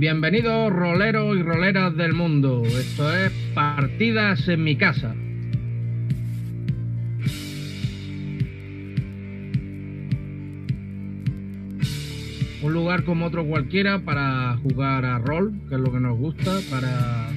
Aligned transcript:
Bienvenidos 0.00 0.72
roleros 0.72 1.36
y 1.36 1.42
roleras 1.42 1.94
del 1.94 2.14
mundo. 2.14 2.62
Esto 2.64 3.14
es 3.14 3.30
Partidas 3.54 4.48
en 4.48 4.64
mi 4.64 4.74
casa. 4.74 5.14
Un 12.62 12.72
lugar 12.72 13.04
como 13.04 13.26
otro 13.26 13.44
cualquiera 13.44 13.98
para 13.98 14.56
jugar 14.62 15.04
a 15.04 15.18
rol, 15.18 15.60
que 15.68 15.74
es 15.74 15.80
lo 15.82 15.92
que 15.92 16.00
nos 16.00 16.16
gusta, 16.16 16.50
para 16.70 17.28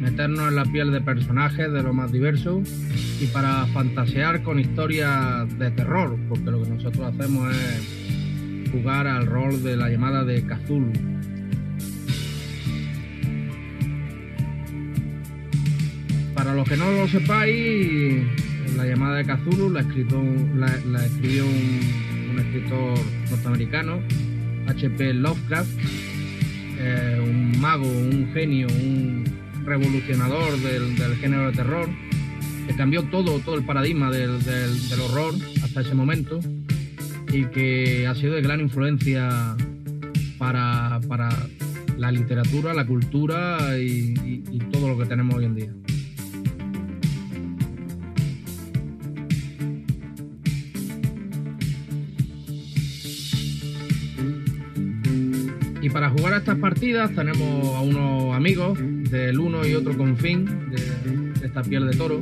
meternos 0.00 0.48
en 0.48 0.56
la 0.56 0.64
piel 0.64 0.90
de 0.90 1.00
personajes 1.00 1.72
de 1.72 1.80
lo 1.80 1.94
más 1.94 2.10
diverso 2.10 2.60
y 3.20 3.26
para 3.26 3.66
fantasear 3.66 4.42
con 4.42 4.58
historias 4.58 5.56
de 5.60 5.70
terror, 5.70 6.18
porque 6.28 6.50
lo 6.50 6.60
que 6.60 6.70
nosotros 6.70 7.14
hacemos 7.14 7.54
es 7.54 8.70
jugar 8.72 9.06
al 9.06 9.26
rol 9.26 9.62
de 9.62 9.76
la 9.76 9.88
llamada 9.90 10.24
de 10.24 10.42
Cthulhu. 10.42 11.13
Para 16.54 16.62
los 16.62 16.68
que 16.68 16.76
no 16.76 16.92
lo 16.92 17.08
sepáis, 17.08 18.22
la 18.76 18.86
llamada 18.86 19.16
de 19.16 19.24
Cthulhu 19.24 19.70
la, 19.70 19.82
la, 20.86 21.04
escribió 21.04 21.44
un, 21.46 22.38
escritor 22.38 22.96
norteamericano 23.28 24.00
H.P. 24.68 25.14
Lovecraft, 25.14 25.72
eh, 26.78 27.20
un 27.20 27.60
mago, 27.60 27.88
un 27.88 28.30
genio, 28.32 28.68
un 28.68 29.24
revolucionador 29.64 30.56
del, 30.58 31.16
género 31.16 31.50
de 31.50 31.56
terror, 31.56 31.88
que 32.68 32.76
cambió 32.76 33.02
todo, 33.02 33.40
todo 33.40 33.56
el 33.56 33.64
paradigma 33.64 34.12
del, 34.12 34.38
horror 35.10 35.34
hasta 35.64 35.80
ese 35.80 35.96
momento 35.96 36.38
y 37.32 37.46
que 37.46 38.06
ha 38.06 38.14
sido 38.14 38.34
de 38.34 38.42
gran 38.42 38.60
influencia 38.60 39.56
para, 40.38 41.00
la 41.98 42.12
literatura, 42.12 42.74
la 42.74 42.86
cultura 42.86 43.76
y 43.76 44.14
todo 44.70 44.86
lo 44.86 44.96
que 44.96 45.06
tenemos 45.06 45.34
hoy 45.34 45.46
en 45.46 45.54
día. 45.56 45.83
Y 55.84 55.90
para 55.90 56.08
jugar 56.08 56.32
a 56.32 56.36
estas 56.38 56.56
partidas 56.56 57.14
tenemos 57.14 57.76
a 57.76 57.80
unos 57.82 58.34
amigos 58.34 58.78
del 59.10 59.38
uno 59.38 59.66
y 59.66 59.74
otro 59.74 59.94
confín 59.94 60.70
de, 60.70 61.46
esta 61.46 61.62
piel 61.62 61.86
de 61.86 61.94
toro 61.94 62.20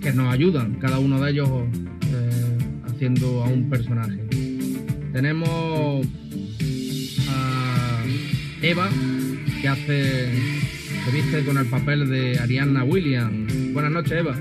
que 0.00 0.12
nos 0.14 0.32
ayudan, 0.32 0.76
cada 0.76 0.98
uno 0.98 1.20
de 1.20 1.32
ellos 1.32 1.46
eh, 2.10 2.58
haciendo 2.86 3.44
a 3.44 3.48
un 3.48 3.68
personaje. 3.68 4.18
Tenemos 5.12 6.06
a 7.28 8.02
Eva, 8.62 8.88
que 9.60 9.68
hace, 9.68 10.32
viste 11.12 11.44
con 11.44 11.58
el 11.58 11.66
papel 11.66 12.08
de 12.08 12.38
Arianna 12.38 12.82
Williams. 12.82 13.74
Buenas 13.74 13.92
noches, 13.92 14.12
Eva. 14.12 14.34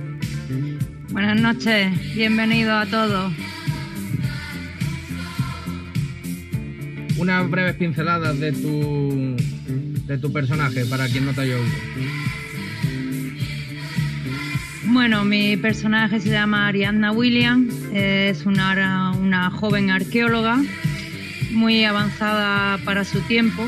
Buenas 1.10 1.42
noches, 1.42 2.16
bienvenido 2.16 2.74
a 2.74 2.86
todos. 2.86 3.34
Unas 7.18 7.50
breves 7.50 7.76
pinceladas 7.76 8.40
de 8.40 8.52
tu 8.52 9.36
de 10.08 10.18
tu 10.18 10.32
personaje 10.32 10.86
para 10.86 11.08
quien 11.08 11.26
no 11.26 11.34
te 11.34 11.42
haya 11.42 11.56
oído. 11.56 11.76
Bueno, 14.88 15.26
mi 15.26 15.58
personaje 15.58 16.20
se 16.20 16.30
llama 16.30 16.68
Ariadna 16.68 17.12
Williams, 17.12 17.74
es 17.92 18.46
una, 18.46 19.12
una 19.12 19.50
joven 19.50 19.90
arqueóloga 19.90 20.62
muy 21.52 21.84
avanzada 21.86 22.78
para 22.86 23.04
su 23.04 23.20
tiempo, 23.22 23.68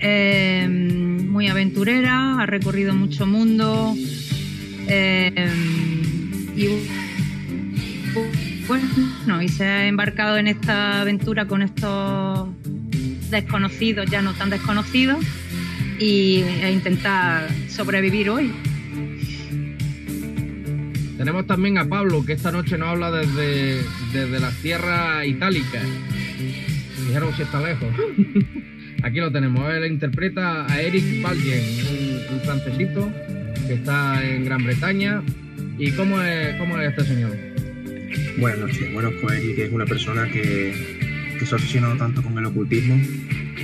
eh, 0.00 0.66
muy 1.28 1.48
aventurera, 1.48 2.40
ha 2.40 2.46
recorrido 2.46 2.94
mucho 2.94 3.26
mundo 3.26 3.94
eh, 4.86 5.50
bueno, 8.66 9.42
y 9.42 9.48
se 9.48 9.64
ha 9.64 9.86
embarcado 9.86 10.38
en 10.38 10.46
esta 10.46 11.00
aventura 11.00 11.46
con 11.46 11.62
estos 11.62 12.48
desconocidos, 13.30 14.06
ya 14.10 14.22
no 14.22 14.32
tan 14.34 14.50
desconocidos, 14.50 15.24
y 15.98 16.42
a 16.62 16.70
intentar 16.70 17.48
sobrevivir 17.68 18.30
hoy. 18.30 18.52
Tenemos 21.16 21.46
también 21.46 21.78
a 21.78 21.84
Pablo, 21.84 22.24
que 22.24 22.32
esta 22.32 22.50
noche 22.50 22.76
nos 22.76 22.88
habla 22.88 23.10
desde, 23.10 23.82
desde 24.12 24.40
las 24.40 24.54
tierras 24.56 25.26
itálicas. 25.26 25.82
Dijeron 27.06 27.34
si 27.36 27.42
está 27.42 27.60
lejos. 27.60 27.88
Aquí 29.02 29.20
lo 29.20 29.30
tenemos. 29.30 29.72
Él 29.72 29.86
interpreta 29.86 30.66
a 30.66 30.80
Eric 30.80 31.22
Balgen, 31.22 31.62
un, 32.30 32.34
un 32.34 32.40
francesito 32.40 33.12
que 33.66 33.74
está 33.74 34.24
en 34.24 34.44
Gran 34.44 34.64
Bretaña. 34.64 35.22
¿Y 35.78 35.92
cómo 35.92 36.20
es, 36.20 36.56
cómo 36.56 36.78
es 36.80 36.90
este 36.90 37.04
señor? 37.04 37.53
Buenas 38.38 38.60
noches. 38.60 38.92
Bueno, 38.92 39.10
pues 39.20 39.38
Eric 39.38 39.58
es 39.58 39.72
una 39.72 39.86
persona 39.86 40.28
que, 40.30 40.74
que 41.38 41.46
se 41.46 41.54
ha 41.54 41.56
obsesionado 41.56 41.96
tanto 41.96 42.22
con 42.22 42.36
el 42.38 42.46
ocultismo 42.46 43.00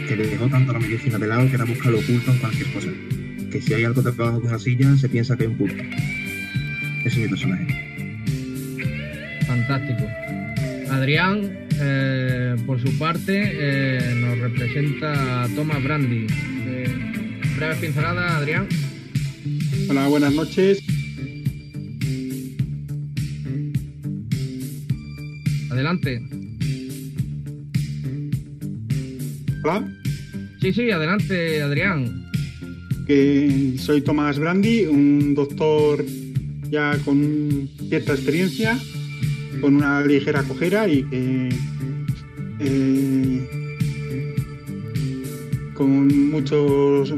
que 0.09 0.17
le 0.17 0.27
dejó 0.27 0.49
tanto 0.49 0.73
la 0.73 0.81
medicina 0.81 1.19
de 1.19 1.27
lado 1.27 1.47
que 1.49 1.53
ahora 1.53 1.65
busca 1.65 1.91
lo 1.91 1.99
oculto 1.99 2.33
en 2.33 2.39
cualquier 2.39 2.73
cosa. 2.73 2.89
Que 3.51 3.61
si 3.61 3.75
hay 3.75 3.85
algo 3.85 4.03
debajo 4.03 4.41
de 4.41 4.49
una 4.49 4.59
silla, 4.59 4.97
se 4.97 5.09
piensa 5.09 5.37
que 5.37 5.45
hay 5.45 5.49
un 5.51 5.57
culto. 5.57 5.83
Ese 7.05 7.09
es 7.09 7.19
mi 7.19 7.29
personaje. 7.29 7.67
Fantástico. 9.47 10.09
Adrián, 10.91 11.69
eh, 11.81 12.57
por 12.67 12.81
su 12.81 12.97
parte, 12.99 13.41
eh, 13.53 14.15
nos 14.17 14.39
representa 14.39 15.45
a 15.45 15.49
Thomas 15.49 15.83
Brandy. 15.83 16.27
Eh, 16.67 17.41
breve 17.57 17.77
pincelada, 17.77 18.37
Adrián. 18.37 18.67
Hola, 19.89 20.09
buenas 20.09 20.33
noches. 20.33 20.83
Adelante. 25.71 26.21
Hola. 29.63 29.89
Sí, 30.61 30.73
sí, 30.73 30.91
adelante, 30.91 31.63
Adrián. 31.63 32.31
Que 33.07 33.75
soy 33.79 34.03
Tomás 34.03 34.39
Brandi, 34.39 34.85
un 34.87 35.35
doctor 35.35 36.05
ya 36.71 36.99
con 37.05 37.69
cierta 37.89 38.13
experiencia, 38.13 38.79
con 39.61 39.77
una 39.77 40.05
ligera 40.05 40.43
cojera 40.43 40.89
y 40.89 41.03
que 41.05 41.49
eh, 42.61 43.41
con 45.75 46.31
muchos 46.31 47.15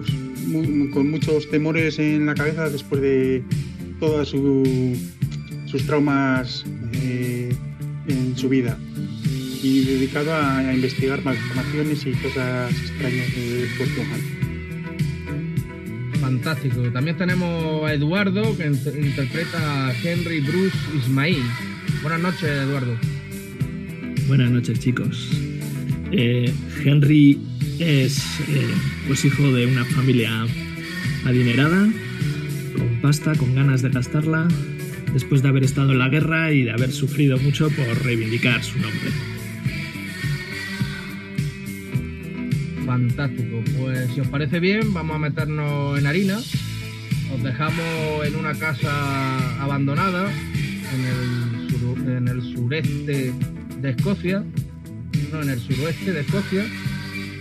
con 0.92 1.10
muchos 1.10 1.50
temores 1.50 1.98
en 1.98 2.26
la 2.26 2.34
cabeza 2.34 2.68
después 2.68 3.00
de 3.00 3.42
todos 3.98 4.28
su, 4.28 4.96
sus 5.66 5.86
traumas 5.86 6.64
su 8.42 8.48
vida 8.48 8.76
y 9.62 9.84
dedicado 9.84 10.34
a, 10.34 10.58
a, 10.58 10.74
investigar 10.74 11.22
malformaciones 11.22 12.04
y 12.04 12.10
cosas 12.14 12.72
extrañas 12.72 13.28
del 13.36 13.68
cuerpo 13.76 14.00
humano. 14.00 14.24
Fantástico. 16.20 16.82
También 16.92 17.16
tenemos 17.16 17.84
a 17.84 17.94
Eduardo 17.94 18.56
que 18.56 18.66
interpreta 18.66 19.86
a 19.86 19.94
Henry 20.02 20.40
Bruce 20.40 20.76
Ismail. 20.98 21.40
Buenas 22.02 22.20
noches, 22.20 22.42
Eduardo. 22.42 22.96
Buenas 24.26 24.50
noches, 24.50 24.80
chicos. 24.80 25.30
Eh, 26.10 26.52
Henry 26.84 27.38
es 27.78 28.18
eh, 28.48 28.74
pues 29.06 29.24
hijo 29.24 29.52
de 29.52 29.66
una 29.66 29.84
familia 29.84 30.46
adinerada, 31.24 31.88
con 32.76 33.00
pasta, 33.00 33.36
con 33.36 33.54
ganas 33.54 33.82
de 33.82 33.90
gastarla, 33.90 34.48
después 35.12 35.42
de 35.42 35.48
haber 35.48 35.64
estado 35.64 35.92
en 35.92 35.98
la 35.98 36.08
guerra 36.08 36.52
y 36.52 36.62
de 36.62 36.72
haber 36.72 36.92
sufrido 36.92 37.38
mucho 37.38 37.70
por 37.70 38.04
reivindicar 38.04 38.62
su 38.62 38.78
nombre. 38.78 39.10
Fantástico. 42.86 43.62
Pues 43.78 44.10
si 44.14 44.20
os 44.20 44.28
parece 44.28 44.60
bien, 44.60 44.92
vamos 44.92 45.16
a 45.16 45.18
meternos 45.18 45.98
en 45.98 46.06
harina. 46.06 46.38
Os 46.38 47.42
dejamos 47.42 48.26
en 48.26 48.36
una 48.36 48.52
casa 48.54 49.62
abandonada 49.62 50.30
en 52.06 52.28
el, 52.28 52.42
sureste 52.42 53.32
de 53.80 53.90
Escocia, 53.90 54.44
no, 55.32 55.42
en 55.42 55.48
el 55.48 55.58
suroeste 55.60 56.12
de 56.12 56.20
Escocia. 56.20 56.64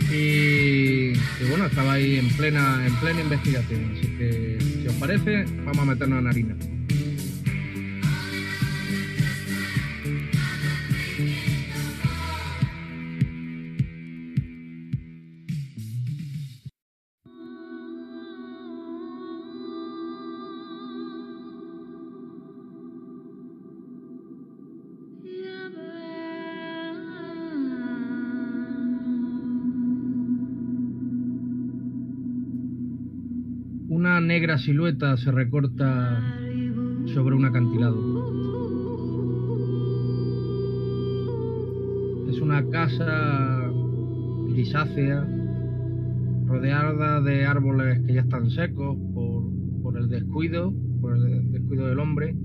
Y, 0.10 1.14
y, 1.14 1.50
bueno, 1.50 1.66
estaba 1.66 1.94
ahí 1.94 2.18
en 2.18 2.30
plena, 2.30 2.86
en 2.86 2.96
plena 2.96 3.22
investigación. 3.22 3.92
Así 3.96 4.08
que 4.18 4.58
si 4.60 4.88
os 4.88 4.96
parece, 4.96 5.46
vamos 5.66 5.80
a 5.80 5.86
meternos 5.86 6.20
en 6.20 6.28
harina. 6.28 6.56
Una 34.22 34.36
negra 34.36 34.60
silueta 34.60 35.18
se 35.18 35.32
recorta 35.32 36.22
sobre 37.08 37.36
un 37.36 37.44
acantilado. 37.44 37.98
Es 42.30 42.40
una 42.40 42.64
casa 42.70 43.68
grisácea, 44.48 45.28
rodeada 46.46 47.22
de 47.22 47.46
árboles 47.48 48.02
que 48.06 48.14
ya 48.14 48.22
están 48.22 48.52
secos 48.52 48.96
por, 49.16 49.44
por 49.82 49.98
el 49.98 50.08
descuido, 50.08 50.72
por 51.02 51.18
el 51.18 51.52
descuido 51.52 51.88
del 51.88 51.98
hombre 51.98 52.36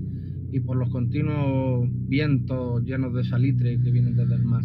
y 0.51 0.59
por 0.59 0.77
los 0.77 0.89
continuos 0.89 1.87
vientos 2.07 2.83
llenos 2.85 3.13
de 3.13 3.23
salitre 3.23 3.79
que 3.83 3.91
vienen 3.91 4.15
desde 4.15 4.33
el 4.33 4.45
mar. 4.45 4.63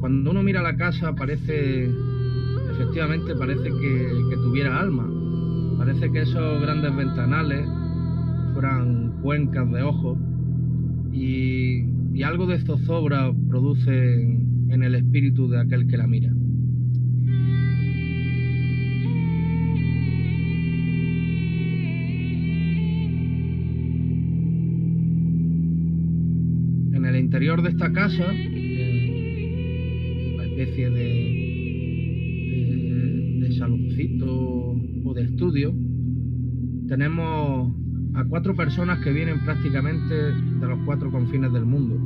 Cuando 0.00 0.30
uno 0.30 0.42
mira 0.42 0.62
la 0.62 0.76
casa 0.76 1.14
parece, 1.14 1.90
efectivamente 2.70 3.34
parece 3.34 3.64
que, 3.64 4.36
tuviera 4.36 4.78
alma. 4.78 5.08
Parece 5.78 6.10
que 6.12 6.22
esos 6.22 6.60
grandes 6.60 6.94
ventanales 6.94 7.66
fueran 8.52 9.20
cuencas 9.22 9.70
de 9.70 9.82
ojos 9.82 10.18
y, 11.12 12.22
algo 12.22 12.46
de 12.46 12.58
zozobra 12.60 13.30
produce 13.48 14.22
en 14.68 14.82
el 14.82 14.94
espíritu 14.94 15.48
de 15.48 15.60
aquel 15.60 15.86
que 15.86 15.96
la 15.96 16.06
mira. 16.06 16.30
En 26.92 27.04
el 27.04 27.16
interior 27.16 27.62
de 27.62 27.68
esta 27.68 27.92
casa, 27.92 28.24
especie 30.56 30.88
de, 30.88 31.04
de, 33.40 33.52
saloncito 33.58 34.74
o 35.04 35.12
de 35.14 35.24
estudio, 35.24 35.74
tenemos 36.88 37.74
a 38.14 38.24
cuatro 38.24 38.56
personas 38.56 39.00
que 39.04 39.12
vienen 39.12 39.44
prácticamente 39.44 40.14
de 40.14 40.66
los 40.66 40.78
cuatro 40.86 41.10
confines 41.10 41.52
del 41.52 41.66
mundo. 41.66 41.96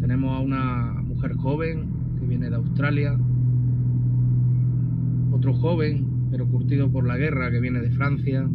Tenemos 0.00 0.36
a 0.36 0.40
una 0.40 1.02
mujer 1.04 1.36
joven 1.36 1.86
que 2.20 2.26
viene 2.26 2.50
de 2.50 2.56
Australia, 2.56 3.18
otro 5.32 5.54
joven 5.54 6.28
pero 6.30 6.46
curtido 6.48 6.90
por 6.92 7.06
la 7.06 7.16
guerra 7.16 7.50
que 7.50 7.60
viene 7.60 7.80
de 7.80 7.90
Francia. 7.92 8.46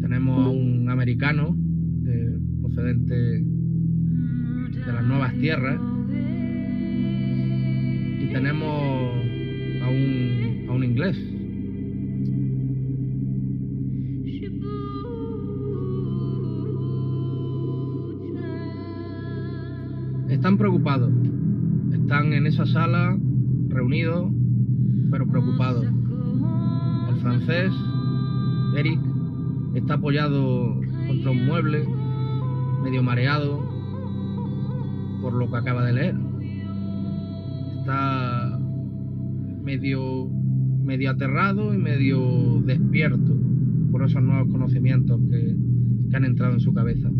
Tenemos 0.00 0.46
a 0.46 0.48
un 0.48 0.88
americano 0.88 1.56
procedente 2.62 3.14
de 3.14 4.92
las 4.92 5.04
nuevas 5.04 5.34
tierras. 5.38 5.80
Y 8.20 8.32
tenemos 8.32 9.14
a 9.82 9.88
un, 9.88 10.66
a 10.68 10.72
un 10.72 10.84
inglés 10.84 11.16
están 20.40 20.56
preocupados. 20.56 21.12
Están 21.92 22.32
en 22.32 22.46
esa 22.46 22.64
sala 22.64 23.14
reunidos, 23.68 24.32
pero 25.10 25.26
preocupados. 25.28 25.84
El 25.84 27.16
francés, 27.20 27.70
Eric, 28.74 29.00
está 29.74 29.94
apoyado 29.94 30.80
contra 31.06 31.30
un 31.30 31.46
mueble, 31.46 31.86
medio 32.82 33.02
mareado 33.02 33.60
por 35.20 35.34
lo 35.34 35.50
que 35.50 35.56
acaba 35.56 35.84
de 35.84 35.92
leer. 35.92 36.16
Está 37.78 38.58
medio, 39.62 40.28
medio 40.84 41.10
aterrado 41.10 41.74
y 41.74 41.78
medio 41.78 42.62
despierto 42.62 43.36
por 43.90 44.04
esos 44.04 44.22
nuevos 44.22 44.50
conocimientos 44.50 45.20
que, 45.30 45.56
que 46.10 46.16
han 46.16 46.24
entrado 46.24 46.54
en 46.54 46.60
su 46.60 46.72
cabeza. 46.72 47.10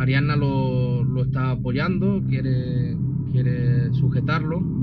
Arianna 0.00 0.34
lo, 0.34 1.22
está 1.22 1.50
apoyando, 1.50 2.22
quiere, 2.26 2.96
quiere 3.32 3.92
sujetarlo. 3.92 4.79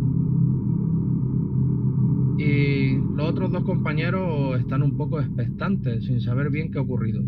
Los 3.18 3.30
otros 3.30 3.52
dos 3.52 3.64
compañeros 3.64 4.60
están 4.60 4.84
un 4.84 4.96
poco 4.96 5.20
expectantes, 5.20 6.06
sin 6.06 6.22
saber 6.22 6.50
bien 6.50 6.72
qué 6.72 6.78
ha 6.78 6.82
ocurrido. 6.82 7.24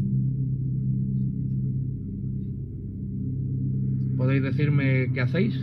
¿Podéis 4.15 4.43
decirme 4.43 5.11
qué 5.13 5.21
hacéis? 5.21 5.59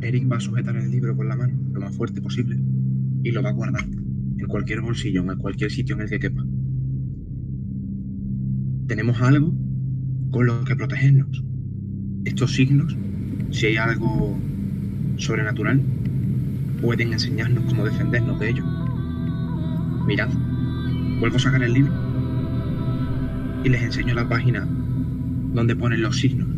Eric 0.00 0.30
va 0.30 0.36
a 0.36 0.40
sujetar 0.40 0.76
el 0.76 0.90
libro 0.90 1.16
con 1.16 1.28
la 1.28 1.36
mano 1.36 1.54
lo 1.72 1.80
más 1.80 1.96
fuerte 1.96 2.20
posible 2.20 2.58
y 3.22 3.30
lo 3.30 3.42
va 3.42 3.50
a 3.50 3.52
guardar 3.52 3.84
en 3.84 4.46
cualquier 4.46 4.80
bolsillo, 4.80 5.30
en 5.30 5.38
cualquier 5.38 5.70
sitio 5.70 5.94
en 5.96 6.02
el 6.02 6.08
que 6.08 6.18
quepa 6.18 6.44
tenemos 8.88 9.20
algo 9.20 9.54
con 10.30 10.46
lo 10.46 10.64
que 10.64 10.74
protegernos. 10.74 11.44
Estos 12.24 12.54
signos, 12.54 12.96
si 13.50 13.66
hay 13.66 13.76
algo 13.76 14.36
sobrenatural, 15.18 15.82
pueden 16.80 17.12
enseñarnos 17.12 17.64
cómo 17.64 17.84
defendernos 17.84 18.38
de 18.38 18.50
ello. 18.50 18.64
Mirad, 20.06 20.28
vuelvo 21.20 21.36
a 21.36 21.40
sacar 21.40 21.62
el 21.62 21.72
libro 21.72 21.92
y 23.64 23.68
les 23.68 23.82
enseño 23.82 24.14
la 24.14 24.28
página 24.28 24.66
donde 25.52 25.76
ponen 25.76 26.02
los 26.02 26.18
signos. 26.18 26.48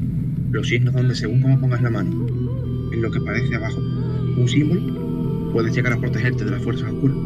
Los 0.50 0.69
signos 0.69 0.95
donde 0.95 1.15
según 1.15 1.43
cómo 1.43 1.61
pongas 1.61 1.83
la 1.83 1.91
mano, 1.91 2.27
en 2.93 3.03
lo 3.03 3.11
que 3.11 3.21
parece 3.21 3.55
abajo 3.55 3.79
un 3.79 4.49
símbolo, 4.49 5.53
puedes 5.53 5.75
llegar 5.75 5.93
a 5.93 5.99
protegerte 5.99 6.45
de 6.45 6.50
las 6.50 6.62
fuerzas 6.62 6.91
oscuras. 6.93 7.17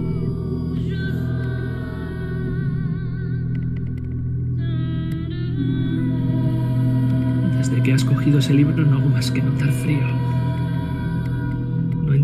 que 7.84 7.92
has 7.92 8.02
cogido 8.02 8.38
ese 8.38 8.54
libro 8.54 8.82
no 8.82 8.96
hago 8.96 9.10
más 9.10 9.30
que 9.30 9.42
notar 9.42 9.70
frío. 9.70 10.33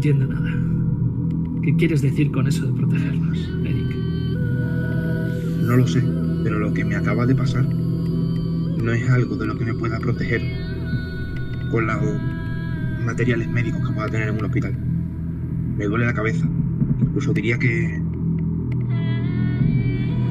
Entiendo 0.00 0.28
nada. 0.28 0.50
¿Qué 1.62 1.76
quieres 1.76 2.00
decir 2.00 2.30
con 2.30 2.46
eso 2.48 2.64
de 2.66 2.72
protegernos, 2.72 3.36
Eric? 3.66 3.94
No 5.62 5.76
lo 5.76 5.86
sé, 5.86 6.02
pero 6.42 6.58
lo 6.58 6.72
que 6.72 6.86
me 6.86 6.96
acaba 6.96 7.26
de 7.26 7.34
pasar 7.34 7.66
no 7.66 8.92
es 8.92 9.10
algo 9.10 9.36
de 9.36 9.44
lo 9.44 9.58
que 9.58 9.66
me 9.66 9.74
pueda 9.74 9.98
proteger 9.98 10.40
con 11.70 11.86
los 11.86 12.00
materiales 13.04 13.46
médicos 13.50 13.86
que 13.86 13.92
pueda 13.92 14.08
tener 14.08 14.28
en 14.28 14.38
un 14.38 14.44
hospital. 14.46 14.74
Me 15.76 15.84
duele 15.84 16.06
la 16.06 16.14
cabeza. 16.14 16.48
Incluso 17.02 17.34
diría 17.34 17.58
que... 17.58 18.00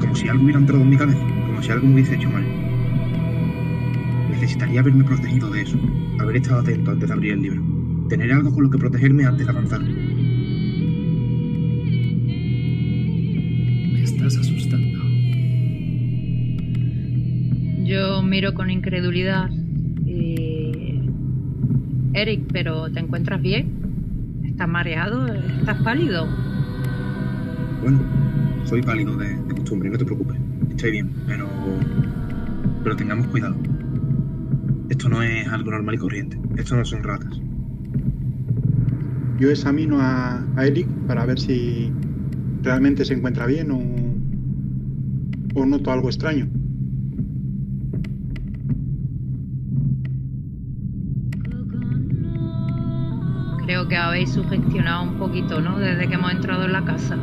como 0.00 0.16
si 0.16 0.26
algo 0.26 0.42
hubiera 0.42 0.58
entrado 0.58 0.82
en 0.82 0.90
mi 0.90 0.96
cabeza, 0.96 1.24
como 1.46 1.62
si 1.62 1.70
algo 1.70 1.86
me 1.86 1.94
hubiese 1.94 2.16
hecho 2.16 2.28
mal. 2.28 2.44
Necesitaría 4.30 4.80
haberme 4.80 5.04
protegido 5.04 5.48
de 5.48 5.62
eso, 5.62 5.78
haber 6.18 6.38
estado 6.38 6.58
atento 6.58 6.90
antes 6.90 7.08
de 7.08 7.14
abrir 7.14 7.34
el 7.34 7.42
libro, 7.42 7.79
tener 8.10 8.32
algo 8.32 8.52
con 8.52 8.64
lo 8.64 8.70
que 8.70 8.76
protegerme 8.76 9.24
antes 9.24 9.46
de 9.46 9.52
avanzar. 9.52 9.80
Me 13.92 14.02
estás 14.02 14.36
asustando. 14.36 14.98
Yo 17.84 18.22
miro 18.22 18.52
con 18.52 18.68
incredulidad. 18.68 19.48
Eric, 22.12 22.50
¿pero 22.52 22.90
te 22.90 22.98
encuentras 22.98 23.40
bien? 23.40 24.42
¿Estás 24.44 24.68
mareado? 24.68 25.28
¿Estás 25.28 25.80
pálido? 25.82 26.26
Bueno, 27.80 28.00
soy 28.64 28.82
pálido 28.82 29.16
de, 29.16 29.36
de 29.36 29.54
costumbre, 29.54 29.88
no 29.88 29.96
te 29.96 30.04
preocupes. 30.04 30.36
Estoy 30.68 30.90
bien, 30.90 31.10
pero. 31.28 31.48
Pero 32.82 32.96
tengamos 32.96 33.28
cuidado. 33.28 33.54
Esto 34.88 35.08
no 35.08 35.22
es 35.22 35.46
algo 35.46 35.70
normal 35.70 35.94
y 35.94 35.98
corriente. 35.98 36.36
Esto 36.56 36.74
no 36.74 36.84
son 36.84 37.04
ratas. 37.04 37.40
Yo 39.40 39.48
examino 39.48 39.96
a, 39.98 40.44
Eric 40.58 40.86
para 41.06 41.24
ver 41.24 41.40
si 41.40 41.90
realmente 42.62 43.06
se 43.06 43.14
encuentra 43.14 43.46
bien 43.46 43.70
o, 43.70 43.80
o 45.58 45.64
noto 45.64 45.90
algo 45.90 46.10
extraño. 46.10 46.46
Creo 53.64 53.88
que 53.88 53.96
habéis 53.96 54.30
sugestionado 54.30 55.04
un 55.04 55.16
poquito, 55.16 55.62
¿no? 55.62 55.78
Desde 55.78 56.06
que 56.06 56.14
hemos 56.16 56.32
entrado 56.32 56.66
en 56.66 56.72
la 56.72 56.84
casa. 56.84 57.16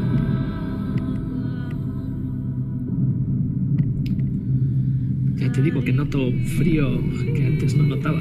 Ya 5.36 5.51
te 5.51 5.62
digo 5.62 5.83
que 5.83 5.93
noto 5.93 6.31
frío 6.57 7.00
que 7.36 7.45
antes 7.45 7.77
no 7.77 7.83
notaba. 7.83 8.19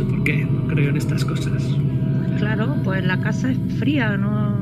Sé 0.00 0.06
por 0.06 0.24
qué, 0.24 0.46
no 0.46 0.66
creo 0.66 0.88
en 0.88 0.96
estas 0.96 1.26
cosas. 1.26 1.76
Claro, 2.38 2.74
pues 2.84 3.04
la 3.04 3.20
casa 3.20 3.50
es 3.50 3.58
fría, 3.78 4.16
no. 4.16 4.56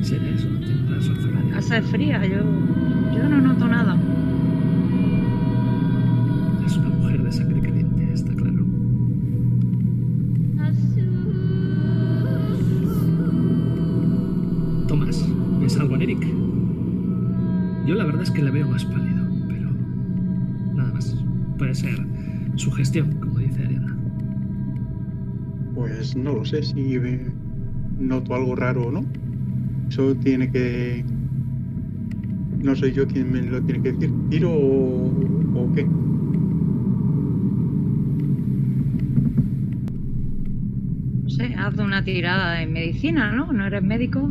Será 0.00 0.26
eso, 0.26 0.48
La 1.34 1.56
casa 1.56 1.76
es 1.76 1.86
fría, 1.90 2.24
yo. 2.24 2.38
Yo 3.14 3.28
no 3.28 3.42
noto 3.42 3.68
nada. 3.68 3.94
Es 6.64 6.76
una 6.78 6.88
mujer 6.88 7.22
de 7.22 7.30
sangre 7.30 7.60
caliente, 7.60 8.10
está 8.10 8.32
claro. 8.32 8.64
Tomás, 14.88 15.28
¿ves 15.60 15.76
algo 15.76 15.94
en 15.96 16.02
Eric? 16.02 16.26
Yo 17.84 17.94
la 17.96 18.04
verdad 18.06 18.22
es 18.22 18.30
que 18.30 18.40
le 18.40 18.50
veo 18.50 18.66
más 18.66 18.86
pálido, 18.86 19.26
pero 19.46 19.70
nada 20.74 20.90
más. 20.94 21.14
Puede 21.58 21.74
ser 21.74 22.06
su 22.56 22.70
gestión, 22.72 23.12
como 23.20 23.38
dice 23.38 23.62
Ariana. 23.62 24.01
Pues 25.74 26.16
no 26.16 26.34
lo 26.34 26.44
sé 26.44 26.62
si 26.62 26.98
noto 27.98 28.34
algo 28.34 28.54
raro 28.54 28.88
o 28.88 28.92
no. 28.92 29.04
Eso 29.88 30.14
tiene 30.16 30.50
que. 30.50 31.04
No 32.62 32.76
soy 32.76 32.92
yo 32.92 33.06
quien 33.06 33.32
me 33.32 33.42
lo 33.42 33.62
tiene 33.62 33.82
que 33.82 33.92
decir. 33.92 34.12
¿Tiro 34.30 34.50
o, 34.50 35.06
o 35.54 35.72
qué? 35.72 35.84
No 41.22 41.30
sé, 41.30 41.54
haz 41.56 41.78
una 41.78 42.04
tirada 42.04 42.52
de 42.54 42.66
medicina, 42.66 43.32
¿no? 43.32 43.52
¿No 43.52 43.66
eres 43.66 43.82
médico? 43.82 44.30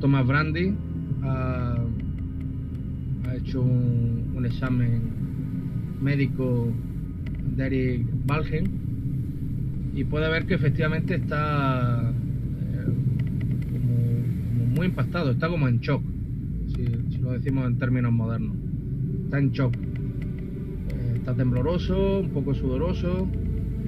Thomas 0.00 0.26
Brandy, 0.26 0.74
ha, 1.22 1.76
hecho 3.36 3.62
un, 3.62 4.44
examen 4.44 5.00
médico 6.00 6.72
de 7.56 7.66
Eric 7.66 8.06
y 9.94 10.04
puede 10.04 10.28
ver 10.28 10.46
que 10.46 10.54
efectivamente 10.54 11.14
está 11.14 12.10
eh, 12.10 12.92
como, 13.72 14.66
muy 14.74 14.86
impactado, 14.86 15.30
está 15.30 15.48
como 15.48 15.68
en 15.68 15.78
shock, 15.78 16.02
si, 16.74 16.86
si 17.10 17.18
lo 17.18 17.32
decimos 17.32 17.66
en 17.66 17.78
términos 17.78 18.12
modernos. 18.12 18.56
Está 19.24 19.38
en 19.38 19.52
shock. 19.52 19.76
Eh, 19.76 21.12
está 21.16 21.34
tembloroso, 21.34 22.20
un 22.20 22.30
poco 22.30 22.54
sudoroso, 22.54 23.28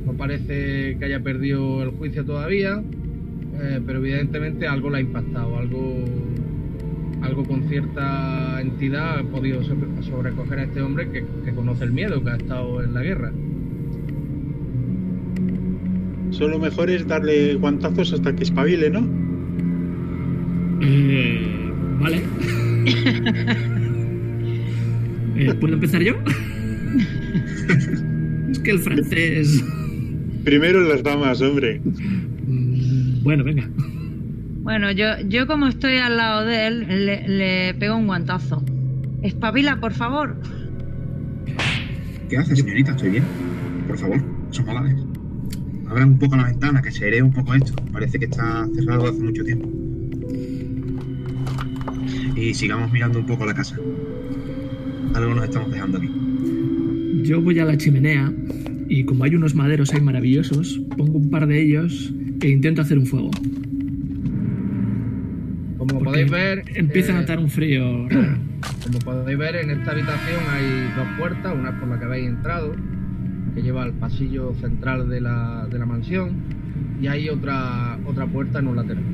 no 0.06 0.12
parece 0.12 0.96
que 0.99 1.04
haya 1.04 1.20
perdido 1.20 1.82
el 1.82 1.90
juicio 1.90 2.25
todavía, 2.25 2.82
eh, 3.61 3.80
pero 3.87 3.99
evidentemente 4.00 4.66
algo 4.66 4.90
le 4.90 4.99
ha 4.99 5.00
impactado, 5.00 5.56
algo, 5.58 6.04
algo 7.23 7.44
con 7.44 7.68
cierta 7.68 8.61
entidad 8.61 9.20
ha 9.20 9.25
podido 9.25 9.62
sobre- 9.62 10.02
sobrecoger 10.02 10.58
a 10.58 10.64
este 10.64 10.80
hombre 10.82 11.08
que, 11.11 11.25
que 11.44 11.52
conoce 11.54 11.84
el 11.84 11.92
miedo, 11.92 12.23
que 12.23 12.30
ha 12.30 12.37
estado 12.37 12.82
en 12.82 12.94
la 12.94 13.02
guerra. 13.02 13.32
Solo 16.30 16.58
mejor 16.58 16.90
es 16.90 17.06
darle 17.06 17.54
guantazos 17.54 18.12
hasta 18.12 18.34
que 18.34 18.42
espabile, 18.42 18.90
¿no? 18.90 19.06
Eh, 20.82 21.70
vale. 22.00 22.23
Eh, 25.37 25.52
¿Puedo 25.54 25.75
empezar 25.75 26.00
yo? 26.00 26.14
es 28.52 28.58
que 28.61 28.70
el 28.70 28.78
francés... 28.78 29.64
Primero 30.44 30.80
las 30.82 31.02
damas, 31.02 31.42
hombre. 31.42 31.80
Bueno, 33.24 33.42
venga. 33.42 33.66
Bueno, 34.62 34.92
yo, 34.92 35.06
yo 35.28 35.46
como 35.46 35.66
estoy 35.66 35.96
al 35.96 36.18
lado 36.18 36.44
de 36.44 36.66
él, 36.66 37.06
le, 37.06 37.26
le 37.26 37.74
pego 37.74 37.96
un 37.96 38.06
guantazo. 38.06 38.62
Espabila, 39.22 39.80
por 39.80 39.94
favor. 39.94 40.36
¿Qué 42.28 42.36
hace, 42.36 42.54
señorita? 42.54 42.92
¿Estoy 42.92 43.10
bien? 43.12 43.24
Por 43.88 43.98
favor, 43.98 44.22
son 44.50 44.66
modales. 44.66 44.96
Abra 45.88 46.04
un 46.04 46.18
poco 46.18 46.36
la 46.36 46.44
ventana, 46.44 46.82
que 46.82 46.90
se 46.90 47.06
airee 47.06 47.22
un 47.22 47.32
poco 47.32 47.54
esto. 47.54 47.74
Parece 47.92 48.18
que 48.18 48.26
está 48.26 48.66
cerrado 48.74 49.08
hace 49.08 49.20
mucho 49.20 49.42
tiempo. 49.42 49.70
Y 52.36 52.52
sigamos 52.52 52.92
mirando 52.92 53.20
un 53.20 53.26
poco 53.26 53.46
la 53.46 53.54
casa. 53.54 53.76
Algo 55.14 55.34
nos 55.34 55.44
estamos 55.44 55.72
dejando 55.72 55.96
aquí. 55.96 56.10
Yo 57.22 57.40
voy 57.40 57.58
a 57.58 57.64
la 57.64 57.78
chimenea 57.78 58.30
y 58.86 59.04
como 59.04 59.24
hay 59.24 59.34
unos 59.34 59.54
maderos 59.54 59.94
ahí 59.94 60.02
maravillosos, 60.02 60.78
pongo 60.94 61.16
un 61.16 61.30
par 61.30 61.46
de 61.46 61.62
ellos 61.62 62.12
e 62.40 62.48
intento 62.48 62.82
hacer 62.82 62.98
un 62.98 63.06
fuego. 63.06 63.30
Como 65.78 65.88
Porque 65.88 66.04
podéis 66.04 66.30
ver, 66.30 66.64
Empieza 66.74 67.12
a 67.12 67.16
eh, 67.16 67.20
notar 67.20 67.38
un 67.38 67.50
frío 67.50 68.08
raro. 68.08 68.38
Como 68.84 68.98
podéis 69.00 69.38
ver, 69.38 69.56
en 69.56 69.70
esta 69.70 69.92
habitación 69.92 70.40
hay 70.50 70.64
dos 70.96 71.06
puertas, 71.18 71.54
una 71.54 71.78
por 71.78 71.88
la 71.88 71.98
que 71.98 72.04
habéis 72.04 72.28
entrado, 72.28 72.74
que 73.54 73.62
lleva 73.62 73.82
al 73.82 73.92
pasillo 73.92 74.54
central 74.60 75.08
de 75.08 75.20
la, 75.20 75.66
de 75.70 75.78
la 75.78 75.86
mansión, 75.86 76.32
y 77.00 77.06
hay 77.06 77.28
otra, 77.28 77.98
otra 78.06 78.26
puerta 78.26 78.58
en 78.58 78.68
un 78.68 78.76
lateral. 78.76 79.04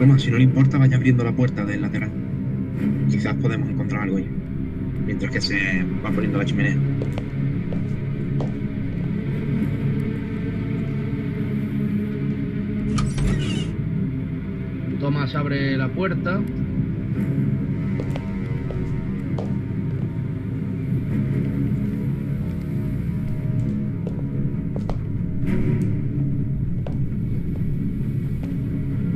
Toma, 0.00 0.18
si 0.18 0.30
no 0.30 0.38
le 0.38 0.44
importa, 0.44 0.78
vaya 0.78 0.96
abriendo 0.96 1.22
la 1.24 1.32
puerta 1.32 1.64
del 1.66 1.82
lateral. 1.82 2.10
Quizás 3.10 3.34
podemos 3.34 3.68
encontrar 3.68 4.04
algo 4.04 4.16
ahí. 4.16 4.26
Mientras 5.04 5.30
que 5.30 5.40
se 5.42 5.84
va 6.02 6.10
poniendo 6.10 6.38
la 6.38 6.44
chimenea. 6.46 6.76
Thomas 15.10 15.34
abre 15.34 15.76
la 15.76 15.88
puerta. 15.88 16.40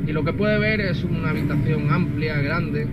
Y 0.04 0.12
lo 0.12 0.24
que 0.24 0.32
puede 0.32 0.58
ver 0.58 0.80
es 0.80 1.04
una 1.04 1.30
habitación 1.30 1.88
amplia, 1.88 2.40
grande, 2.40 2.88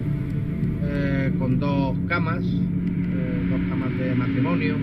eh, 0.84 1.34
con 1.40 1.60
dos 1.60 1.98
camas, 2.08 2.44
eh, 2.46 3.48
dos 3.50 3.62
camas 3.68 3.98
de 3.98 4.14
matrimonio. 4.14 4.76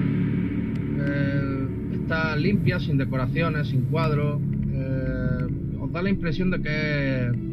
Eh, 0.99 1.69
está 1.93 2.35
limpia, 2.35 2.81
sin 2.81 2.99
decoraciones, 2.99 3.69
sin 3.69 3.83
cuadros. 3.83 4.41
Os 5.81 5.93
da 5.93 6.03
la 6.03 6.11
impresión 6.11 6.51
de 6.51 6.61
que 6.61 7.48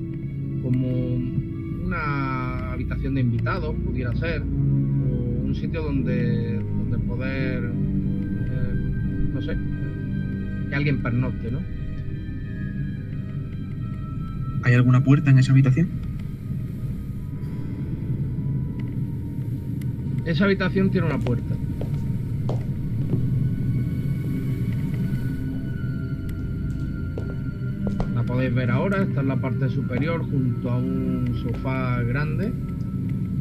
como 0.65 0.88
una 1.15 2.72
habitación 2.72 3.13
de 3.13 3.22
invitados, 3.22 3.75
pudiera 3.86 4.15
ser, 4.15 4.41
o 4.41 4.45
un 4.45 5.53
sitio 5.53 5.84
donde, 5.84 6.55
donde 6.55 6.98
poder, 7.05 7.63
eh, 7.65 9.29
no 9.31 9.41
sé, 9.43 9.55
que 10.67 10.75
alguien 10.75 11.03
pernocte, 11.03 11.51
¿no? 11.51 11.60
¿Hay 14.63 14.74
alguna 14.74 15.03
puerta 15.03 15.29
en 15.29 15.38
esa 15.38 15.51
habitación? 15.51 15.88
Esa 20.25 20.45
habitación 20.45 20.89
tiene 20.89 21.05
una 21.05 21.19
puerta. 21.19 21.53
Podéis 28.45 28.55
ver 28.55 28.71
ahora, 28.71 29.01
está 29.01 29.21
en 29.21 29.27
la 29.27 29.35
parte 29.37 29.69
superior 29.69 30.21
junto 30.29 30.69
a 30.69 30.77
un 30.77 31.33
sofá 31.41 32.01
grande. 32.03 32.53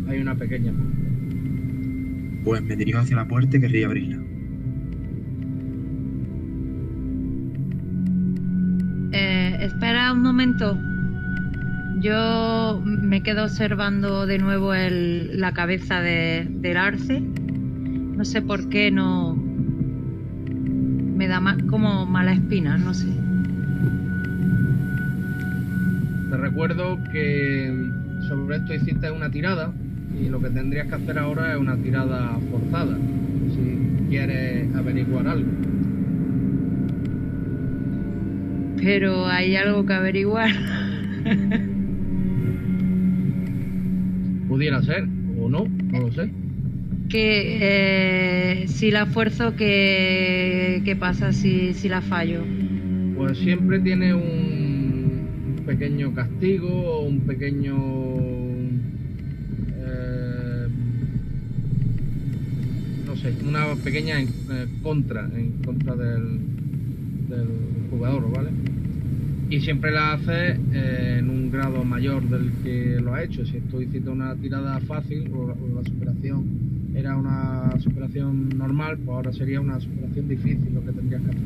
Hay 0.08 0.18
una 0.20 0.34
pequeña 0.34 0.72
puerta. 0.72 0.94
Pues 2.44 2.62
me 2.62 2.76
dirijo 2.76 2.98
hacia 3.00 3.16
la 3.16 3.26
puerta 3.28 3.56
y 3.56 3.60
querría 3.60 3.86
abrirla. 3.86 4.18
Eh, 9.12 9.56
espera 9.60 10.12
un 10.12 10.22
momento. 10.22 10.78
Yo 12.00 12.82
me 12.84 13.22
quedo 13.22 13.44
observando 13.44 14.26
de 14.26 14.38
nuevo 14.38 14.74
el- 14.74 15.38
la 15.40 15.52
cabeza 15.52 16.00
de, 16.00 16.46
del 16.50 16.76
arce. 16.76 17.20
No 17.20 18.24
sé 18.24 18.42
por 18.42 18.68
qué 18.68 18.90
no. 18.90 19.34
Me 21.16 21.28
da 21.28 21.40
ma- 21.40 21.56
como 21.68 22.06
mala 22.06 22.32
espina, 22.32 22.76
no 22.78 22.92
sé. 22.94 23.06
Te 26.34 26.40
recuerdo 26.40 26.98
que 27.12 27.72
sobre 28.26 28.56
esto 28.56 28.74
hiciste 28.74 29.08
una 29.08 29.30
tirada 29.30 29.72
y 30.20 30.28
lo 30.28 30.40
que 30.40 30.50
tendrías 30.50 30.88
que 30.88 30.96
hacer 30.96 31.16
ahora 31.16 31.52
es 31.52 31.58
una 31.60 31.76
tirada 31.76 32.36
forzada 32.50 32.98
si 33.54 33.78
quieres 34.08 34.74
averiguar 34.74 35.28
algo. 35.28 35.48
Pero 38.82 39.26
hay 39.26 39.54
algo 39.54 39.86
que 39.86 39.92
averiguar. 39.92 40.50
pudiera 44.48 44.82
ser, 44.82 45.04
o 45.40 45.48
no, 45.48 45.68
no 45.92 46.00
lo 46.00 46.10
sé. 46.10 46.30
Que 47.10 47.58
eh, 47.60 48.66
si 48.66 48.90
la 48.90 49.04
esfuerzo, 49.04 49.54
¿qué, 49.54 50.82
qué 50.84 50.96
pasa 50.96 51.32
si, 51.32 51.74
si 51.74 51.88
la 51.88 52.00
fallo? 52.00 52.42
Pues 53.16 53.38
siempre 53.38 53.78
tiene 53.78 54.12
un 54.14 54.63
pequeño 55.66 56.12
castigo 56.14 56.68
o 56.68 57.06
un 57.06 57.20
pequeño 57.20 57.76
eh, 59.76 60.66
no 63.06 63.16
sé, 63.16 63.34
una 63.46 63.74
pequeña 63.82 64.20
en- 64.20 64.28
eh, 64.50 64.66
contra 64.82 65.28
en 65.34 65.52
contra 65.64 65.94
del, 65.96 66.38
jugador, 67.90 68.30
¿vale? 68.32 68.50
Y 69.50 69.60
siempre 69.60 69.92
la 69.92 70.14
hace 70.14 70.56
eh, 70.72 71.16
en 71.20 71.30
un 71.30 71.50
grado 71.50 71.84
mayor 71.84 72.28
del 72.28 72.50
que 72.62 72.98
lo 73.00 73.14
ha 73.14 73.22
hecho. 73.22 73.44
Si 73.46 73.60
tú 73.60 73.80
hiciste 73.80 74.08
una 74.10 74.34
tirada 74.34 74.80
fácil 74.80 75.30
o 75.34 75.46
la, 75.48 75.52
o 75.54 75.80
la 75.80 75.84
superación 75.88 76.44
era 76.94 77.16
una 77.16 77.72
superación 77.80 78.48
normal, 78.56 78.98
pues 78.98 79.14
ahora 79.16 79.32
sería 79.32 79.60
una 79.60 79.78
superación 79.80 80.28
difícil 80.28 80.74
lo 80.74 80.84
que 80.84 80.92
tendrías 80.92 81.22
que 81.22 81.30
hacer. 81.30 81.42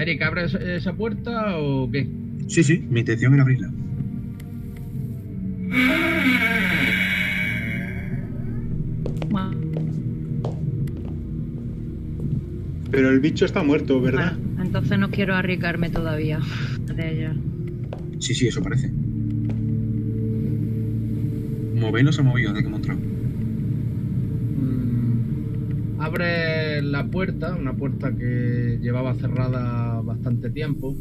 Eric, 0.00 0.22
¿abres 0.22 0.54
esa 0.54 0.94
puerta 0.94 1.58
o 1.58 1.90
qué? 1.90 2.08
Sí, 2.48 2.62
sí, 2.62 2.84
mi 2.88 3.00
intención 3.00 3.34
era 3.34 3.42
abrirla. 3.42 3.70
Pero 12.90 13.10
el 13.10 13.20
bicho 13.20 13.44
está 13.44 13.62
muerto, 13.62 14.00
¿verdad? 14.00 14.36
bueno, 14.36 14.62
entonces 14.62 14.98
no 14.98 15.10
quiero 15.10 15.36
arriesgarme 15.36 15.90
todavía 15.90 16.40
de 16.86 17.12
ella. 17.12 17.36
Sí, 18.18 18.34
sí, 18.34 18.48
eso 18.48 18.62
parece. 18.62 18.90
Mover 21.76 22.04
no 22.04 22.12
se 22.12 22.20
ha 22.20 22.24
movido 22.24 22.50
desde 22.50 22.62
que 22.62 22.68
hemos 22.68 22.80
entrado. 22.80 23.00
Mm, 24.58 25.99
abre 26.10 26.82
la 26.82 27.08
puerta, 27.08 27.54
una 27.54 27.72
puerta 27.72 28.12
que 28.12 28.78
llevaba 28.82 29.14
cerrada 29.14 30.00
bastante 30.02 30.50
tiempo, 30.50 30.96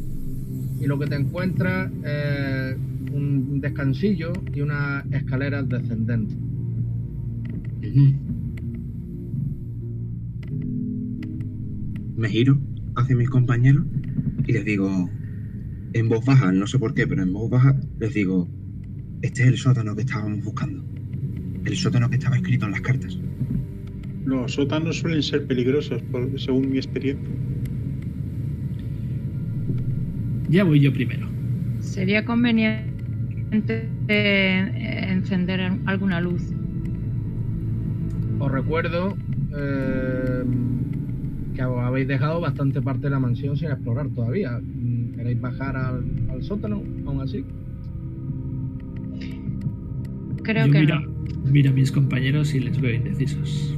y 0.79 0.85
lo 0.85 0.99
que 0.99 1.07
te 1.07 1.15
encuentras 1.15 1.91
es 2.05 2.77
un 3.11 3.59
descansillo 3.59 4.33
y 4.53 4.61
unas 4.61 5.05
escaleras 5.11 5.67
descendentes. 5.67 6.37
Me 12.15 12.29
giro 12.29 12.59
hacia 12.95 13.15
mis 13.15 13.29
compañeros 13.29 13.85
y 14.45 14.53
les 14.53 14.63
digo, 14.63 15.09
en 15.93 16.07
voz 16.07 16.23
baja, 16.23 16.51
no 16.51 16.67
sé 16.67 16.77
por 16.77 16.93
qué, 16.93 17.07
pero 17.07 17.23
en 17.23 17.33
voz 17.33 17.49
baja 17.49 17.75
les 17.99 18.13
digo, 18.13 18.47
este 19.23 19.41
es 19.41 19.47
el 19.47 19.57
sótano 19.57 19.95
que 19.95 20.01
estábamos 20.01 20.43
buscando. 20.43 20.83
El 21.65 21.75
sótano 21.75 22.09
que 22.09 22.17
estaba 22.17 22.35
escrito 22.35 22.65
en 22.65 22.71
las 22.71 22.81
cartas. 22.81 23.17
Los 24.29 24.53
sótanos 24.53 24.97
suelen 24.99 25.23
ser 25.23 25.45
peligrosos, 25.47 26.01
por- 26.11 26.39
según 26.39 26.69
mi 26.69 26.77
experiencia. 26.77 27.27
Ya 30.49 30.63
voy 30.63 30.79
yo 30.81 30.93
primero. 30.93 31.27
Sería 31.79 32.23
conveniente 32.25 33.89
eh, 34.07 35.05
encender 35.09 35.71
alguna 35.85 36.21
luz. 36.21 36.43
Os 38.39 38.51
recuerdo 38.51 39.17
eh, 39.57 40.43
que 41.55 41.61
habéis 41.61 42.07
dejado 42.07 42.39
bastante 42.39 42.81
parte 42.81 43.01
de 43.07 43.09
la 43.09 43.19
mansión 43.19 43.57
sin 43.57 43.69
explorar 43.71 44.09
todavía. 44.09 44.59
¿Queréis 45.15 45.41
bajar 45.41 45.75
al, 45.75 46.03
al 46.29 46.43
sótano 46.43 46.83
aún 47.05 47.21
así? 47.21 47.43
Creo 50.43 50.67
yo 50.67 50.71
que 50.71 50.79
miro, 50.81 50.99
no. 50.99 51.51
miro 51.51 51.69
a 51.71 51.73
mis 51.73 51.91
compañeros 51.91 52.53
y 52.53 52.59
les 52.59 52.79
veo 52.79 52.93
indecisos. 52.95 53.75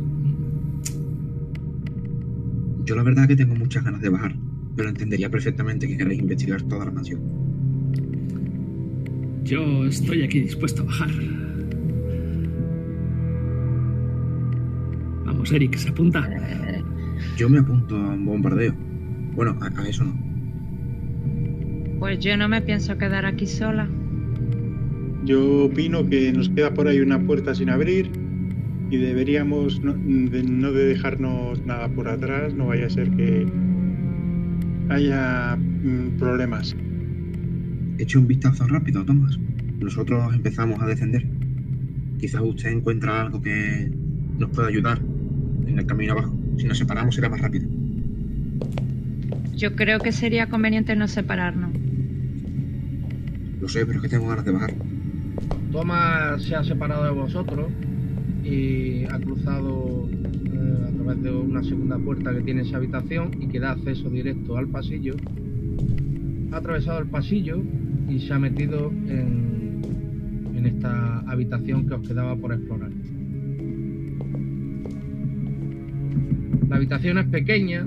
Yo 2.86 2.96
la 2.96 3.04
verdad 3.04 3.28
que 3.28 3.36
tengo 3.36 3.56
muchas 3.56 3.84
ganas 3.84 4.02
de 4.02 4.10
bajar, 4.10 4.36
pero 4.76 4.90
entendería 4.90 5.30
perfectamente 5.30 5.88
que 5.88 5.98
queréis 5.98 6.20
investigar 6.20 6.62
toda 6.64 6.86
la 6.86 6.92
mansión. 6.92 7.22
Yo 9.44 9.86
estoy 9.86 10.24
aquí 10.24 10.42
dispuesto 10.42 10.82
a 10.84 10.86
bajar. 10.86 11.10
Vamos, 15.26 15.52
Eric, 15.52 15.76
se 15.76 15.90
apunta. 15.90 16.30
Yo 17.38 17.50
me 17.50 17.60
apunto 17.60 17.96
a 17.96 18.14
un 18.14 18.26
bombardeo. 18.26 18.74
Bueno, 19.34 19.58
a, 19.62 19.82
a 19.82 19.88
eso 19.88 20.04
no. 20.04 20.32
Pues 22.00 22.20
yo 22.20 22.36
no 22.36 22.50
me 22.50 22.62
pienso 22.62 22.98
quedar 22.98 23.26
aquí 23.26 23.46
sola. 23.46 23.88
Yo 25.24 25.66
opino 25.66 26.08
que 26.10 26.34
nos 26.34 26.50
queda 26.50 26.74
por 26.74 26.88
ahí 26.88 27.00
una 27.00 27.20
puerta 27.20 27.54
sin 27.54 27.70
abrir 27.70 28.21
y 28.92 28.98
deberíamos 28.98 29.80
no 29.80 29.94
de, 29.94 30.44
no 30.44 30.74
de 30.74 30.86
dejarnos 30.88 31.66
nada 31.66 31.88
por 31.88 32.10
atrás, 32.10 32.54
no 32.54 32.68
vaya 32.68 32.88
a 32.88 32.90
ser 32.90 33.10
que 33.12 33.48
haya 34.90 35.56
mm, 35.56 36.18
problemas. 36.20 36.76
Eche 37.98 38.18
un 38.18 38.28
vistazo 38.28 38.68
rápido, 38.68 39.06
Thomas. 39.06 39.40
Nosotros 39.80 40.36
empezamos 40.36 40.82
a 40.82 40.88
descender. 40.88 41.26
Quizás 42.20 42.42
usted 42.42 42.70
encuentra 42.70 43.22
algo 43.22 43.42
que 43.42 43.90
nos 44.38 44.50
pueda 44.50 44.68
ayudar 44.68 45.00
en 45.66 45.80
el 45.80 45.86
camino 45.86 46.12
abajo. 46.12 46.38
Si 46.58 46.66
nos 46.66 46.78
separamos 46.78 47.16
será 47.16 47.30
más 47.30 47.40
rápido. 47.40 47.70
Yo 49.56 49.74
creo 49.78 50.00
que 50.00 50.12
sería 50.12 50.50
conveniente 50.50 50.98
no 50.98 51.08
separarnos. 51.08 51.72
Lo 53.62 53.70
sé, 53.70 53.86
pero 53.86 54.00
es 54.00 54.04
que 54.04 54.10
tengo 54.10 54.28
ganas 54.28 54.44
de 54.44 54.52
bajar. 54.52 54.74
Thomas 55.72 56.44
se 56.44 56.56
ha 56.56 56.64
separado 56.66 57.06
de 57.06 57.12
vosotros 57.12 57.72
y 58.44 59.06
ha 59.06 59.20
cruzado 59.20 60.10
eh, 60.12 60.88
a 60.88 60.92
través 60.92 61.22
de 61.24 61.32
una 61.32 61.64
segunda 61.64 61.98
puerta 61.98 62.34
que 62.34 62.42
tiene 62.42 62.62
esa 62.62 62.78
habitación 62.78 63.32
y 63.40 63.48
que 63.48 63.60
da 63.60 63.72
acceso 63.72 64.10
directo 64.10 64.58
al 64.58 64.68
pasillo. 64.68 65.16
Ha 66.52 66.58
atravesado 66.58 67.00
el 67.00 67.08
pasillo 67.08 67.62
y 68.10 68.20
se 68.20 68.34
ha 68.34 68.40
metido 68.40 68.92
en, 69.08 69.82
en 70.56 70.66
esta 70.66 71.20
habitación 71.20 71.88
que 71.88 71.94
os 71.94 72.08
quedaba 72.08 72.36
por 72.36 72.54
explorar. 72.54 72.92
La 76.70 76.78
habitación 76.78 77.18
es 77.18 77.28
pequeña 77.28 77.86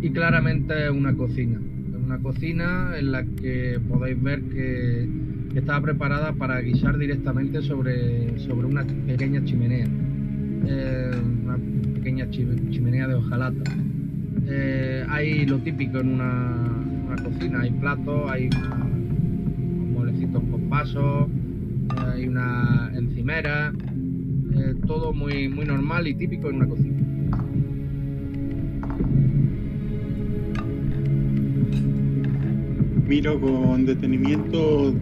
y 0.00 0.10
claramente 0.10 0.86
es 0.86 0.90
una 0.90 1.14
cocina. 1.14 1.60
Es 1.88 2.02
una 2.02 2.18
cocina 2.18 2.98
en 2.98 3.12
la 3.12 3.24
que 3.24 3.78
podéis 3.88 4.22
ver 4.22 4.42
que 4.42 5.08
que 5.52 5.58
estaba 5.60 5.80
preparada 5.80 6.32
para 6.32 6.60
guisar 6.60 6.98
directamente 6.98 7.62
sobre, 7.62 8.38
sobre 8.40 8.66
una 8.66 8.84
pequeña 8.84 9.44
chimenea. 9.44 9.86
Eh, 10.66 11.10
una 11.44 11.56
pequeña 11.94 12.28
chi- 12.30 12.46
chimenea 12.70 13.08
de 13.08 13.14
hojalata. 13.14 13.72
Eh, 14.46 15.04
hay 15.08 15.46
lo 15.46 15.58
típico 15.58 15.98
en 15.98 16.08
una, 16.14 16.56
una 17.06 17.16
cocina, 17.22 17.60
hay 17.62 17.70
platos, 17.70 18.30
hay 18.30 18.50
mueblecitos 19.92 20.42
con 20.50 20.68
vasos, 20.68 21.28
eh, 21.28 22.10
hay 22.14 22.28
una 22.28 22.90
encimera, 22.94 23.72
todo 24.86 25.12
muy, 25.12 25.48
muy 25.48 25.64
normal 25.64 26.06
y 26.08 26.14
típico 26.14 26.48
en 26.50 26.56
una 26.56 26.66
cocina. 26.66 26.96
Miro 33.06 33.40
con 33.40 33.86
detenimiento 33.86 34.94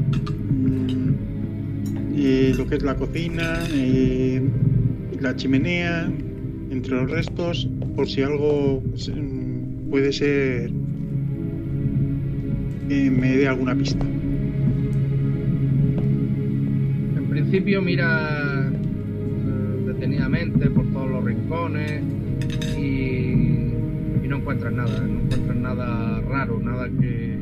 eh, 2.17 2.55
lo 2.57 2.67
que 2.67 2.77
es 2.77 2.83
la 2.83 2.97
cocina, 2.97 3.61
eh, 3.73 4.43
la 5.21 5.37
chimenea, 5.37 6.11
entre 6.71 6.97
los 6.97 7.11
restos, 7.11 7.69
por 7.95 8.09
si 8.09 8.23
algo 8.23 8.83
pues, 8.91 9.09
mm, 9.09 9.91
puede 9.91 10.13
ser 10.13 10.71
que 12.89 13.11
me 13.11 13.37
dé 13.37 13.49
alguna 13.49 13.75
pista. 13.75 14.05
En 17.17 17.27
principio 17.29 17.83
mira 17.83 18.71
eh, 18.71 19.85
detenidamente 19.87 20.71
por 20.71 20.87
todos 20.93 21.11
los 21.11 21.25
rincones 21.25 22.03
y, 22.79 23.73
y 24.25 24.29
no 24.29 24.37
encuentras 24.37 24.73
nada, 24.73 25.01
no 25.01 25.21
encuentras 25.21 25.57
nada 25.57 26.21
raro, 26.23 26.61
nada 26.61 26.89
que 27.01 27.37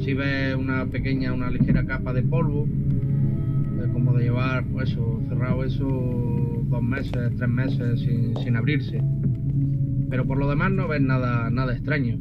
si 0.00 0.14
ves 0.14 0.54
una 0.54 0.86
pequeña, 0.86 1.32
una 1.32 1.50
ligera 1.50 1.84
capa 1.84 2.12
de 2.12 2.22
polvo, 2.22 2.66
eh, 2.66 3.07
como 4.08 4.18
de 4.18 4.24
llevar 4.24 4.64
pues 4.72 4.90
eso, 4.90 5.20
cerrado 5.28 5.64
eso 5.64 5.84
dos 5.86 6.82
meses, 6.82 7.12
tres 7.36 7.48
meses 7.48 8.00
sin, 8.00 8.34
sin 8.38 8.56
abrirse. 8.56 9.02
Pero 10.08 10.26
por 10.26 10.38
lo 10.38 10.48
demás 10.48 10.72
no 10.72 10.88
ves 10.88 11.02
nada, 11.02 11.50
nada 11.50 11.74
extraño. 11.74 12.18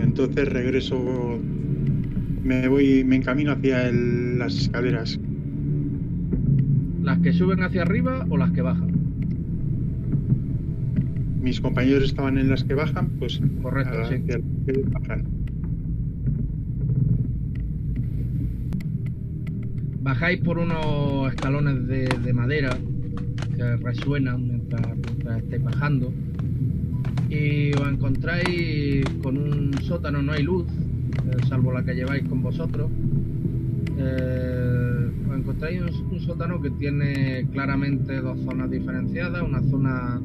Entonces 0.00 0.48
regreso, 0.48 1.38
me 2.42 2.68
voy, 2.68 3.04
me 3.04 3.16
encamino 3.16 3.52
hacia 3.52 3.88
el- 3.88 4.38
las 4.38 4.54
escaleras. 4.56 5.18
¿Las 7.02 7.18
que 7.20 7.32
suben 7.32 7.62
hacia 7.62 7.82
arriba 7.82 8.26
o 8.28 8.36
las 8.36 8.50
que 8.52 8.62
bajan? 8.62 8.94
mis 11.42 11.60
compañeros 11.60 12.04
estaban 12.04 12.38
en 12.38 12.48
las 12.48 12.64
que 12.64 12.72
bajan, 12.72 13.06
pues 13.18 13.38
Correcto, 13.60 13.92
sí. 14.08 14.14
hacia 14.14 14.38
las 14.38 14.46
que 14.64 14.82
bajan. 14.90 15.24
Bajáis 20.04 20.38
por 20.42 20.58
unos 20.58 21.32
escalones 21.32 21.86
de, 21.86 22.06
de 22.06 22.32
madera 22.34 22.76
que 23.56 23.76
resuenan 23.76 24.46
mientras, 24.46 24.98
mientras 24.98 25.42
estáis 25.42 25.64
bajando. 25.64 26.12
Y 27.30 27.72
os 27.72 27.88
encontráis 27.88 29.02
con 29.22 29.38
un 29.38 29.72
sótano, 29.80 30.20
no 30.20 30.32
hay 30.32 30.42
luz, 30.42 30.66
eh, 30.68 31.46
salvo 31.48 31.72
la 31.72 31.82
que 31.82 31.94
lleváis 31.94 32.22
con 32.28 32.42
vosotros. 32.42 32.90
Eh, 33.96 35.10
os 35.26 35.38
encontráis 35.38 35.80
un, 35.80 36.20
sótano 36.20 36.60
que 36.60 36.68
tiene 36.72 37.48
claramente 37.50 38.20
dos 38.20 38.38
zonas 38.40 38.70
diferenciadas, 38.70 39.40
una 39.40 39.62
zona 39.62 40.20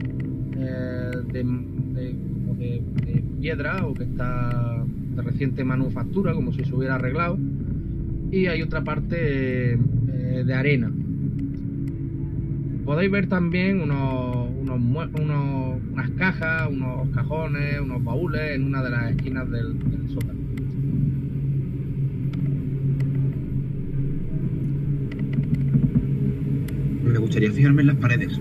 eh, 0.58 1.12
de 1.32 1.46
piedra 3.39 3.86
o 3.86 3.94
que 3.94 4.04
está 4.04 4.84
de 5.15 5.22
reciente 5.22 5.63
manufactura, 5.63 6.34
como 6.34 6.52
si 6.52 6.65
se 6.65 6.76
hubiera 6.76 6.96
arreglado, 6.96 7.38
y 8.32 8.48
hay 8.48 8.62
otra 8.62 8.84
parte 8.84 9.74
eh, 9.74 10.44
de 10.46 10.54
arena. 10.54 10.92
Podéis 12.86 13.12
ver 13.12 13.28
también 13.28 13.82
unos, 13.82 14.50
unos 14.60 15.82
unas 15.92 16.10
cajas, 16.12 16.70
unos 16.70 17.10
cajones, 17.10 17.80
unos 17.82 18.04
baúles 18.04 18.56
en 18.56 18.63
una 18.63 18.82
de 18.82 18.89
las 18.89 19.12
esquinas 19.12 19.50
del, 19.50 19.78
del 19.78 20.10
sótano. 20.10 20.39
Me 27.04 27.18
gustaría 27.18 27.52
fijarme 27.52 27.82
en 27.82 27.88
las 27.88 27.98
paredes, 27.98 28.39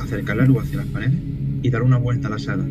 acercar 0.00 0.36
la 0.36 0.46
luz 0.46 0.62
hacia 0.62 0.78
las 0.78 0.86
paredes 0.86 1.18
y 1.62 1.70
dar 1.70 1.82
una 1.82 1.98
vuelta 1.98 2.28
a 2.28 2.30
la 2.30 2.38
sala. 2.38 2.64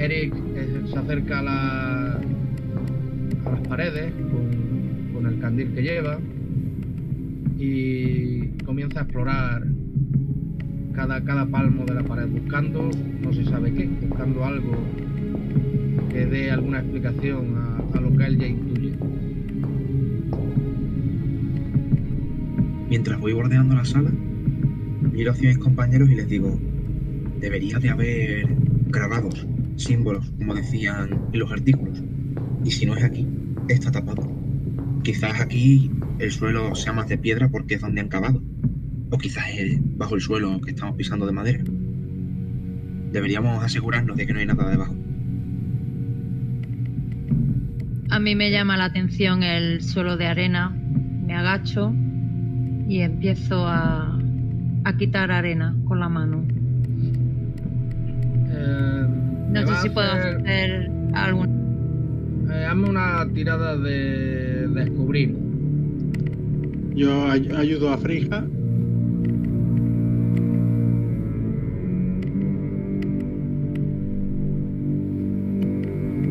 Eric 0.00 0.34
eh, 0.56 0.82
se 0.90 0.98
acerca 0.98 1.38
a, 1.40 1.42
la- 1.42 2.12
a 2.14 3.50
las 3.52 3.68
paredes 3.68 4.12
con, 5.12 5.26
el 5.26 5.38
candil 5.38 5.72
que 5.74 5.82
lleva 5.82 6.18
y 7.58 8.46
comienza 8.64 9.00
a 9.00 9.02
explorar 9.02 9.62
cada, 10.94 11.22
cada 11.22 11.44
palmo 11.46 11.84
de 11.84 11.94
la 11.94 12.02
pared 12.02 12.26
buscando 12.28 12.90
no 13.22 13.32
se 13.32 13.44
sabe 13.44 13.72
qué, 13.74 13.86
buscando 14.08 14.44
algo 14.44 14.72
que 16.10 16.24
dé 16.26 16.50
alguna 16.50 16.78
explicación 16.80 17.54
a, 17.58 17.98
a 17.98 18.00
lo 18.00 18.16
que 18.16 18.24
él 18.24 18.38
ya 18.38 18.46
intuye. 18.46 18.94
Mientras 22.88 23.20
voy 23.20 23.34
bordeando 23.34 23.74
la 23.74 23.84
sala, 23.84 24.10
miro 25.12 25.32
hacia 25.32 25.50
mis 25.50 25.58
compañeros 25.58 26.10
y 26.10 26.14
les 26.14 26.28
digo, 26.28 26.58
debería 27.40 27.78
de 27.78 27.90
haber 27.90 28.48
grabados, 28.88 29.46
símbolos, 29.82 30.30
como 30.38 30.54
decían 30.54 31.28
en 31.32 31.38
los 31.38 31.50
artículos. 31.50 32.02
Y 32.64 32.70
si 32.70 32.86
no 32.86 32.96
es 32.96 33.04
aquí, 33.04 33.26
está 33.68 33.90
tapado. 33.90 34.22
Quizás 35.02 35.40
aquí 35.40 35.90
el 36.18 36.30
suelo 36.30 36.74
sea 36.74 36.92
más 36.92 37.08
de 37.08 37.18
piedra 37.18 37.48
porque 37.48 37.74
es 37.74 37.80
donde 37.80 38.00
han 38.00 38.08
cavado. 38.08 38.42
O 39.10 39.18
quizás 39.18 39.44
es 39.56 39.80
bajo 39.96 40.14
el 40.14 40.20
suelo 40.20 40.60
que 40.60 40.70
estamos 40.70 40.96
pisando 40.96 41.26
de 41.26 41.32
madera. 41.32 41.64
Deberíamos 43.12 43.64
asegurarnos 43.64 44.16
de 44.16 44.26
que 44.26 44.32
no 44.32 44.38
hay 44.38 44.46
nada 44.46 44.70
debajo. 44.70 44.94
A 48.10 48.18
mí 48.18 48.34
me 48.34 48.50
llama 48.50 48.76
la 48.76 48.86
atención 48.86 49.42
el 49.42 49.82
suelo 49.82 50.16
de 50.16 50.26
arena. 50.26 50.70
Me 50.70 51.34
agacho 51.34 51.92
y 52.88 53.00
empiezo 53.00 53.66
a, 53.66 54.18
a 54.84 54.96
quitar 54.96 55.30
arena 55.30 55.76
con 55.84 56.00
la 56.00 56.08
mano. 56.08 56.44
Eh, 58.52 58.99
No 59.52 59.66
sé 59.66 59.74
si 59.82 59.88
puedo 59.90 60.10
hacer- 60.10 60.90
algún... 61.14 62.48
eh, 62.52 62.64
hazme 62.66 62.88
una 62.88 63.26
tirada 63.34 63.76
de 63.76 64.68
descubrir. 64.68 65.36
Yo 66.94 67.30
ay- 67.30 67.50
ayudo 67.56 67.90
a 67.90 67.98
Frija. 67.98 68.44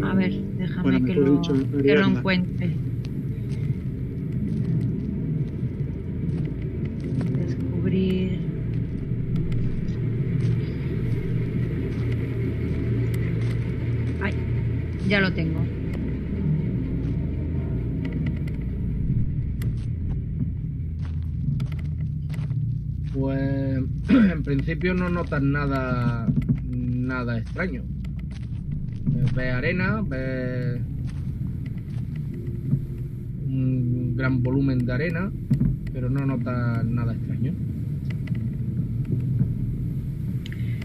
A 0.04 0.14
ver, 0.16 0.32
déjame 0.58 0.82
Bueno, 0.84 1.06
que, 1.06 1.14
lo, 1.14 1.32
dicho, 1.38 1.54
que 1.84 1.94
lo 1.96 2.08
encuentre. 2.08 2.76
Descubrir... 7.38 8.40
Ay, 14.22 14.34
ya 15.10 15.20
lo 15.20 15.34
tengo. 15.34 15.60
Pues 23.14 23.80
en 24.10 24.44
principio 24.44 24.94
no 24.94 25.10
notas 25.10 25.42
nada 25.42 26.28
nada 26.70 27.38
extraño. 27.40 27.82
Eh, 27.82 29.26
Ves 29.36 29.54
arena, 29.54 30.02
ves 30.08 30.82
un 33.48 34.16
gran 34.16 34.44
volumen 34.44 34.86
de 34.86 34.94
arena, 34.94 35.32
pero 35.92 36.10
no 36.10 36.26
notas 36.26 36.86
nada 36.86 37.14
extraño. 37.14 37.54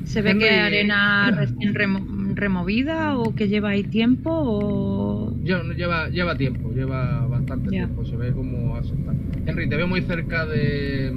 ¿Se 0.04 0.22
ve 0.22 0.38
que 0.38 0.48
arena 0.50 1.30
recién 1.36 1.74
remo- 1.74 2.06
removida 2.36 3.16
o 3.18 3.34
que 3.34 3.48
lleva 3.48 3.70
ahí 3.70 3.84
tiempo 3.84 4.30
o...? 4.30 5.36
Yo, 5.42 5.62
lleva, 5.72 6.08
lleva 6.08 6.36
tiempo, 6.36 6.72
lleva 6.72 7.26
bastante 7.26 7.70
tiempo, 7.70 8.04
se 8.04 8.16
ve 8.16 8.32
como 8.32 8.76
asentar. 8.76 9.14
Henry, 9.46 9.68
te 9.68 9.76
veo 9.76 9.86
muy 9.86 10.02
cerca 10.02 10.46
de, 10.46 11.12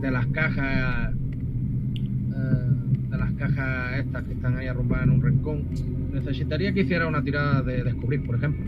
de 0.00 0.10
las 0.10 0.26
cajas, 0.28 1.14
eh, 1.14 3.10
de 3.10 3.18
las 3.18 3.32
cajas 3.32 3.98
estas 3.98 4.24
que 4.24 4.32
están 4.32 4.56
ahí 4.56 4.66
arrumbadas 4.66 5.04
en 5.04 5.10
un 5.10 5.22
rincón. 5.22 5.64
Necesitaría 6.12 6.72
que 6.72 6.82
hiciera 6.82 7.06
una 7.06 7.22
tirada 7.22 7.62
de 7.62 7.84
descubrir, 7.84 8.24
por 8.24 8.36
ejemplo. 8.36 8.64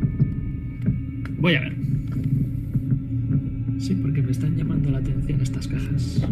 Voy 1.39 1.55
a 1.57 1.61
ver. 1.61 1.77
Sí, 3.79 3.95
porque 3.97 4.23
me 4.23 4.31
están 4.31 4.57
llamando 4.57 4.91
la 4.91 4.99
atención 4.99 5.41
estas 5.41 5.69
cajas. 5.69 6.27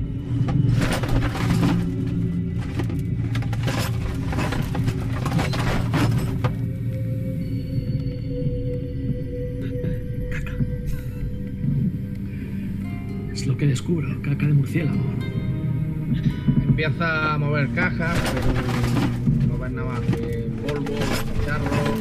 Descubro, 13.83 14.23
caca 14.23 14.47
de 14.47 14.53
murciélago. 14.53 15.03
Empieza 16.69 17.35
a 17.35 17.39
mover 17.39 17.69
cajas, 17.71 18.17
pero 18.33 18.47
no 19.49 19.59
ves 19.59 19.73
nada 19.73 19.89
más 19.89 20.01
que 20.03 20.47
polvo, 20.69 20.95
cacharros, 21.41 22.01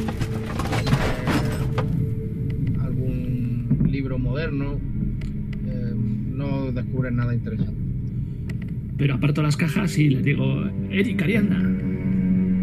eh, 2.76 2.82
algún 2.82 3.88
libro 3.90 4.16
moderno. 4.16 4.78
eh, 5.66 5.94
no 6.30 6.70
descubres 6.70 7.12
nada 7.12 7.34
interesante. 7.34 7.74
Pero 8.96 9.14
aparto 9.14 9.42
las 9.42 9.56
cajas 9.56 9.98
y 9.98 10.10
le 10.10 10.22
digo, 10.22 10.64
Eric, 10.88 11.20
Ariadna, 11.20 11.58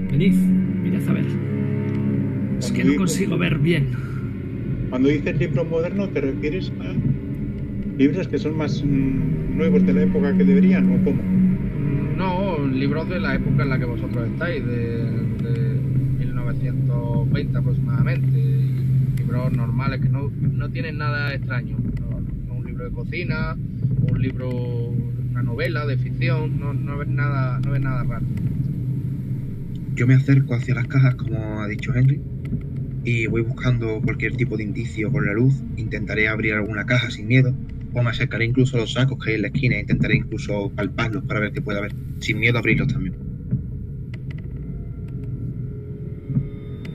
venid, 0.10 0.34
mirad 0.34 1.10
a 1.10 1.14
ver. 1.14 1.26
Es 2.58 2.72
que 2.72 2.86
no 2.86 2.96
consigo 2.96 3.38
ver 3.38 3.60
bien. 3.60 3.90
Cuando 4.90 5.10
dices 5.10 5.38
libro 5.38 5.66
moderno, 5.66 6.08
¿te 6.08 6.22
refieres 6.22 6.72
a 6.80 6.94
libros 8.00 8.30
que 8.30 8.40
son 8.40 8.56
más 8.58 8.82
mm, 8.82 9.58
nuevos 9.58 9.86
de 9.86 9.94
la 9.94 10.04
época 10.04 10.36
que 10.36 10.46
deberían 10.46 10.90
o 10.90 11.04
cómo? 11.04 11.22
No, 12.18 12.66
libros 12.66 13.10
de 13.10 13.20
la 13.20 13.36
época 13.36 13.64
en 13.64 13.70
la 13.70 13.78
que 13.78 13.86
vosotros 13.86 14.26
estáis, 14.30 14.66
de, 14.66 15.04
de 15.44 15.82
1920 16.20 17.58
aproximadamente. 17.58 18.40
y 18.40 19.18
libros 19.18 19.52
normales 19.52 20.00
que 20.02 20.08
no, 20.08 20.30
no 20.30 20.70
tienen 20.70 20.98
nada 20.98 21.34
extraño. 21.34 21.78
No, 22.00 22.22
no 22.48 22.54
un 22.60 22.66
libro 22.66 22.86
de 22.86 22.92
cocina, 22.92 23.58
un 24.10 24.22
libro, 24.22 24.50
una 24.50 25.44
novela 25.44 25.86
de 25.86 25.98
ficción, 25.98 26.58
no, 26.58 26.74
no 26.74 26.98
ves 26.98 27.10
nada, 27.10 27.60
no 27.60 27.72
ves 27.72 27.82
nada 27.82 28.04
raro. 28.04 28.26
Yo 29.96 30.08
me 30.08 30.14
acerco 30.14 30.56
hacia 30.56 30.74
las 30.76 30.88
cajas, 30.88 31.16
como 31.16 31.62
ha 31.62 31.68
dicho 31.68 31.94
Henry, 31.94 32.22
y 33.04 33.28
voy 33.28 33.42
buscando 33.42 34.00
cualquier 34.02 34.38
tipo 34.38 34.56
de 34.56 34.64
indicio 34.64 35.12
con 35.12 35.26
la 35.26 35.34
luz. 35.34 35.62
Intentaré 35.76 36.30
abrir 36.30 36.54
alguna 36.54 36.86
caja 36.86 37.12
sin 37.12 37.28
miedo, 37.28 37.54
o 37.94 38.04
me 38.04 38.10
acercaré 38.10 38.46
incluso 38.46 38.78
los 38.78 38.94
sacos 38.94 39.18
que 39.24 39.32
hay 39.32 39.36
en 39.38 39.42
la 39.44 39.48
esquina 39.48 39.76
e 39.78 39.82
intentaré 39.82 40.18
incluso 40.18 40.72
palparlos 40.76 41.24
para 41.26 41.40
ver 41.40 41.52
qué 41.52 41.62
puede 41.62 41.80
haber. 41.80 41.92
Sin 42.20 42.40
miedo 42.40 42.58
a 42.58 42.60
abrirlos 42.60 42.88
también. 42.88 43.16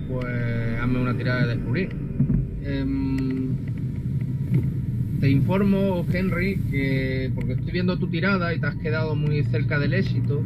Pues 0.09 0.80
hazme 0.80 1.00
una 1.00 1.16
tirada 1.16 1.46
de 1.46 1.57
descubrir. 1.57 1.88
Em, 2.62 3.48
te 5.20 5.30
informo, 5.30 6.04
Henry, 6.12 6.57
que 6.70 7.30
porque 7.35 7.52
estoy 7.52 7.72
viendo 7.72 7.98
tu 7.98 8.09
tirada 8.09 8.54
y 8.54 8.61
te 8.61 8.66
has 8.66 8.76
quedado 8.76 9.16
muy 9.16 9.42
cerca 9.44 9.78
del 9.78 9.94
éxito, 9.94 10.42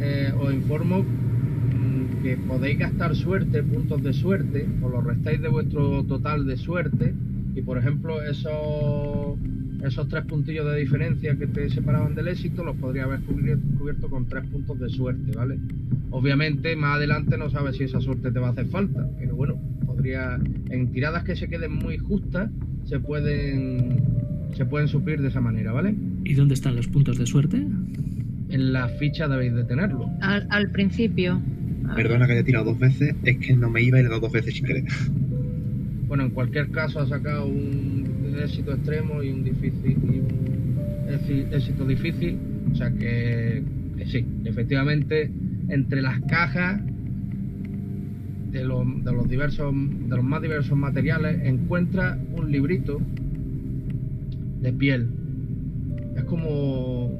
eh, 0.00 0.32
os 0.38 0.52
informo 0.52 1.02
mm, 1.02 2.22
que 2.22 2.36
podéis 2.36 2.78
gastar 2.78 3.14
suerte, 3.14 3.62
puntos 3.62 4.02
de 4.02 4.12
suerte, 4.12 4.66
os 4.82 4.90
los 4.90 5.04
restáis 5.04 5.40
de 5.40 5.48
vuestro 5.48 6.04
total 6.04 6.46
de 6.46 6.56
suerte 6.56 7.14
y 7.54 7.62
por 7.62 7.78
ejemplo 7.78 8.22
esos, 8.22 9.36
esos 9.84 10.08
tres 10.08 10.24
puntillos 10.24 10.66
de 10.70 10.78
diferencia 10.78 11.36
que 11.36 11.46
te 11.46 11.70
separaban 11.70 12.14
del 12.14 12.28
éxito 12.28 12.64
los 12.64 12.76
podría 12.76 13.04
haber 13.04 13.20
cubierto 13.20 14.08
con 14.08 14.26
tres 14.26 14.44
puntos 14.46 14.78
de 14.80 14.88
suerte, 14.88 15.32
¿vale? 15.36 15.58
Obviamente 16.10 16.74
más 16.76 16.96
adelante 16.96 17.36
no 17.38 17.50
sabes 17.50 17.76
si 17.76 17.84
esa 17.84 18.00
suerte 18.00 18.30
te 18.30 18.38
va 18.38 18.48
a 18.48 18.50
hacer 18.50 18.66
falta, 18.66 19.06
pero 19.18 19.36
bueno, 19.36 19.56
podría 19.86 20.38
en 20.70 20.92
tiradas 20.92 21.24
que 21.24 21.36
se 21.36 21.48
queden 21.48 21.72
muy 21.74 21.98
justas 21.98 22.50
se 22.86 22.98
pueden 22.98 24.02
se 24.56 24.64
pueden 24.64 24.88
suplir 24.88 25.20
de 25.20 25.28
esa 25.28 25.40
manera, 25.40 25.72
¿vale? 25.72 25.94
¿Y 26.24 26.34
dónde 26.34 26.54
están 26.54 26.74
los 26.74 26.88
puntos 26.88 27.18
de 27.18 27.26
suerte? 27.26 27.58
En 28.50 28.72
la 28.72 28.88
ficha 28.88 29.28
debéis 29.28 29.54
de 29.54 29.64
tenerlo. 29.64 30.10
Al, 30.20 30.46
al 30.50 30.70
principio. 30.70 31.40
Perdona 31.94 32.26
que 32.26 32.32
haya 32.32 32.44
tirado 32.44 32.64
dos 32.64 32.78
veces, 32.78 33.14
es 33.24 33.38
que 33.38 33.54
no 33.54 33.70
me 33.70 33.82
iba 33.82 33.98
y 33.98 34.02
le 34.02 34.08
he 34.08 34.10
dado 34.10 34.22
dos 34.22 34.32
veces 34.32 34.54
sin 34.54 34.64
querer. 34.64 34.84
Bueno, 36.08 36.24
en 36.24 36.30
cualquier 36.30 36.70
caso 36.70 37.00
ha 37.00 37.06
sacado 37.06 37.46
un 37.46 38.07
éxito 38.40 38.72
extremo 38.72 39.22
y 39.22 39.30
un 39.30 39.44
difícil 39.44 39.96
y 40.02 40.18
un 40.18 41.08
éxi- 41.08 41.46
éxito 41.52 41.86
difícil, 41.86 42.38
o 42.72 42.74
sea 42.74 42.90
que, 42.90 43.62
sí, 44.06 44.24
efectivamente 44.44 45.30
entre 45.68 46.02
las 46.02 46.20
cajas 46.22 46.80
de 48.50 48.64
los, 48.64 49.04
de 49.04 49.12
los 49.12 49.28
diversos 49.28 49.74
de 49.74 50.16
los 50.16 50.24
más 50.24 50.40
diversos 50.40 50.76
materiales 50.76 51.40
encuentra 51.44 52.18
un 52.34 52.50
librito 52.50 53.00
de 54.62 54.72
piel. 54.72 55.08
Es 56.16 56.24
como 56.24 57.18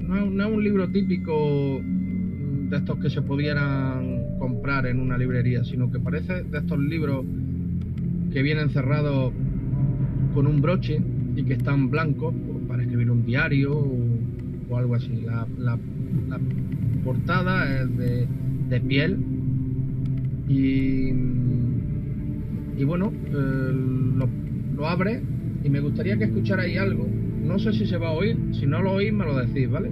no 0.00 0.16
es, 0.16 0.30
no 0.30 0.48
es 0.48 0.54
un 0.54 0.64
libro 0.64 0.88
típico 0.88 1.80
de 2.70 2.76
estos 2.76 2.98
que 2.98 3.10
se 3.10 3.22
pudieran 3.22 4.38
comprar 4.38 4.86
en 4.86 5.00
una 5.00 5.18
librería, 5.18 5.64
sino 5.64 5.90
que 5.90 5.98
parece 5.98 6.44
de 6.44 6.58
estos 6.58 6.78
libros 6.78 7.24
que 8.32 8.42
vienen 8.42 8.70
cerrados 8.70 9.32
con 10.34 10.46
un 10.46 10.60
broche 10.60 11.00
y 11.36 11.42
que 11.44 11.54
están 11.54 11.90
blancos 11.90 12.34
para 12.66 12.82
escribir 12.82 13.10
un 13.10 13.24
diario 13.24 13.76
o, 13.76 14.76
algo 14.76 14.94
así. 14.94 15.24
La, 15.58 15.78
portada 17.04 17.80
es 17.80 17.96
de, 17.96 18.26
de 18.68 18.80
piel 18.80 19.18
y, 20.48 21.10
y 22.76 22.84
bueno, 22.84 23.12
eh, 23.26 23.32
lo, 23.32 24.28
lo 24.76 24.86
abre 24.86 25.22
y 25.64 25.68
me 25.68 25.80
gustaría 25.80 26.16
que 26.16 26.24
escucharais 26.24 26.78
algo. 26.78 27.06
No 27.44 27.58
sé 27.58 27.72
si 27.72 27.86
se 27.86 27.96
va 27.96 28.08
a 28.08 28.12
oír, 28.12 28.36
si 28.52 28.66
no 28.66 28.82
lo 28.82 28.92
oís 28.92 29.12
me 29.12 29.24
lo 29.24 29.36
decís, 29.36 29.70
¿vale? 29.70 29.90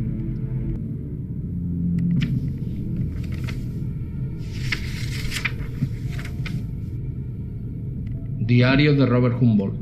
Diario 8.47 8.95
de 8.95 9.07
Robert 9.07 9.37
Humboldt, 9.41 9.75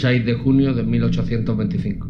6 0.00 0.26
de 0.26 0.34
junio 0.34 0.74
de 0.74 0.82
1825. 0.82 2.08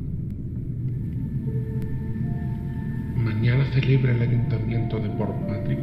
Mañana 3.17 3.65
celebra 3.75 4.13
el 4.13 4.23
Ayuntamiento 4.23 4.99
de 5.01 5.11
Port 5.11 5.47
Patrick 5.47 5.81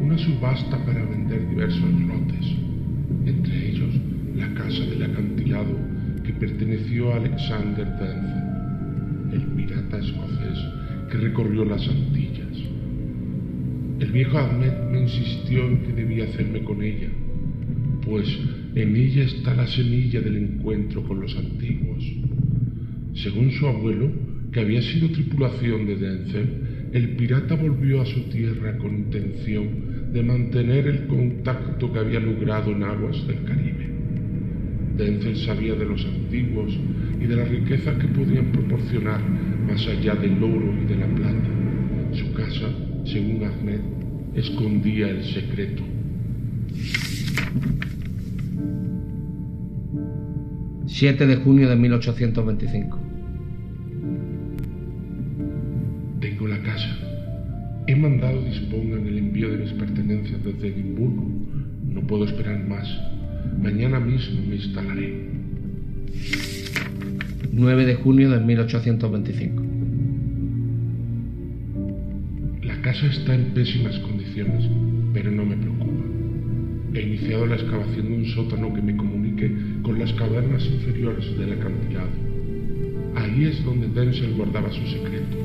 una 0.00 0.18
subasta 0.18 0.84
para 0.84 1.04
vender 1.04 1.48
diversos 1.48 1.88
lotes, 2.00 2.56
entre 3.24 3.70
ellos 3.70 3.94
la 4.34 4.52
casa 4.54 4.84
del 4.84 5.04
acantilado 5.04 5.78
que 6.24 6.32
perteneció 6.32 7.12
a 7.12 7.18
Alexander 7.18 7.86
Denzer, 7.86 9.34
el 9.34 9.42
pirata 9.54 9.98
escocés 9.98 10.58
que 11.08 11.18
recorrió 11.18 11.64
las 11.64 11.86
Antillas. 11.88 12.58
El 14.00 14.10
viejo 14.10 14.38
Ahmed 14.38 14.72
me 14.90 15.02
insistió 15.02 15.68
en 15.68 15.82
que 15.84 15.92
debía 15.92 16.24
hacerme 16.24 16.64
con 16.64 16.82
ella, 16.82 17.10
pues 18.04 18.26
en 18.74 18.96
ella 18.96 19.24
está 19.24 19.54
la 19.54 19.66
semilla 19.66 20.20
del 20.20 20.36
encuentro 20.36 21.02
con 21.04 21.20
los 21.20 21.36
antiguos. 21.36 22.04
Según 23.14 23.52
su 23.52 23.66
abuelo, 23.66 24.10
que 24.50 24.60
había 24.60 24.82
sido 24.82 25.08
tripulación 25.10 25.86
de 25.86 25.96
Denzer, 25.96 26.90
el 26.92 27.16
pirata 27.16 27.54
volvió 27.54 28.02
a 28.02 28.06
su 28.06 28.20
tierra 28.30 28.76
con 28.78 28.94
intención 28.94 30.12
de 30.12 30.22
mantener 30.22 30.86
el 30.86 31.06
contacto 31.06 31.92
que 31.92 31.98
había 31.98 32.20
logrado 32.20 32.72
en 32.72 32.82
aguas 32.82 33.26
del 33.26 33.44
Caribe. 33.44 33.90
Denzel 34.96 35.36
sabía 35.36 35.74
de 35.74 35.86
los 35.86 36.04
antiguos 36.04 36.76
y 37.20 37.26
de 37.26 37.36
la 37.36 37.44
riqueza 37.44 37.96
que 37.98 38.08
podían 38.08 38.52
proporcionar 38.52 39.20
más 39.66 39.86
allá 39.86 40.14
del 40.14 40.42
oro 40.42 40.74
y 40.82 40.86
de 40.86 40.96
la 40.96 41.06
plata. 41.06 41.48
Su 42.12 42.32
casa, 42.32 42.68
según 43.04 43.42
Ahmed, 43.44 43.80
escondía 44.34 45.10
el 45.10 45.24
secreto. 45.24 45.82
...7 50.94 51.26
de 51.26 51.34
junio 51.34 51.68
de 51.68 51.74
1825. 51.74 52.98
Tengo 56.20 56.46
la 56.46 56.62
casa. 56.62 56.96
He 57.88 57.96
mandado 57.96 58.40
dispongan 58.42 59.04
el 59.04 59.18
envío 59.18 59.50
de 59.50 59.56
mis 59.56 59.72
pertenencias 59.72 60.44
desde 60.44 60.68
Edimburgo. 60.68 61.28
No 61.88 62.00
puedo 62.02 62.26
esperar 62.26 62.64
más. 62.68 62.88
Mañana 63.60 63.98
mismo 63.98 64.40
me 64.46 64.54
instalaré. 64.54 65.30
9 67.50 67.86
de 67.86 67.94
junio 67.96 68.30
de 68.30 68.38
1825. 68.38 69.62
La 72.62 72.80
casa 72.82 73.06
está 73.08 73.34
en 73.34 73.46
pésimas 73.52 73.98
condiciones, 73.98 74.70
pero 75.12 75.32
no 75.32 75.44
me 75.44 75.56
preocupa. 75.56 76.04
He 76.94 77.02
iniciado 77.02 77.46
la 77.46 77.56
excavación 77.56 78.06
de 78.06 78.14
un 78.14 78.26
sótano 78.26 78.72
que 78.72 78.80
me 78.80 78.96
comunique 78.96 79.13
con 79.84 79.98
las 79.98 80.12
cavernas 80.14 80.64
inferiores 80.64 81.38
del 81.38 81.52
acantilado. 81.52 82.08
Ahí 83.14 83.44
es 83.44 83.62
donde 83.64 83.86
Denzel 83.88 84.34
guardaba 84.34 84.72
su 84.72 84.84
secreto. 84.86 85.36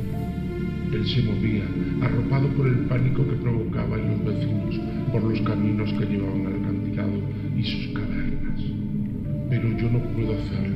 Él 0.93 1.06
se 1.06 1.21
movía, 1.21 1.65
arropado 2.02 2.47
por 2.56 2.67
el 2.67 2.80
pánico 2.88 3.23
que 3.28 3.36
provocaba 3.36 3.97
los 3.97 4.25
vecinos 4.25 4.80
por 5.12 5.23
los 5.23 5.41
caminos 5.41 5.91
que 5.93 6.06
llevaban 6.06 6.45
al 6.47 6.56
acantilado 6.56 7.19
y 7.58 7.63
sus 7.63 7.88
cavernas. 7.93 8.62
Pero 9.49 9.78
yo 9.78 9.89
no 9.91 9.99
puedo 10.13 10.34
hacerlo. 10.34 10.75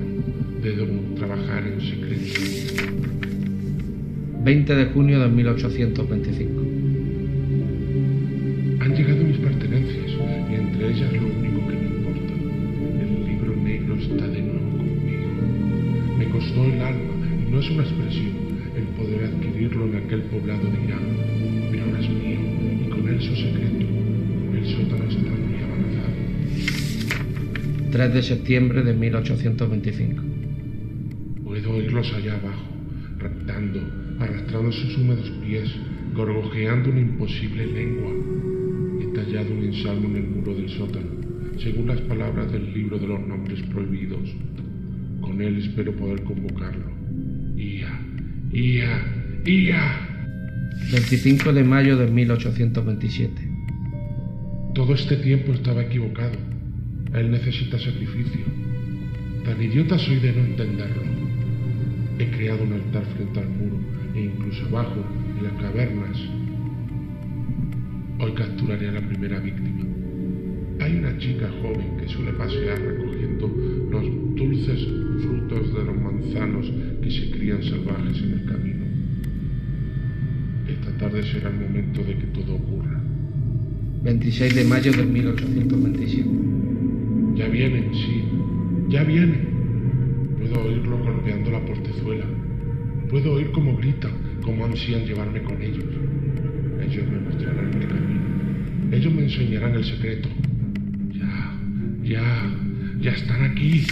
Debo 0.61 1.15
trabajar 1.15 1.65
en 1.65 1.81
secreto. 1.81 3.03
20 4.43 4.75
de 4.75 4.85
junio 4.87 5.19
de 5.21 5.29
1825. 5.29 6.72
Costó 16.63 16.75
el 16.75 16.81
alma 16.81 17.13
y 17.45 17.51
no 17.51 17.59
es 17.59 17.69
una 17.71 17.83
expresión 17.83 18.31
el 18.75 18.83
poder 18.95 19.25
adquirirlo 19.25 19.85
en 19.85 19.95
aquel 19.97 20.21
poblado 20.23 20.63
de 20.63 20.83
Irán, 20.83 21.03
pero 21.69 21.83
ahora 21.83 21.99
es 21.99 22.09
mío 22.09 22.39
y 22.85 22.89
con 22.89 23.07
él 23.07 23.21
su 23.21 23.35
secreto. 23.35 23.85
El 24.53 24.65
sótano 24.65 25.03
está 25.03 25.19
muy 25.19 25.57
avanzado. 25.61 26.13
3 27.91 28.13
de 28.13 28.23
septiembre 28.23 28.81
de 28.81 28.93
1825. 28.93 30.23
Puedo 31.43 31.71
oírlos 31.71 32.13
allá 32.13 32.35
abajo, 32.35 32.65
raptando, 33.17 33.81
arrastrando 34.19 34.71
sus 34.71 34.97
húmedos 34.97 35.29
pies, 35.45 35.69
gorgojeando 36.15 36.91
una 36.91 37.01
imposible 37.01 37.65
lengua. 37.65 38.11
He 39.01 39.07
tallado 39.13 39.53
un 39.53 39.63
ensalmo 39.65 40.07
en 40.07 40.15
el 40.15 40.27
muro 40.29 40.55
del 40.55 40.69
sótano, 40.69 41.09
según 41.57 41.87
las 41.87 41.99
palabras 42.01 42.51
del 42.53 42.73
libro 42.73 42.97
de 42.97 43.07
los 43.07 43.19
nombres 43.19 43.61
prohibidos. 43.63 44.33
Con 45.23 45.41
él 45.41 45.57
espero 45.57 45.95
poder 45.95 46.23
convocarlo. 46.23 46.91
Ia, 47.55 47.99
Ia, 48.51 49.41
Ia. 49.45 50.09
25 50.91 51.53
de 51.53 51.63
mayo 51.63 51.97
de 51.97 52.07
1827. 52.07 53.49
Todo 54.75 54.93
este 54.93 55.15
tiempo 55.17 55.53
estaba 55.53 55.83
equivocado. 55.83 56.37
Él 57.13 57.31
necesita 57.31 57.79
sacrificio. 57.79 58.41
Tan 59.45 59.61
idiota 59.61 59.97
soy 59.97 60.19
de 60.19 60.33
no 60.33 60.45
entenderlo. 60.45 61.03
He 62.19 62.29
creado 62.29 62.63
un 62.63 62.73
altar 62.73 63.05
frente 63.15 63.39
al 63.39 63.49
muro 63.49 63.77
e 64.15 64.21
incluso 64.21 64.65
abajo, 64.67 65.03
en 65.37 65.43
las 65.43 65.53
cavernas. 65.53 66.17
Hoy 68.19 68.33
capturaré 68.33 68.89
a 68.89 68.93
la 68.93 69.01
primera 69.01 69.39
víctima. 69.39 69.85
Hay 70.79 70.95
una 70.97 71.17
chica 71.17 71.49
joven 71.61 71.97
que 71.97 72.07
suele 72.07 72.33
pasear 72.33 72.79
recogiendo 73.43 73.91
los 73.91 74.35
dulces 74.35 74.87
frutos 75.21 75.73
de 75.73 75.83
los 75.83 76.01
manzanos 76.01 76.71
que 77.01 77.11
se 77.11 77.31
crían 77.31 77.63
salvajes 77.63 78.21
en 78.21 78.31
el 78.31 78.45
camino. 78.45 78.85
Esta 80.67 80.97
tarde 80.97 81.23
será 81.23 81.49
el 81.49 81.59
momento 81.59 82.03
de 82.03 82.15
que 82.15 82.27
todo 82.27 82.55
ocurra. 82.55 83.01
26 84.03 84.55
de 84.55 84.63
mayo 84.65 84.91
de 84.91 85.05
1827. 85.05 86.29
Ya 87.35 87.47
vienen, 87.47 87.93
sí, 87.93 88.23
ya 88.89 89.03
vienen. 89.03 89.53
Puedo 90.37 90.61
oírlo 90.61 90.97
golpeando 90.99 91.51
la 91.51 91.65
portezuela. 91.65 92.25
Puedo 93.09 93.33
oír 93.33 93.51
cómo 93.51 93.77
grita, 93.77 94.09
cómo 94.41 94.65
ansían 94.65 95.05
llevarme 95.05 95.41
con 95.41 95.61
ellos. 95.61 95.85
Ellos 96.81 97.05
me 97.09 97.19
mostrarán 97.19 97.73
el 97.73 97.87
camino. 97.87 98.21
Ellos 98.91 99.13
me 99.13 99.23
enseñarán 99.23 99.75
el 99.75 99.83
secreto. 99.83 100.29
Ya, 101.13 101.57
ya, 102.03 102.62
ya 103.03 103.11
están 103.11 103.43
aquí. 103.43 103.85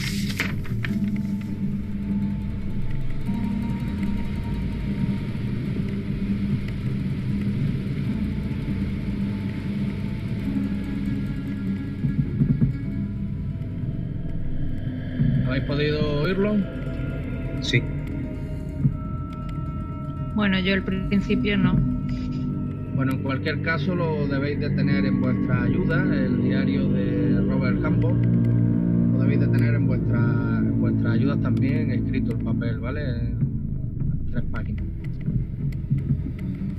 ¿Habéis 15.45 15.63
podido 15.65 16.21
oírlo? 16.21 16.55
Sí, 17.59 17.83
Bueno, 20.35 20.57
yo 20.59 20.73
al 20.73 20.83
principio 20.83 21.57
no. 21.57 21.73
Bueno, 22.95 23.11
en 23.11 23.23
cualquier 23.23 23.61
caso 23.61 23.93
lo 23.93 24.25
debéis 24.27 24.61
de 24.61 24.69
tener 24.69 25.05
en 25.05 25.19
vuestra 25.19 25.63
ayuda, 25.63 26.01
el 26.15 26.41
diario 26.41 26.87
de 26.87 27.41
Robert 27.41 27.81
Campbell. 27.81 28.60
Debéis 29.21 29.39
de 29.39 29.47
tener 29.47 29.75
en 29.75 29.85
vuestra, 29.85 30.57
en 30.57 30.81
vuestra 30.81 31.11
ayuda 31.11 31.37
también 31.37 31.91
escrito 31.91 32.31
el 32.31 32.39
papel, 32.39 32.79
¿vale? 32.79 33.01
Tres 34.31 34.43
páginas. 34.51 34.83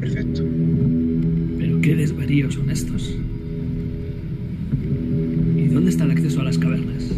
perfecto. 0.00 0.42
Pero 1.59 1.81
qué 1.81 1.94
desvaríos 1.94 2.55
son 2.55 2.68
estos. 2.70 3.16
¿Y 5.57 5.66
dónde 5.68 5.90
está 5.90 6.02
el 6.05 6.11
acceso 6.11 6.40
a 6.40 6.44
las 6.44 6.59
cavernas? 6.59 7.12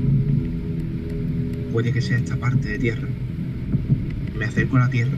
Puede 1.73 1.91
que 1.91 2.03
sea 2.03 2.19
esta 2.19 2.37
parte 2.37 2.69
de 2.69 2.79
tierra. 2.79 3.09
Me 4.39 4.45
acerco 4.45 4.77
a 4.77 4.81
la 4.81 4.91
tierra. 4.91 5.17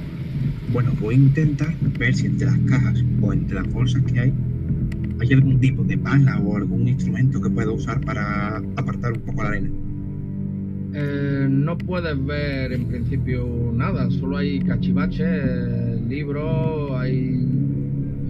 Bueno, 0.73 0.93
voy 1.01 1.17
a 1.17 1.19
intentar 1.19 1.75
ver 1.99 2.15
si 2.15 2.27
entre 2.27 2.47
las 2.47 2.59
cajas 2.61 3.05
o 3.21 3.33
entre 3.33 3.57
las 3.57 3.73
bolsas 3.73 4.03
que 4.05 4.21
hay 4.21 4.33
hay 5.19 5.33
algún 5.33 5.59
tipo 5.59 5.83
de 5.83 5.97
pala 5.99 6.39
o 6.39 6.57
algún 6.57 6.87
instrumento 6.87 7.41
que 7.41 7.51
pueda 7.51 7.73
usar 7.73 8.01
para 8.03 8.59
apartar 8.77 9.13
un 9.15 9.21
poco 9.21 9.43
la 9.43 9.49
arena. 9.49 9.71
Eh, 10.99 11.47
no 11.51 11.77
puedes 11.77 12.25
ver 12.25 12.73
en 12.73 12.87
principio 12.87 13.71
nada, 13.75 14.11
solo 14.11 14.39
hay 14.39 14.61
cachivaches, 14.61 16.01
libros, 16.09 16.91
hay 16.99 17.47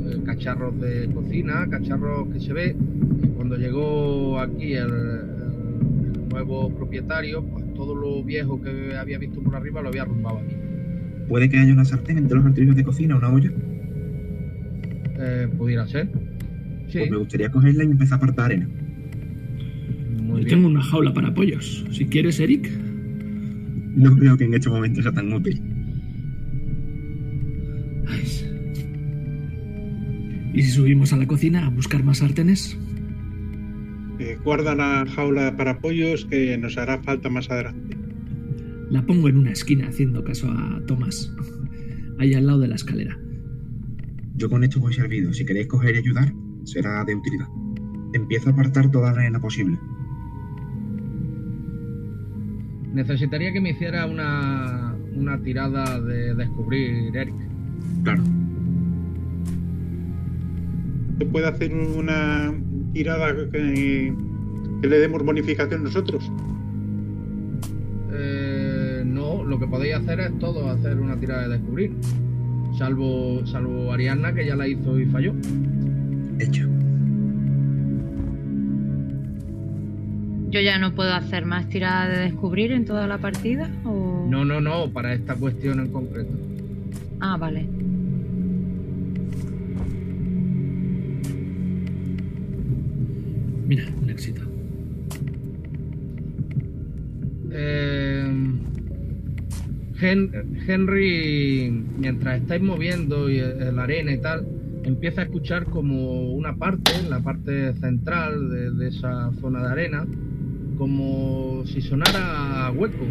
eh, 0.09 0.23
cacharros 0.25 0.77
de 0.81 1.09
cocina, 1.15 1.69
cacharros 1.71 2.29
que 2.33 2.41
se 2.41 2.53
ve 2.53 2.77
que 3.21 3.29
cuando 3.29 3.57
llegó 3.57 4.41
aquí 4.41 4.75
el, 4.75 4.91
el 4.91 6.29
nuevo 6.29 6.75
propietario, 6.75 7.45
pues 7.45 7.73
todo 7.75 7.95
lo 7.95 8.25
viejo 8.25 8.61
que 8.61 8.97
había 8.97 9.19
visto 9.19 9.41
por 9.45 9.55
arriba 9.55 9.81
lo 9.81 9.89
había 9.91 10.03
arrumbado 10.03 10.39
aquí. 10.39 10.57
Puede 11.29 11.49
que 11.49 11.59
haya 11.59 11.73
una 11.73 11.85
sartén 11.85 12.19
entre 12.19 12.37
los 12.37 12.47
artilugos 12.47 12.75
de 12.77 12.85
cocina, 12.85 13.17
una 13.17 13.31
olla. 13.33 13.53
Eh, 15.19 15.49
pudiera 15.57 15.87
ser. 15.87 16.09
Sí, 16.89 16.99
Pues 16.99 17.11
me 17.11 17.17
gustaría 17.19 17.51
cogerla 17.51 17.85
y 17.85 17.91
empezar 17.91 18.15
a 18.15 18.17
apartar 18.19 18.47
arena. 18.47 18.69
Muy 20.37 20.43
Yo 20.43 20.47
bien. 20.49 20.59
tengo 20.59 20.69
una 20.69 20.83
jaula 20.83 21.15
para 21.15 21.33
pollos. 21.33 21.85
Si 21.91 22.05
quieres, 22.07 22.39
Eric. 22.41 22.71
No 23.95 24.15
creo 24.17 24.37
que 24.37 24.45
en 24.45 24.55
este 24.55 24.69
momento 24.69 25.03
sea 25.03 25.13
tan 25.13 25.33
útil. 25.33 25.63
Ay. 28.07 28.23
¿Y 30.53 30.63
si 30.63 30.71
subimos 30.71 31.13
a 31.13 31.17
la 31.17 31.27
cocina 31.27 31.67
a 31.67 31.71
buscar 31.71 32.05
más 32.05 32.19
sartenes? 32.19 32.79
Eh, 34.19 34.37
guarda 34.45 34.75
la 34.75 35.07
jaula 35.07 35.57
para 35.57 35.79
pollos 35.79 36.27
que 36.27 36.57
nos 36.59 36.77
hará 36.77 37.03
falta 37.03 37.31
más 37.31 37.51
adelante. 37.51 37.97
La 38.91 39.05
pongo 39.05 39.29
en 39.29 39.39
una 39.39 39.53
esquina 39.53 39.89
haciendo 39.89 40.23
caso 40.23 40.51
a 40.51 40.83
Tomás. 40.87 41.33
Ahí 42.19 42.35
al 42.35 42.47
lado 42.47 42.61
de 42.61 42.69
la 42.69 42.75
escalera. 42.77 43.19
Yo 44.37 44.51
con 44.51 44.65
esto 44.65 44.81
voy 44.81 44.93
servido. 44.93 45.33
Si 45.33 45.45
queréis 45.47 45.67
coger 45.67 45.95
y 45.95 45.99
ayudar, 45.99 46.33
será 46.65 47.05
de 47.05 47.15
utilidad. 47.15 47.49
Empiezo 48.13 48.51
a 48.51 48.53
apartar 48.53 48.91
toda 48.91 49.13
la 49.13 49.21
arena 49.21 49.41
posible. 49.41 49.79
Necesitaría 52.97 53.53
que 53.53 53.61
me 53.61 53.71
hiciera 53.73 54.07
una, 54.07 54.97
una 55.15 55.39
tirada 55.43 56.01
de 56.01 56.35
descubrir, 56.35 57.15
Eric. 57.15 57.35
Claro. 58.03 58.23
¿Se 61.19 61.27
puede 61.27 61.47
hacer 61.47 61.75
una 61.75 62.55
tirada 62.95 63.37
que, 63.53 64.15
que 64.81 64.89
le 64.89 64.99
demos 64.99 65.23
bonificación 65.23 65.85
nosotros? 65.85 66.33
Eh, 68.15 69.03
no, 69.05 69.45
lo 69.45 69.61
que 69.61 69.67
podéis 69.67 69.97
hacer 69.97 70.21
es 70.21 70.39
todo 70.39 70.71
hacer 70.71 70.99
una 70.99 71.21
tirada 71.21 71.49
de 71.49 71.59
descubrir. 71.59 71.95
Salvo, 72.79 73.45
salvo 73.45 73.93
Ariadna, 73.93 74.33
que 74.33 74.47
ya 74.47 74.57
la 74.57 74.69
hizo 74.69 74.99
y 74.99 75.05
falló. 75.05 75.35
Hecho. 76.39 76.76
Yo 80.57 80.63
ya 80.63 80.79
no 80.79 80.95
puedo 80.95 81.13
hacer 81.13 81.45
más 81.45 81.69
tiradas 81.69 82.17
de 82.17 82.23
descubrir 82.25 82.73
en 82.73 82.87
toda 82.87 83.07
la 83.07 83.19
partida 83.19 83.69
o 83.85 84.27
No, 84.31 84.43
no, 84.43 84.59
no, 84.59 84.89
para 84.91 85.13
esta 85.13 85.35
cuestión 85.35 85.81
en 85.81 85.89
concreto. 85.89 86.33
Ah, 87.21 87.37
vale. 87.37 87.69
Mira, 93.67 93.85
un 94.03 94.11
éxito. 94.11 94.43
Eh, 97.53 98.27
Hen- 100.01 100.31
Henry, 100.67 101.71
mientras 101.99 102.41
estáis 102.43 102.63
moviendo 102.63 103.29
y, 103.31 103.39
eh, 103.41 103.73
la 103.73 103.85
arena 103.85 104.13
y 104.13 104.19
tal, 104.19 104.47
empieza 104.85 105.23
a 105.23 105.25
escuchar 105.25 105.65
como 105.67 106.31
una 106.33 106.55
parte, 106.57 106.93
la 107.09 107.21
parte 107.21 107.73
central 107.75 108.51
de, 108.51 108.71
de 108.71 108.89
esa 108.89 109.33
zona 109.41 109.63
de 109.67 109.73
arena, 109.73 110.07
como 110.77 111.63
si 111.67 111.81
sonara 111.81 112.71
hueco, 112.73 113.05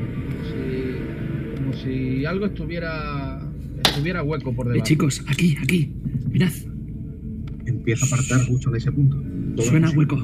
si- 0.43 1.56
como 1.58 1.73
si 1.73 2.25
algo 2.25 2.45
estuviera 2.45 3.41
estuviera 3.86 4.23
hueco 4.23 4.54
por 4.54 4.67
Eh, 4.67 4.69
debajo. 4.71 4.86
chicos, 4.88 5.23
aquí, 5.28 5.58
aquí. 5.62 5.91
Mirad, 6.32 6.51
Empiezo 7.67 8.06
a 8.06 8.08
apartar 8.08 8.45
justo 8.47 8.69
de 8.71 8.78
ese 8.78 8.91
punto. 8.91 9.17
Todo 9.56 9.65
suena 9.65 9.89
hueco. 9.91 10.23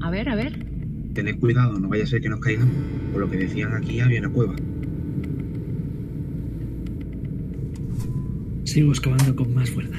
A 0.00 0.10
ver, 0.10 0.28
a 0.28 0.34
ver. 0.34 0.66
Tened 1.14 1.38
cuidado, 1.38 1.78
no 1.78 1.88
vaya 1.88 2.04
a 2.04 2.06
ser 2.06 2.20
que 2.20 2.28
nos 2.28 2.40
caigamos. 2.40 2.74
Por 3.12 3.20
lo 3.22 3.30
que 3.30 3.36
decían 3.38 3.72
aquí, 3.74 4.00
había 4.00 4.20
una 4.20 4.28
cueva. 4.30 4.54
Sigo 8.64 8.90
excavando 8.90 9.34
con 9.36 9.54
más 9.54 9.70
fuerza. 9.70 9.96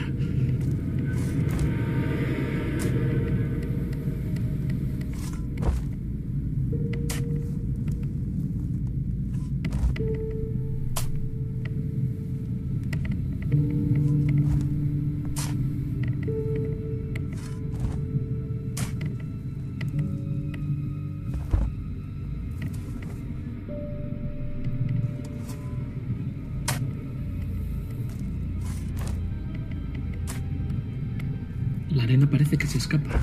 Se 32.80 32.96
escapa. 32.96 33.20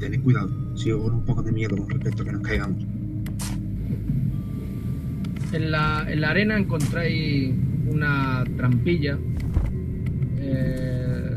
Tened 0.00 0.22
cuidado. 0.22 0.76
Sigo 0.76 1.02
con 1.04 1.14
un 1.14 1.24
poco 1.24 1.42
de 1.42 1.52
miedo 1.52 1.76
con 1.76 1.88
respecto 1.88 2.22
a 2.22 2.26
que 2.26 2.32
nos 2.32 2.42
caigamos. 2.42 2.84
En 5.52 5.70
la, 5.70 6.06
en 6.08 6.20
la 6.20 6.30
arena 6.30 6.58
encontráis 6.58 7.54
una 7.86 8.44
trampilla 8.56 9.18
eh, 10.38 11.36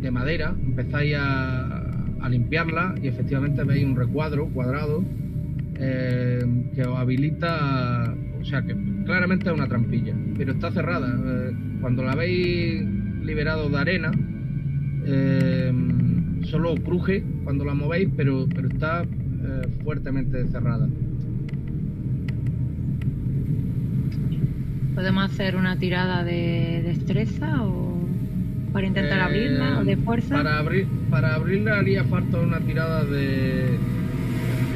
de 0.00 0.10
madera. 0.10 0.54
Empezáis 0.64 1.14
a, 1.16 2.04
a 2.20 2.28
limpiarla 2.28 2.94
y 3.02 3.08
efectivamente 3.08 3.62
veis 3.64 3.84
un 3.84 3.96
recuadro 3.96 4.48
cuadrado 4.48 5.04
eh, 5.80 6.44
que 6.74 6.82
os 6.82 6.98
habilita, 6.98 8.14
o 8.40 8.44
sea 8.44 8.62
que 8.62 8.76
claramente 9.04 9.48
es 9.48 9.54
una 9.54 9.68
trampilla, 9.68 10.14
pero 10.38 10.52
está 10.52 10.70
cerrada. 10.70 11.08
Eh, 11.08 11.52
cuando 11.80 12.04
la 12.04 12.12
habéis 12.12 12.82
liberado 13.22 13.68
de 13.68 13.78
arena, 13.78 14.12
eh, 15.04 15.72
solo 16.44 16.76
cruje 16.76 17.22
cuando 17.44 17.64
la 17.64 17.74
movéis, 17.74 18.08
pero, 18.16 18.46
pero 18.54 18.68
está 18.68 19.02
eh, 19.02 19.68
fuertemente 19.82 20.46
cerrada. 20.46 20.88
¿Podemos 24.94 25.24
hacer 25.30 25.56
una 25.56 25.76
tirada 25.76 26.24
de 26.24 26.82
destreza 26.84 27.64
o...? 27.64 27.88
para 28.72 28.86
intentar 28.86 29.20
abrirla 29.20 29.80
o 29.80 29.84
de 29.84 29.96
fuerza. 29.96 30.34
Para, 30.34 30.58
abrir, 30.58 30.86
para 31.10 31.34
abrirla 31.34 31.78
haría 31.78 32.04
falta 32.04 32.38
una 32.38 32.60
tirada 32.60 33.04
de. 33.04 33.78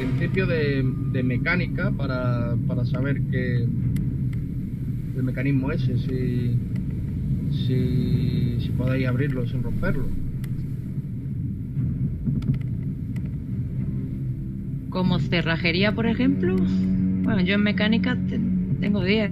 En 0.01 0.09
principio 0.17 0.45
de, 0.47 0.83
de 1.11 1.23
mecánica 1.23 1.91
para, 1.91 2.55
para 2.67 2.85
saber 2.85 3.21
que. 3.31 3.65
El 5.15 5.23
mecanismo 5.23 5.71
ese, 5.71 5.97
si. 5.97 6.57
Si, 7.51 8.57
si 8.61 8.69
podéis 8.75 9.07
abrirlo 9.07 9.45
sin 9.47 9.61
romperlo. 9.61 10.07
Como 14.89 15.19
cerrajería, 15.19 15.93
por 15.93 16.05
ejemplo. 16.07 16.55
Bueno, 16.55 17.41
yo 17.41 17.55
en 17.55 17.63
mecánica 17.63 18.15
te- 18.27 18.39
tengo 18.79 19.03
10. 19.03 19.31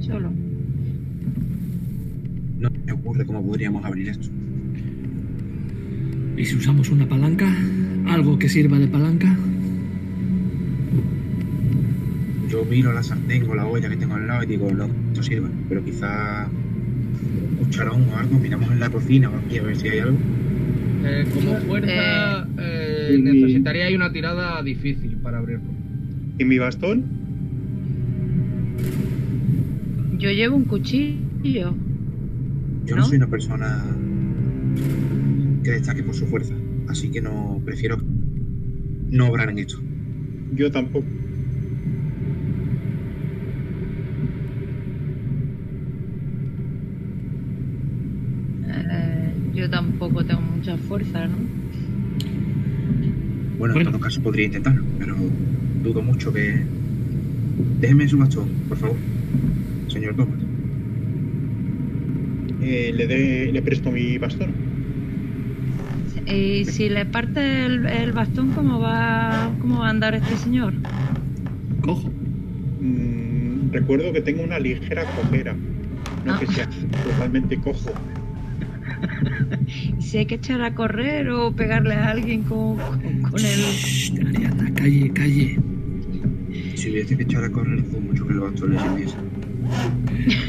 Solo. 0.00 0.30
No 2.58 2.68
me 2.86 2.92
ocurre 2.92 3.24
cómo 3.24 3.44
podríamos 3.44 3.84
abrir 3.84 4.08
esto. 4.08 4.28
¿Y 6.36 6.44
si 6.44 6.56
usamos 6.56 6.90
una 6.90 7.06
palanca? 7.08 7.46
¿Algo 8.06 8.38
que 8.38 8.48
sirva 8.48 8.78
de 8.78 8.86
palanca? 8.88 9.36
Yo 12.50 12.64
miro 12.64 12.92
la 12.92 13.02
sartén 13.02 13.48
o 13.48 13.54
la 13.54 13.64
olla 13.66 13.88
que 13.88 13.96
tengo 13.96 14.14
al 14.14 14.26
lado 14.26 14.42
y 14.42 14.46
digo, 14.46 14.70
no, 14.72 14.86
esto 15.12 15.22
sirve. 15.22 15.48
Pero 15.68 15.84
quizá 15.84 16.48
un 16.48 17.56
cucharón 17.58 18.08
o 18.10 18.16
algo, 18.16 18.38
miramos 18.38 18.70
en 18.72 18.80
la 18.80 18.90
cocina 18.90 19.30
o 19.30 19.36
aquí 19.38 19.58
a 19.58 19.62
ver 19.62 19.76
si 19.76 19.88
hay 19.88 19.98
algo. 20.00 20.18
Eh, 21.04 21.24
como 21.32 21.54
fuerza, 21.58 22.46
eh, 22.58 23.16
y- 23.16 23.22
necesitaríais 23.22 23.94
una 23.94 24.10
tirada 24.12 24.62
difícil 24.62 25.16
para 25.22 25.38
abrirlo. 25.38 25.70
¿Y 26.38 26.44
mi 26.44 26.58
bastón? 26.58 27.04
Yo 30.18 30.30
llevo 30.30 30.56
un 30.56 30.64
cuchillo. 30.64 31.74
Yo 32.84 32.96
no, 32.96 33.02
¿No? 33.02 33.04
soy 33.06 33.16
una 33.18 33.28
persona 33.28 33.84
que 35.62 35.70
destaque 35.70 36.02
por 36.02 36.14
su 36.14 36.26
fuerza, 36.26 36.54
así 36.88 37.10
que 37.10 37.20
no 37.20 37.60
prefiero 37.64 37.96
no 39.10 39.28
obrar 39.28 39.50
en 39.50 39.58
esto. 39.60 39.78
Yo 40.54 40.70
tampoco. 40.70 41.06
Eh, 48.66 49.32
yo 49.60 49.68
tampoco 49.68 50.24
tengo 50.24 50.40
mucha 50.40 50.76
fuerza, 50.78 51.26
¿no? 51.26 51.36
Bueno, 53.58 53.74
Bueno. 53.74 53.80
en 53.80 53.86
todo 53.92 54.00
caso 54.00 54.22
podría 54.22 54.46
intentarlo, 54.46 54.82
pero 54.98 55.14
dudo 55.82 56.00
mucho 56.02 56.32
que... 56.32 56.64
Déjeme 57.78 58.08
su 58.08 58.16
bastón, 58.18 58.48
por 58.68 58.78
favor, 58.78 58.96
señor 59.88 60.14
Thomas. 60.14 60.38
Eh, 62.62 62.92
le, 62.94 63.06
de- 63.06 63.50
le 63.52 63.62
presto 63.62 63.90
mi 63.90 64.16
bastón. 64.16 64.50
Y 66.26 66.64
si 66.64 66.88
le 66.88 67.04
parte 67.04 67.66
el, 67.66 67.84
el 67.86 68.12
bastón, 68.12 68.50
¿cómo 68.52 68.80
va, 68.80 69.50
¿cómo 69.60 69.80
va 69.80 69.88
a 69.88 69.90
andar 69.90 70.14
este 70.14 70.36
señor? 70.36 70.72
Cojo. 71.82 72.10
Mm, 72.80 73.72
recuerdo 73.72 74.10
que 74.12 74.20
tengo 74.22 74.42
una 74.42 74.58
ligera 74.58 75.04
cojera. 75.16 75.54
No 76.24 76.34
Ah. 76.34 76.38
que 76.40 76.46
sea 76.46 76.68
totalmente 77.04 77.56
cojo. 77.58 77.92
¿Y 79.98 80.02
si 80.02 80.18
hay 80.18 80.26
que 80.26 80.36
echar 80.36 80.62
a 80.62 80.74
correr 80.74 81.30
o 81.30 81.52
pegarle 81.54 81.94
a 81.94 82.10
alguien 82.10 82.42
con, 82.42 82.76
con, 82.76 83.22
con 83.22 83.40
el... 83.40 83.60
Shh, 83.60 84.12
Ariana, 84.26 84.74
calle, 84.74 85.10
calle. 85.12 85.58
Si 86.74 86.90
hubiese 86.90 87.16
que 87.16 87.22
echar 87.24 87.44
a 87.44 87.50
correr, 87.50 87.82
dudo 87.84 88.00
mucho 88.00 88.26
que 88.26 88.32
el 88.32 88.40
bastón 88.40 88.72
le 88.72 88.78
sirviese. 88.80 89.16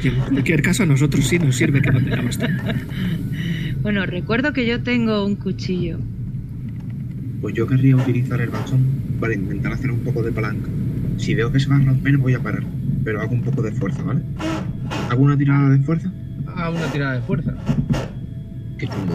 Y 0.04 0.08
en 0.08 0.16
cualquier 0.16 0.62
caso, 0.62 0.84
a 0.84 0.86
nosotros 0.86 1.28
sí 1.28 1.38
nos 1.40 1.56
sirve 1.56 1.82
que 1.82 1.92
no 1.92 2.00
tenga 2.04 2.22
bastón. 2.22 2.58
Bueno, 3.82 4.06
recuerdo 4.06 4.54
que 4.54 4.66
yo 4.66 4.82
tengo 4.84 5.26
un 5.26 5.36
cuchillo. 5.36 6.00
Pues 7.42 7.56
yo 7.56 7.66
querría 7.66 7.96
utilizar 7.96 8.40
el 8.40 8.50
bastón 8.50 8.86
para 9.20 9.34
intentar 9.34 9.74
hacer 9.74 9.92
un 9.92 10.00
poco 10.00 10.22
de 10.22 10.32
palanca. 10.32 10.70
Si 11.18 11.34
veo 11.36 11.52
que 11.52 11.60
se 11.60 11.68
va 11.70 11.78
a 11.78 11.80
romper, 11.80 12.18
voy 12.18 12.34
a 12.34 12.40
parar, 12.40 12.64
pero 13.04 13.22
hago 13.22 13.34
un 13.34 13.42
poco 13.42 13.62
de 13.62 13.72
fuerza, 13.72 14.04
¿vale? 14.04 14.22
¿Hago 15.10 15.24
una 15.24 15.38
tirada 15.38 15.70
de 15.70 15.80
fuerza? 15.80 16.12
A 16.56 16.70
una 16.70 16.86
tirada 16.92 17.14
de 17.16 17.22
fuerza. 17.22 17.56
Qué 18.82 18.88
chungo. 18.88 19.14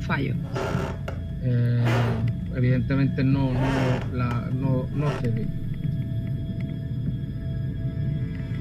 Fallo. 0.00 0.34
Eh, 1.42 1.84
evidentemente 2.56 3.24
no, 3.24 3.52
no, 3.52 3.60
la, 4.16 4.50
no, 4.52 4.86
no 4.94 5.10
cede. 5.20 5.46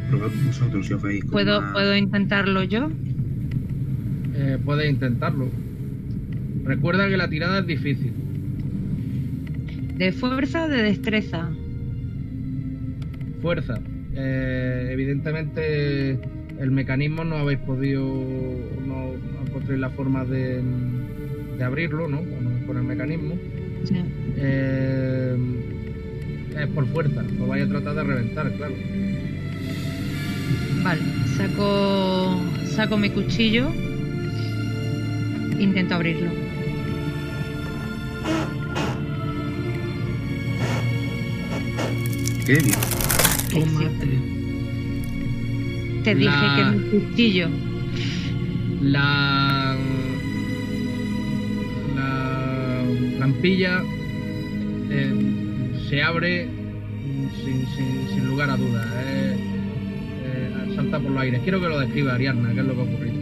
Probad 0.10 0.30
vosotros 0.46 0.88
si 0.88 0.94
os 0.94 1.02
veis 1.02 1.22
con 1.24 1.32
¿Puedo, 1.32 1.60
una- 1.60 1.74
¿Puedo 1.74 1.96
intentarlo 1.96 2.64
yo? 2.64 2.90
Eh, 4.36 4.58
puedes 4.64 4.90
intentarlo. 4.90 5.50
Recuerda 6.64 7.08
que 7.10 7.18
la 7.18 7.30
tirada 7.30 7.60
es 7.60 7.68
difícil. 7.68 8.14
¿De 9.98 10.12
fuerza 10.12 10.66
o 10.66 10.68
de 10.68 10.84
destreza? 10.84 11.50
Fuerza. 13.42 13.80
Eh, 14.14 14.90
evidentemente 14.92 16.20
el 16.60 16.72
mecanismo 16.72 17.24
no 17.24 17.38
habéis 17.38 17.60
podido, 17.60 18.04
no, 18.86 19.14
no 19.14 19.48
encontréis 19.48 19.80
la 19.80 19.90
forma 19.90 20.26
de, 20.26 20.62
de 21.58 21.64
abrirlo, 21.64 22.08
¿no? 22.08 22.20
Con, 22.20 22.64
con 22.68 22.78
el 22.78 22.84
mecanismo. 22.84 23.36
Sí. 23.86 23.96
Eh, 24.38 25.36
es 26.60 26.68
por 26.68 26.86
fuerza. 26.88 27.24
Lo 27.40 27.48
vais 27.48 27.66
a 27.66 27.70
tratar 27.70 27.96
de 27.96 28.04
reventar, 28.04 28.52
claro. 28.54 28.76
Vale, 30.84 31.02
saco, 31.38 32.42
saco 32.66 32.98
mi 32.98 33.10
cuchillo. 33.10 33.72
Intento 35.60 35.96
abrirlo. 35.96 36.30
¿Qué? 42.46 42.56
Bien. 42.56 43.11
Tómate. 43.52 44.08
Te 46.04 46.16
dije 46.16 46.30
La- 46.32 46.56
que 46.72 46.78
mi 46.78 46.90
cuchillo. 47.02 47.48
La. 48.82 49.78
La 51.96 52.84
trampilla 53.18 53.84
eh, 54.90 55.14
se 55.90 56.02
abre 56.02 56.48
sin, 57.44 57.66
sin- 57.68 58.08
sin 58.16 58.28
lugar 58.28 58.50
a 58.50 58.58
dudas. 58.58 58.88
eh, 59.06 59.36
eh, 60.26 60.74
salta 60.76 61.00
por 61.00 61.12
los 61.12 61.22
aires. 61.22 61.42
Quiero 61.44 61.60
que 61.62 61.68
lo 61.68 61.80
describa 61.80 62.14
Ariadna, 62.16 62.54
qué 62.54 62.60
es 62.62 62.66
lo 62.66 62.74
que 62.74 62.80
ha 62.80 62.84
ocurrido. 62.84 63.22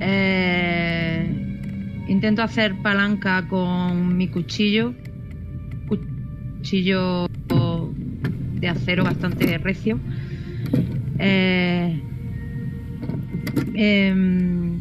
Eh, 0.00 1.26
intento 2.08 2.42
hacer 2.42 2.74
palanca 2.82 3.46
con 3.48 4.16
mi 4.16 4.28
cuchillo. 4.28 4.94
Cuchillo 6.62 7.26
de 8.60 8.68
acero 8.68 9.02
bastante 9.02 9.58
recio. 9.58 9.98
Eh, 11.18 12.00
em, 13.74 14.78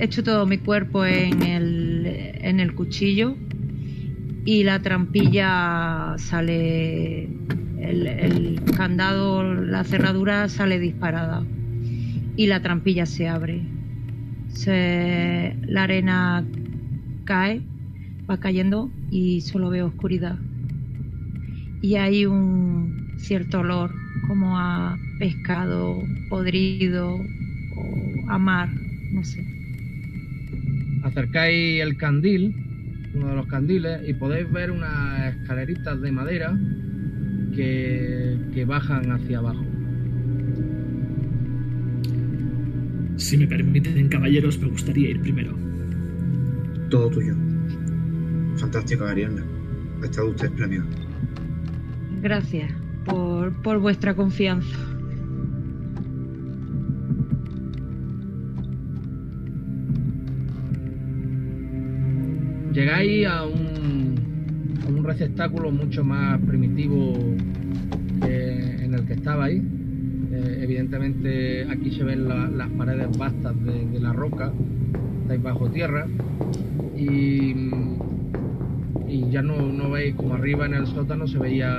echo 0.00 0.24
todo 0.24 0.44
mi 0.44 0.58
cuerpo 0.58 1.04
en 1.06 1.42
el, 1.44 2.04
en 2.42 2.58
el 2.58 2.74
cuchillo 2.74 3.36
y 4.44 4.64
la 4.64 4.80
trampilla 4.82 6.16
sale. 6.18 7.28
El, 7.78 8.06
el 8.08 8.60
candado, 8.76 9.54
la 9.54 9.84
cerradura 9.84 10.48
sale 10.48 10.80
disparada 10.80 11.44
y 12.36 12.48
la 12.48 12.60
trampilla 12.60 13.06
se 13.06 13.28
abre. 13.28 13.62
Se- 14.48 15.54
la 15.64 15.84
arena 15.84 16.44
cae, 17.24 17.62
va 18.28 18.38
cayendo 18.38 18.90
y 19.10 19.40
solo 19.40 19.70
veo 19.70 19.86
oscuridad. 19.86 20.36
Y 21.82 21.96
hay 21.96 22.26
un 22.26 23.14
cierto 23.16 23.60
olor 23.60 23.90
como 24.26 24.58
a 24.58 24.98
pescado 25.18 26.02
podrido 26.28 27.20
o 27.76 28.30
a 28.30 28.38
mar, 28.38 28.68
no 29.12 29.24
sé. 29.24 29.44
Acercáis 31.02 31.80
el 31.80 31.96
candil, 31.96 32.54
uno 33.14 33.28
de 33.28 33.36
los 33.36 33.46
candiles, 33.46 34.00
y 34.08 34.14
podéis 34.14 34.50
ver 34.52 34.70
unas 34.70 35.34
escaleritas 35.34 36.00
de 36.00 36.12
madera 36.12 36.58
que, 37.54 38.38
que 38.54 38.64
bajan 38.64 39.10
hacia 39.10 39.38
abajo. 39.38 39.64
Si 43.16 43.36
me 43.36 43.46
permiten, 43.46 44.08
caballeros, 44.08 44.58
me 44.60 44.68
gustaría 44.68 45.10
ir 45.10 45.20
primero. 45.20 45.54
Todo 46.88 47.10
tuyo. 47.10 47.34
Fantástico, 48.56 49.04
Ariana. 49.04 49.44
Ha 50.02 50.04
estado 50.04 50.30
usted 50.30 50.46
espléndido. 50.46 50.84
Gracias 52.22 52.70
por, 53.06 53.52
por 53.62 53.78
vuestra 53.78 54.14
confianza. 54.14 54.76
llegáis 62.72 63.26
a 63.26 63.44
un, 63.46 64.14
a 64.84 64.88
un 64.88 65.04
receptáculo 65.04 65.70
mucho 65.70 66.04
más 66.04 66.40
primitivo 66.40 67.14
que 68.22 68.84
en 68.84 68.94
el 68.94 69.04
que 69.06 69.14
estabais. 69.14 69.62
Eh, 70.32 70.60
evidentemente 70.62 71.64
aquí 71.70 71.90
se 71.92 72.04
ven 72.04 72.28
la- 72.28 72.48
las 72.48 72.68
paredes 72.70 73.16
vastas 73.18 73.54
de, 73.64 73.86
de 73.86 74.00
la 74.00 74.12
roca, 74.12 74.52
estáis 75.22 75.42
bajo 75.42 75.68
tierra 75.70 76.06
y, 76.96 77.02
y 77.52 77.69
ya 79.30 79.42
no, 79.42 79.72
no 79.72 79.90
veis 79.90 80.14
como 80.16 80.34
arriba 80.34 80.66
en 80.66 80.74
el 80.74 80.86
sótano 80.86 81.26
se 81.26 81.38
veía, 81.38 81.72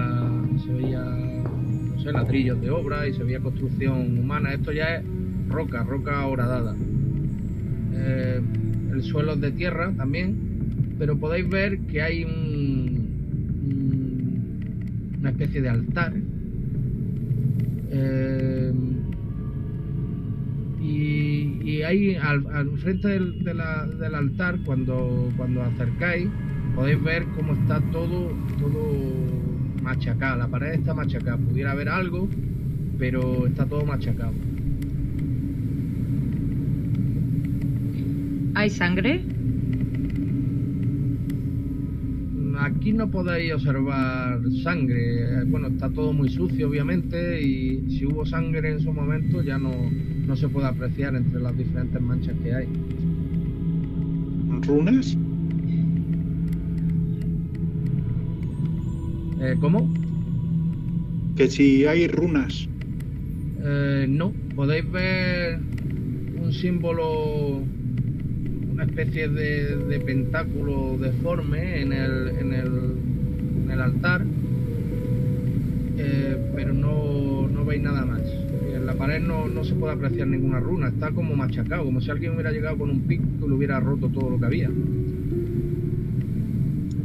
se 0.65 0.73
veía 0.73 1.01
no 1.03 1.99
sé, 1.99 2.11
ladrillos 2.11 2.59
de 2.61 2.69
obra 2.69 3.07
y 3.07 3.13
se 3.13 3.23
veía 3.23 3.39
construcción 3.41 4.17
humana. 4.19 4.53
Esto 4.53 4.71
ya 4.71 4.97
es 4.97 5.05
roca, 5.47 5.83
roca 5.83 6.25
horadada. 6.25 6.75
Eh, 7.93 8.41
el 8.91 9.03
suelo 9.03 9.33
es 9.33 9.41
de 9.41 9.51
tierra 9.51 9.93
también, 9.95 10.35
pero 10.97 11.17
podéis 11.19 11.49
ver 11.49 11.79
que 11.87 12.01
hay 12.01 12.23
un, 12.23 12.31
un- 13.61 15.15
una 15.19 15.29
especie 15.31 15.61
de 15.61 15.69
altar. 15.69 16.13
Eh, 17.89 18.71
y, 20.79 21.59
y 21.63 21.83
ahí 21.83 22.15
al, 22.15 22.45
al 22.53 22.77
frente 22.77 23.07
del, 23.09 23.43
del 23.43 24.15
altar, 24.15 24.59
cuando, 24.65 25.33
cuando 25.35 25.61
acercáis, 25.63 26.33
podéis 26.75 27.03
ver 27.03 27.25
cómo 27.35 27.53
está 27.53 27.79
todo, 27.91 28.31
todo 28.59 29.31
machacado. 29.81 30.37
La 30.37 30.47
pared 30.47 30.73
está 30.73 30.93
machacada. 30.93 31.37
Pudiera 31.37 31.71
haber 31.71 31.89
algo, 31.89 32.27
pero 32.97 33.47
está 33.47 33.65
todo 33.65 33.85
machacado. 33.85 34.33
¿Hay 38.53 38.69
sangre? 38.69 39.23
Aquí 42.59 42.93
no 42.93 43.09
podéis 43.09 43.53
observar 43.53 44.39
sangre. 44.63 45.45
Bueno, 45.45 45.69
está 45.69 45.89
todo 45.89 46.13
muy 46.13 46.29
sucio, 46.29 46.69
obviamente, 46.69 47.41
y 47.41 47.89
si 47.89 48.05
hubo 48.05 48.25
sangre 48.25 48.73
en 48.73 48.79
su 48.79 48.93
momento 48.93 49.41
ya 49.41 49.57
no, 49.57 49.71
no 50.27 50.35
se 50.35 50.47
puede 50.47 50.67
apreciar 50.67 51.15
entre 51.15 51.39
las 51.39 51.57
diferentes 51.57 51.99
manchas 51.99 52.35
que 52.43 52.53
hay. 52.53 52.67
¿Runas? 54.61 55.17
Eh, 59.41 59.57
¿Cómo? 59.59 59.91
Que 61.35 61.49
si 61.49 61.87
hay 61.87 62.07
runas. 62.07 62.67
Eh, 63.63 64.05
no, 64.07 64.33
podéis 64.55 64.89
ver 64.91 65.59
un 66.39 66.53
símbolo, 66.53 67.63
una 68.71 68.83
especie 68.83 69.29
de, 69.29 69.77
de 69.77 69.99
pentáculo 69.99 70.95
deforme 70.99 71.81
en 71.81 71.91
el, 71.91 72.27
en 72.39 72.53
el, 72.53 72.67
en 73.63 73.71
el 73.71 73.81
altar, 73.81 74.23
eh, 75.97 76.37
pero 76.55 76.73
no, 76.75 77.47
no 77.47 77.65
veis 77.65 77.81
nada 77.81 78.05
más. 78.05 78.21
En 78.75 78.85
la 78.85 78.93
pared 78.93 79.21
no, 79.21 79.47
no 79.47 79.63
se 79.63 79.73
puede 79.73 79.93
apreciar 79.93 80.27
ninguna 80.27 80.59
runa, 80.59 80.89
está 80.89 81.09
como 81.09 81.35
machacado, 81.35 81.83
como 81.83 81.99
si 81.99 82.11
alguien 82.11 82.33
hubiera 82.33 82.51
llegado 82.51 82.77
con 82.77 82.91
un 82.91 83.01
pico 83.01 83.23
y 83.43 83.49
lo 83.49 83.55
hubiera 83.55 83.79
roto 83.79 84.07
todo 84.09 84.29
lo 84.29 84.39
que 84.39 84.45
había. 84.45 84.69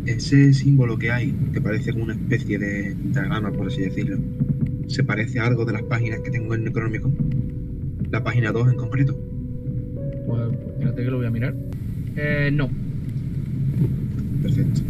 Ese 0.06 0.52
símbolo 0.54 0.96
que 0.98 1.10
hay, 1.10 1.34
que 1.52 1.60
parece 1.60 1.92
como 1.92 2.04
una 2.04 2.14
especie 2.14 2.58
de 2.58 2.94
diagrama, 3.12 3.50
por 3.50 3.66
así 3.66 3.82
decirlo, 3.82 4.18
¿se 4.86 5.02
parece 5.02 5.40
a 5.40 5.46
algo 5.46 5.64
de 5.64 5.72
las 5.72 5.82
páginas 5.82 6.20
que 6.20 6.30
tengo 6.30 6.54
en 6.54 6.64
Necronómico? 6.64 7.12
La 8.10 8.22
página 8.22 8.52
2 8.52 8.68
en 8.72 8.76
concreto. 8.76 9.18
Pues 10.26 10.42
espérate 10.74 11.04
que 11.04 11.10
lo 11.10 11.16
voy 11.18 11.26
a 11.26 11.30
mirar. 11.30 11.54
Eh, 12.16 12.50
no, 12.52 12.68
Perfecto. 14.42 14.80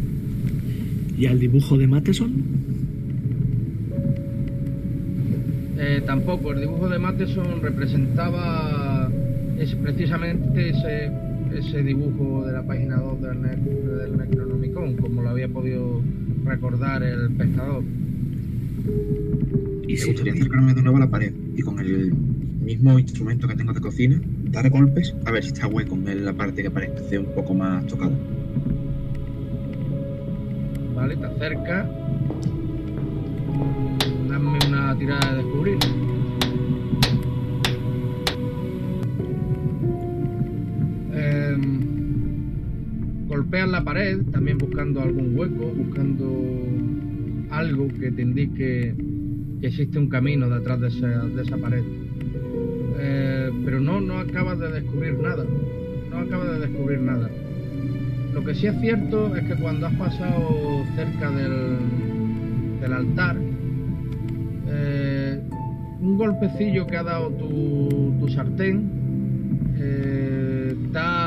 ¿Y 1.18 1.26
al 1.26 1.40
dibujo 1.40 1.78
de 1.78 1.86
Mateson? 1.86 2.32
Eh, 5.78 6.02
tampoco, 6.06 6.52
el 6.52 6.60
dibujo 6.60 6.88
de 6.88 6.98
Matheson 6.98 7.60
representaba 7.62 9.10
ese- 9.58 9.76
precisamente 9.76 10.70
ese, 10.70 11.10
ese 11.54 11.82
dibujo 11.82 12.44
de 12.46 12.52
la 12.52 12.62
página 12.62 12.96
2 12.96 13.20
del, 13.22 13.42
Ne- 13.42 13.56
del 13.56 14.12
Como 14.76 15.22
lo 15.22 15.30
había 15.30 15.48
podido 15.48 16.02
recordar 16.44 17.02
el 17.02 17.30
pescador. 17.30 17.82
¿Y 19.88 19.92
Me 19.92 19.96
si 19.96 20.06
gustaría 20.06 20.34
acercarme 20.34 20.74
de 20.74 20.82
nuevo 20.82 20.98
a 20.98 21.00
la 21.00 21.10
pared 21.10 21.32
y 21.56 21.62
con 21.62 21.78
el 21.80 22.12
mismo 22.12 22.98
instrumento 22.98 23.48
que 23.48 23.54
tengo 23.54 23.72
de 23.72 23.80
cocina, 23.80 24.20
dar 24.50 24.68
golpes 24.68 25.14
a 25.24 25.30
ver 25.30 25.44
si 25.44 25.54
está 25.54 25.66
hueco 25.66 25.94
en 25.94 26.26
la 26.26 26.34
parte 26.34 26.62
que 26.62 26.70
parece 26.70 27.18
un 27.18 27.34
poco 27.34 27.54
más 27.54 27.86
tocada. 27.86 28.12
¿Vale? 30.94 31.16
Te 31.16 31.24
acerca. 31.24 31.90
Dame 34.28 34.58
una 34.68 34.98
tirada 34.98 35.30
de 35.30 35.36
descubrir. 35.42 35.78
Em, 41.14 41.95
golpeas 43.36 43.68
la 43.68 43.84
pared, 43.84 44.22
también 44.32 44.56
buscando 44.56 45.02
algún 45.02 45.36
hueco, 45.38 45.66
buscando 45.66 46.26
algo 47.50 47.86
que 47.88 48.10
te 48.10 48.22
indique 48.22 48.94
que 49.60 49.66
existe 49.66 49.98
un 49.98 50.08
camino 50.08 50.48
detrás 50.48 50.80
de 50.80 50.88
esa, 50.88 51.56
pared. 51.58 51.84
Eh, 52.98 53.50
pero 53.62 53.78
no, 53.80 54.00
no 54.00 54.20
acabas 54.20 54.58
de 54.58 54.72
descubrir 54.72 55.18
nada. 55.18 55.44
No 56.10 56.18
acabas 56.18 56.52
de 56.52 56.66
descubrir 56.66 57.00
nada. 57.00 57.28
Lo 58.32 58.42
que 58.42 58.54
sí 58.54 58.68
es 58.68 58.80
cierto 58.80 59.36
es 59.36 59.44
que 59.44 59.54
cuando 59.56 59.86
has 59.86 59.94
pasado 59.96 60.84
cerca 60.94 61.30
del, 61.30 61.76
del 62.80 62.92
altar, 62.92 63.36
eh, 64.68 65.42
un 66.00 66.16
golpecillo 66.16 66.86
que 66.86 66.96
ha 66.96 67.02
dado 67.02 67.30
tu, 67.32 68.14
tu 68.18 68.28
sartén 68.28 68.96
eh, 69.78 70.74
te, 70.90 70.98
ha, 70.98 71.25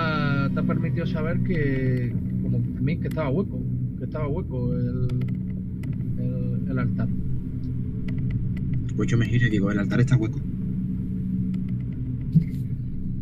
te 0.59 0.65
ha 0.65 0.67
permitido 0.67 1.05
saber 1.05 1.39
que, 1.43 2.13
como 2.41 2.57
a 2.57 2.81
mí, 2.81 2.97
que 2.97 3.07
estaba 3.07 3.29
hueco, 3.29 3.61
que 3.97 4.03
estaba 4.03 4.27
hueco 4.27 4.73
el, 4.73 5.07
el, 6.17 6.69
el 6.71 6.79
altar. 6.79 7.07
Pues 8.95 9.09
yo 9.09 9.17
me 9.17 9.25
giro 9.25 9.47
y 9.47 9.49
digo, 9.49 9.71
el 9.71 9.79
altar 9.79 10.01
está 10.01 10.17
hueco. 10.17 10.39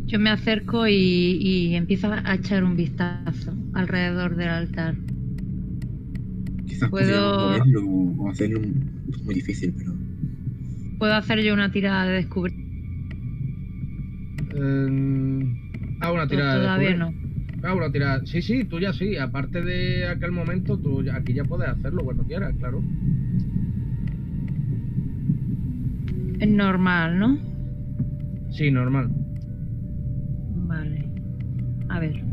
Yo 0.06 0.18
me 0.18 0.30
acerco 0.30 0.88
y, 0.88 0.94
y 0.94 1.74
empiezo 1.74 2.10
a 2.12 2.34
echar 2.34 2.64
un 2.64 2.76
vistazo 2.76 3.52
alrededor 3.74 4.34
del 4.36 4.48
altar. 4.48 4.96
Quizás 6.66 6.88
Puedo- 6.90 7.50
moverlo 7.58 7.82
o 8.22 8.30
hacerlo 8.30 8.58
un- 8.60 8.98
muy 9.24 9.34
difícil, 9.34 9.74
pero 9.76 9.92
¿Puedo 10.98 11.14
hacer 11.14 11.40
yo 11.42 11.54
una 11.54 11.70
tirada 11.70 12.06
de 12.06 12.14
descubrir? 12.14 12.54
Eh, 14.56 15.96
haz 16.00 16.12
una 16.12 16.26
tirada 16.26 16.54
de 16.54 16.60
Todavía 16.62 16.88
descubrir. 16.88 17.22
no. 17.22 17.27
Haz 17.62 17.74
una 17.76 17.90
tirada. 17.90 18.20
Sí, 18.24 18.40
sí, 18.42 18.64
tú 18.64 18.78
ya 18.78 18.92
sí. 18.92 19.16
Aparte 19.16 19.62
de 19.62 20.06
aquel 20.08 20.32
momento, 20.32 20.78
tú 20.78 21.02
ya- 21.02 21.16
aquí 21.16 21.34
ya 21.34 21.44
puedes 21.44 21.68
hacerlo 21.68 22.04
cuando 22.04 22.24
quieras, 22.24 22.54
claro. 22.58 22.82
Es 26.40 26.48
normal, 26.48 27.18
¿no? 27.18 27.38
Sí, 28.50 28.70
normal. 28.70 29.10
Vale. 30.68 31.04
A 31.88 31.98
ver. 31.98 32.27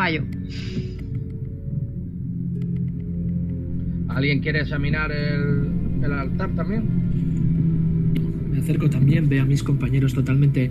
Fallo. 0.00 0.24
¿Alguien 4.08 4.40
quiere 4.40 4.60
examinar 4.60 5.12
el, 5.12 6.02
el 6.02 6.12
altar 6.14 6.54
también? 6.54 6.84
Me 8.50 8.60
acerco 8.60 8.88
también, 8.88 9.28
veo 9.28 9.42
a 9.42 9.44
mis 9.44 9.62
compañeros 9.62 10.14
totalmente 10.14 10.70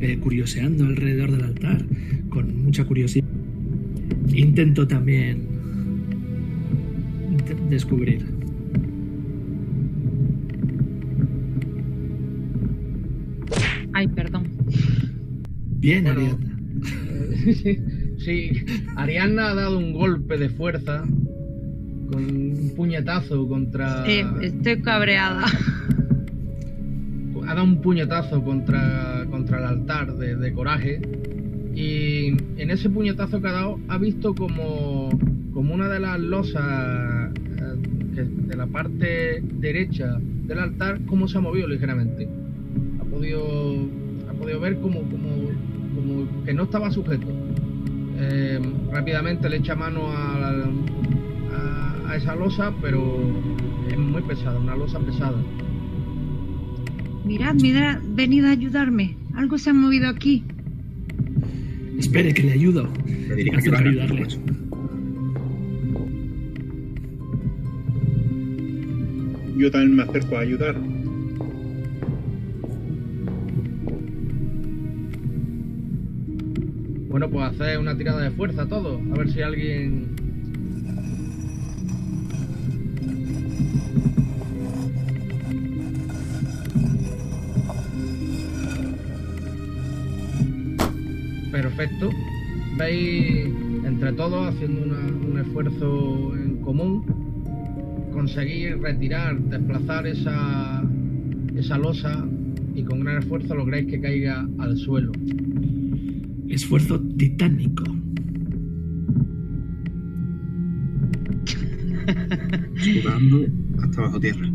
eh, 0.00 0.16
curioseando 0.20 0.86
alrededor 0.86 1.32
del 1.32 1.42
altar, 1.44 1.84
con 2.30 2.62
mucha 2.64 2.86
curiosidad. 2.86 3.26
Intento 4.32 4.88
también 4.88 5.42
int- 7.30 7.68
descubrir. 7.68 8.24
Ay, 13.92 14.08
perdón. 14.08 14.48
Bien, 15.78 16.04
Bueno. 16.04 16.20
Ariadna. 16.20 16.58
Eh, 17.64 17.91
sí, 18.24 18.64
Ariadna 18.96 19.50
ha 19.50 19.54
dado 19.54 19.78
un 19.78 19.92
golpe 19.92 20.38
de 20.38 20.48
fuerza 20.48 21.04
con 22.10 22.24
un 22.24 22.72
puñetazo 22.76 23.48
contra. 23.48 24.04
Sí, 24.04 24.22
estoy 24.42 24.82
cabreada. 24.82 25.44
Ha 27.46 27.54
dado 27.54 27.64
un 27.64 27.80
puñetazo 27.80 28.42
contra, 28.42 29.26
contra 29.30 29.58
el 29.58 29.64
altar 29.64 30.16
de, 30.16 30.36
de 30.36 30.52
coraje 30.52 31.00
Y 31.74 32.28
en 32.56 32.70
ese 32.70 32.88
puñetazo 32.88 33.40
que 33.40 33.48
ha 33.48 33.52
dado, 33.52 33.80
ha 33.88 33.98
visto 33.98 34.34
como, 34.34 35.10
como 35.52 35.74
una 35.74 35.88
de 35.88 36.00
las 36.00 36.20
losas 36.20 37.32
eh, 37.34 38.28
de 38.46 38.56
la 38.56 38.66
parte 38.66 39.42
derecha 39.54 40.18
del 40.46 40.58
altar, 40.58 41.00
cómo 41.06 41.28
se 41.28 41.38
ha 41.38 41.40
movido 41.40 41.66
ligeramente. 41.66 42.28
Ha 43.00 43.04
podido, 43.04 43.42
ha 44.28 44.32
podido 44.34 44.60
ver 44.60 44.78
como, 44.80 45.00
como, 45.02 45.50
como 45.94 46.44
que 46.44 46.52
no 46.52 46.64
estaba 46.64 46.90
sujeto. 46.90 47.26
Eh, 48.24 48.60
rápidamente 48.92 49.48
le 49.48 49.56
echa 49.56 49.74
mano 49.74 50.12
a, 50.16 50.38
la- 50.38 50.70
a- 51.56 52.10
a 52.12 52.16
esa 52.16 52.36
losa, 52.36 52.72
pero 52.80 53.20
es 53.90 53.98
muy 53.98 54.22
pesada, 54.22 54.58
una 54.60 54.76
losa 54.76 55.00
pesada. 55.00 55.42
Mirad, 57.24 57.54
mirad, 57.54 57.98
venid 58.14 58.44
a 58.44 58.50
ayudarme. 58.52 59.16
Algo 59.34 59.58
se 59.58 59.70
ha 59.70 59.72
movido 59.72 60.08
aquí. 60.08 60.44
Espere, 61.98 62.32
que 62.32 62.42
le 62.42 62.52
ayudo. 62.52 62.88
Me 63.28 63.34
dirijo 63.34 63.56
a 63.74 63.78
ayudarle. 63.78 64.26
Yo 69.56 69.70
también 69.70 69.96
me 69.96 70.02
acerco 70.02 70.36
a 70.36 70.40
ayudar. 70.40 70.76
Bueno, 77.12 77.28
pues 77.28 77.44
hacer 77.44 77.78
una 77.78 77.94
tirada 77.94 78.22
de 78.22 78.30
fuerza 78.30 78.66
todo, 78.66 78.98
a 78.98 79.18
ver 79.18 79.30
si 79.30 79.42
alguien... 79.42 80.16
Perfecto. 91.52 92.08
Veis 92.78 93.44
entre 93.84 94.14
todos 94.14 94.54
haciendo 94.54 94.80
un 94.80 95.38
esfuerzo 95.38 96.34
en 96.34 96.62
común 96.62 97.04
conseguir 98.10 98.80
retirar, 98.80 99.38
desplazar 99.38 100.06
esa, 100.06 100.82
esa 101.54 101.76
losa 101.76 102.26
y 102.74 102.82
con 102.84 103.00
gran 103.00 103.18
esfuerzo 103.18 103.54
lográis 103.54 103.86
que 103.86 104.00
caiga 104.00 104.48
al 104.58 104.78
suelo. 104.78 105.12
Esfuerzo 106.52 107.00
titánico. 107.16 107.82
Sudando 112.76 113.46
hasta 113.82 114.02
bajo 114.02 114.20
tierra. 114.20 114.46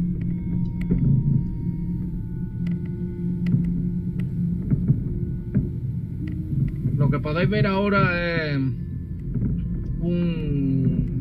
Lo 6.98 7.10
que 7.10 7.18
podéis 7.20 7.50
ver 7.50 7.66
ahora 7.66 8.52
es 8.52 8.58
un, 10.00 11.16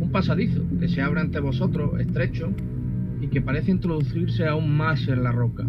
un 0.00 0.10
pasadizo 0.10 0.64
que 0.80 0.88
se 0.88 1.00
abre 1.00 1.20
ante 1.20 1.38
vosotros, 1.38 2.00
estrecho, 2.00 2.50
y 3.20 3.28
que 3.28 3.40
parece 3.40 3.70
introducirse 3.70 4.46
aún 4.46 4.76
más 4.76 5.06
en 5.06 5.22
la 5.22 5.30
roca. 5.30 5.64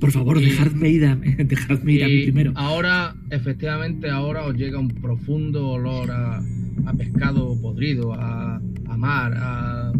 Por 0.00 0.10
favor, 0.12 0.38
Y- 0.40 0.44
dejadme 0.46 0.88
ir 0.90 1.04
a, 1.06 1.16
dejadme 1.44 1.92
ir 1.92 2.04
a 2.04 2.08
mí 2.08 2.22
primero. 2.24 2.52
ahora, 2.56 3.14
efectivamente, 3.30 4.10
ahora 4.10 4.44
os 4.44 4.54
llega 4.56 4.78
un 4.78 4.88
profundo 4.88 5.68
olor 5.70 6.10
a, 6.10 6.38
a 6.86 6.92
pescado 6.94 7.58
podrido, 7.60 8.12
a, 8.14 8.56
a 8.88 8.96
mar, 8.96 9.32
a, 9.36 9.88
a, 9.88 9.92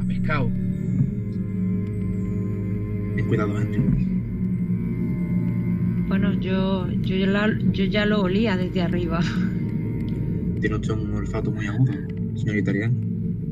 a 0.00 0.04
pescado. 0.06 0.50
Ten 3.16 3.26
cuidado, 3.28 3.60
Henry. 3.60 3.80
Bueno, 6.08 6.32
yo, 6.40 6.88
yo, 7.02 7.16
ya 7.16 7.26
la- 7.26 7.58
yo 7.72 7.84
ya 7.84 8.06
lo 8.06 8.22
olía 8.22 8.56
desde 8.56 8.82
arriba. 8.82 9.20
Tiene 10.60 10.76
usted 10.76 10.94
un 10.94 11.12
olfato 11.14 11.50
muy 11.50 11.66
agudo, 11.66 11.92
señor 12.36 12.56
italiano. 12.56 12.94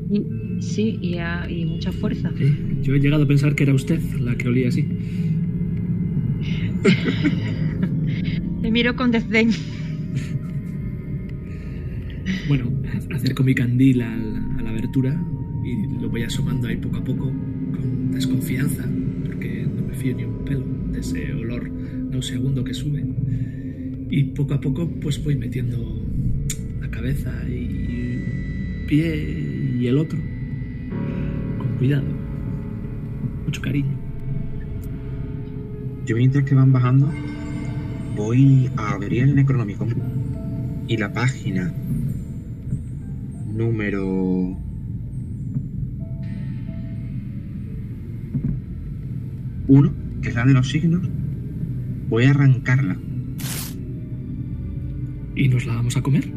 Y, 0.09 0.23
sí, 0.61 0.97
y, 1.01 1.17
a- 1.17 1.49
y 1.49 1.65
mucha 1.65 1.91
fuerza. 1.91 2.31
Sí, 2.37 2.45
yo 2.83 2.93
he 2.95 2.99
llegado 2.99 3.23
a 3.23 3.27
pensar 3.27 3.55
que 3.55 3.63
era 3.63 3.73
usted 3.73 3.99
la 4.19 4.35
que 4.35 4.47
olía 4.47 4.67
así. 4.69 4.85
Le 8.61 8.71
miro 8.71 8.95
con 8.95 9.11
desdén. 9.11 9.49
Bueno, 12.47 12.71
acerco 13.13 13.43
mi 13.43 13.55
candil 13.55 14.01
al- 14.01 14.59
a 14.59 14.61
la 14.61 14.69
abertura 14.69 15.19
y 15.63 16.01
lo 16.01 16.09
voy 16.09 16.23
asomando 16.23 16.67
ahí 16.67 16.77
poco 16.77 16.97
a 16.97 17.03
poco 17.03 17.25
con 17.25 18.11
desconfianza, 18.11 18.85
porque 19.25 19.65
no 19.75 19.87
me 19.87 19.93
fío 19.93 20.15
ni 20.15 20.23
un 20.25 20.43
pelo 20.45 20.65
de 20.91 20.99
ese 20.99 21.33
olor 21.33 21.69
nauseabundo 22.11 22.63
que 22.63 22.73
sube. 22.73 23.03
Y 24.09 24.23
poco 24.35 24.53
a 24.53 24.61
poco 24.61 24.89
pues 25.01 25.23
voy 25.23 25.35
metiendo 25.35 26.05
la 26.81 26.89
cabeza 26.89 27.31
y 27.49 28.19
pie 28.87 29.77
y 29.79 29.87
el 29.87 29.97
otro. 29.97 30.19
Con 31.57 31.77
cuidado. 31.77 32.22
Mucho 33.53 33.61
cariño. 33.61 33.95
Yo 36.07 36.15
mientras 36.15 36.43
que 36.43 36.55
van 36.55 36.73
bajando, 36.73 37.07
voy 38.15 38.71
a 38.77 38.93
abrir 38.93 39.21
el 39.21 39.35
Necronomicon 39.35 39.93
y 40.87 40.97
la 40.97 41.13
página 41.13 41.71
número 43.53 44.57
uno, 49.67 49.93
que 50.23 50.29
es 50.29 50.33
la 50.35 50.45
de 50.47 50.53
los 50.53 50.71
signos, 50.71 51.07
voy 52.09 52.25
a 52.25 52.31
arrancarla. 52.31 52.97
¿Y 55.35 55.47
nos 55.47 55.67
la 55.67 55.75
vamos 55.75 55.95
a 55.95 56.01
comer? 56.01 56.27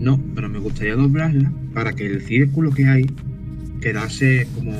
No, 0.00 0.20
pero 0.34 0.48
me 0.48 0.58
gustaría 0.58 0.96
doblarla 0.96 1.52
para 1.72 1.92
que 1.92 2.06
el 2.06 2.22
círculo 2.22 2.72
que 2.72 2.86
hay 2.86 3.06
quedase 3.80 4.48
como 4.56 4.72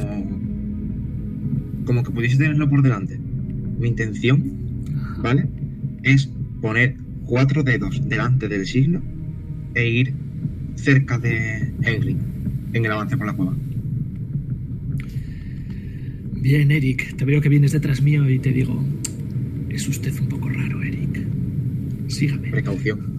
como 1.85 2.03
que 2.03 2.11
pudiese 2.11 2.37
tenerlo 2.37 2.69
por 2.69 2.83
delante. 2.83 3.19
Mi 3.79 3.89
intención 3.89 4.65
¿vale? 5.25 5.49
Es 6.03 6.31
poner 6.61 6.97
cuatro 7.25 7.63
dedos 7.63 8.07
delante 8.09 8.49
del 8.49 8.67
signo 8.67 9.03
e 9.75 9.89
ir 9.89 10.15
cerca 10.75 11.19
de 11.19 11.73
Henry 11.83 12.17
en 12.73 12.85
el 12.85 12.93
avance 12.93 13.17
por 13.17 13.27
la 13.27 13.33
cueva. 13.33 13.55
Bien, 16.33 16.71
Eric, 16.71 17.17
te 17.17 17.25
veo 17.25 17.41
que 17.41 17.49
vienes 17.49 17.73
detrás 17.73 18.03
mío 18.03 18.29
y 18.29 18.39
te 18.39 18.53
digo, 18.53 18.85
es 19.71 19.89
usted 19.89 20.13
un 20.21 20.29
poco 20.29 20.51
raro, 20.51 20.83
Eric. 20.83 21.27
Sígame. 22.09 22.51
Precaución. 22.51 23.15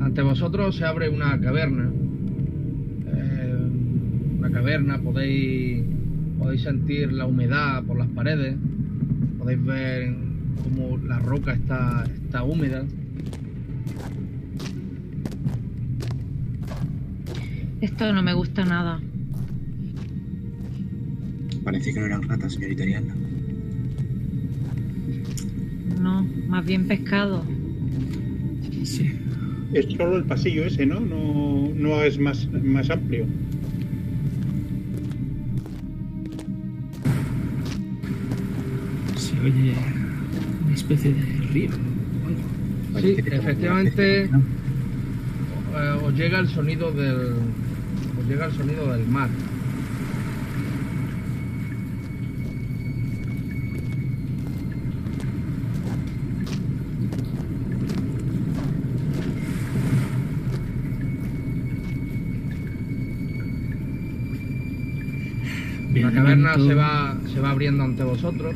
Ante 0.00 0.22
vosotros 0.22 0.76
se 0.76 0.84
abre 0.84 1.08
una 1.08 1.40
caverna. 1.40 1.92
Eh, 3.06 3.56
una 4.38 4.50
caverna, 4.50 4.98
podéis, 5.00 5.84
podéis 6.38 6.62
sentir 6.62 7.12
la 7.12 7.26
humedad 7.26 7.82
por 7.84 7.98
las 7.98 8.08
paredes. 8.08 8.56
Podéis 9.38 9.64
ver 9.64 10.14
cómo 10.62 10.96
la 10.98 11.18
roca 11.18 11.52
está, 11.52 12.04
está 12.24 12.42
húmeda. 12.44 12.84
Esto 17.80 18.12
no 18.12 18.22
me 18.22 18.32
gusta 18.32 18.64
nada. 18.64 19.00
Parece 21.64 21.92
que 21.92 22.00
no 22.00 22.06
eran 22.06 22.22
ratas, 22.22 22.54
señorita 22.54 22.82
Ariana. 22.84 23.14
No, 26.00 26.22
más 26.48 26.64
bien 26.64 26.86
pescado. 26.86 27.44
Sí. 28.84 29.12
Es 29.72 29.86
solo 29.96 30.16
el 30.16 30.24
pasillo 30.24 30.64
ese, 30.64 30.86
¿no? 30.86 31.00
No, 31.00 31.68
no 31.74 32.02
es 32.02 32.18
más, 32.18 32.48
más 32.52 32.88
amplio. 32.88 33.26
Oye 39.46 39.74
una 40.64 40.74
especie 40.74 41.12
de 41.12 41.22
río 41.52 41.70
Sí, 43.00 43.14
efectivamente. 43.30 44.24
especie 44.24 44.24
Eh, 44.24 44.30
os 46.02 46.14
llega 46.14 46.38
el 46.38 46.48
sonido 46.48 46.90
del. 46.92 47.34
Os 48.18 48.26
llega 48.26 48.46
el 48.46 48.52
sonido 48.52 48.90
del 48.90 49.06
mar. 49.06 49.28
La 65.94 66.12
caverna 66.12 66.54
se 66.54 66.74
va, 66.74 67.16
se 67.32 67.40
va 67.40 67.50
abriendo 67.50 67.84
ante 67.84 68.04
vosotros 68.04 68.54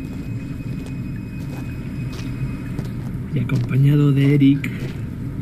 y 3.34 3.38
acompañado 3.38 4.12
de 4.12 4.34
Eric 4.34 4.70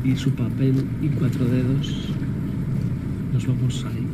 y 0.05 0.17
su 0.17 0.31
papel 0.33 0.75
y 1.03 1.09
cuatro 1.09 1.45
dedos, 1.47 2.09
nos 3.33 3.47
vamos 3.47 3.85
a 3.85 3.91
ir 3.99 4.09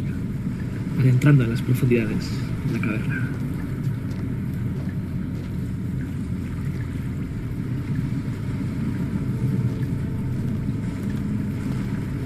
adentrando 1.00 1.44
en 1.44 1.50
las 1.50 1.62
profundidades 1.62 2.30
de 2.66 2.78
la 2.78 2.84
caverna. 2.84 3.28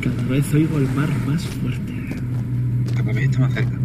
Cada 0.02 0.22
vez 0.28 0.54
oigo 0.54 0.78
el 0.78 0.88
mar 0.94 1.08
más 1.26 1.46
fuerte. 1.46 1.92
El 2.88 2.94
campamento 2.94 3.30
está 3.30 3.40
más 3.40 3.54
cerca. 3.54 3.78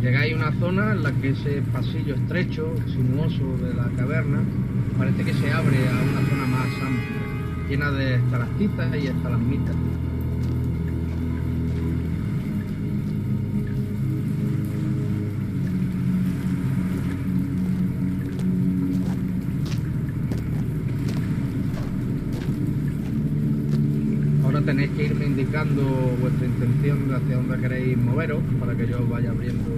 Llegáis 0.00 0.34
a 0.34 0.36
una 0.36 0.52
zona 0.58 0.92
en 0.92 1.02
la 1.02 1.12
que 1.12 1.30
ese 1.30 1.62
pasillo 1.72 2.14
estrecho, 2.14 2.74
sinuoso 2.86 3.56
de 3.58 3.74
la 3.74 3.88
caverna, 3.96 4.40
parece 4.98 5.24
que 5.24 5.34
se 5.34 5.52
abre 5.52 5.76
a 5.88 5.92
una 5.92 6.28
zona 6.28 6.41
llena 7.68 7.90
de 7.90 8.16
estalactitas 8.16 8.96
y 8.96 9.06
estalagmitas. 9.06 9.76
Tenéis 24.64 24.90
que 24.92 25.06
irme 25.06 25.26
indicando 25.26 25.82
vuestra 26.20 26.46
intención 26.46 27.08
de 27.08 27.16
hacia 27.16 27.36
dónde 27.36 27.58
queréis 27.58 27.98
moveros 27.98 28.40
para 28.60 28.74
que 28.76 28.86
yo 28.86 29.04
vaya 29.08 29.30
abriendo. 29.30 29.70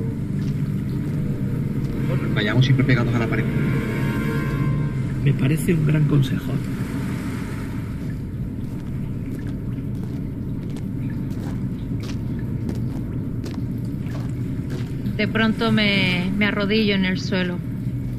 zonas. 2.07 2.35
Vayamos 2.35 2.65
siempre 2.67 2.85
pegados 2.85 3.15
a 3.15 3.19
la 3.19 3.27
pared. 3.27 3.45
Me 5.25 5.33
parece 5.33 5.73
un 5.73 5.87
gran 5.87 6.05
consejo. 6.05 6.53
De 15.17 15.29
pronto 15.29 15.73
me, 15.73 16.31
me 16.37 16.45
arrodillo 16.45 16.95
en 16.95 17.07
el 17.07 17.19
suelo 17.19 17.57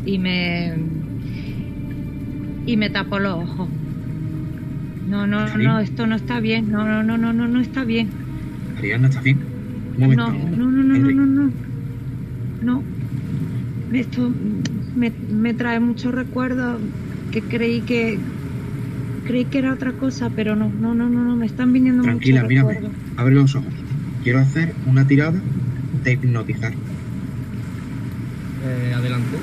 y 0.06 0.18
me 0.18 0.74
y 2.66 2.78
me 2.78 2.90
tapo 2.90 3.20
los 3.20 3.36
ojos. 3.36 3.70
No, 5.08 5.28
no, 5.28 5.48
¿Sí? 5.48 5.64
no, 5.64 5.80
esto 5.80 6.08
no 6.08 6.16
está 6.16 6.40
bien. 6.40 6.72
No, 6.72 6.86
no, 6.86 7.04
no, 7.04 7.18
no, 7.18 7.34
no, 7.34 7.48
no 7.48 7.60
está 7.60 7.84
bien. 7.84 8.10
Ariana, 8.78 9.10
¿estás 9.10 9.24
bien? 9.24 9.40
Un 9.96 10.00
momento. 10.00 10.32
No, 10.32 10.34
no, 10.34 10.72
no, 10.72 10.84
no, 10.84 10.98
no, 10.98 11.12
no, 11.12 11.26
no. 11.26 11.52
No. 12.64 12.84
Esto 13.94 14.32
me, 14.96 15.12
me 15.30 15.54
trae 15.54 15.80
muchos 15.80 16.14
recuerdos 16.14 16.80
que 17.32 17.42
creí 17.42 17.82
que 17.82 18.18
creí 19.26 19.46
que 19.46 19.58
era 19.58 19.74
otra 19.74 19.92
cosa, 19.94 20.30
pero 20.36 20.56
no, 20.56 20.70
no, 20.70 20.94
no, 20.94 21.10
no, 21.10 21.24
no, 21.24 21.36
me 21.36 21.46
están 21.46 21.74
viniendo 21.74 22.04
Tranquila, 22.04 22.42
muchos 22.42 22.50
mírame. 22.50 22.74
recuerdos. 22.74 22.98
Abre 23.18 23.36
los 23.36 23.56
ojos. 23.56 23.74
Quiero 24.24 24.40
hacer 24.40 24.74
una 24.86 25.06
tirada 25.06 25.40
de 26.04 26.14
hipnotizar. 26.14 26.74
Eh, 28.64 28.94
adelante. 28.96 29.38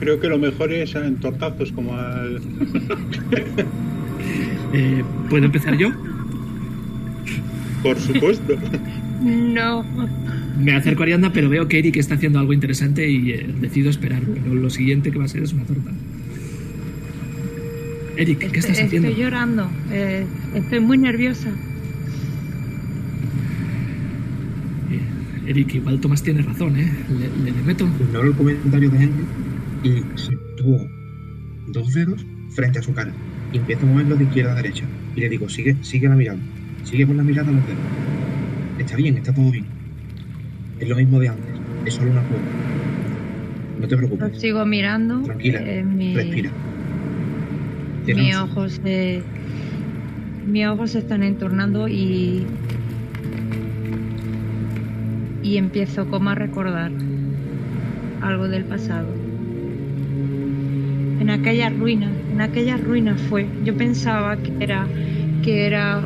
Creo 0.00 0.18
que 0.20 0.28
lo 0.28 0.38
mejor 0.38 0.72
es 0.72 0.94
en 0.94 1.16
tortazos, 1.16 1.72
como 1.72 1.96
al. 1.96 2.40
Eh, 4.72 5.02
¿Puedo 5.28 5.46
empezar 5.46 5.76
yo? 5.76 5.90
Por 7.82 7.98
supuesto. 7.98 8.54
No. 9.22 9.84
Me 10.60 10.72
acerco 10.72 11.02
a 11.02 11.04
Arianda, 11.04 11.32
pero 11.32 11.48
veo 11.48 11.68
que 11.68 11.78
Eric 11.78 11.96
está 11.96 12.14
haciendo 12.16 12.38
algo 12.38 12.52
interesante 12.52 13.08
y 13.08 13.30
eh, 13.32 13.46
decido 13.60 13.88
esperar. 13.90 14.22
Pero 14.22 14.54
lo 14.54 14.68
siguiente 14.70 15.10
que 15.10 15.18
va 15.18 15.24
a 15.24 15.28
ser 15.28 15.42
es 15.42 15.52
una 15.52 15.64
torta. 15.64 15.90
Eric, 18.16 18.38
¿qué 18.38 18.46
estás 18.46 18.72
Estoy- 18.72 18.86
haciendo? 18.86 19.08
Estoy 19.08 19.24
llorando. 19.24 19.70
eh, 19.90 20.26
estoy 20.54 20.80
muy 20.80 20.98
nerviosa. 20.98 21.48
Eh, 24.90 25.00
Eric, 25.50 25.74
igual 25.76 26.00
Tomás 26.00 26.22
tiene 26.22 26.42
razón, 26.42 26.76
¿eh? 26.76 26.90
Le, 27.08 27.44
le- 27.44 27.56
le 27.56 27.62
meto. 27.62 27.88
Ignoro 28.00 28.28
el 28.28 28.34
comentario 28.34 28.90
de 28.90 28.96
Henry 29.04 29.24
y 29.84 30.02
sitúo 30.18 30.86
dos 31.68 31.94
dedos 31.94 32.26
frente 32.50 32.80
a 32.80 32.82
su 32.82 32.92
cara 32.92 33.12
y 33.52 33.58
empiezo 33.58 33.86
a 33.86 33.88
moverlo 33.90 34.16
de 34.16 34.24
izquierda 34.24 34.52
a 34.52 34.56
derecha. 34.56 34.84
Y 35.16 35.20
le 35.20 35.28
digo, 35.28 35.48
sigue, 35.48 35.76
sigue 35.82 36.08
la 36.08 36.16
mirada. 36.16 36.38
Sigue 36.84 37.06
con 37.06 37.16
la 37.16 37.22
mirada 37.22 37.48
a 37.48 37.52
los 37.52 37.66
dedos. 37.66 37.80
Está 38.78 38.96
bien, 38.96 39.16
está 39.16 39.32
todo 39.34 39.50
bien. 39.50 39.64
Es 40.80 40.88
lo 40.88 40.96
mismo 40.96 41.20
de 41.20 41.28
antes. 41.28 41.46
Es 41.86 41.94
solo 41.94 42.10
una 42.10 42.22
prueba. 42.22 42.44
No 43.80 43.86
te 43.88 43.96
Lo 43.96 43.98
preocupes. 43.98 44.40
sigo 44.40 44.64
mirando. 44.66 45.20
Tranquila. 45.22 45.60
eh, 45.62 45.82
mi, 45.84 46.14
Respira. 46.14 46.50
Mis 48.06 48.36
ojos. 48.36 48.80
se, 48.82 49.22
mis 50.46 50.66
ojos 50.66 50.90
se 50.90 50.98
están 50.98 51.22
entornando 51.22 51.86
y 51.88 52.44
y 55.42 55.56
empiezo 55.56 56.06
como 56.08 56.30
a 56.30 56.34
recordar 56.34 56.90
algo 58.20 58.48
del 58.48 58.64
pasado. 58.64 59.06
En 61.20 61.30
aquellas 61.30 61.76
ruinas, 61.78 62.10
en 62.32 62.40
aquellas 62.40 62.82
ruinas 62.82 63.20
fue. 63.22 63.46
Yo 63.64 63.76
pensaba 63.76 64.36
que 64.36 64.52
era 64.60 64.86
que 65.42 65.66
era 65.66 66.02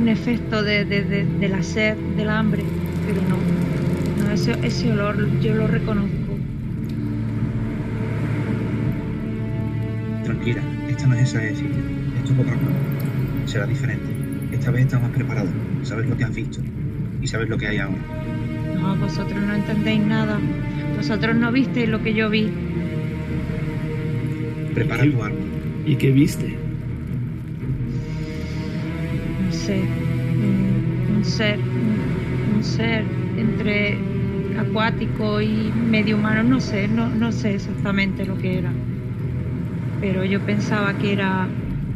un 0.00 0.08
efecto 0.08 0.62
de, 0.62 0.84
de, 0.84 1.02
de- 1.02 1.26
de 1.26 1.48
la 1.48 1.62
sed, 1.62 1.96
del 2.16 2.28
hambre, 2.28 2.62
pero 3.06 3.20
no. 3.22 3.36
Ese, 4.48 4.66
ese 4.66 4.92
olor 4.92 5.40
yo 5.40 5.54
lo 5.54 5.66
reconozco. 5.66 6.38
Tranquila, 10.24 10.62
esta 10.88 11.06
no 11.06 11.14
es 11.16 11.34
ese 11.34 11.54
sitio. 11.54 11.82
Esto 12.16 12.32
es 12.32 12.38
otra 12.38 12.54
cosa. 12.54 12.72
Será 13.44 13.66
diferente. 13.66 14.06
Esta 14.50 14.70
vez 14.70 14.84
estás 14.86 15.02
más 15.02 15.10
preparado. 15.10 15.48
Sabes 15.82 16.08
lo 16.08 16.16
que 16.16 16.24
has 16.24 16.34
visto 16.34 16.60
y 17.20 17.28
sabes 17.28 17.50
lo 17.50 17.58
que 17.58 17.66
hay 17.66 17.76
ahora. 17.76 17.98
No, 18.80 18.96
vosotros 18.96 19.38
no 19.38 19.54
entendéis 19.54 20.00
nada. 20.00 20.38
Vosotros 20.96 21.36
no 21.36 21.52
visteis 21.52 21.90
lo 21.90 22.02
que 22.02 22.14
yo 22.14 22.30
vi. 22.30 22.50
Prepara 24.72 25.04
tu 25.04 25.22
arma. 25.22 25.36
¿Y 25.84 25.94
qué 25.96 26.10
viste? 26.10 26.56
No 29.44 29.52
sé. 29.52 29.82
Un, 31.14 31.22
ser. 31.22 31.58
Un 32.54 32.64
ser 32.64 33.04
entre 33.36 34.07
acuático 34.68 35.40
y 35.40 35.72
medio 35.90 36.16
humano. 36.16 36.42
No 36.42 36.60
sé, 36.60 36.88
no, 36.88 37.08
no 37.08 37.32
sé 37.32 37.54
exactamente 37.54 38.24
lo 38.26 38.36
que 38.38 38.58
era. 38.58 38.70
Pero 40.00 40.24
yo 40.24 40.40
pensaba 40.40 40.92
que 40.98 41.12
era 41.12 41.46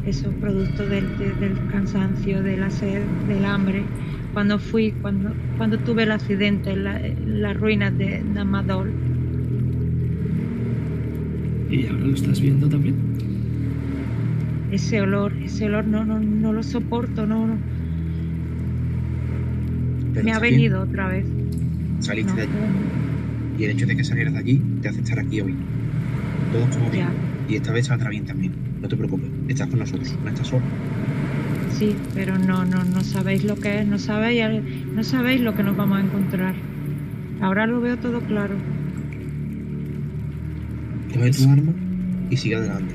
eso, 0.07 0.31
producto 0.41 0.85
del, 0.87 1.05
de- 1.19 1.33
del 1.47 1.57
cansancio, 1.71 2.43
de 2.43 2.57
la 2.57 2.71
sed, 2.71 3.03
del 3.29 3.45
hambre. 3.45 3.83
Cuando 4.33 4.59
fui, 4.59 4.93
cuando, 5.03 5.31
cuando 5.59 5.79
tuve 5.79 6.03
el 6.05 6.13
accidente 6.13 6.71
en, 6.71 6.85
la- 6.85 7.01
en 7.07 7.43
las 7.43 7.57
ruinas 7.59 7.97
de 7.99 8.21
Namadol. 8.35 8.91
¿Y 11.71 11.87
ahora 11.87 12.05
lo 12.07 12.15
estás 12.15 12.41
viendo 12.41 12.69
también? 12.69 12.95
ese 14.73 15.03
olor, 15.03 15.33
ese 15.45 15.67
olor 15.67 15.85
no, 15.87 16.03
no, 16.03 16.19
no 16.19 16.53
lo 16.55 16.63
soporto, 16.63 17.27
no, 17.27 17.47
no. 17.47 17.59
Me 20.23 20.33
ha 20.33 20.39
venido 20.39 20.81
otra 20.81 21.09
vez. 21.09 21.27
Saliste 22.03 22.33
No, 22.33 22.37
de 22.37 22.43
allí. 22.43 22.51
Y 23.59 23.65
el 23.65 23.71
hecho 23.71 23.87
de 23.87 23.97
que 23.97 24.05
salieras 24.05 24.33
de 24.35 24.39
allí 24.41 24.63
te 24.83 24.89
hace 24.89 25.01
estar 25.01 25.19
aquí 25.19 25.41
hoy. 25.41 25.55
Todo 26.53 26.65
estuvo 26.65 26.91
bien. 26.91 27.09
Y 27.49 27.57
esta 27.57 27.73
vez 27.73 27.87
saldrá 27.87 28.11
bien 28.11 28.25
también. 28.25 28.53
No 28.81 28.89
te 28.89 28.97
preocupes. 28.97 29.31
Estás 29.49 29.69
con 29.69 29.79
nosotros. 29.79 30.15
No 30.23 30.29
estás 30.31 30.47
solo. 30.49 30.63
sí, 31.71 31.95
pero 32.15 32.39
no, 32.39 32.65
no, 32.65 32.85
no 32.85 33.01
sabéis 33.03 33.45
lo 33.45 33.57
que 33.57 33.81
es, 33.81 33.87
no 33.87 33.99
sabéis, 33.99 34.45
no 34.95 35.03
sabéis 35.03 35.41
lo 35.41 35.55
que 35.55 35.63
nos 35.63 35.77
vamos 35.77 35.99
a 35.99 36.01
encontrar. 36.03 36.55
Ahora 37.41 37.67
lo 37.67 37.81
veo 37.81 37.97
todo 37.99 38.21
claro. 38.21 38.55
Coge 41.13 41.31
tu 41.31 41.51
arma 41.51 41.73
y 42.31 42.37
sigue 42.37 42.57
adelante. 42.57 42.95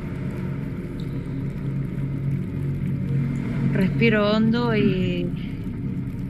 Respiro 3.73 4.31
hondo 4.31 4.75
y 4.75 5.27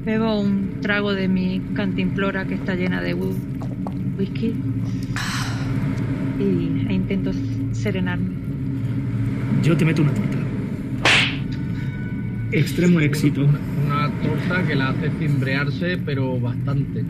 bebo 0.05 0.41
un 0.41 0.66
trago 0.87 1.13
de 1.13 1.27
mi 1.27 1.61
cantimplora 1.73 2.45
que 2.45 2.53
está 2.53 2.73
llena 2.73 3.01
de 3.01 3.13
whi- 3.13 3.35
whisky 4.17 4.53
y, 6.39 6.87
e 6.87 6.93
intento 6.93 7.31
serenarme. 7.73 8.29
Yo 9.63 9.75
te 9.75 9.83
meto 9.83 10.01
una 10.01 10.13
torta. 10.13 10.37
Extremo 12.53 13.01
éxito. 13.01 13.41
Una 13.85 14.09
torta 14.23 14.65
que 14.65 14.75
la 14.75 14.89
hace 14.91 15.11
cimbrearse, 15.19 15.97
pero 16.05 16.39
bastante. 16.39 17.03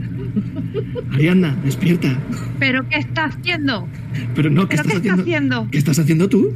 Arianda, 1.14 1.56
despierta. 1.64 2.18
¿Pero 2.58 2.90
qué 2.90 2.98
está 2.98 3.26
haciendo? 3.26 3.88
Pero 4.34 4.50
no, 4.50 4.68
¿qué 4.68 4.78
¿Pero 4.78 4.82
estás 4.88 4.94
qué 4.94 4.98
haciendo? 5.12 5.22
haciendo? 5.22 5.68
¿Qué 5.70 5.78
estás 5.78 6.00
haciendo 6.00 6.28
tú? 6.28 6.52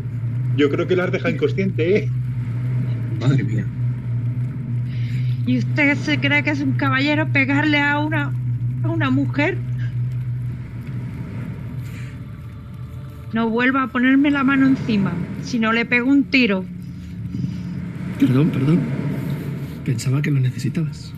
Yo 0.57 0.71
creo 0.71 0.87
que 0.87 0.95
las 0.95 1.11
deja 1.11 1.29
inconsciente, 1.29 1.97
¿eh? 1.99 2.09
Madre 3.19 3.43
mía. 3.43 3.65
¿Y 5.45 5.57
usted 5.57 5.95
se 5.97 6.19
cree 6.19 6.43
que 6.43 6.51
es 6.51 6.61
un 6.61 6.73
caballero 6.73 7.27
pegarle 7.27 7.79
a 7.79 7.99
una, 7.99 8.31
a 8.83 8.89
una 8.89 9.09
mujer? 9.09 9.57
No 13.33 13.49
vuelva 13.49 13.83
a 13.83 13.87
ponerme 13.87 14.29
la 14.29 14.43
mano 14.43 14.67
encima, 14.67 15.13
si 15.41 15.57
no 15.57 15.71
le 15.71 15.85
pego 15.85 16.09
un 16.09 16.25
tiro. 16.25 16.65
Perdón, 18.19 18.49
perdón. 18.49 18.79
Pensaba 19.85 20.21
que 20.21 20.29
lo 20.29 20.39
necesitabas. 20.39 21.13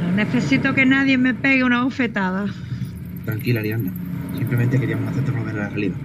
No 0.00 0.12
necesito 0.12 0.74
que 0.74 0.86
nadie 0.86 1.18
me 1.18 1.34
pegue 1.34 1.62
una 1.62 1.82
bofetada. 1.82 2.46
Tranquila, 3.26 3.60
Ariadna. 3.60 3.92
Simplemente 4.38 4.80
queríamos 4.80 5.08
hacerte 5.08 5.30
volver 5.30 5.58
a 5.58 5.62
la 5.64 5.68
realidad. 5.68 5.96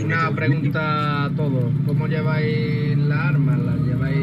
Una 0.00 0.34
pregunta 0.34 1.24
a 1.24 1.30
todos. 1.30 1.72
¿Cómo 1.86 2.06
lleváis 2.06 2.96
las 2.96 3.18
armas? 3.18 3.58
¿Las 3.58 3.80
lleváis 3.80 4.16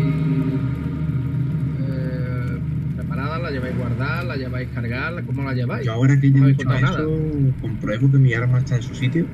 eh, 1.87 2.59
preparadas? 2.95 3.41
¿Las 3.41 3.51
lleváis 3.51 3.77
guardadas? 3.77 4.25
¿Las 4.25 4.37
lleváis 4.37 4.69
cargadas? 4.73 5.23
¿Cómo 5.25 5.43
las 5.43 5.55
lleváis? 5.55 5.85
Yo 5.85 5.93
ahora 5.93 6.19
que 6.19 6.29
No 6.31 6.37
ya 6.37 6.39
he 6.39 6.43
habéis 6.43 6.59
hecho 6.59 6.73
eso, 6.73 7.53
compruebo 7.61 8.11
que 8.11 8.17
mi 8.17 8.33
arma 8.33 8.59
está 8.59 8.77
en 8.77 8.81
su 8.83 8.95
sitio, 8.95 9.25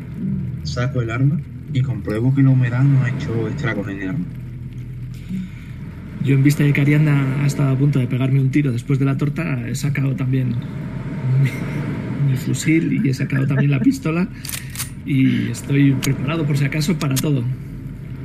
saco 0.64 1.02
el 1.02 1.10
arma 1.10 1.40
y 1.74 1.82
compruebo 1.82 2.34
que 2.36 2.44
la 2.44 2.50
humedad 2.50 2.84
no 2.84 3.04
ha 3.04 3.10
hecho 3.10 3.48
estragos 3.48 3.88
en 3.88 4.02
el 4.02 4.10
arma. 4.10 4.26
Yo 6.24 6.36
en 6.36 6.44
vista 6.44 6.64
de 6.64 6.74
que 6.74 6.82
Ariana 6.82 7.44
ha 7.44 7.46
estado 7.46 7.70
a 7.70 7.78
punto 7.78 8.00
de 8.00 8.08
pegarme 8.08 8.42
un 8.42 8.50
tiro 8.50 8.72
después 8.72 9.00
de 9.00 9.06
la 9.06 9.16
torta, 9.16 9.68
he 9.68 9.76
sacado 9.76 10.16
también 10.16 10.50
mi, 11.42 12.32
mi 12.32 12.38
fusil 12.38 13.02
y 13.06 13.10
he 13.10 13.14
sacado 13.14 13.48
también 13.48 13.72
la 13.72 13.80
pistola 13.80 14.28
y 15.06 15.50
estoy 15.52 15.94
preparado 15.94 16.46
por 16.46 16.58
si 16.58 16.66
acaso 16.66 16.98
para 16.98 17.16
todo. 17.16 17.44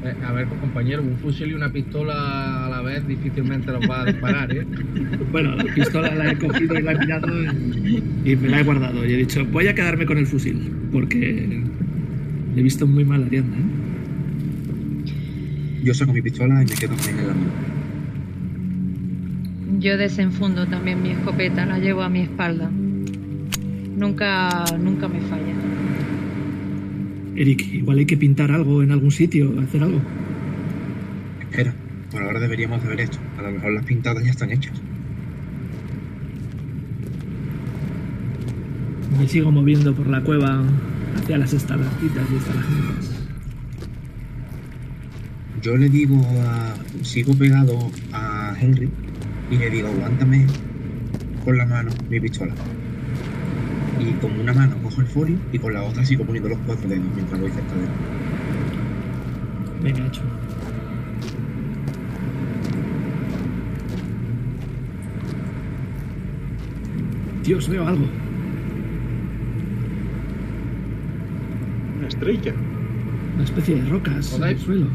Eh, 0.02 0.14
a 0.26 0.32
ver, 0.32 0.48
compañero, 0.48 1.02
un 1.02 1.18
fusil 1.18 1.50
y 1.50 1.54
una 1.54 1.70
pistola 1.70 2.64
a 2.66 2.70
la 2.70 2.80
vez 2.80 3.06
difícilmente 3.06 3.70
los 3.70 3.82
va 3.88 4.02
a 4.02 4.04
disparar, 4.06 4.50
¿eh? 4.50 4.66
Bueno, 5.30 5.54
la 5.56 5.64
pistola 5.74 6.14
la 6.14 6.32
he 6.32 6.38
cogido 6.38 6.78
y 6.78 6.82
la 6.82 6.92
he 6.92 6.98
mirado 6.98 7.28
y, 7.44 8.02
y 8.24 8.36
me 8.36 8.48
la 8.48 8.60
he 8.60 8.62
guardado. 8.62 9.04
Y 9.04 9.12
he 9.12 9.16
dicho, 9.18 9.44
voy 9.44 9.68
a 9.68 9.74
quedarme 9.74 10.06
con 10.06 10.16
el 10.16 10.26
fusil 10.26 10.72
porque 10.90 11.62
le 12.54 12.60
he 12.60 12.64
visto 12.64 12.86
muy 12.86 13.04
mal 13.04 13.22
a 13.22 13.26
Ariana. 13.26 13.48
¿eh? 13.48 13.90
Yo 15.84 15.94
saco 15.94 16.12
mi 16.12 16.22
pistola 16.22 16.62
y 16.62 16.66
me 16.66 16.74
quedo 16.74 16.96
con 16.96 17.18
el 17.18 17.30
arma. 17.30 17.46
Yo 19.80 19.96
desenfundo 19.96 20.66
también 20.66 21.02
mi 21.02 21.10
escopeta, 21.10 21.64
la 21.64 21.78
llevo 21.78 22.02
a 22.02 22.08
mi 22.08 22.20
espalda. 22.20 22.70
Nunca, 23.96 24.64
nunca 24.78 25.08
me 25.08 25.20
falla. 25.20 25.54
Eric, 27.40 27.72
igual 27.72 27.96
hay 27.96 28.04
que 28.04 28.18
pintar 28.18 28.52
algo 28.52 28.82
en 28.82 28.90
algún 28.90 29.10
sitio, 29.10 29.58
hacer 29.60 29.82
algo. 29.82 29.98
Espera, 31.40 31.72
por 32.10 32.22
ahora 32.22 32.38
deberíamos 32.38 32.82
de 32.82 32.88
ver 32.90 33.00
esto. 33.00 33.16
A 33.38 33.42
lo 33.42 33.52
mejor 33.52 33.72
las 33.72 33.84
pintadas 33.86 34.22
ya 34.22 34.30
están 34.30 34.50
hechas. 34.50 34.74
Me 39.18 39.26
sigo 39.26 39.50
moviendo 39.50 39.94
por 39.94 40.06
la 40.08 40.20
cueva 40.20 40.62
hacia 41.16 41.38
las 41.38 41.54
estalactitas 41.54 42.30
y 42.30 42.36
estalagmitas. 42.36 43.10
Yo 45.62 45.78
le 45.78 45.88
digo 45.88 46.20
a... 46.42 46.74
Sigo 47.02 47.32
pegado 47.32 47.90
a 48.12 48.54
Henry 48.60 48.90
y 49.50 49.56
le 49.56 49.70
digo, 49.70 49.88
aguántame 49.88 50.44
con 51.42 51.56
la 51.56 51.64
mano 51.64 51.90
mi 52.10 52.20
pistola. 52.20 52.52
Y 54.00 54.12
con 54.14 54.38
una 54.40 54.52
mano 54.54 54.76
cojo 54.82 55.00
el 55.02 55.06
folio 55.06 55.36
y 55.52 55.58
con 55.58 55.74
la 55.74 55.82
otra 55.82 56.04
sigo 56.04 56.24
poniendo 56.24 56.48
los 56.48 56.58
cuatro 56.66 56.88
dedos 56.88 57.04
mientras 57.14 57.40
voy 57.40 57.50
cerca 57.50 57.74
de 57.74 57.82
él. 57.82 57.90
Venga, 59.82 60.06
hecho. 60.06 60.22
Dios, 67.44 67.68
veo 67.68 67.86
algo. 67.86 68.06
Una 71.98 72.08
estrella. 72.08 72.54
Una 73.34 73.44
especie 73.44 73.76
de 73.76 73.88
rocas 73.88 74.34
en 74.34 74.44
el 74.44 74.58
suelo. 74.58 74.86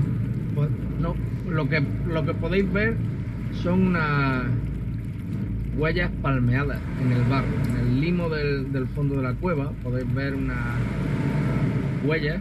Pues, 0.55 0.69
no, 0.99 1.15
lo 1.49 1.67
que, 1.67 1.83
lo 2.07 2.25
que 2.25 2.33
podéis 2.33 2.71
ver 2.71 2.97
son 3.63 3.87
unas 3.87 4.45
huellas 5.77 6.11
palmeadas 6.21 6.79
en 7.01 7.11
el 7.11 7.23
barro. 7.23 7.47
En 7.69 7.87
el 7.87 8.01
limo 8.01 8.29
del, 8.29 8.71
del 8.71 8.87
fondo 8.87 9.15
de 9.15 9.23
la 9.23 9.33
cueva 9.33 9.71
podéis 9.83 10.13
ver 10.13 10.35
unas 10.35 10.77
huellas 12.05 12.39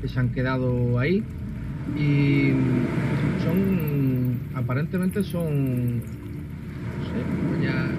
que 0.00 0.08
se 0.08 0.20
han 0.20 0.28
quedado 0.30 0.98
ahí 0.98 1.22
y 1.96 2.52
son, 3.44 4.38
aparentemente 4.54 5.22
son, 5.22 5.98
no 5.98 6.02
sé, 7.04 7.52
huellas, 7.52 7.90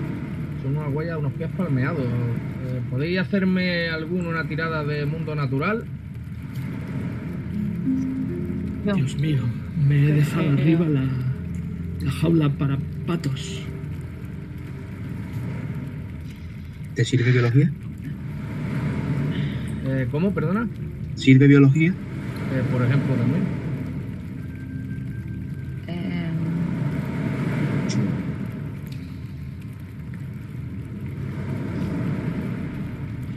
son 0.61 0.77
unas 0.77 0.93
huellas, 0.93 1.17
unos 1.19 1.33
pies 1.33 1.49
palmeados. 1.57 2.05
Eh, 2.05 2.81
¿Podéis 2.89 3.19
hacerme 3.19 3.89
alguna 3.89 4.29
una 4.29 4.47
tirada 4.47 4.83
de 4.83 5.05
mundo 5.05 5.35
natural? 5.35 5.85
Dios 8.83 9.17
mío, 9.19 9.41
me 9.87 10.07
he 10.07 10.13
dejado 10.13 10.49
arriba 10.51 10.87
la, 10.87 11.03
la 12.01 12.11
jaula 12.11 12.49
para 12.49 12.77
patos. 13.05 13.65
¿Te 16.97 17.05
sirve 17.05 17.31
biología? 17.31 17.71
Eh, 19.85 20.07
¿Cómo? 20.09 20.33
Perdona. 20.33 20.67
¿Sirve 21.13 21.45
biología? 21.45 21.89
Eh, 21.91 22.63
por 22.71 22.81
ejemplo, 22.81 23.13
también. 23.13 23.43
Eh, 25.87 26.31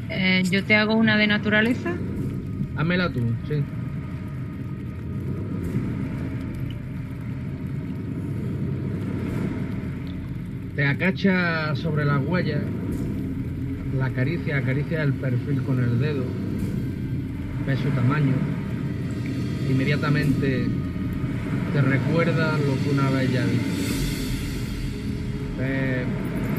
eh, 0.08 0.42
yo 0.50 0.64
te 0.64 0.74
hago 0.74 0.94
una 0.94 1.18
de 1.18 1.26
naturaleza. 1.26 1.92
Házmela 2.76 3.12
tú, 3.12 3.20
sí. 3.46 3.62
Te 10.76 10.86
acachas 10.86 11.78
sobre 11.78 12.06
las 12.06 12.24
huellas, 12.24 12.62
la 13.96 14.06
acaricia, 14.06 14.58
acaricia 14.58 15.02
el 15.02 15.12
perfil 15.14 15.62
con 15.62 15.82
el 15.82 15.98
dedo, 15.98 16.24
su 17.76 17.88
tamaño, 17.90 18.34
inmediatamente 19.70 20.66
te 21.72 21.82
recuerda 21.82 22.58
lo 22.58 22.82
que 22.82 22.90
una 22.90 23.10
vez 23.10 23.32
ya 23.32 23.44
viste. 23.44 23.94
Ves 25.58 26.06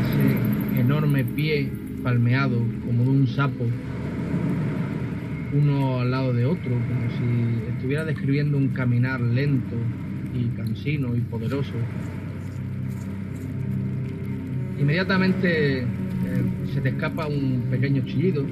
ese 0.06 0.80
enorme 0.80 1.26
pie 1.26 1.70
palmeado 2.02 2.60
como 2.86 3.04
de 3.04 3.10
un 3.10 3.28
sapo 3.28 3.66
uno 5.54 6.00
al 6.00 6.12
lado 6.12 6.32
de 6.34 6.46
otro, 6.46 6.72
como 6.72 7.10
si 7.18 7.72
estuviera 7.74 8.06
describiendo 8.06 8.58
un 8.58 8.70
caminar 8.70 9.20
lento 9.20 9.76
y 10.34 10.46
cansino 10.56 11.14
y 11.16 11.20
poderoso. 11.20 11.74
Inmediatamente 14.80 15.80
eh, 15.80 15.86
se 16.74 16.82
te 16.82 16.90
escapa 16.90 17.28
un 17.28 17.64
pequeño 17.70 18.04
chillido 18.06 18.44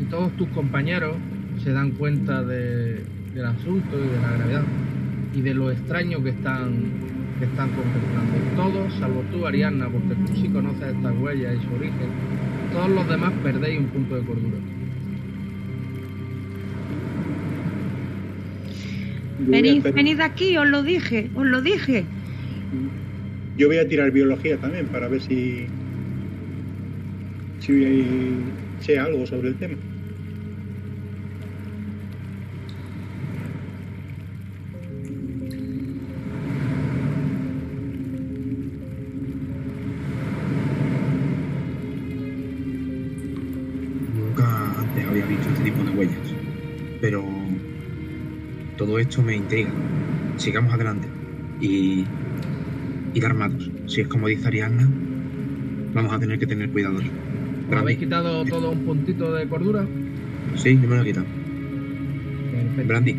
y 0.00 0.04
todos 0.10 0.32
tus 0.36 0.48
compañeros 0.48 1.16
se 1.62 1.72
dan 1.72 1.90
cuenta 1.92 2.42
de- 2.44 3.02
del 3.34 3.44
asunto 3.44 3.96
y 3.96 4.08
de 4.08 4.20
la 4.22 4.36
gravedad 4.36 4.62
y 5.34 5.40
de 5.40 5.54
lo 5.54 5.70
extraño 5.70 6.22
que 6.22 6.30
están, 6.30 6.70
que 7.38 7.44
están 7.44 7.68
contemplando. 7.70 8.32
Todos, 8.56 8.94
salvo 8.94 9.22
tú, 9.32 9.46
Ariadna, 9.46 9.88
porque 9.88 10.14
tú 10.26 10.36
sí 10.40 10.48
conoces 10.48 10.94
estas 10.94 11.14
huellas 11.20 11.54
y 11.56 11.66
su 11.66 11.74
origen, 11.74 12.08
todos 12.72 12.90
los 12.90 13.08
demás 13.08 13.32
perdéis 13.42 13.78
un 13.80 13.86
punto 13.86 14.16
de 14.16 14.22
cordura. 14.22 14.56
Venid, 19.40 19.82
venid 19.94 20.20
aquí, 20.20 20.56
os 20.56 20.66
lo 20.66 20.82
dije, 20.82 21.30
os 21.34 21.46
lo 21.46 21.62
dije. 21.62 22.04
Yo 23.56 23.68
voy 23.68 23.78
a 23.78 23.88
tirar 23.88 24.10
biología 24.10 24.56
también 24.58 24.86
para 24.86 25.08
ver 25.08 25.20
si. 25.22 25.66
Si 27.68 28.44
sé 28.80 28.98
algo 28.98 29.26
sobre 29.26 29.48
el 29.48 29.56
tema. 29.56 29.76
Nunca 44.16 44.80
antes 44.80 45.06
había 45.06 45.26
visto 45.26 45.48
este 45.50 45.64
tipo 45.64 45.84
de 45.84 45.90
huellas. 45.90 46.16
Pero 47.02 47.22
todo 48.78 48.98
esto 48.98 49.22
me 49.22 49.36
intriga. 49.36 49.70
Sigamos 50.38 50.72
adelante. 50.72 51.06
Y 51.60 52.06
ir 53.12 53.26
armados. 53.26 53.70
Si 53.86 54.00
es 54.00 54.08
como 54.08 54.28
dice 54.28 54.46
Ariadna, 54.46 54.88
vamos 55.92 56.14
a 56.14 56.18
tener 56.18 56.38
que 56.38 56.46
tener 56.46 56.70
cuidado. 56.70 56.98
¿Os 57.68 57.72
Brandy, 57.72 57.84
habéis 57.84 57.98
quitado 57.98 58.44
todo 58.46 58.70
un 58.70 58.78
puntito 58.86 59.30
de 59.34 59.46
cordura? 59.46 59.86
Sí, 60.54 60.78
yo 60.80 60.88
me 60.88 60.96
lo 60.96 61.02
he 61.02 61.04
quitado. 61.04 61.26
Perfecto. 62.50 62.88
Brandy, 62.88 63.16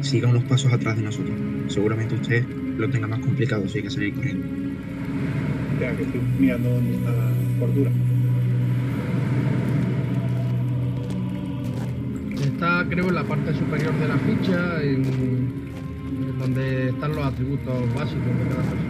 siga 0.00 0.28
unos 0.28 0.42
pasos 0.42 0.72
atrás 0.72 0.96
de 0.96 1.02
nosotros. 1.04 1.36
Seguramente 1.68 2.16
usted 2.16 2.44
lo 2.78 2.90
tenga 2.90 3.06
más 3.06 3.20
complicado 3.20 3.68
si 3.68 3.78
hay 3.78 3.84
que 3.84 3.90
salir 3.90 4.12
corriendo. 4.12 4.44
Ya 5.80 5.94
que 5.94 6.02
estoy 6.02 6.20
mirando 6.36 6.68
dónde 6.68 6.96
está 6.96 7.12
la 7.12 7.30
cordura. 7.60 7.90
Está, 12.42 12.86
creo, 12.88 13.08
en 13.08 13.14
la 13.14 13.22
parte 13.22 13.54
superior 13.54 13.94
de 14.00 14.08
la 14.08 14.18
ficha, 14.18 14.82
en, 14.82 15.04
en 15.04 16.38
donde 16.40 16.88
están 16.88 17.14
los 17.14 17.24
atributos 17.24 17.94
básicos 17.94 18.26
de 18.26 18.48
cada 18.48 18.62
persona. 18.62 18.85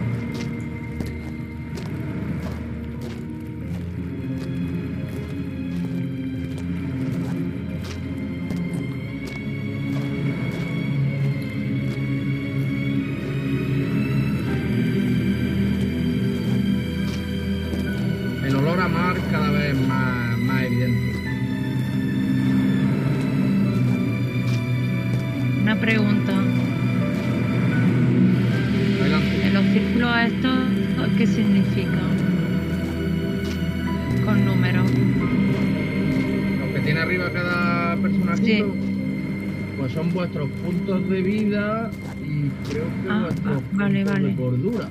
Son 39.97 40.13
vuestros 40.13 40.47
puntos 40.63 41.09
de 41.09 41.21
vida 41.23 41.89
y 42.23 42.49
creo 42.69 42.83
que 42.85 43.09
Ah, 43.09 43.21
vuestros 43.23 43.57
ah, 43.57 43.65
vale, 43.71 43.99
puntos 44.05 44.13
vale. 44.13 44.27
de 44.27 44.35
cordura. 44.35 44.89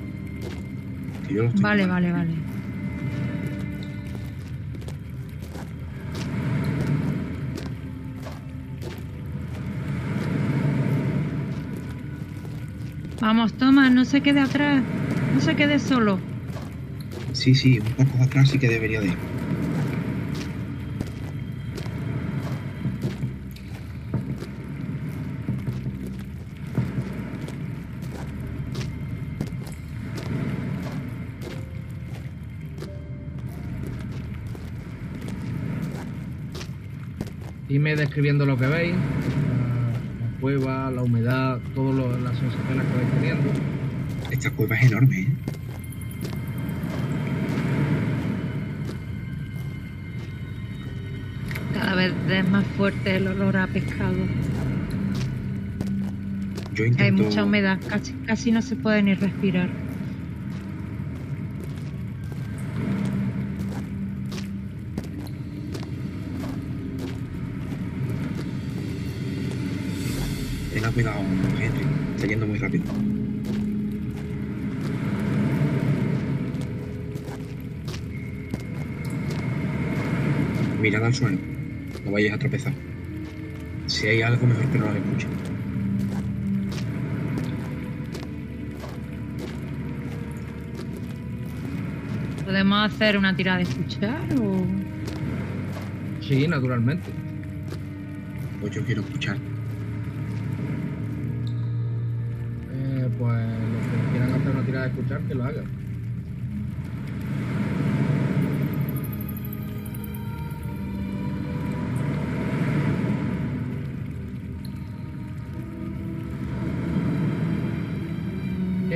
Vale, 1.61 1.85
vale, 1.85 2.11
vale. 2.11 2.31
Vamos, 13.21 13.53
toma, 13.53 13.89
no 13.89 14.03
se 14.03 14.19
quede 14.19 14.41
atrás. 14.41 14.83
No 15.33 15.39
se 15.39 15.55
quede 15.55 15.79
solo. 15.79 16.19
Sí, 17.31 17.55
sí, 17.55 17.79
un 17.79 18.07
poco 18.07 18.23
atrás 18.25 18.49
sí 18.49 18.59
que 18.59 18.67
debería 18.67 18.99
de 18.99 19.07
ir. 19.07 19.36
Irme 37.77 37.95
describiendo 37.95 38.43
lo 38.43 38.57
que 38.57 38.65
veis, 38.65 38.95
la, 38.95 40.25
la 40.25 40.39
cueva, 40.39 40.89
la 40.89 41.03
humedad, 41.03 41.59
todas 41.75 42.19
las 42.23 42.35
sensaciones 42.39 42.87
que 42.87 42.97
vais 42.97 43.11
teniendo. 43.11 43.51
Esta 44.31 44.49
cueva 44.49 44.75
es 44.77 44.91
enorme, 44.91 45.19
¿eh? 45.19 45.27
Cada 51.75 51.93
vez 51.93 52.13
es 52.31 52.49
más 52.49 52.65
fuerte 52.65 53.15
el 53.17 53.27
olor 53.27 53.55
a 53.57 53.67
pescado. 53.67 54.15
Yo 56.73 56.83
Hay 56.83 56.89
intento... 56.89 57.23
mucha 57.25 57.43
humedad, 57.43 57.79
casi, 57.87 58.13
casi 58.25 58.51
no 58.51 58.63
se 58.63 58.75
puede 58.75 59.03
ni 59.03 59.13
respirar. 59.13 59.69
Tenga 70.73 70.91
cuidado, 70.91 71.21
Henry. 71.59 71.85
Está 72.15 72.27
yendo 72.27 72.45
muy 72.45 72.56
rápido. 72.67 72.83
Mirad 80.81 81.05
al 81.05 81.13
suelo. 81.13 81.37
No 82.05 82.11
vayáis 82.11 82.33
a 82.33 82.37
tropezar. 82.37 82.73
Si 83.87 84.07
hay 84.07 84.21
algo, 84.21 84.45
mejor 84.45 84.65
que 84.67 84.77
no 84.77 84.85
lo 84.85 84.97
escuche. 84.97 85.27
¿Podemos 92.45 92.93
hacer 92.93 93.17
una 93.17 93.35
tirada 93.35 93.57
de 93.57 93.63
escuchar 93.63 94.21
o...? 94.41 94.65
Sí, 96.21 96.47
naturalmente. 96.47 97.09
Pues 98.61 98.73
yo 98.73 98.83
quiero 98.83 99.01
escuchar. 99.01 99.37
Escuchar, 104.87 105.21
que 105.21 105.35
lo 105.35 105.43
hagan. 105.43 105.65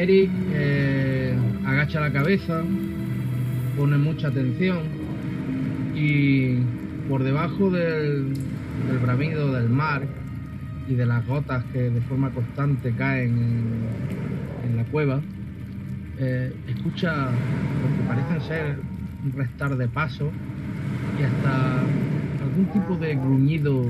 Eric 0.02 0.32
eh, 0.54 1.36
agacha 1.64 2.00
la 2.00 2.12
cabeza, 2.12 2.64
pone 3.78 3.98
mucha 3.98 4.30
atención 4.30 4.80
y 5.94 6.56
por 7.08 7.24
debajo 7.24 7.70
del, 7.70 8.34
bramido 9.02 9.54
del 9.54 9.70
mar 9.70 10.02
y 10.88 10.96
de 10.96 11.06
las 11.06 11.28
gotas 11.28 11.64
que 11.72 11.92
de 11.92 12.02
forma 12.02 12.32
constante 12.32 12.94
caen 12.98 13.38
en, 14.64 14.70
en 14.72 14.78
la 14.78 14.86
cueva, 14.86 15.22
eh, 16.22 16.54
escucha 16.68 17.14
lo 17.26 17.98
que 17.98 18.04
parecen 18.08 18.42
ser 18.48 18.78
un 19.26 19.32
restar 19.34 19.76
de 19.76 19.88
pasos 19.88 20.30
y 21.20 21.24
hasta 21.24 21.80
algún 22.44 22.66
tipo 22.74 22.96
de 22.98 23.16
gruñido 23.16 23.86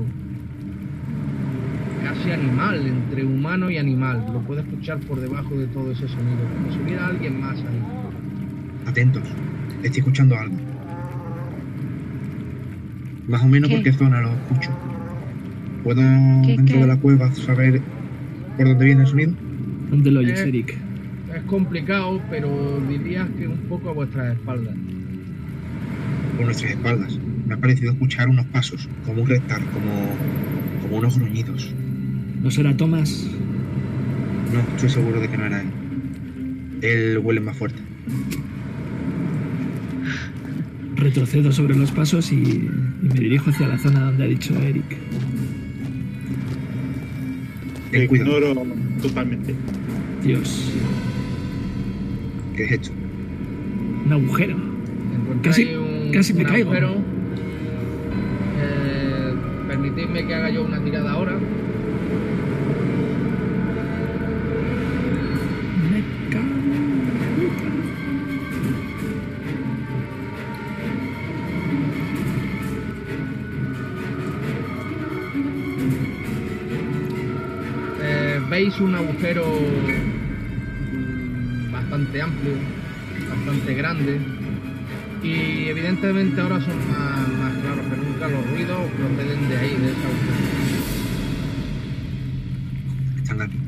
casi 2.02 2.30
animal, 2.32 2.86
entre 2.86 3.24
humano 3.24 3.70
y 3.70 3.76
animal. 3.78 4.24
Lo 4.32 4.40
puede 4.40 4.62
escuchar 4.62 4.98
por 5.00 5.20
debajo 5.20 5.54
de 5.56 5.66
todo 5.68 5.92
ese 5.92 6.08
sonido, 6.08 6.40
como 6.56 6.72
si 6.72 6.80
hubiera 6.82 7.06
alguien 7.06 7.40
más 7.40 7.56
ahí. 7.58 7.82
Atentos. 8.86 9.22
Estoy 9.82 10.00
escuchando 10.00 10.36
algo. 10.38 10.56
Más 13.28 13.42
o 13.42 13.48
menos 13.48 13.68
¿Qué? 13.68 13.76
por 13.76 13.84
qué 13.84 13.92
zona 13.92 14.20
lo 14.20 14.32
escucho. 14.32 14.70
¿Puedo 15.84 16.00
¿Qué, 16.00 16.54
dentro 16.56 16.74
qué? 16.76 16.80
de 16.80 16.86
la 16.86 16.96
cueva 16.96 17.32
saber 17.34 17.80
por 18.56 18.66
dónde 18.68 18.84
viene 18.84 19.02
el 19.02 19.06
sonido? 19.06 19.32
¿Dónde 19.90 20.10
lo 20.10 20.20
oyes, 20.20 20.40
Eh. 20.40 20.48
Eric? 20.48 20.76
Es 21.34 21.42
complicado, 21.44 22.20
pero 22.30 22.80
dirías 22.88 23.28
que 23.38 23.46
un 23.48 23.58
poco 23.68 23.90
a 23.90 23.92
vuestras 23.92 24.34
espaldas. 24.36 24.74
Por 26.36 26.46
nuestras 26.46 26.70
espaldas. 26.72 27.18
Me 27.46 27.54
ha 27.54 27.56
parecido 27.56 27.92
escuchar 27.92 28.28
unos 28.28 28.46
pasos, 28.46 28.88
como 29.06 29.22
un 29.22 29.28
restar, 29.28 29.60
como, 29.66 29.90
como 30.82 30.96
unos 30.98 31.18
gruñidos. 31.18 31.72
¿No 32.42 32.50
será 32.50 32.76
Thomas? 32.76 33.26
No, 34.52 34.60
estoy 34.74 34.88
seguro 34.90 35.20
de 35.20 35.28
que 35.28 35.36
no 35.38 35.46
era 35.46 35.60
él. 35.62 35.68
Él 36.82 37.18
huele 37.18 37.40
más 37.40 37.56
fuerte. 37.56 37.80
Retrocedo 40.96 41.50
sobre 41.52 41.74
los 41.76 41.90
pasos 41.90 42.30
y, 42.32 42.36
y 42.36 43.08
me 43.08 43.20
dirijo 43.20 43.50
hacia 43.50 43.68
la 43.68 43.78
zona 43.78 44.00
donde 44.06 44.24
ha 44.24 44.28
dicho 44.28 44.54
Eric. 44.60 44.84
Ten 47.90 48.00
Te 48.02 48.08
cuidado. 48.08 48.38
ignoro 48.38 48.62
totalmente. 49.00 49.54
Dios, 50.22 50.71
¿Qué 52.56 52.64
es 52.64 52.72
esto? 52.72 52.90
un 54.06 54.12
agujero. 54.12 54.56
Casi- 55.42 55.74
un, 55.74 56.10
casi 56.12 56.34
me 56.34 56.40
un 56.40 56.46
caigo. 56.50 56.70
agujero. 56.70 56.90
Eh, 58.60 59.34
permitidme 59.68 60.26
que 60.26 60.34
haga 60.34 60.50
yo 60.50 60.62
una 60.64 60.80
tirada 60.82 61.12
ahora. 61.12 61.38
Eh, 78.04 78.40
veis 78.50 78.78
un 78.80 78.94
agujero 78.94 79.44
bastante 82.12 82.22
amplio, 82.22 82.54
bastante 83.28 83.74
grande. 83.74 84.20
Y 85.22 85.68
evidentemente 85.68 86.40
ahora 86.40 86.60
son 86.60 86.76
más, 86.88 87.28
más 87.38 87.54
claros 87.58 87.86
que 87.86 87.96
nunca. 87.96 88.28
Los 88.28 88.50
ruidos 88.50 88.90
proceden 88.90 89.48
de 89.48 89.56
ahí, 89.56 89.70
de. 89.70 89.92
Están 93.22 93.42
aquí. 93.42 93.58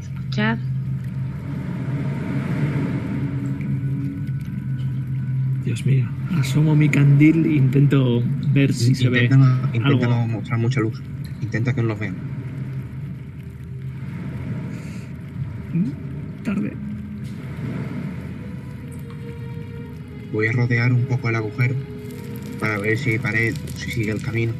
Escuchad. 0.00 0.58
Dios 5.64 5.86
mío, 5.86 6.08
asomo 6.38 6.74
mi 6.74 6.88
candil 6.88 7.46
e 7.46 7.54
intento 7.54 8.22
ver 8.52 8.74
si 8.74 8.96
se 8.96 9.08
ve. 9.08 9.24
intenta 9.24 9.36
no, 9.36 9.66
intenta 9.72 9.86
algo. 9.86 10.06
no 10.06 10.26
mostrar 10.26 10.58
mucha 10.58 10.80
luz. 10.80 11.00
Intenta 11.40 11.72
que 11.72 11.82
no 11.82 11.88
los 11.88 12.00
vean. 12.00 12.14
Mm, 12.14 12.42
Tarde. 16.44 16.72
Voy 20.32 20.46
a 20.46 20.52
rodear 20.52 20.92
un 20.92 21.06
poco 21.06 21.30
el 21.30 21.36
agujero 21.36 21.74
para 22.60 22.78
ver 22.78 22.98
si 22.98 23.18
pared, 23.18 23.54
si 23.76 23.90
sigue 23.90 24.12
el 24.12 24.20
camino. 24.20 24.52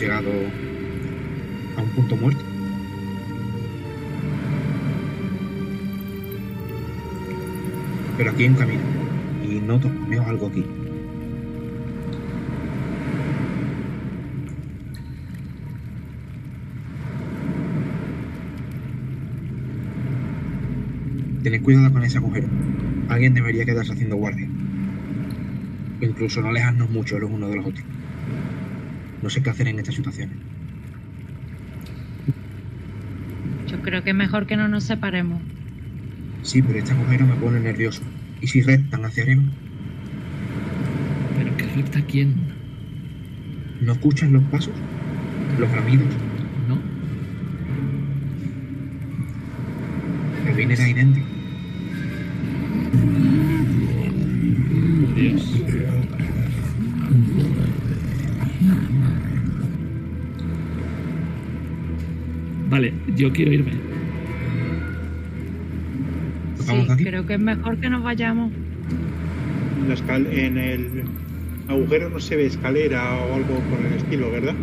Llegado 0.00 0.30
a 1.76 1.82
un 1.82 1.88
punto 1.90 2.16
muerto. 2.16 2.42
Pero 8.16 8.30
aquí 8.30 8.42
hay 8.42 8.48
un 8.48 8.54
camino. 8.56 8.82
Y 9.48 9.60
noto, 9.60 9.90
veo 10.08 10.22
algo 10.24 10.46
aquí. 10.46 10.64
Tened 21.42 21.62
cuidado 21.62 21.92
con 21.92 22.04
ese 22.04 22.18
agujero. 22.18 22.48
Alguien 23.08 23.34
debería 23.34 23.64
quedarse 23.64 23.92
haciendo 23.92 24.16
guardia. 24.16 24.48
Incluso 26.00 26.40
no 26.40 26.48
alejarnos 26.48 26.90
mucho 26.90 27.18
los 27.18 27.30
unos 27.30 27.50
de 27.50 27.56
los 27.56 27.66
otros. 27.66 27.84
No 29.22 29.30
sé 29.30 29.42
qué 29.42 29.50
hacer 29.50 29.68
en 29.68 29.78
estas 29.78 29.94
situaciones. 29.94 30.36
Yo 33.66 33.80
creo 33.82 34.02
que 34.02 34.10
es 34.10 34.16
mejor 34.16 34.46
que 34.46 34.56
no 34.56 34.68
nos 34.68 34.84
separemos. 34.84 35.40
Sí, 36.42 36.62
pero 36.62 36.78
este 36.78 36.92
agujero 36.92 37.26
me 37.26 37.34
pone 37.34 37.60
nervioso. 37.60 38.02
¿Y 38.40 38.46
si 38.46 38.62
rectan 38.62 39.04
hacia 39.04 39.22
arriba? 39.22 39.42
¿Pero 41.36 41.56
qué 41.56 41.66
recta 41.66 42.00
quién? 42.02 42.34
¿No 43.80 43.92
escuchan 43.92 44.32
los 44.32 44.42
pasos? 44.44 44.74
¿Los 45.58 45.70
bramidos? 45.70 46.08
¿No? 46.68 46.78
El 50.48 50.56
bien 50.56 50.70
era 50.70 50.88
idéntico. 50.88 51.26
Por 55.00 55.14
Dios. 55.14 55.60
Vale, 62.70 62.92
yo 63.16 63.32
quiero 63.32 63.52
irme. 63.52 63.72
¿Nos 66.56 66.66
vamos 66.66 66.86
Sí, 66.86 66.92
aquí? 66.92 67.04
creo 67.04 67.26
que 67.26 67.34
es 67.34 67.40
mejor 67.40 67.78
que 67.78 67.90
nos 67.90 68.02
vayamos. 68.02 68.52
La 69.88 69.94
escal- 69.94 70.28
en 70.30 70.58
el 70.58 71.04
agujero 71.68 72.10
no 72.10 72.20
se 72.20 72.36
ve 72.36 72.46
escalera 72.46 73.16
o 73.16 73.34
algo 73.34 73.54
por 73.70 73.84
el 73.84 73.94
estilo, 73.94 74.30
¿verdad? 74.30 74.54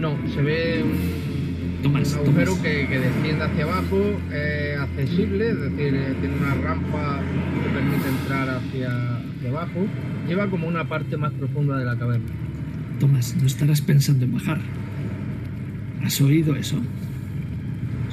No, 0.00 0.16
se 0.34 0.42
ve 0.42 0.82
un, 0.84 1.82
Tomás, 1.82 2.12
un 2.12 2.18
agujero 2.28 2.50
Tomás. 2.52 2.62
que, 2.62 2.86
que 2.88 2.98
desciende 2.98 3.44
hacia 3.44 3.64
abajo, 3.64 4.20
es 4.32 4.78
accesible, 4.78 5.50
es 5.50 5.60
decir, 5.60 5.94
eh, 5.94 6.14
tiene 6.20 6.36
una 6.36 6.54
rampa 6.54 7.20
que 7.62 7.70
permite 7.70 8.08
entrar 8.08 8.48
hacia, 8.50 9.16
hacia 9.18 9.48
abajo. 9.50 9.86
Lleva 10.28 10.48
como 10.48 10.66
una 10.68 10.84
parte 10.88 11.16
más 11.16 11.32
profunda 11.32 11.78
de 11.78 11.84
la 11.84 11.96
caverna. 11.96 12.26
Tomás, 12.98 13.36
no 13.40 13.46
estarás 13.46 13.80
pensando 13.80 14.24
en 14.24 14.32
bajar. 14.32 14.58
¿Has 16.02 16.20
oído 16.20 16.54
eso? 16.56 16.76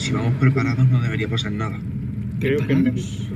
Si 0.02 0.12
vamos 0.12 0.34
preparados 0.40 0.90
no 0.90 1.00
debería 1.00 1.28
pasar 1.28 1.52
nada. 1.52 1.78
Creo 2.40 2.58
que. 2.58 2.66
¿Preparados? 2.66 3.30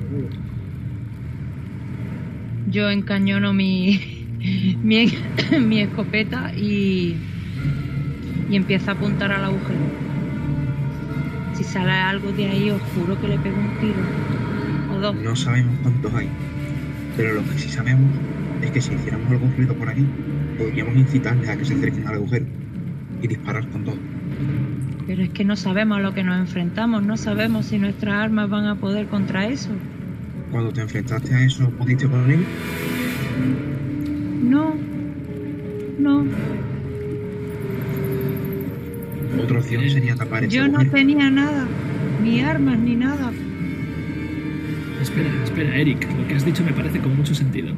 Yo 2.72 2.89
encañono 2.89 3.53
mi, 3.53 4.26
mi, 4.84 5.13
mi 5.61 5.82
escopeta 5.82 6.55
y, 6.55 7.18
y 8.49 8.55
empiezo 8.55 8.89
a 8.89 8.93
apuntar 8.95 9.32
al 9.32 9.43
agujero. 9.43 9.86
Si 11.53 11.63
sale 11.63 11.91
algo 11.91 12.32
de 12.32 12.49
ahí, 12.49 12.72
os 12.72 12.82
juro 12.95 13.22
que 13.22 13.28
le 13.28 13.38
pego 13.38 13.57
un 13.57 13.80
tiro. 13.80 14.01
O 14.91 14.99
dos. 14.99 15.16
No 15.18 15.36
sabemos 15.36 15.76
cuántos 15.84 16.11
hay. 16.16 16.30
Pero 17.16 17.36
lo 17.36 17.43
que 17.43 17.59
sí 17.59 17.70
sabemos 17.70 18.09
es 18.63 18.72
que 18.72 18.82
si 18.82 18.91
hiciéramos 18.95 19.30
algún 19.30 19.55
ruido 19.55 19.76
por 19.76 19.88
aquí, 19.88 20.03
podríamos 20.57 20.95
incitarles 20.95 21.47
a 21.47 21.57
que 21.57 21.66
se 21.66 21.76
acerquen 21.76 22.07
al 22.07 22.16
agujero 22.16 22.47
y 23.22 23.28
disparar 23.28 23.70
con 23.70 23.84
todo. 23.84 23.97
Pero 25.08 25.22
es 25.22 25.30
que 25.30 25.43
no 25.45 25.56
sabemos 25.56 25.97
a 25.97 26.01
lo 26.01 26.14
que 26.14 26.24
nos 26.24 26.39
enfrentamos. 26.39 27.03
No 27.03 27.18
sabemos 27.18 27.68
si 27.68 27.78
nuestras 27.78 28.16
armas 28.16 28.49
van 28.49 28.66
a 28.66 28.76
poder 28.76 29.08
contra 29.08 29.47
eso. 29.47 29.70
Cuando 30.51 30.72
te 30.72 30.82
enfrentaste 30.82 31.34
a 31.34 31.45
eso, 31.45 31.70
¿pudiste 31.72 32.08
con 32.08 32.30
ellos? 32.32 32.45
No. 34.43 34.76
No. 35.99 36.26
Otra 39.44 39.60
opción 39.60 39.90
sería 39.90 40.15
tapar 40.15 40.44
ese 40.44 40.56
Yo 40.56 40.68
no 40.68 40.84
tenía 40.90 41.30
nada. 41.30 41.68
Ni 42.23 42.41
armas, 42.41 42.80
ni 42.80 42.95
nada. 42.95 43.32
Espera, 45.02 45.30
espera, 45.44 45.76
Eric. 45.76 46.07
Lo 46.18 46.27
que 46.27 46.36
has 46.36 46.45
dicho 46.45 46.64
me 46.64 46.72
parece 46.72 46.99
con 46.99 47.15
mucho 47.15 47.36
sentido. 47.36 47.76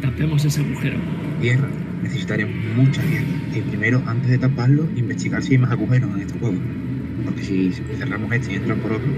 Tapemos 0.00 0.44
ese 0.44 0.60
agujero. 0.62 0.98
Tierra. 1.40 1.68
Necesitaremos 2.02 2.54
mucha 2.76 3.02
tierra. 3.02 3.26
Y 3.54 3.60
primero, 3.60 4.02
antes 4.06 4.30
de 4.30 4.38
taparlo, 4.38 4.88
investigar 4.96 5.42
si 5.42 5.52
hay 5.52 5.58
más 5.58 5.70
agujeros 5.70 6.10
en 6.14 6.20
este 6.20 6.38
juego. 6.38 6.58
Porque 7.24 7.42
si 7.42 7.72
cerramos 7.72 8.32
este 8.32 8.52
y 8.52 8.56
entran 8.56 8.78
por 8.78 8.92
otro, 8.92 9.08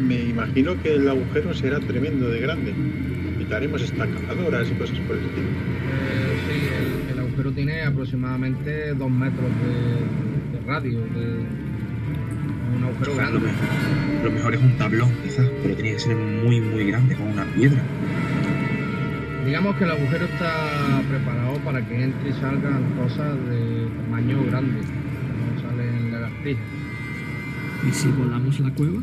me 0.00 0.22
imagino 0.22 0.80
que 0.82 0.94
el 0.94 1.08
agujero 1.08 1.54
será 1.54 1.80
tremendo 1.80 2.28
de 2.28 2.40
grande. 2.40 2.72
Necesitaremos 2.72 3.82
estacadoras 3.82 4.68
y 4.70 4.74
cosas 4.74 4.98
por 5.00 5.16
el 5.16 5.24
estilo. 5.24 5.46
Eh, 5.46 6.38
sí, 6.46 7.08
el, 7.10 7.12
el 7.12 7.18
agujero 7.20 7.52
tiene 7.52 7.82
aproximadamente 7.82 8.94
dos 8.94 9.10
metros 9.10 9.50
de, 9.62 10.58
de 10.58 10.64
radio. 10.66 11.00
De, 11.00 11.68
un 12.76 12.84
agujero 12.84 13.12
lo 13.12 13.16
grande. 13.16 13.38
mejor, 13.40 14.24
lo 14.24 14.30
mejor 14.30 14.54
es 14.54 14.60
un 14.60 14.76
tablón, 14.76 15.10
quizás, 15.22 15.46
pero 15.62 15.74
tiene 15.74 15.92
que 15.92 15.98
ser 15.98 16.16
muy, 16.16 16.60
muy 16.60 16.86
grande, 16.86 17.14
con 17.14 17.28
una 17.28 17.44
piedra. 17.44 17.82
Digamos 19.48 19.76
que 19.76 19.84
el 19.84 19.90
agujero 19.90 20.26
está 20.26 21.02
preparado 21.08 21.54
para 21.64 21.80
que 21.88 22.04
entre 22.04 22.28
y 22.28 22.32
salgan 22.34 22.84
cosas 22.98 23.34
de 23.48 23.88
tamaño 24.04 24.44
grande. 24.44 24.82
No 24.82 25.62
salen 25.62 26.12
lagartijas. 26.12 26.62
¿Y 27.88 27.94
si 27.94 28.08
volamos 28.08 28.60
la 28.60 28.70
cueva? 28.74 29.00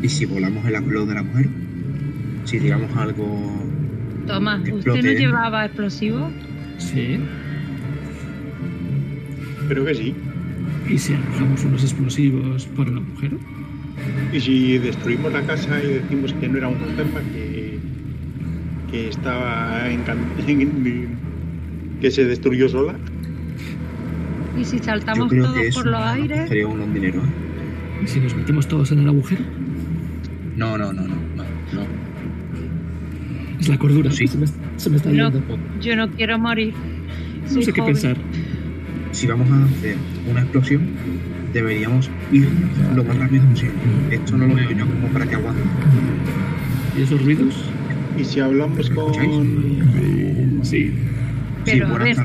Y 0.00 0.08
si 0.08 0.24
volamos 0.24 0.64
el 0.64 0.76
agujero 0.76 1.04
del 1.04 1.18
agujero, 1.18 1.50
si 2.44 2.60
digamos 2.60 2.96
algo 2.96 3.66
Que 4.64 4.72
¿usted 4.72 5.02
no 5.02 5.18
llevaba 5.18 5.64
explosivos? 5.64 6.32
Sí. 6.78 7.18
Creo 9.66 9.84
que 9.84 9.94
sí. 9.96 10.14
¿Y 10.88 10.96
si 10.96 11.14
arrojamos 11.14 11.64
unos 11.64 11.82
explosivos 11.82 12.66
por 12.66 12.86
el 12.86 12.98
agujero? 12.98 13.36
Y 14.32 14.38
si 14.38 14.78
destruimos 14.78 15.32
la 15.32 15.42
casa 15.42 15.82
y 15.82 15.94
decimos 15.94 16.32
que 16.34 16.48
no 16.48 16.58
era 16.58 16.68
una 16.68 16.86
cepa, 16.94 17.20
que, 17.32 17.59
que 18.90 19.08
estaba 19.08 19.84
que 22.00 22.10
se 22.10 22.24
destruyó 22.24 22.68
sola, 22.68 22.94
¿Y 24.58 24.64
si 24.64 24.78
saltamos 24.78 25.30
todos 25.30 25.74
por 25.74 25.86
los 25.86 26.00
aires? 26.02 26.38
costaría 26.40 26.66
un 26.66 26.78
buen 26.78 26.92
dinero. 26.94 27.20
¿eh? 27.20 28.02
¿Y 28.04 28.06
si 28.08 28.20
nos 28.20 28.34
metemos 28.34 28.66
todos 28.66 28.90
en 28.92 28.98
el 29.00 29.08
agujero? 29.08 29.42
No, 30.56 30.76
no, 30.76 30.92
no, 30.92 31.02
no, 31.02 31.14
no, 31.36 31.44
no. 31.72 31.86
Es 33.58 33.68
la 33.68 33.78
cordura. 33.78 34.10
Sí. 34.10 34.26
Se, 34.26 34.38
me, 34.38 34.46
se 34.76 34.90
me 34.90 34.96
está 34.96 35.10
No. 35.10 35.30
yendo. 35.30 35.58
Yo 35.80 35.96
no 35.96 36.10
quiero 36.10 36.38
morir. 36.38 36.74
No 37.54 37.62
sé 37.62 37.72
qué 37.72 37.82
pensar. 37.82 38.16
Si 39.12 39.26
vamos 39.26 39.50
a 39.50 39.64
hacer 39.64 39.96
una 40.30 40.40
explosión, 40.40 40.82
deberíamos 41.52 42.10
ir 42.32 42.48
lo 42.94 43.04
más 43.04 43.18
rápido 43.18 43.44
posible. 43.44 43.72
Esto 44.10 44.36
no 44.36 44.46
lo 44.46 44.54
veo 44.54 44.70
yo 44.72 44.86
como 44.86 45.08
para 45.08 45.26
que 45.26 45.34
aguante. 45.36 45.62
¿Y 46.98 47.02
esos 47.02 47.22
ruidos? 47.24 47.54
Y 48.20 48.24
si 48.24 48.40
hablamos 48.40 48.90
con. 48.90 49.12
Sí. 50.62 50.92
Pero, 51.64 51.86
a 51.88 51.98
ver. 51.98 52.16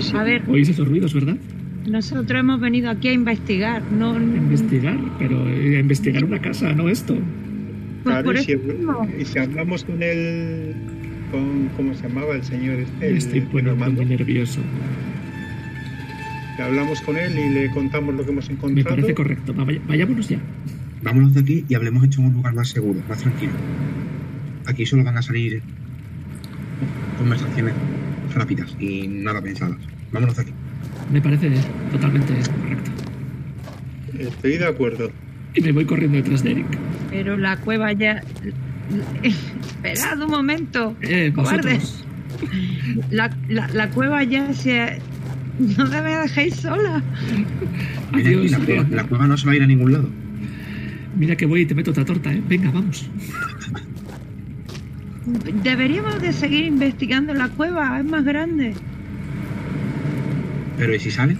si- 0.00 0.16
A 0.16 0.22
ver, 0.22 0.42
¿Oís 0.48 0.68
esos 0.68 0.86
ruidos, 0.88 1.12
verdad? 1.14 1.36
nosotros 1.88 2.38
hemos 2.38 2.60
venido 2.60 2.90
aquí 2.90 3.08
a 3.08 3.12
investigar, 3.12 3.82
no 3.92 4.12
A 4.14 4.16
investigar, 4.18 4.98
pero 5.18 5.42
a 5.44 5.78
investigar 5.80 6.24
una 6.24 6.38
casa, 6.40 6.72
no 6.74 6.88
esto. 6.88 7.14
pues 7.14 8.14
claro, 8.14 8.24
por 8.24 8.36
y, 8.36 8.42
si, 8.44 8.52
y 8.52 9.38
hablamos 9.38 9.84
con 9.84 10.02
el. 10.02 10.74
Con, 11.30 11.68
¿Cómo 11.76 11.94
se 11.94 12.08
llamaba 12.08 12.34
el 12.36 12.42
señor 12.44 12.78
este? 12.78 13.06
El, 13.06 13.12
Me 13.12 13.18
estoy 13.18 13.40
mandó. 13.74 14.02
muy 14.02 14.06
nervioso. 14.06 14.60
Hablamos 16.58 17.00
con 17.02 17.16
él 17.16 17.38
y 17.38 17.48
le 17.50 17.70
contamos 17.70 18.14
lo 18.16 18.24
que 18.24 18.30
hemos 18.32 18.48
Me 18.48 18.54
encontrado. 18.54 18.88
parece 18.96 19.14
correcto. 19.14 19.54
Va- 19.54 19.64
vaya- 19.64 19.80
vayámonos 19.86 20.28
ya. 20.28 20.38
Vámonos 21.02 21.32
de 21.34 21.40
aquí 21.40 21.64
y 21.68 21.74
hablemos 21.74 22.02
esto 22.04 22.20
en 22.20 22.26
un 22.28 22.32
lugar 22.34 22.54
más 22.54 22.68
seguro, 22.68 23.00
más 23.08 23.18
tranquilo. 23.18 23.52
Aquí 24.68 24.84
solo 24.84 25.02
van 25.02 25.16
a 25.16 25.22
salir 25.22 25.62
conversaciones 27.16 27.72
rápidas 28.34 28.76
y 28.78 29.08
nada 29.08 29.40
pensadas. 29.40 29.78
Vámonos 30.12 30.36
de 30.36 30.42
aquí. 30.42 30.52
Me 31.10 31.22
parece 31.22 31.50
totalmente 31.90 32.34
correcto. 32.34 32.90
Estoy 34.18 34.58
de 34.58 34.66
acuerdo. 34.66 35.10
Y 35.54 35.62
me 35.62 35.72
voy 35.72 35.86
corriendo 35.86 36.18
detrás 36.18 36.42
de 36.44 36.50
Eric. 36.50 36.66
Pero 37.10 37.38
la 37.38 37.56
cueva 37.56 37.92
ya. 37.92 38.22
Esperad 39.82 40.20
un 40.20 40.30
momento. 40.30 40.94
Eh, 41.00 41.32
Cobardes. 41.34 42.04
La, 43.10 43.34
la, 43.48 43.68
la 43.68 43.88
cueva 43.90 44.22
ya 44.24 44.52
se. 44.52 44.98
No 45.58 45.86
me 45.88 46.02
dejéis 46.02 46.56
sola. 46.56 47.02
Adiós. 48.12 48.50
la, 48.50 48.58
cueva, 48.58 48.86
la 48.90 49.04
cueva 49.04 49.26
no 49.26 49.36
se 49.36 49.46
va 49.46 49.52
a 49.52 49.56
ir 49.56 49.62
a 49.62 49.66
ningún 49.66 49.92
lado. 49.92 50.10
Mira 51.16 51.36
que 51.36 51.46
voy 51.46 51.62
y 51.62 51.66
te 51.66 51.74
meto 51.74 51.90
otra 51.90 52.04
torta, 52.04 52.32
¿eh? 52.32 52.42
Venga, 52.46 52.70
vamos. 52.70 53.08
Deberíamos 55.62 56.20
de 56.22 56.32
seguir 56.32 56.64
investigando 56.64 57.34
la 57.34 57.48
cueva, 57.48 57.98
es 57.98 58.04
más 58.04 58.24
grande. 58.24 58.74
Pero 60.78 60.94
¿y 60.94 60.98
si 60.98 61.10
sale? 61.10 61.36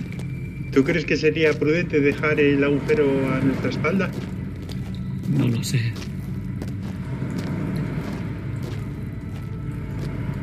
¿Tú 0.73 0.85
crees 0.85 1.05
que 1.05 1.17
sería 1.17 1.53
prudente 1.55 2.01
dejar 2.01 2.39
el 2.39 2.63
agujero 2.63 3.05
a 3.35 3.41
nuestra 3.41 3.71
espalda? 3.71 4.11
No 5.37 5.49
lo 5.49 5.63
sé. 5.63 5.93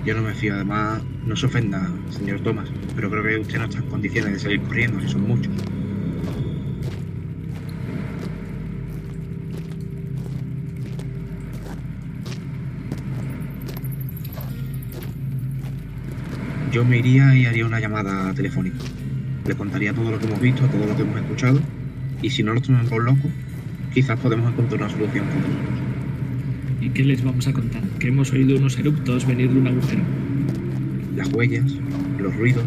Yo 0.05 0.15
no 0.15 0.21
me 0.21 0.33
fío, 0.33 0.53
además, 0.53 1.01
no 1.25 1.35
se 1.35 1.45
ofenda, 1.47 1.91
señor 2.09 2.39
Thomas, 2.41 2.69
pero 2.95 3.09
creo 3.09 3.23
que 3.23 3.37
usted 3.37 3.57
no 3.57 3.65
está 3.65 3.79
en 3.79 3.89
condiciones 3.89 4.33
de 4.33 4.39
salir 4.39 4.61
corriendo, 4.61 4.99
si 5.01 5.09
son 5.09 5.27
muchos. 5.27 5.51
Yo 16.75 16.83
me 16.83 16.97
iría 16.97 17.33
y 17.33 17.45
haría 17.45 17.65
una 17.65 17.79
llamada 17.79 18.33
telefónica. 18.33 18.75
Le 19.47 19.55
contaría 19.55 19.93
todo 19.93 20.11
lo 20.11 20.19
que 20.19 20.25
hemos 20.25 20.41
visto, 20.41 20.65
todo 20.65 20.85
lo 20.85 20.93
que 20.93 21.03
hemos 21.03 21.15
escuchado, 21.21 21.61
y 22.21 22.29
si 22.29 22.43
no 22.43 22.53
nos 22.53 22.63
toman 22.63 22.85
por 22.87 23.01
locos, 23.01 23.31
quizás 23.93 24.19
podemos 24.19 24.51
encontrar 24.51 24.81
una 24.81 24.89
solución 24.89 25.23
juntos. 25.25 25.51
¿Y 26.81 26.89
qué 26.89 27.05
les 27.05 27.23
vamos 27.23 27.47
a 27.47 27.53
contar? 27.53 27.81
Que 27.97 28.09
hemos 28.09 28.33
oído 28.33 28.57
unos 28.57 28.77
eruptos 28.77 29.25
venir 29.25 29.51
de 29.51 29.59
un 29.61 29.67
agujero. 29.67 30.01
Las 31.15 31.31
huellas, 31.31 31.71
los 32.19 32.35
ruidos, 32.35 32.65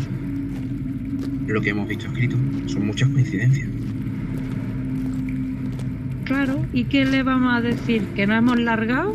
lo 1.46 1.60
que 1.60 1.68
hemos 1.68 1.86
visto 1.86 2.06
escrito, 2.06 2.38
son 2.64 2.86
muchas 2.86 3.10
coincidencias. 3.10 3.68
Claro, 6.24 6.64
¿y 6.72 6.84
qué 6.84 7.04
le 7.04 7.22
vamos 7.22 7.54
a 7.54 7.60
decir? 7.60 8.04
¿Que 8.16 8.26
no 8.26 8.32
hemos 8.32 8.58
largado? 8.58 9.12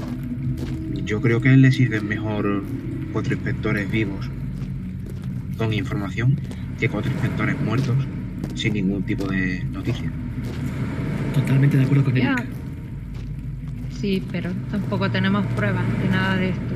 Yo 1.03 1.19
creo 1.19 1.41
que 1.41 1.49
a 1.49 1.53
él 1.55 1.63
le 1.63 1.71
sirven 1.71 2.07
mejor 2.07 2.63
cuatro 3.11 3.33
inspectores 3.33 3.89
vivos 3.89 4.29
con 5.57 5.73
información 5.73 6.39
que 6.79 6.89
cuatro 6.89 7.11
inspectores 7.11 7.59
muertos 7.61 7.95
sin 8.55 8.73
ningún 8.73 9.03
tipo 9.03 9.25
de 9.27 9.63
noticia. 9.71 10.11
Totalmente 11.33 11.77
de 11.77 11.83
acuerdo 11.83 12.03
con. 12.05 12.17
Eric. 12.17 12.45
Sí, 13.99 14.21
pero 14.31 14.51
tampoco 14.69 15.09
tenemos 15.09 15.45
pruebas 15.55 15.85
de 16.01 16.09
nada 16.09 16.35
de 16.35 16.49
esto. 16.49 16.75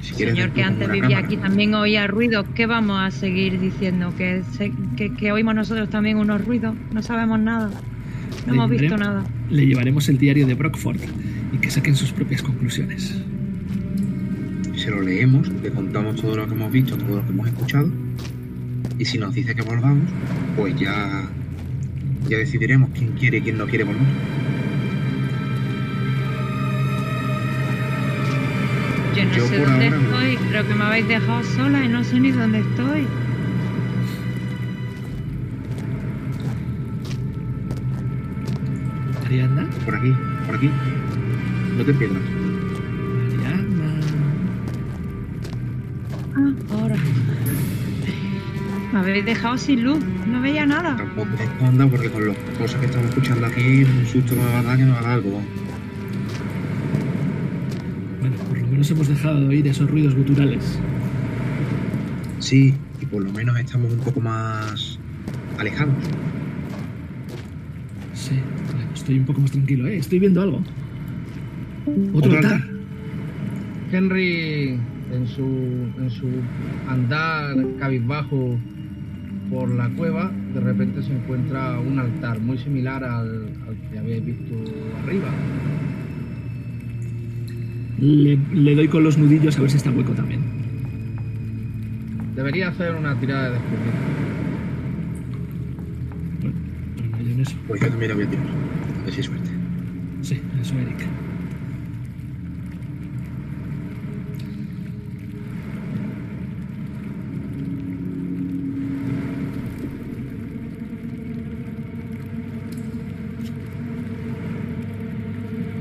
Si 0.00 0.14
Señor 0.14 0.50
que 0.50 0.62
antes 0.62 0.86
vivía 0.88 1.02
cámara. 1.08 1.26
aquí 1.26 1.36
también 1.36 1.74
oía 1.74 2.06
ruidos. 2.06 2.46
¿Qué 2.54 2.66
vamos 2.66 3.00
a 3.00 3.10
seguir 3.10 3.58
diciendo? 3.60 4.14
¿Que, 4.16 4.42
se- 4.56 4.72
que, 4.96 5.12
que 5.14 5.32
oímos 5.32 5.54
nosotros 5.54 5.88
también 5.90 6.18
unos 6.18 6.44
ruidos? 6.44 6.74
No 6.92 7.02
sabemos 7.02 7.40
nada. 7.40 7.70
No 8.46 8.52
Le 8.52 8.52
hemos 8.52 8.70
visto 8.70 8.96
nada. 8.96 9.24
Le 9.50 9.66
llevaremos 9.66 10.08
el 10.08 10.18
diario 10.18 10.46
de 10.46 10.54
Brockford 10.54 11.00
y 11.52 11.56
que 11.58 11.70
saquen 11.70 11.96
sus 11.96 12.12
propias 12.12 12.42
conclusiones. 12.42 13.14
Se 14.84 14.90
lo 14.90 15.00
leemos, 15.00 15.48
le 15.62 15.70
contamos 15.70 16.16
todo 16.20 16.36
lo 16.36 16.46
que 16.46 16.52
hemos 16.52 16.70
visto, 16.70 16.94
todo 16.98 17.16
lo 17.16 17.24
que 17.24 17.30
hemos 17.32 17.46
escuchado. 17.48 17.90
Y 18.98 19.06
si 19.06 19.16
nos 19.16 19.32
dice 19.32 19.54
que 19.54 19.62
volvamos, 19.62 20.10
pues 20.56 20.78
ya, 20.78 21.26
ya 22.28 22.36
decidiremos 22.36 22.90
quién 22.92 23.12
quiere 23.12 23.38
y 23.38 23.40
quién 23.40 23.56
no 23.56 23.66
quiere 23.66 23.84
volver. 23.84 24.02
Yo 29.16 29.24
no 29.24 29.36
Yo 29.38 29.46
sé 29.46 29.58
por 29.58 29.68
dónde 29.68 29.86
ahora 29.86 29.96
no. 29.96 30.04
estoy. 30.04 30.36
Creo 30.50 30.68
que 30.68 30.74
me 30.74 30.84
habéis 30.84 31.08
dejado 31.08 31.42
sola 31.44 31.82
y 31.82 31.88
no 31.88 32.04
sé 32.04 32.20
ni 32.20 32.30
dónde 32.32 32.58
estoy. 32.58 33.06
Ariadna, 39.24 39.68
Por 39.84 39.94
aquí, 39.96 40.12
por 40.46 40.56
aquí. 40.56 40.70
No 41.78 41.84
te 41.84 41.94
pierdas. 41.94 42.22
Ahora. 46.70 46.96
Me 48.92 48.98
habéis 48.98 49.24
dejado 49.24 49.58
sin 49.58 49.84
luz. 49.84 49.98
No 50.26 50.40
veía 50.40 50.66
nada. 50.66 50.96
Tampoco 50.96 51.28
te 51.36 51.44
escondas 51.44 51.88
porque 51.90 52.10
con 52.10 52.28
las 52.28 52.36
cosas 52.58 52.80
que 52.80 52.86
estamos 52.86 53.08
escuchando 53.08 53.46
aquí, 53.46 53.84
un 53.84 54.06
susto 54.06 54.34
me 54.36 54.44
va 54.44 54.58
a 54.60 54.62
dar 54.62 54.76
que 54.76 54.84
nos 54.84 54.98
haga 54.98 55.14
algo. 55.14 55.40
Bueno, 58.20 58.36
por 58.48 58.58
lo 58.58 58.66
menos 58.68 58.90
hemos 58.90 59.08
dejado 59.08 59.40
de 59.40 59.46
oír 59.48 59.66
esos 59.66 59.90
ruidos 59.90 60.14
guturales. 60.14 60.78
Sí, 62.38 62.74
y 63.00 63.06
por 63.06 63.22
lo 63.22 63.32
menos 63.32 63.58
estamos 63.58 63.92
un 63.92 63.98
poco 64.00 64.20
más 64.20 64.98
alejados. 65.58 65.94
Sí, 68.12 68.38
bueno, 68.70 68.90
estoy 68.94 69.18
un 69.18 69.24
poco 69.24 69.40
más 69.40 69.50
tranquilo, 69.50 69.86
¿eh? 69.88 69.96
Estoy 69.96 70.18
viendo 70.20 70.40
algo. 70.42 70.62
Otro, 71.86 72.18
¿Otro 72.18 72.36
altar. 72.36 72.52
altar? 72.52 72.70
Henry, 73.92 74.78
en 75.14 75.26
su, 75.28 75.42
en 75.42 76.10
su 76.10 76.26
andar 76.88 77.56
cabizbajo 77.78 78.58
por 79.50 79.70
la 79.70 79.88
cueva, 79.90 80.32
de 80.52 80.60
repente 80.60 81.02
se 81.02 81.12
encuentra 81.12 81.78
un 81.78 81.98
altar 81.98 82.40
muy 82.40 82.58
similar 82.58 83.04
al, 83.04 83.48
al 83.68 83.76
que 83.90 83.98
habéis 83.98 84.24
visto 84.24 84.54
arriba. 85.04 85.28
Le, 87.98 88.38
le 88.52 88.74
doy 88.74 88.88
con 88.88 89.04
los 89.04 89.16
nudillos 89.18 89.56
a 89.56 89.60
ver 89.60 89.70
si 89.70 89.76
está 89.76 89.90
hueco 89.90 90.12
también. 90.12 90.40
Debería 92.34 92.68
hacer 92.68 92.94
una 92.94 93.14
tirada 93.20 93.50
de 93.50 93.50
descubrimiento. 93.52 93.98
Bueno, 96.40 96.56
no 97.10 97.16
hay 97.16 97.32
en 97.32 97.40
eso. 97.40 97.56
Pues 97.68 97.80
yo 97.80 97.88
también 97.88 98.10
lo 98.10 98.16
voy 98.16 98.24
a 98.24 98.30
tirar. 98.30 98.46
A 98.46 99.04
ver 99.04 99.12
si 99.12 99.16
hay 99.20 99.22
suerte. 99.26 99.50
Sí, 100.22 100.40
eso, 100.60 100.74
Eric. 100.78 101.06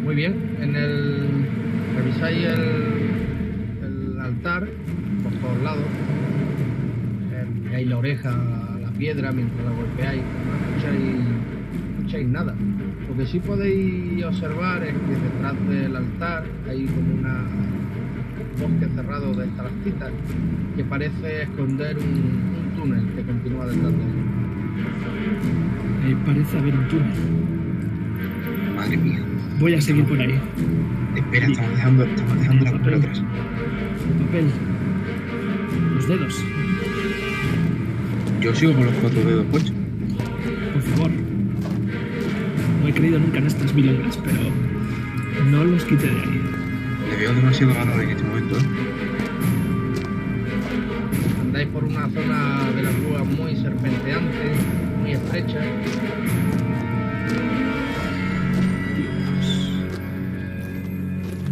Muy 0.03 0.15
bien, 0.15 0.35
en 0.61 0.75
el. 0.75 1.45
revisáis 1.95 2.43
el, 2.45 2.59
el 3.83 4.19
altar 4.19 4.67
por 5.23 5.31
todos 5.33 5.61
lados. 5.63 5.85
Eh, 7.31 7.45
Veis 7.71 7.87
la 7.87 7.97
oreja 8.13 8.29
a 8.29 8.79
la 8.79 8.91
piedra 8.91 9.31
mientras 9.31 9.65
la 9.65 9.71
golpeáis. 9.71 10.21
No 10.21 10.55
escucháis, 10.55 11.15
no 11.15 11.97
escucháis 11.97 12.27
nada. 12.27 12.55
Lo 13.07 13.17
que 13.17 13.25
sí 13.25 13.39
podéis 13.39 14.23
observar 14.23 14.83
es 14.83 14.93
que 14.93 15.13
detrás 15.13 15.69
del 15.69 15.95
altar 15.95 16.43
hay 16.69 16.85
como 16.85 17.13
una 17.19 17.45
un 18.43 18.61
bosque 18.61 18.93
cerrado 18.95 19.33
de 19.33 19.45
estalactitas 19.45 20.11
que 20.75 20.83
parece 20.83 21.43
esconder 21.43 21.97
un, 21.97 22.05
un 22.05 22.71
túnel 22.75 23.05
que 23.15 23.23
continúa 23.23 23.65
detrás 23.65 23.91
de 23.91 24.03
él. 24.03 24.13
Ahí 26.05 26.15
parece 26.25 26.57
haber 26.57 26.75
un 26.75 26.87
túnel. 26.87 27.11
Madre 28.75 28.97
mía. 28.97 29.19
Voy 29.59 29.73
a 29.73 29.81
seguir 29.81 30.05
por 30.05 30.19
ahí. 30.19 30.39
Espera, 31.15 31.47
estamos 31.47 31.71
dejando, 31.71 32.03
estamos 32.03 32.39
dejando 32.39 32.65
la 32.65 32.71
copla 32.71 32.97
atrás. 32.97 33.19
El 33.19 34.25
papel. 34.25 34.45
Los 35.95 36.07
dedos. 36.07 36.43
Yo 38.43 38.53
sigo 38.53 38.73
con 38.73 38.85
los 38.85 38.95
cuatro 38.95 39.23
dedos 39.23 39.45
puestos. 39.45 39.71
Por 40.73 40.81
favor. 40.81 41.11
No 42.81 42.87
he 42.89 42.93
creído 42.93 43.17
nunca 43.17 43.37
en 43.37 43.47
estas 43.47 43.73
milongas, 43.73 44.17
pero 44.17 44.41
no 45.49 45.63
los 45.63 45.85
quite 45.85 46.07
de 46.07 46.11
ahí. 46.11 46.41
Le 47.09 47.15
veo 47.15 47.33
demasiado 47.35 47.73
valor 47.73 48.01
en 48.01 48.09
este 48.09 48.23
momento. 48.23 48.57
¿eh? 48.57 48.63
Andáis 51.39 51.69
por 51.69 51.85
una 51.85 52.09
zona 52.09 52.69
de 52.75 52.83
la 52.83 52.91
cueva 52.91 53.23
muy 53.23 53.55
serpenteante, 53.55 54.51
muy 54.99 55.13
estrecha. 55.13 55.61
Dios. 58.97 59.71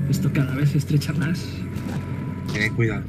Esto 0.09 0.29
cada 0.33 0.55
vez 0.55 0.71
se 0.71 0.79
estrecha 0.79 1.13
más. 1.13 1.47
Tened 2.51 2.73
cuidado. 2.73 3.03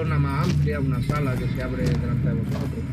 Zona 0.00 0.18
más 0.18 0.48
amplia, 0.48 0.80
una 0.80 1.02
sala 1.02 1.34
que 1.36 1.46
se 1.48 1.62
abre 1.62 1.82
delante 1.82 2.28
de 2.28 2.34
vosotros. 2.34 2.84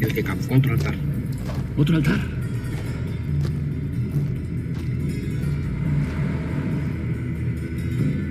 El 0.00 0.12
que 0.12 0.24
campó 0.24 0.54
otro 0.56 0.72
altar. 0.72 0.94
Otro 1.76 1.96
altar. 1.96 2.18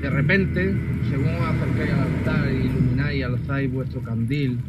De 0.01 0.09
repente, 0.09 0.75
según 1.09 1.35
os 1.35 1.41
acercáis 1.41 1.91
al 1.93 1.99
altar 2.01 2.47
e 2.49 2.65
ilumináis 2.65 3.19
y 3.19 3.23
alzáis 3.23 3.71
vuestro 3.71 4.01
candil 4.01 4.59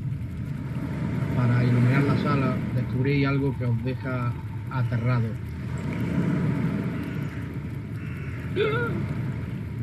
para 1.37 1.65
iluminar 1.65 2.05
la 2.05 2.19
sala, 2.19 2.57
descubrí 2.77 3.25
algo 3.25 3.59
que 3.59 3.65
os 3.65 3.85
deja 3.85 4.33
aterrados. 4.71 5.33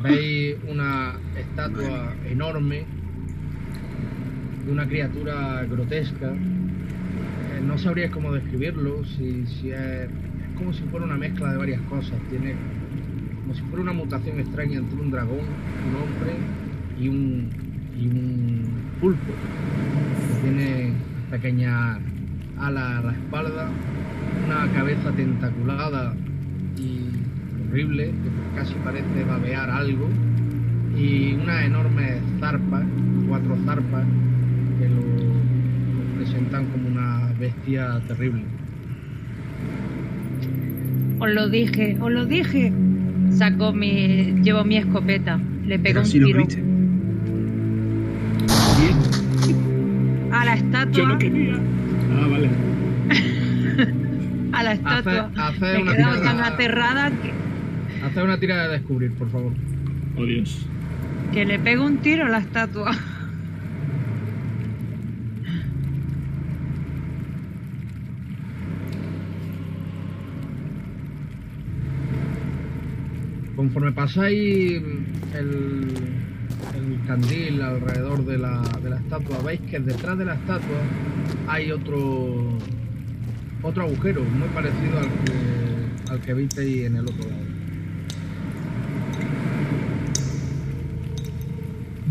Veis 0.02 0.56
una 0.68 1.14
estatua 1.58 2.14
enorme 2.30 2.84
de 4.64 4.72
una 4.72 4.86
criatura 4.86 5.64
grotesca. 5.68 6.30
Eh, 6.30 7.60
no 7.66 7.76
sabríais 7.78 8.12
cómo 8.12 8.32
describirlo, 8.32 9.04
si, 9.04 9.44
es, 9.72 10.08
como 10.56 10.72
si 10.72 10.84
fuera 10.84 11.04
una 11.04 11.16
mezcla 11.16 11.50
de 11.50 11.58
varias 11.58 11.80
cosas. 11.82 12.14
Tiene 12.30 12.54
como 13.42 13.54
si 13.54 13.62
fuera 13.62 13.82
una 13.82 13.92
mutación 13.92 14.38
extraña 14.38 14.78
entre 14.78 15.00
un 15.00 15.10
dragón, 15.10 15.40
un 15.88 15.96
hombre 15.96 16.36
y 17.00 17.08
un, 17.08 17.50
pulpo. 19.00 19.32
Tiene 20.42 20.92
pequeñas 21.30 21.98
alas 22.60 22.98
a 22.98 23.00
la 23.02 23.12
espalda, 23.12 23.68
una 24.46 24.72
cabeza 24.72 25.10
tentaculada 25.12 26.14
y 26.76 27.00
horrible, 27.68 28.06
que 28.06 28.56
casi 28.56 28.74
parece 28.84 29.24
babear 29.24 29.70
algo, 29.70 30.08
y 30.98 31.34
unas 31.34 31.64
enormes 31.64 32.20
zarpas, 32.40 32.84
cuatro 33.28 33.56
zarpas, 33.64 34.04
que 34.78 34.88
lo, 34.88 34.96
lo 34.96 36.14
presentan 36.16 36.66
como 36.66 36.88
una 36.88 37.30
bestia 37.38 38.00
terrible. 38.08 38.42
Os 41.20 41.30
lo 41.30 41.48
dije, 41.48 41.96
os 42.00 42.10
lo 42.12 42.26
dije. 42.26 42.72
Saco 43.30 43.72
mi. 43.72 44.34
Llevo 44.42 44.64
mi 44.64 44.76
escopeta. 44.78 45.38
Le 45.66 45.78
pego 45.78 46.00
Pero 46.02 46.02
un 46.02 46.10
tiro 46.10 46.28
a 50.32 50.44
la 50.44 50.56
yo 50.56 50.64
estatua. 50.64 51.08
no 51.08 51.18
quería. 51.18 51.54
Ah, 52.16 52.26
vale. 52.30 52.48
A 54.52 54.62
la 54.62 54.72
estatua. 54.72 55.30
hace 55.36 55.60
Me 55.60 55.72
he 55.78 55.82
una 55.82 55.92
quedado 55.96 56.20
tirada- 56.20 56.42
tan 56.42 56.52
aterrada 56.52 57.10
que, 57.10 57.32
Haced 58.04 58.22
una 58.22 58.38
tira 58.38 58.68
de 58.68 58.78
descubrir, 58.78 59.10
por 59.12 59.28
favor. 59.30 59.52
Oh, 60.16 60.24
Dios. 60.24 60.66
Que 61.32 61.44
le 61.44 61.58
pego 61.58 61.84
un 61.84 61.98
tiro 61.98 62.24
a 62.24 62.28
la 62.28 62.38
estatua. 62.38 62.92
Conforme 73.56 73.92
pasáis 73.92 74.82
el, 75.34 75.94
el 76.74 77.00
candil 77.06 77.60
alrededor 77.60 78.24
de 78.24 78.38
la, 78.38 78.62
de 78.82 78.90
la 78.90 78.96
estatua, 78.96 79.42
veis 79.42 79.60
que 79.62 79.80
detrás 79.80 80.16
de 80.16 80.24
la 80.24 80.34
estatua 80.34 80.80
hay 81.48 81.72
otro 81.72 82.58
otro 83.62 83.84
agujero 83.84 84.22
muy 84.22 84.48
parecido 84.48 84.98
al 84.98 85.08
que, 85.24 86.12
al 86.12 86.20
que 86.20 86.34
visteis 86.34 86.86
en 86.86 86.96
el 86.96 87.02
otro 87.02 87.28
lado. 87.28 87.57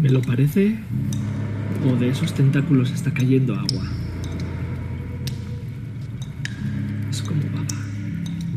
¿Me 0.02 0.10
lo 0.10 0.22
parece? 0.22 0.76
¿O 1.86 1.96
de 1.96 2.10
esos 2.10 2.32
tentáculos 2.34 2.92
está 2.92 3.12
cayendo 3.12 3.56
agua? 3.56 3.84
Es 7.10 7.22
como 7.24 7.42
baba. 7.52 7.66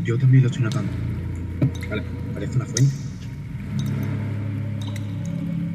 Yo 0.04 0.18
también 0.18 0.42
lo 0.42 0.50
estoy 0.50 0.64
notando. 0.64 0.90
Vale, 1.88 2.02
parece 2.34 2.56
una 2.56 2.66
fuente. 2.66 2.94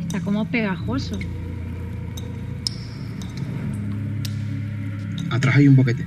Está 0.02 0.20
como 0.22 0.46
pegajoso. 0.46 1.18
Atrás 5.32 5.56
hay 5.56 5.68
un 5.68 5.76
boquete. 5.76 6.06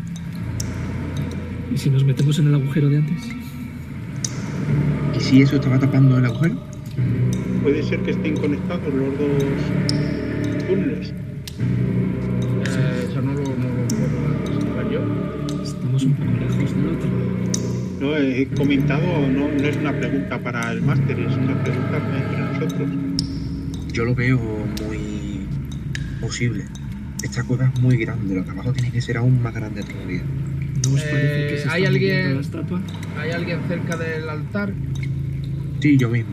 ¿Y 1.74 1.78
si 1.78 1.90
nos 1.90 2.04
metemos 2.04 2.38
en 2.38 2.46
el 2.46 2.54
agujero 2.54 2.88
de 2.88 2.98
antes? 2.98 3.28
¿Y 5.16 5.20
si 5.20 5.42
eso 5.42 5.56
estaba 5.56 5.80
tapando 5.80 6.16
el 6.16 6.24
agujero? 6.24 6.77
Puede 7.68 7.82
ser 7.82 8.00
que 8.00 8.12
estén 8.12 8.34
conectados 8.34 8.94
los 8.94 9.18
dos 9.18 9.42
túneles. 10.66 11.08
Eh, 11.10 13.06
eso 13.10 13.20
no 13.20 13.34
lo, 13.34 13.42
no 13.42 13.68
lo 13.68 13.88
puedo 13.88 14.60
saber 14.62 14.90
yo. 14.90 15.62
Estamos 15.62 16.02
un 16.04 16.14
poco 16.14 16.30
lejos 16.30 16.74
del 16.74 16.86
otro. 16.86 17.10
No 18.00 18.16
he 18.16 18.46
comentado, 18.56 19.28
no, 19.28 19.48
no 19.48 19.68
es 19.68 19.76
una 19.76 19.92
pregunta 19.92 20.38
para 20.38 20.72
el 20.72 20.80
máster, 20.80 21.20
es 21.20 21.36
una 21.36 21.62
pregunta 21.62 22.00
entre 22.16 22.38
nosotros. 22.38 22.88
Yo 23.92 24.04
lo 24.06 24.14
veo 24.14 24.38
muy 24.86 25.46
posible. 26.22 26.64
Esta 27.22 27.44
cueva 27.44 27.70
es 27.74 27.80
muy 27.82 27.98
grande, 27.98 28.34
lo 28.34 28.44
que 28.46 28.50
abajo 28.50 28.72
tiene 28.72 28.90
que 28.92 29.02
ser 29.02 29.18
aún 29.18 29.42
más 29.42 29.52
grande 29.54 29.82
todavía. 29.82 30.22
¿No 30.88 30.94
os 30.94 31.02
Eh, 31.02 31.08
parece 31.10 31.48
que 31.48 31.58
se 31.58 31.68
¿hay 31.68 31.84
alguien- 31.84 32.34
la 32.36 32.40
estatua? 32.40 32.80
¿Hay 33.18 33.30
alguien 33.30 33.58
cerca 33.68 33.94
del 33.98 34.26
altar? 34.30 34.72
Sí, 35.80 35.98
yo 35.98 36.08
mismo. 36.08 36.32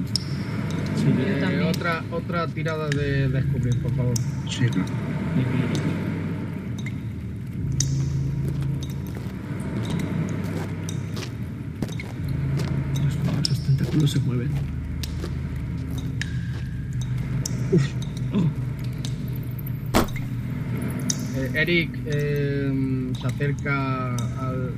Eh, 1.07 1.37
también. 1.39 1.63
otra, 1.63 2.03
otra 2.11 2.47
tirada 2.47 2.89
de 2.89 3.29
descubrir, 3.29 3.79
por 3.81 3.95
favor. 3.95 4.13
Sí, 4.49 4.65
esos 13.43 13.59
tentáculos 13.65 14.11
se 14.11 14.19
mueven. 14.19 14.49
Uf, 17.71 17.87
Oh, 18.33 18.45
Eh, 21.37 21.51
Eric 21.53 21.89
eh, 22.05 23.11
se 23.19 23.27
acerca 23.27 24.15
al, 24.15 24.71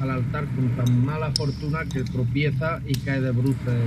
al 0.00 0.10
altar 0.10 0.44
con 0.54 0.68
tan 0.76 1.04
mala 1.04 1.32
fortuna 1.36 1.84
que 1.86 2.02
tropieza 2.02 2.80
y 2.86 2.94
cae 2.96 3.20
de 3.22 3.30
bruces 3.30 3.80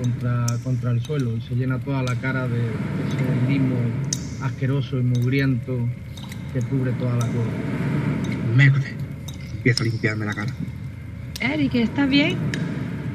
contra, 0.00 0.46
contra 0.62 0.90
el 0.90 1.02
suelo 1.02 1.36
y 1.36 1.40
se 1.40 1.54
llena 1.54 1.78
toda 1.78 2.02
la 2.02 2.14
cara 2.16 2.48
de 2.48 2.58
ese 2.58 3.52
limo 3.52 3.76
asqueroso 4.42 4.98
y 4.98 5.02
mugriento 5.02 5.78
que 6.52 6.60
cubre 6.60 6.92
toda 6.92 7.16
la 7.16 7.26
cueva. 7.26 7.50
merde. 8.56 8.94
Empiezo 9.56 9.82
a 9.82 9.86
limpiarme 9.86 10.26
la 10.26 10.34
cara. 10.34 10.52
Eric, 11.40 11.74
¿estás 11.74 12.08
bien? 12.08 12.36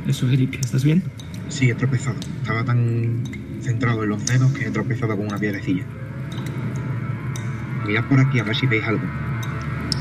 eso, 0.07 0.29
Eric, 0.29 0.59
¿estás 0.63 0.83
bien? 0.83 1.03
Sí, 1.49 1.69
he 1.69 1.75
tropezado. 1.75 2.17
Estaba 2.41 2.63
tan 2.63 3.23
centrado 3.61 4.03
en 4.03 4.09
los 4.09 4.25
dedos 4.25 4.51
que 4.53 4.65
he 4.67 4.71
tropezado 4.71 5.15
con 5.15 5.27
una 5.27 5.37
piedrecilla. 5.37 5.83
Mirad 7.87 8.05
por 8.05 8.19
aquí 8.19 8.39
a 8.39 8.43
ver 8.43 8.55
si 8.55 8.67
veis 8.67 8.83
algo. 8.83 9.03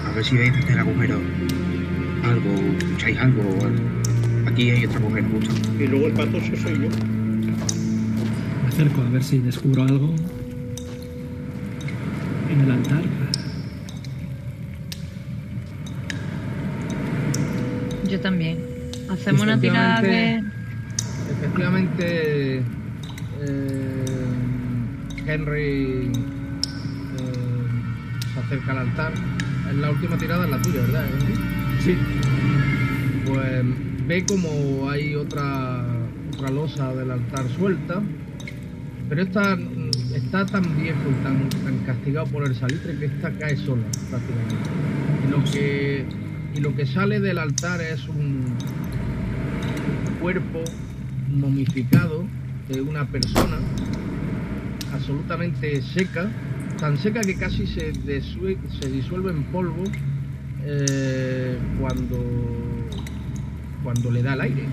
A 0.07 0.13
ver 0.13 0.25
si 0.25 0.37
veis 0.37 0.53
desde 0.55 0.73
el 0.73 0.79
agujero 0.81 1.21
algo, 2.25 2.51
escucháis 2.79 3.19
algo. 3.19 3.43
o 3.43 3.67
algo. 3.67 4.02
Aquí 4.53 4.71
hay 4.71 4.85
otro 4.85 4.99
agujero 4.99 5.29
justo. 5.31 5.55
Y 5.83 5.87
luego 5.87 6.07
el 6.09 6.13
patoso 6.13 6.55
soy 6.57 6.75
yo. 6.75 6.89
Me 8.63 8.69
acerco 8.69 9.01
a 9.01 9.09
ver 9.09 9.25
si 9.25 9.39
descubro 9.39 9.83
algo 9.85 10.15
en 12.51 12.61
el 12.61 12.71
altar. 12.71 13.03
Yo 18.11 18.21
también. 18.21 18.59
Hacemos 19.11 19.41
una 19.41 19.59
tirada 19.59 20.03
de. 20.03 20.43
Efectivamente, 21.31 22.59
eh, 22.59 24.05
Henry 25.27 26.13
eh, 26.13 26.13
se 28.35 28.41
acerca 28.41 28.73
al 28.73 28.79
altar. 28.79 29.15
Es 29.71 29.77
la 29.77 29.91
última 29.91 30.19
tirada, 30.19 30.45
es 30.45 30.51
la 30.51 30.61
tuya, 30.61 30.81
¿verdad? 30.83 31.07
Henry? 31.07 31.35
Sí, 31.81 31.97
Pues 33.25 33.65
como 34.21 34.91
hay 34.91 35.15
otra, 35.15 35.85
otra 36.35 36.51
losa 36.51 36.95
del 36.95 37.11
altar 37.11 37.49
suelta, 37.57 38.03
pero 39.09 39.23
esta 39.23 39.57
mm, 39.57 39.91
está 40.15 40.45
tan 40.45 40.63
viejo 40.77 41.01
y 41.11 41.25
tan, 41.25 41.49
tan 41.49 41.79
castigado 41.87 42.27
por 42.27 42.47
el 42.47 42.55
salitre 42.55 42.99
que 42.99 43.07
esta 43.07 43.31
cae 43.33 43.57
sola 43.57 43.85
prácticamente. 44.11 44.71
Y 45.27 45.31
lo 45.31 45.45
que, 45.51 46.05
y 46.55 46.61
lo 46.61 46.77
que 46.77 46.85
sale 46.85 47.21
del 47.21 47.39
altar 47.39 47.81
es 47.81 48.07
un 48.07 48.45
cuerpo 50.21 50.63
momificado 51.31 52.25
de 52.69 52.83
una 52.83 53.07
persona 53.07 53.57
absolutamente 54.93 55.81
seca, 55.81 56.29
tan 56.79 56.99
seca 56.99 57.23
que 57.23 57.37
casi 57.37 57.67
se, 57.67 57.95
se 57.95 58.91
disuelve 58.91 59.31
en 59.31 59.43
polvo 59.45 59.85
eh, 60.65 61.57
cuando 61.81 62.72
cuando 63.83 64.11
le 64.11 64.23
da 64.23 64.35
el 64.35 64.41
aire. 64.43 64.65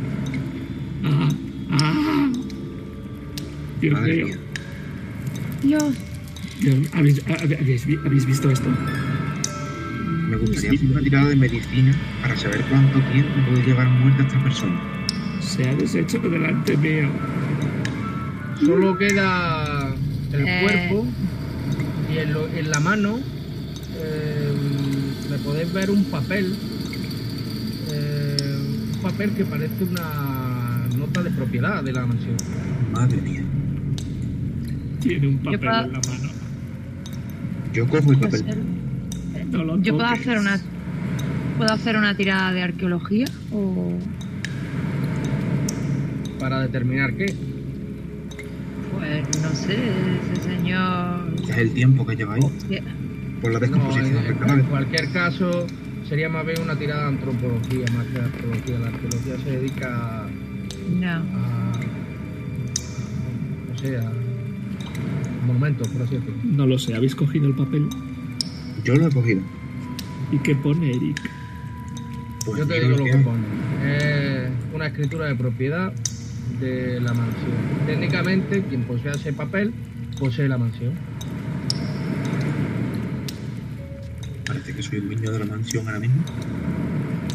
Ah, 1.03 1.29
ah. 1.71 2.29
Dios 3.81 3.93
Madre 3.93 4.15
mío. 4.15 4.25
mía. 4.27 4.37
Dios, 5.63 5.83
Dios, 6.61 6.75
¿habéis, 6.93 7.21
habéis 7.27 7.85
vi- 7.85 7.99
habéis 8.05 8.25
visto 8.25 8.49
esto? 8.49 8.69
Me 10.29 10.37
gustaría 10.37 10.71
hacer 10.71 10.91
una 10.91 11.01
tirada 11.01 11.29
de 11.29 11.35
medicina 11.35 11.93
para 12.21 12.35
saber 12.37 12.61
cuánto 12.69 12.99
tiempo 13.11 13.31
puede 13.49 13.65
llevar 13.65 13.87
muerta 13.87 14.23
esta 14.23 14.43
persona. 14.43 14.79
Se 15.41 15.67
ha 15.67 15.73
deshecho 15.75 16.19
delante 16.19 16.77
mío. 16.77 17.09
Solo 18.63 18.97
queda 18.97 19.93
el 20.33 20.47
Eh. 20.47 20.59
cuerpo 20.61 21.07
y 22.13 22.17
en, 22.19 22.33
lo- 22.33 22.47
en 22.47 22.69
la 22.69 22.79
mano 22.79 23.19
eh, 23.97 24.51
le 25.31 25.37
podéis 25.39 25.71
ver 25.73 25.89
un 25.89 26.03
papel, 26.05 26.55
papel 29.01 29.31
que 29.31 29.45
parece 29.45 29.83
una 29.83 30.87
nota 30.97 31.23
de 31.23 31.31
propiedad 31.31 31.83
de 31.83 31.93
la 31.93 32.05
mansión. 32.05 32.35
Madre 32.93 33.21
mía. 33.21 33.43
Tiene 35.01 35.27
un 35.27 35.37
papel 35.39 35.59
puedo- 35.59 35.81
en 35.85 35.91
la 35.93 35.99
mano. 36.07 36.29
Yo 37.73 37.87
cojo 37.87 38.11
el 38.11 38.19
papel. 38.19 38.45
No 39.51 39.81
Yo 39.81 39.93
puedo 39.95 40.07
hacer 40.07 40.37
una 40.39 40.59
puedo 41.57 41.73
hacer 41.73 41.97
una 41.97 42.15
tirada 42.15 42.53
de 42.53 42.61
arqueología 42.63 43.25
o 43.51 43.93
Para 46.39 46.61
determinar 46.61 47.13
qué. 47.15 47.33
pues 48.97 49.41
no 49.41 49.49
sé, 49.49 49.75
ese 49.75 50.41
señor 50.41 51.33
Es 51.49 51.57
el 51.57 51.71
tiempo 51.73 52.05
que 52.05 52.15
lleváis 52.15 52.45
Hostia, 52.45 52.81
por 53.41 53.51
la 53.51 53.59
No, 53.59 53.65
descomposición 53.65 54.05
en, 54.07 54.13
del 54.23 54.25
en 54.31 54.37
cadáver. 54.37 54.65
cualquier 54.65 55.11
caso, 55.11 55.67
sería 56.09 56.27
más 56.29 56.45
bien 56.45 56.59
una 56.61 56.75
tirada 56.75 57.03
de 57.03 57.07
antropología 57.09 57.85
más 57.95 58.05
que 58.07 58.13
de 58.13 58.25
arqueología. 58.25 58.79
La 58.79 58.87
arqueología 58.87 59.37
se 59.43 59.51
dedica 59.51 60.23
a, 60.25 60.27
no. 60.99 61.07
a- 61.11 61.71
no 63.69 63.77
sé, 63.77 63.97
a 63.97 64.11
monumentos, 65.45 65.87
por 65.89 66.01
así 66.01 66.15
decirlo. 66.15 66.35
No 66.43 66.65
lo 66.67 66.77
sé, 66.79 66.95
¿habéis 66.95 67.15
cogido 67.15 67.47
el 67.47 67.53
papel? 67.55 67.87
Yo 68.83 68.95
lo 68.95 69.07
he 69.07 69.11
cogido. 69.11 69.41
¿Y 70.31 70.37
qué 70.39 70.55
pone 70.55 70.89
Eric? 70.91 71.29
Pues 72.45 72.59
Yo 72.59 72.67
te 72.67 72.79
digo 72.81 72.97
lo 72.97 73.03
que 73.03 73.13
hay. 73.13 73.23
pone. 73.23 73.43
Es 73.87 74.49
una 74.73 74.87
escritura 74.87 75.27
de 75.27 75.35
propiedad 75.35 75.93
de 76.59 76.99
la 77.01 77.13
mansión. 77.13 77.51
Técnicamente, 77.85 78.63
quien 78.63 78.83
posea 78.83 79.11
ese 79.13 79.33
papel 79.33 79.73
posee 80.19 80.47
la 80.49 80.57
mansión. 80.57 80.93
Parece 84.49 84.73
que 84.73 84.81
soy 84.81 84.97
el 84.97 85.05
dueño 85.05 85.31
de 85.31 85.37
la 85.37 85.45
mansión 85.45 85.85
ahora 85.85 85.99
mismo. 85.99 86.23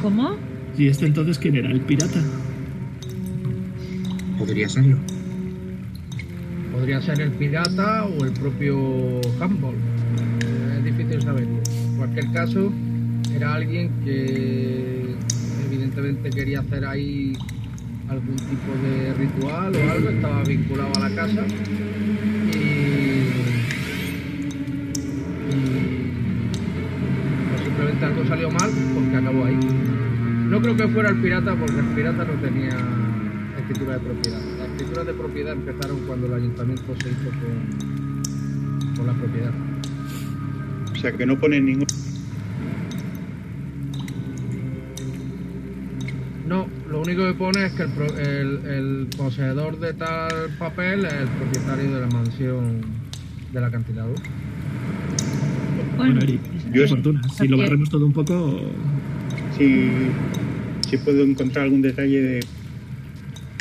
¿Cómo? 0.03 0.37
¿Y 0.77 0.89
este 0.89 1.07
entonces 1.07 1.39
quién 1.39 1.55
era? 1.55 1.71
¿El 1.71 1.81
pirata? 1.81 2.21
Podría 4.37 4.69
serlo. 4.69 4.99
Podría 6.73 7.01
ser 7.01 7.21
el 7.21 7.31
pirata 7.31 8.05
o 8.07 8.25
el 8.25 8.33
propio 8.33 8.77
Humboldt. 9.41 9.79
Es 10.77 10.85
difícil 10.85 11.23
saberlo. 11.23 11.61
En 11.69 11.97
cualquier 11.99 12.33
caso, 12.33 12.73
era 13.33 13.55
alguien 13.55 13.93
que 14.03 15.15
evidentemente 15.67 16.31
quería 16.31 16.61
hacer 16.63 16.85
ahí 16.85 17.33
algún 18.09 18.35
tipo 18.35 18.73
de 18.83 19.15
ritual 19.15 19.73
o 19.77 19.91
algo, 19.93 20.09
estaba 20.09 20.43
vinculado 20.43 20.91
a 20.97 21.09
la 21.09 21.15
casa 21.15 21.47
creo 30.65 30.77
que 30.77 30.89
fuera 30.89 31.11
el 31.11 31.17
pirata 31.21 31.55
porque 31.55 31.79
el 31.79 31.87
pirata 31.87 32.25
no 32.25 32.33
tenía 32.41 32.71
escritura 33.59 33.95
de 33.99 34.01
propiedad. 34.01 34.41
Las 34.59 34.69
escrituras 34.71 35.07
de 35.07 35.13
propiedad 35.15 35.53
empezaron 35.53 35.99
cuando 36.07 36.27
el 36.27 36.35
ayuntamiento 36.35 36.85
se 37.03 37.11
hizo 37.11 37.31
con, 37.31 38.95
con 38.97 39.07
la 39.07 39.13
propiedad. 39.13 39.53
O 40.93 40.97
sea 40.97 41.13
que 41.13 41.27
no 41.27 41.39
pone 41.39 41.61
ningún. 41.61 41.87
No, 46.49 46.67
lo 46.91 47.01
único 47.01 47.27
que 47.27 47.35
pone 47.35 47.65
es 47.67 47.73
que 47.73 47.83
el, 47.85 47.91
pro- 47.91 48.19
el- 48.19 48.67
el 48.67 49.09
poseedor 49.17 49.79
de 49.81 49.95
tal 49.95 50.51
papel 50.59 51.05
es 51.07 51.13
el 51.13 51.29
propietario 51.29 51.95
de 51.95 52.01
la 52.01 52.07
mansión 52.09 52.81
del 53.53 53.65
acantilado. 53.65 54.15
Bueno, 55.97 56.21
Eric, 56.21 56.41
Yo 56.73 56.85
es 56.85 56.91
fortuna. 56.91 57.23
Si 57.29 57.49
lo 57.49 57.57
barremos 57.57 57.89
todo 57.89 58.05
un 58.07 58.13
poco, 58.13 58.61
Si, 59.57 59.91
si 60.97 61.05
puedo 61.05 61.25
encontrar 61.25 61.65
algún 61.65 61.83
detalle 61.83 62.23
de 62.23 62.41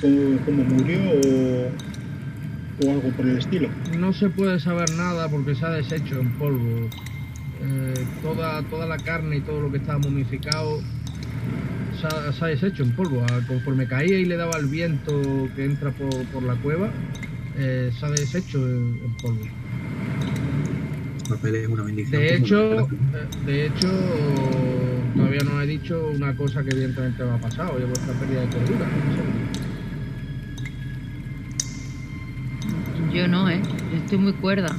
cómo, 0.02 0.38
cómo 0.46 0.64
murió 0.64 1.00
o, 1.00 2.86
o 2.86 2.92
algo 2.92 3.10
por 3.16 3.26
el 3.26 3.38
estilo. 3.38 3.70
No 3.98 4.14
se 4.14 4.30
puede 4.30 4.60
saber 4.60 4.92
nada 4.96 5.30
porque 5.30 5.56
se 5.56 5.66
ha 5.66 5.72
deshecho 5.72 6.20
en 6.20 6.32
polvo. 6.34 6.90
Eh, 7.66 7.94
toda, 8.22 8.62
toda 8.64 8.86
la 8.86 8.98
carne 8.98 9.38
y 9.38 9.42
todo 9.42 9.62
lo 9.62 9.72
que 9.72 9.78
estaba 9.78 9.98
momificado 10.00 10.82
se 12.00 12.08
ha, 12.08 12.32
se 12.34 12.46
ha 12.46 12.48
deshecho 12.50 12.84
en 12.84 12.92
polvo. 12.92 13.26
Ah, 13.32 13.40
Conforme 13.48 13.88
caía 13.88 14.20
y 14.20 14.26
le 14.26 14.36
daba 14.36 14.58
el 14.60 14.68
viento 14.68 15.22
que 15.56 15.66
entra 15.66 15.92
por, 15.92 16.10
por 16.28 16.44
la 16.44 16.56
cueva, 16.56 16.92
eh, 17.58 17.92
se 17.98 18.06
ha 18.06 18.10
deshecho 18.12 18.60
en, 18.60 19.00
en 19.06 19.18
polvo. 19.22 19.42
El 21.24 21.30
papel 21.30 21.56
es 21.56 21.68
una 21.68 21.84
bendición. 21.84 22.22
De 22.22 22.36
hecho, 22.36 22.82
eh, 22.82 22.88
de 23.46 23.66
hecho, 23.68 23.90
todavía 25.16 25.42
no 25.44 25.62
he 25.62 25.68
dicho 25.68 26.10
una 26.16 26.36
cosa 26.36 26.64
que 26.64 26.70
evidentemente 26.72 27.24
me 27.24 27.32
ha 27.32 27.38
pasado, 27.38 27.78
y 27.80 27.84
es 27.84 27.88
vuestra 27.88 28.14
pérdida 28.14 28.42
de 28.42 28.48
cordura. 28.48 28.88
Yo 33.14 33.28
no, 33.28 33.50
¿eh? 33.50 33.62
Yo 33.92 33.98
estoy 33.98 34.18
muy 34.18 34.34
cuerda. 34.34 34.76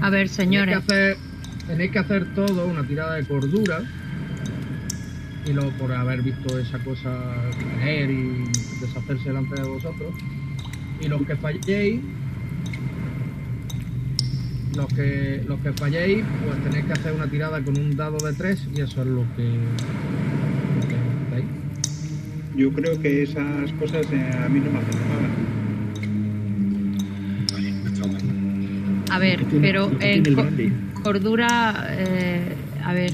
A 0.00 0.10
ver, 0.10 0.28
Tenéis 0.28 0.30
que, 0.30 0.42
señores. 0.42 0.76
hacer, 0.76 1.16
tenéis 1.66 1.90
que 1.90 1.98
hacer 1.98 2.34
todo 2.34 2.66
una 2.66 2.84
tirada 2.84 3.14
de 3.16 3.24
cordura. 3.24 3.80
Y 5.44 5.52
luego 5.52 5.70
por 5.72 5.92
haber 5.92 6.22
visto 6.22 6.58
esa 6.58 6.78
cosa 6.80 7.10
caer 7.80 8.10
y 8.10 8.44
deshacerse 8.80 9.24
delante 9.28 9.60
de 9.60 9.68
vosotros. 9.68 10.12
Y 11.00 11.08
los 11.08 11.22
que 11.22 11.36
falléis, 11.36 12.00
los 14.78 14.86
que, 14.94 15.42
los 15.46 15.58
que 15.60 15.72
falléis, 15.72 16.24
pues 16.46 16.62
tenéis 16.62 16.84
que 16.86 16.92
hacer 16.92 17.12
una 17.12 17.26
tirada 17.26 17.60
con 17.62 17.76
un 17.78 17.96
dado 17.96 18.16
de 18.24 18.32
3 18.32 18.68
y 18.76 18.80
eso 18.80 19.00
es 19.02 19.08
lo 19.08 19.24
que, 19.36 19.42
lo 19.42 20.88
que 20.88 20.94
hacéis. 21.34 21.46
Yo 22.56 22.72
creo 22.72 23.00
que 23.00 23.22
esas 23.24 23.72
cosas 23.72 24.06
eh, 24.12 24.30
a 24.44 24.48
mí 24.48 24.60
no 24.60 24.70
me 24.70 24.78
afectaban. 24.78 25.48
A 29.10 29.18
ver, 29.18 29.38
¿qué 29.40 29.44
tiene- 29.46 29.66
pero 29.66 29.90
eh, 30.00 30.22
el 30.24 30.34
co- 30.34 30.46
cordura, 31.02 31.86
eh, 31.90 32.40
a 32.84 32.92
ver, 32.92 33.12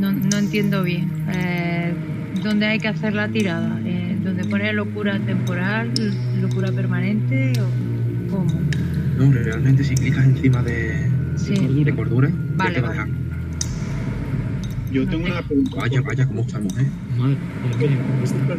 no, 0.00 0.12
no, 0.12 0.18
no 0.30 0.36
entiendo 0.36 0.82
bien. 0.82 1.08
Eh, 1.32 1.92
¿Dónde 2.42 2.66
hay 2.66 2.78
que 2.78 2.88
hacer 2.88 3.14
la 3.14 3.28
tirada? 3.28 3.80
Eh, 3.86 4.16
¿Dónde 4.22 4.44
pone 4.44 4.72
locura 4.74 5.18
temporal, 5.20 5.90
locura 6.40 6.70
permanente 6.70 7.52
o 7.60 8.30
cómo? 8.30 8.50
No, 9.16 9.32
realmente 9.32 9.82
si 9.84 9.94
clicas 9.94 10.24
encima 10.26 10.62
de, 10.62 11.08
Sí. 11.36 11.84
de 11.84 11.94
cordura, 11.94 12.30
Vale, 12.56 12.70
ya 12.70 12.74
te 12.74 12.80
va 12.82 12.88
a 12.88 12.92
dejar. 12.92 13.08
Yo 14.92 15.06
tengo 15.08 15.26
una 15.26 15.42
pregunta. 15.42 15.76
Vaya, 15.80 16.00
vaya, 16.02 16.26
cómo 16.26 16.40
estamos, 16.42 16.72
¿eh? 16.78 16.86
madre 17.18 17.36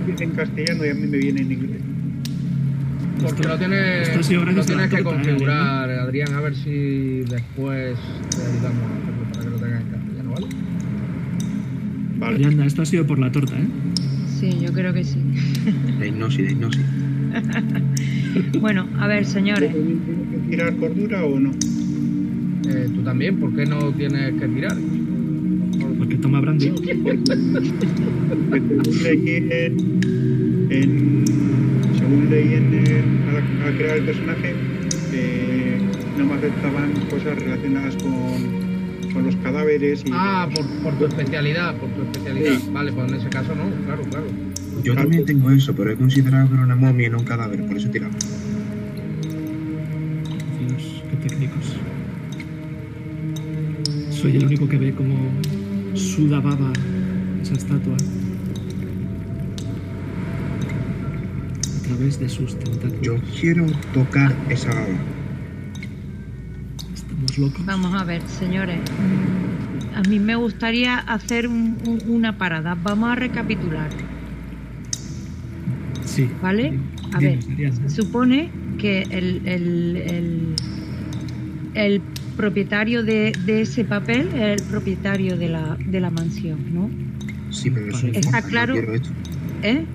mía, 0.07 0.15
en 0.19 0.31
castellano 0.31 0.85
y 0.85 0.89
a 0.89 0.93
mí 0.93 1.07
me 1.07 1.17
viene 1.17 1.41
en 1.41 1.51
inglés. 1.51 1.81
Porque 3.21 3.41
Esto- 3.41 3.47
lo 3.49 3.57
tienes, 3.57 4.07
esto 4.07 4.19
ha 4.19 4.23
sido 4.23 4.45
lo 4.45 4.63
tienes 4.65 4.89
que 4.89 4.99
¿eh, 4.99 5.03
configurar, 5.03 5.89
Adrián, 5.89 6.33
a 6.35 6.41
ver 6.41 6.55
si 6.55 7.21
después 7.29 7.97
te 8.29 8.41
ayudamos 8.45 8.83
a 8.83 8.97
hacerlo 8.97 9.23
para 9.31 9.43
que 9.43 9.49
lo 9.49 9.57
tengas 9.57 9.81
en 9.81 9.87
castellano, 9.89 10.31
¿vale? 10.31 10.47
Vale. 12.19 12.41
Y 12.41 12.43
anda, 12.45 12.65
esto 12.65 12.81
ha 12.81 12.85
sido 12.85 13.07
por 13.07 13.17
la 13.19 13.31
torta, 13.31 13.53
¿eh? 13.57 13.67
Sí, 14.39 14.59
yo 14.61 14.71
creo 14.71 14.93
que 14.93 15.03
sí. 15.03 15.19
De 15.99 16.07
hipnosis, 16.09 16.45
de 16.45 16.51
hipnosis. 16.51 16.81
Bueno, 18.61 18.87
a 18.99 19.07
ver, 19.07 19.25
señores. 19.25 19.71
¿Tengo 20.47 20.49
que 20.49 20.55
tirar 20.55 20.75
cordura 20.77 21.25
o 21.25 21.39
no? 21.39 21.51
Eh, 22.69 22.89
tú 22.93 23.01
también, 23.01 23.37
¿por 23.37 23.53
qué 23.55 23.65
no 23.65 23.91
tienes 23.93 24.33
que 24.39 24.47
tirar? 24.47 24.75
Porque 25.97 26.15
toma 26.17 26.39
brandy. 26.41 26.69
Porque 26.69 26.93
según 27.27 29.03
leí 29.03 29.47
en, 29.51 29.77
en- 30.69 31.25
según 31.97 32.27
leí 32.29 32.53
en 32.53 32.73
el- 32.73 33.29
al, 33.29 33.67
al 33.67 33.77
crear 33.77 33.97
el 33.97 34.03
personaje, 34.05 34.53
eh, 35.13 35.77
no 36.17 36.25
me 36.25 36.33
afectaban 36.35 36.91
cosas 37.09 37.37
relacionadas 37.39 37.95
con, 37.97 39.11
con 39.13 39.25
los 39.25 39.35
cadáveres 39.37 40.03
y 40.05 40.09
Ah, 40.13 40.47
por, 40.53 40.65
por 40.83 40.93
tu 40.97 41.05
especialidad, 41.07 41.75
por 41.75 41.89
tu 41.89 42.01
especialidad. 42.03 42.57
Sí. 42.59 42.69
Vale, 42.73 42.91
pues 42.93 43.11
en 43.11 43.17
ese 43.19 43.29
caso 43.29 43.53
no, 43.55 43.69
claro, 43.85 44.03
claro. 44.09 44.25
Yo 44.83 44.93
también 44.95 45.25
tengo 45.25 45.51
eso, 45.51 45.73
pero 45.75 45.91
he 45.91 45.95
considerado 45.95 46.47
que 46.47 46.53
era 46.55 46.63
una 46.63 46.75
momia 46.75 47.07
y 47.07 47.09
no 47.09 47.17
un 47.19 47.25
cadáver, 47.25 47.65
por 47.65 47.75
eso 47.77 47.87
he 47.87 47.91
tirado. 47.91 48.13
Dios, 48.13 48.23
qué 48.23 48.46
técnicos. 51.27 51.75
Soy 54.09 54.37
el 54.37 54.45
único 54.45 54.67
que 54.67 54.77
ve 54.77 54.93
como 54.93 55.15
suda 55.93 56.39
baba 56.39 56.71
esa 57.41 57.53
estatua. 57.53 57.95
A 61.79 61.83
través 61.87 62.19
de 62.19 62.29
sus 62.29 62.57
tentáculos. 62.59 63.01
Yo 63.01 63.15
quiero 63.39 63.65
tocar 63.93 64.35
esa 64.49 64.69
baba. 64.73 64.87
Estamos 66.93 67.37
locos. 67.37 67.65
Vamos 67.65 67.93
a 68.01 68.03
ver, 68.03 68.21
señores. 68.27 68.79
A 69.95 70.01
mí 70.09 70.19
me 70.19 70.35
gustaría 70.35 70.97
hacer 70.99 71.47
un- 71.47 71.77
un- 71.87 72.01
una 72.07 72.37
parada. 72.37 72.75
Vamos 72.83 73.09
a 73.09 73.15
recapitular, 73.15 73.89
Sí. 76.05 76.29
¿vale? 76.41 76.73
A 77.13 77.19
Dime, 77.19 77.39
ver, 77.57 77.73
se 77.73 77.89
supone 78.01 78.49
que 78.77 79.03
el, 79.03 79.41
el, 79.45 79.95
el, 79.97 80.53
el 81.85 82.01
propietario 82.35 83.03
de, 83.03 83.33
de 83.45 83.61
ese 83.61 83.83
papel 83.85 84.29
es 84.35 84.61
el 84.61 84.67
propietario 84.67 85.37
de 85.37 85.49
la, 85.49 85.77
de 85.85 85.99
la 85.99 86.09
mansión, 86.09 86.57
¿no? 86.73 86.89
Sí, 87.51 87.69
pero 87.71 87.87
eso 87.89 88.07
no 88.07 88.13
Está 88.13 88.19
importa. 88.19 88.41
yo 88.41 88.49
claro. 88.49 88.73
quiero 88.73 88.93
esto. 88.95 89.09
¿Eh? 89.63 89.85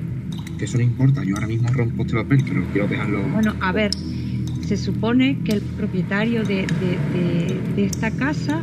Que 0.59 0.65
eso 0.65 0.77
no 0.79 0.85
importa. 0.85 1.25
Yo 1.25 1.35
ahora 1.35 1.47
mismo 1.49 1.69
rompo 1.73 2.03
este 2.03 2.15
papel, 2.15 2.43
pero 2.49 2.65
quiero 2.73 2.89
dejarlo. 2.89 3.23
Bueno, 3.33 3.55
a 3.61 3.73
ver, 3.73 3.91
se 4.65 4.77
supone 4.77 5.39
que 5.45 5.53
el 5.53 5.61
propietario 5.61 6.45
de, 6.45 6.67
de- 6.67 7.19
de- 7.19 7.61
de 7.77 7.85
esta 7.87 8.11
casa, 8.13 8.63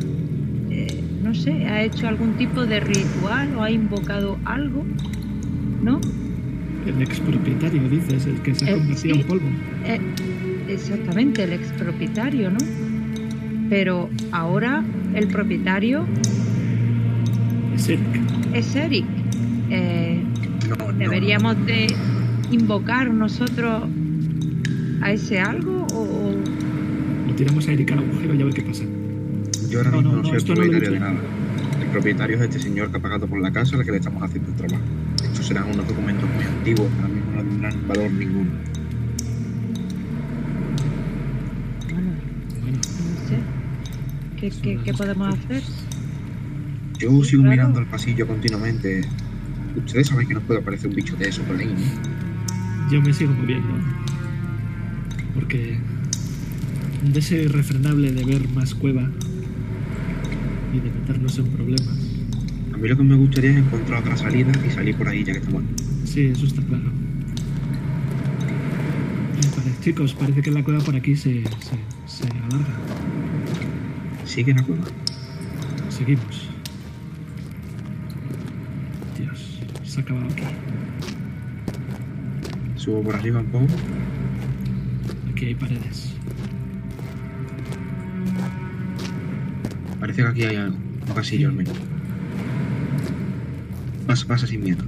eh, 0.70 1.02
no 1.24 1.36
sé, 1.36 1.66
ha 1.68 1.84
hecho 1.84 2.08
algún 2.08 2.34
tipo 2.34 2.66
de 2.66 2.80
ritual 2.80 3.54
o 3.56 3.64
ha 3.64 3.72
invocado 3.72 4.38
algo, 4.46 4.86
¿no? 5.84 6.00
El 6.86 7.02
expropietario, 7.02 7.88
dices, 7.90 8.26
el 8.26 8.42
que 8.42 8.56
se 8.56 8.66
ha 8.66 8.70
Eh, 8.72 8.78
convertido 8.78 9.16
sí. 9.16 9.22
en 9.22 9.28
polvo. 9.28 9.46
Eh, 9.86 10.00
exactamente, 10.70 11.44
el 11.44 11.54
expropietario, 11.54 12.50
¿no? 12.50 12.58
Pero 13.70 14.10
ahora 14.32 14.84
el 15.14 15.28
propietario 15.28 16.06
Es 17.76 17.88
Eric. 17.90 18.02
es 18.54 18.76
Eric. 18.76 19.06
Eh, 19.70 20.24
No, 20.70 20.92
no. 20.92 20.98
¿Deberíamos 20.98 21.66
de 21.66 21.88
invocar 22.52 23.12
nosotros 23.12 23.84
a 25.02 25.12
ese 25.12 25.40
algo 25.40 25.86
o- 25.94 26.02
o 26.04 26.36
Lo 27.28 27.34
tiramos 27.36 27.68
a 27.68 27.72
Eric 27.72 27.92
al 27.92 28.00
agujero 28.00 28.34
y 28.36 28.42
a 28.42 28.46
ver 28.46 28.54
qué 28.54 28.62
pasa. 28.64 28.84
Yo 29.70 29.80
ahora 29.80 29.92
No, 29.92 29.98
mismo 29.98 30.12
no, 30.12 30.18
no, 30.18 30.24
no, 30.24 30.30
soy 30.30 30.38
el 30.38 30.44
propietario 30.56 30.92
de 30.92 31.00
nada. 31.00 31.16
El 31.82 31.88
propietario 31.88 32.36
es 32.38 32.42
este 32.44 32.60
señor 32.60 32.92
que 32.92 32.98
ha 32.98 33.02
pagado 33.02 33.28
por 33.28 33.40
la 33.40 33.52
casa 33.52 33.76
a 33.76 33.80
la 33.80 33.84
que 33.86 33.92
le 33.92 33.98
estamos 33.98 34.22
haciendo 34.24 34.50
el 34.50 34.56
trabajo. 34.56 34.84
Estos 35.24 35.46
serán 35.48 35.66
unos 35.72 35.88
documentos 35.88 36.28
muy 36.36 36.44
antiguos 36.44 36.88
ahora 36.98 37.08
mismo 37.08 37.32
no 37.36 37.42
tendrán 37.44 37.88
valor 37.88 38.12
ninguno. 38.12 38.50
bueno, 41.94 42.12
Bueno, 42.62 42.78
no 42.78 43.28
sé. 43.28 43.38
¿Qué, 44.40 44.94
podemos 44.98 45.36
hacer? 45.38 45.62
Yo 46.98 47.24
sigo 47.24 47.42
Claro. 47.44 47.50
mirando 47.52 47.80
al 47.80 47.86
pasillo 47.88 48.26
continuamente. 48.26 49.02
Ustedes 49.76 50.08
saben 50.08 50.28
que 50.28 50.34
nos 50.34 50.44
puede 50.44 50.62
aparecer 50.62 50.90
un 50.90 50.96
bicho 50.96 51.16
de 51.18 51.28
eso 51.30 51.42
por 51.44 51.58
ahí, 51.58 51.68
¿no? 51.68 52.90
Yo 52.92 53.02
me 53.02 53.14
sigo 53.14 53.34
moviendo. 53.34 53.68
Porque 55.36 55.78
un 57.04 57.14
deseo 57.14 57.44
irrefrenable 57.44 58.12
de 58.12 58.24
ver 58.24 58.48
más 58.50 58.74
cueva 58.76 59.10
y 60.74 60.80
de 60.80 60.90
meternos 60.92 61.38
en 61.38 61.46
problemas. 61.48 61.98
A 62.74 62.78
mí 62.78 62.88
lo 62.88 62.96
que 62.98 63.04
me 63.04 63.16
gustaría 63.16 63.52
es 63.52 63.58
encontrar 63.58 64.02
otra 64.02 64.16
salida 64.18 64.52
y 64.66 64.72
salir 64.72 64.96
por 64.96 65.08
ahí 65.10 65.24
ya 65.24 65.34
que 65.34 65.40
estamos. 65.40 65.64
Sí, 66.06 66.22
eso 66.28 66.46
está 66.46 66.62
claro. 66.62 66.92
Parece- 69.56 69.82
chicos, 69.82 70.14
parece 70.14 70.42
que 70.42 70.52
la 70.52 70.64
cueva 70.64 70.80
por 70.84 70.96
aquí 70.96 71.16
se, 71.16 71.44
se, 71.44 71.78
se 72.08 72.24
alarga. 72.28 72.74
Sigue 74.30 74.54
la 74.54 74.62
cueva. 74.62 74.84
Seguimos. 75.90 76.50
Dios, 79.18 79.60
se 79.84 80.00
ha 80.00 80.04
acabado 80.04 80.28
aquí. 80.28 80.44
Subo 82.76 83.02
por 83.02 83.16
arriba 83.16 83.40
un 83.40 83.48
poco. 83.48 83.66
Aquí 85.32 85.46
hay 85.48 85.56
paredes. 85.56 86.14
Parece 90.00 90.22
que 90.22 90.28
aquí 90.28 90.44
hay 90.44 90.58
algo. 90.58 90.78
Un 90.78 91.16
pasillo 91.16 91.48
al 91.48 91.56
menos. 91.56 91.76
Pasa, 94.06 94.28
pasa 94.28 94.46
sin 94.46 94.64
miedo. 94.64 94.84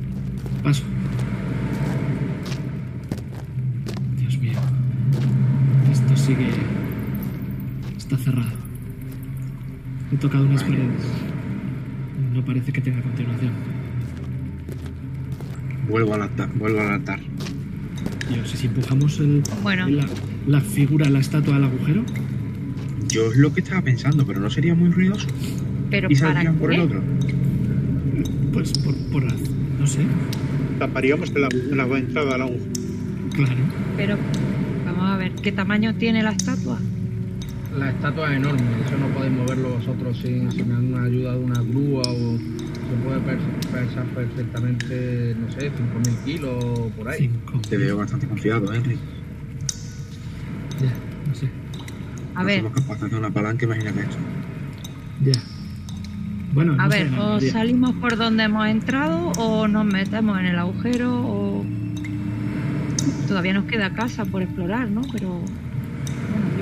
Paso. 0.62 0.84
Dios 4.20 4.38
mío. 4.38 4.60
Esto 5.92 6.16
sigue. 6.16 6.48
Está 7.98 8.18
cerrado. 8.18 8.62
He 10.02 10.10
tocado 10.22 10.46
unas 10.46 10.64
paredes. 10.64 11.04
No 12.34 12.46
parece 12.46 12.72
que 12.72 12.80
tenga 12.82 13.02
continuación. 13.02 13.52
Vuelvo 15.90 16.14
al 16.14 16.22
altar. 16.24 16.50
Vuelvo 16.56 16.80
al 16.80 16.92
altar. 16.92 17.20
Dios, 18.30 18.54
¿y 18.54 18.58
si 18.58 18.68
empujamos 18.68 19.20
el, 19.20 19.44
Bueno, 19.64 19.88
la, 19.90 20.06
la 20.48 20.62
figura, 20.62 21.10
la 21.10 21.20
estatua 21.20 21.58
al 21.58 21.66
agujero? 21.66 22.04
Yo 23.10 23.30
es 23.32 23.38
lo 23.38 23.54
que 23.54 23.60
estaba 23.60 23.82
pensando, 23.82 24.26
pero 24.26 24.40
no 24.40 24.50
sería 24.50 24.74
muy 24.74 24.90
ruidoso. 24.90 25.28
pero 25.90 26.08
Y 26.10 26.16
¿para 26.16 26.34
saldrían 26.34 26.56
por 26.56 26.74
el 26.74 26.80
otro. 26.82 27.02
Pues 28.54 28.72
por, 28.80 28.96
por 29.12 29.24
no 29.24 29.88
sé, 29.88 30.02
Taparíamos 30.80 31.32
la, 31.34 31.50
la 31.76 31.98
entrada 31.98 32.36
al 32.36 32.42
agujero. 32.44 32.72
claro. 33.34 33.56
Pero 33.98 34.18
vamos 34.86 35.10
a 35.10 35.18
ver, 35.18 35.34
¿qué 35.34 35.52
tamaño 35.52 35.96
tiene 35.96 36.24
la 36.24 36.32
estatua? 36.32 36.80
La 37.78 37.90
estatua 37.90 38.32
es 38.32 38.38
enorme, 38.38 38.62
eso 38.86 38.98
no 38.98 39.08
podéis 39.08 39.34
moverlo 39.34 39.70
vosotros 39.70 40.18
sin, 40.18 40.52
sin 40.52 40.72
una 40.72 41.04
ayuda 41.04 41.34
de 41.34 41.40
una 41.40 41.62
grúa 41.62 42.02
o 42.02 42.38
se 42.38 42.98
puede 43.06 43.20
pesar 43.22 44.06
perfectamente, 44.14 45.36
no 45.40 45.50
sé, 45.52 45.72
5.000 45.72 46.24
kilos 46.26 46.64
o 46.64 46.90
por 46.90 47.08
ahí. 47.08 47.20
Cinco. 47.20 47.62
Te 47.70 47.78
veo 47.78 47.98
bastante 47.98 48.28
confiado, 48.28 48.74
Henry. 48.74 48.98
Ya, 50.82 50.94
no 51.28 51.36
sé. 51.36 51.50
A 52.36 52.42
no 52.42 52.46
ver, 52.46 52.62
somos 52.62 52.82
capaces 52.82 53.10
de 53.10 53.18
una 53.18 53.30
palanca, 53.30 53.66
imagínate 53.66 54.02
esto. 54.02 54.18
Ya. 55.24 55.42
Bueno, 56.54 56.74
a 56.74 56.88
no 56.88 56.92
sé, 56.92 57.04
ver, 57.06 57.20
o 57.20 57.40
salimos 57.40 57.94
por 57.94 58.18
donde 58.18 58.44
hemos 58.44 58.68
entrado 58.68 59.32
o 59.38 59.70
nos 59.70 59.86
metemos 59.86 60.38
en 60.40 60.48
el 60.48 60.60
agujero 60.60 61.14
o 61.14 61.66
todavía 63.30 63.54
nos 63.54 63.64
queda 63.66 63.94
casa 63.94 64.26
por 64.26 64.42
explorar, 64.42 64.90
¿no? 64.90 65.04
Pero 65.14 65.42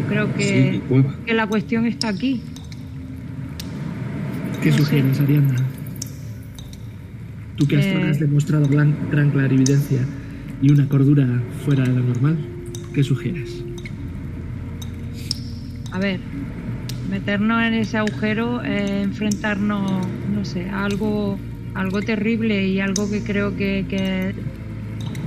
creo 0.09 0.33
que, 0.35 0.81
que 1.25 1.33
la 1.33 1.47
cuestión 1.47 1.85
está 1.85 2.09
aquí. 2.09 2.41
¿Qué 4.61 4.71
no 4.71 4.77
sé. 4.77 4.83
sugieres, 4.83 5.19
Ariadna? 5.19 5.55
Tú 7.55 7.67
que 7.67 7.77
hasta 7.77 7.89
Eh. 7.91 7.95
ahora 7.95 8.11
has 8.11 8.19
demostrado 8.19 8.67
gran, 8.67 8.95
gran 9.11 9.31
clarividencia 9.31 9.99
y 10.61 10.71
una 10.71 10.87
cordura 10.87 11.27
fuera 11.65 11.83
de 11.83 11.93
lo 11.93 12.01
normal, 12.03 12.37
¿qué 12.93 13.03
sugieres? 13.03 13.63
A 15.91 15.99
ver, 15.99 16.19
meternos 17.09 17.61
en 17.63 17.73
ese 17.73 17.97
agujero, 17.97 18.63
eh, 18.63 19.01
enfrentarnos, 19.03 20.05
no 20.33 20.45
sé, 20.45 20.69
a 20.69 20.85
algo, 20.85 21.37
algo 21.73 22.01
terrible 22.01 22.67
y 22.67 22.79
algo 22.79 23.09
que 23.09 23.21
creo 23.23 23.55
que, 23.55 23.85
que 23.89 24.29
es 24.29 24.35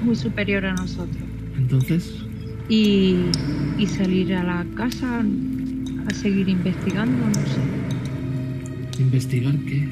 muy 0.05 0.15
superior 0.15 0.65
a 0.67 0.75
nosotros. 0.75 1.17
Entonces, 1.57 2.25
Y, 2.69 3.17
y 3.79 3.87
salir 3.87 4.35
a 4.35 4.43
la 4.43 4.65
casa 4.75 5.23
a 6.07 6.15
seguir 6.15 6.49
investigando, 6.49 7.27
no 7.29 7.35
sé. 7.35 9.01
¿investigar 9.03 9.55
qué? 9.67 9.89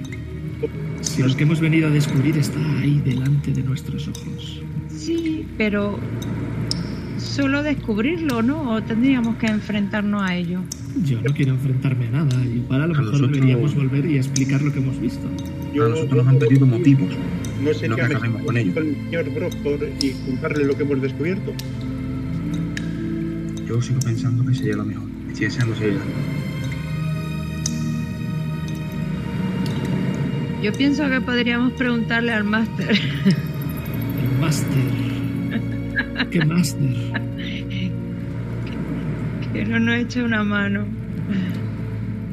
Si 1.01 1.23
lo 1.23 1.35
que 1.37 1.43
hemos 1.43 1.61
venido 1.61 1.89
a 1.89 1.91
descubrir 1.91 2.37
está 2.39 2.59
ahí 2.81 3.01
delante 3.05 3.53
de 3.53 3.63
nuestros 3.63 4.07
ojos. 4.09 4.63
Sí, 4.89 5.47
pero 5.59 5.99
solo 7.19 7.63
descubrirlo, 7.63 8.43
¿no? 8.43 8.71
O 8.75 8.83
tendríamos 8.83 9.37
que 9.37 9.47
enfrentarnos 9.47 10.23
a 10.23 10.37
ello. 10.37 10.61
Yo 11.05 11.21
no 11.23 11.33
quiero 11.35 11.53
enfrentarme 11.53 12.07
a 12.09 12.11
nada. 12.11 12.45
Igual 12.45 12.83
a 12.83 12.87
lo 12.87 12.95
A 12.95 12.99
mejor 12.99 13.05
nosotros- 13.13 13.33
deberíamos 13.33 13.75
volver 13.75 14.07
y 14.07 14.17
explicar 14.19 14.63
lo 14.63 14.73
que 14.73 14.79
hemos 14.81 15.01
visto. 15.01 15.27
A 15.75 15.89
nosotros 15.89 16.25
nos 16.25 16.27
han 16.29 16.39
pedido 16.39 16.67
motivos. 16.67 17.09
No 17.65 17.75
sé 17.75 17.89
No 17.89 17.97
qué 17.97 18.03
que 18.03 18.15
acabemos 18.15 18.43
con 18.43 18.57
ello. 18.57 18.73
el 18.81 18.95
señor 18.97 19.35
Brocktor 19.35 19.89
y 20.03 20.11
contarle 20.31 20.65
lo 20.65 20.77
que 20.77 20.83
hemos 20.83 21.01
descubierto. 21.03 21.53
Yo 23.71 23.81
sigo 23.81 24.01
pensando 24.01 24.45
que 24.45 24.53
sería 24.53 24.75
lo 24.75 24.85
mejor. 24.85 25.05
Estoy 25.29 25.47
deseando 25.47 25.77
seguir. 25.77 26.01
Yo 30.61 30.73
pienso 30.73 31.09
que 31.09 31.21
podríamos 31.21 31.73
preguntarle 31.75 32.33
al 32.33 32.43
máster. 32.43 32.91
El 32.91 34.41
máster. 34.41 34.83
¿Qué 36.33 36.45
máster? 36.45 36.91
que 39.53 39.65
no 39.65 39.79
nos 39.79 40.01
eche 40.01 40.25
una 40.25 40.43
mano. 40.43 40.85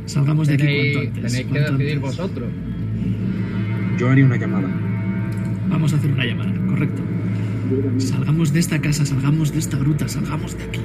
Salgamos 0.07 0.47
de 0.47 0.55
aquí 0.55 0.63
Tenéis, 0.63 0.95
cuanto 0.97 1.17
antes. 1.19 1.33
tenéis 1.33 1.53
que 1.53 1.59
decidir 1.59 1.97
antes. 1.97 2.01
vosotros. 2.01 2.49
Yo 3.99 4.09
haría 4.09 4.25
una 4.25 4.37
llamada. 4.37 4.69
Vamos 5.69 5.93
a 5.93 5.97
hacer 5.97 6.11
una 6.11 6.25
llamada, 6.25 6.51
correcto. 6.67 7.03
Salgamos 7.99 8.53
de 8.53 8.59
esta 8.59 8.81
casa, 8.81 9.05
salgamos 9.05 9.51
de 9.51 9.59
esta 9.59 9.77
gruta, 9.77 10.07
salgamos 10.07 10.57
de 10.57 10.63
aquí 10.63 10.79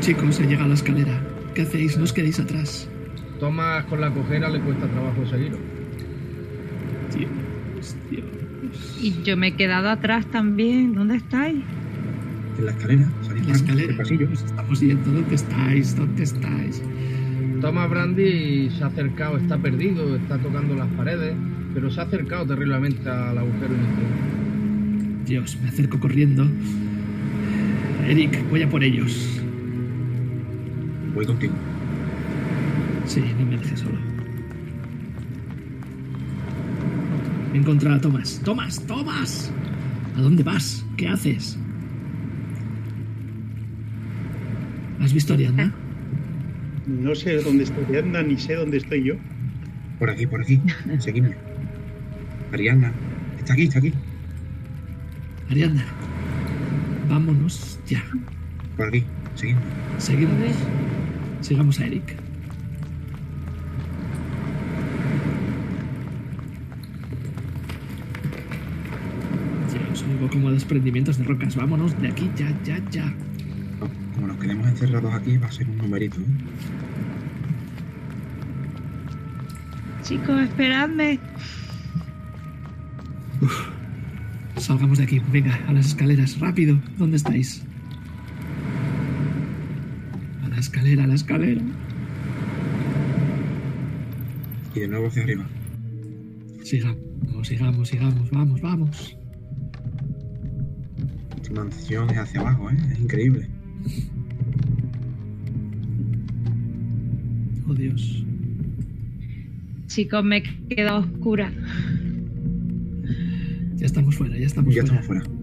chicos, 0.00 0.36
se 0.36 0.46
llega 0.46 0.64
a 0.64 0.68
la 0.68 0.74
escalera. 0.74 1.20
¿Qué 1.54 1.62
hacéis? 1.62 1.96
¿No 1.98 2.04
os 2.04 2.12
quedéis 2.12 2.40
atrás? 2.40 2.88
Tomás 3.38 3.84
con 3.84 4.00
la 4.00 4.10
cojera 4.10 4.48
le 4.48 4.60
cuesta 4.60 4.86
trabajo 4.86 5.26
seguirlo. 5.26 5.58
Dios, 7.14 7.96
Dios. 8.10 8.98
Y 9.00 9.22
yo 9.22 9.36
me 9.36 9.48
he 9.48 9.56
quedado 9.56 9.88
atrás 9.90 10.26
también. 10.26 10.94
¿Dónde 10.94 11.16
estáis? 11.16 11.62
En 12.58 12.66
la 12.66 12.72
escalera. 12.72 13.08
En 13.36 13.46
la 13.46 13.52
escalera. 13.52 13.96
Pasillo. 13.96 14.28
Nos 14.30 14.42
estamos 14.42 14.80
yendo. 14.80 15.12
¿Dónde 15.12 15.34
estáis? 15.34 15.96
¿Dónde 15.96 16.22
estáis? 16.22 16.82
Thomas 17.60 17.90
Brandy 17.90 18.70
se 18.70 18.84
ha 18.84 18.86
acercado, 18.86 19.36
está 19.36 19.58
perdido, 19.58 20.16
está 20.16 20.38
tocando 20.38 20.74
las 20.74 20.88
paredes, 20.88 21.34
pero 21.74 21.90
se 21.90 22.00
ha 22.00 22.04
acercado 22.04 22.46
terriblemente 22.46 23.06
al 23.08 23.36
agujero 23.36 23.74
inicial. 23.74 25.24
Dios, 25.26 25.58
me 25.62 25.68
acerco 25.68 26.00
corriendo. 26.00 26.48
Eric, 28.08 28.48
voy 28.48 28.62
a 28.62 28.68
por 28.68 28.82
ellos. 28.82 29.39
Voy 31.20 31.26
contigo. 31.26 31.52
Sí, 33.04 33.22
no 33.38 33.44
me 33.44 33.58
dejes 33.58 33.80
solo. 33.80 33.98
He 37.52 37.58
encontrado 37.58 37.96
a 37.96 38.00
Tomás. 38.00 38.40
¡Tomás! 38.42 38.80
¡Tomás! 38.86 39.52
¿A 40.16 40.22
dónde 40.22 40.42
vas? 40.42 40.82
¿Qué 40.96 41.08
haces? 41.08 41.58
¿Has 45.02 45.12
visto 45.12 45.34
a 45.34 45.36
Ariadna? 45.36 45.74
No 46.86 47.14
sé 47.14 47.36
dónde 47.42 47.64
está 47.64 47.82
Ariadna 47.86 48.22
ni 48.22 48.38
sé 48.38 48.54
dónde 48.54 48.78
estoy 48.78 49.04
yo. 49.04 49.16
Por 49.98 50.08
aquí, 50.08 50.26
por 50.26 50.40
aquí. 50.40 50.58
Seguidme. 51.00 51.34
Ariadna. 52.50 52.94
Está 53.38 53.52
aquí, 53.52 53.64
está 53.64 53.78
aquí. 53.78 53.92
Ariadna, 55.50 55.84
vámonos 57.10 57.78
ya. 57.86 58.02
Por 58.78 58.88
aquí. 58.88 59.04
Seguidme. 59.34 59.60
Seguimos. 59.98 60.89
Sigamos 61.40 61.80
a 61.80 61.86
Eric. 61.86 62.16
Dios, 69.72 70.04
oigo 70.08 70.28
como 70.30 70.50
desprendimientos 70.50 71.18
de 71.18 71.24
rocas. 71.24 71.56
Vámonos 71.56 72.00
de 72.00 72.08
aquí 72.08 72.30
ya, 72.36 72.52
ya, 72.64 72.78
ya. 72.90 73.12
Como 74.14 74.28
nos 74.28 74.36
quedemos 74.38 74.66
encerrados 74.68 75.12
aquí, 75.14 75.36
va 75.38 75.46
a 75.46 75.52
ser 75.52 75.68
un 75.68 75.78
numerito. 75.78 76.20
¿eh? 76.20 76.24
Chicos, 80.02 80.40
esperadme. 80.42 81.18
Salgamos 84.56 84.98
de 84.98 85.04
aquí. 85.04 85.22
Venga, 85.32 85.58
a 85.68 85.72
las 85.72 85.86
escaleras. 85.86 86.38
Rápido. 86.38 86.78
¿Dónde 86.98 87.16
estáis? 87.16 87.64
La 90.60 90.64
escalera, 90.64 91.06
la 91.06 91.14
escalera. 91.14 91.62
Y 94.74 94.80
de 94.80 94.88
nuevo 94.88 95.06
hacia 95.06 95.22
arriba. 95.22 95.46
Sigamos, 96.62 97.48
sigamos, 97.48 97.88
sigamos. 97.88 98.30
Vamos, 98.30 98.60
vamos. 98.60 99.16
Esta 101.40 101.54
mansión 101.54 102.10
es 102.10 102.18
hacia 102.18 102.42
abajo, 102.42 102.68
¿eh? 102.68 102.76
Es 102.92 103.00
increíble. 103.00 103.48
Oh, 107.66 107.72
Dios. 107.72 108.22
Chicos, 109.86 110.22
me 110.22 110.36
he 110.36 110.42
quedado 110.42 110.98
oscura. 110.98 111.50
Ya 113.76 113.86
estamos 113.86 114.14
fuera, 114.14 114.36
ya 114.36 114.44
estamos 114.44 114.74
ya 114.74 114.82
fuera. 114.82 115.00
estamos 115.00 115.24
fuera. 115.24 115.39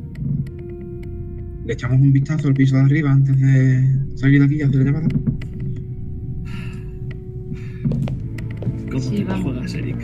Le 1.67 1.73
echamos 1.73 1.99
un 1.99 2.13
vistazo 2.13 2.47
al 2.47 2.53
piso 2.53 2.75
de 2.77 2.81
arriba 2.83 3.11
antes 3.11 3.37
de 3.39 4.17
salir 4.17 4.39
de 4.39 4.45
aquí 4.45 4.55
y 4.55 4.61
hacer 4.61 4.75
la 4.77 4.83
llamada. 4.85 5.07
¿Cómo 8.89 8.99
Sí, 9.01 9.15
te 9.17 9.23
la 9.25 9.29
vamos. 9.31 9.43
juegas, 9.43 9.73
Eric? 9.75 9.97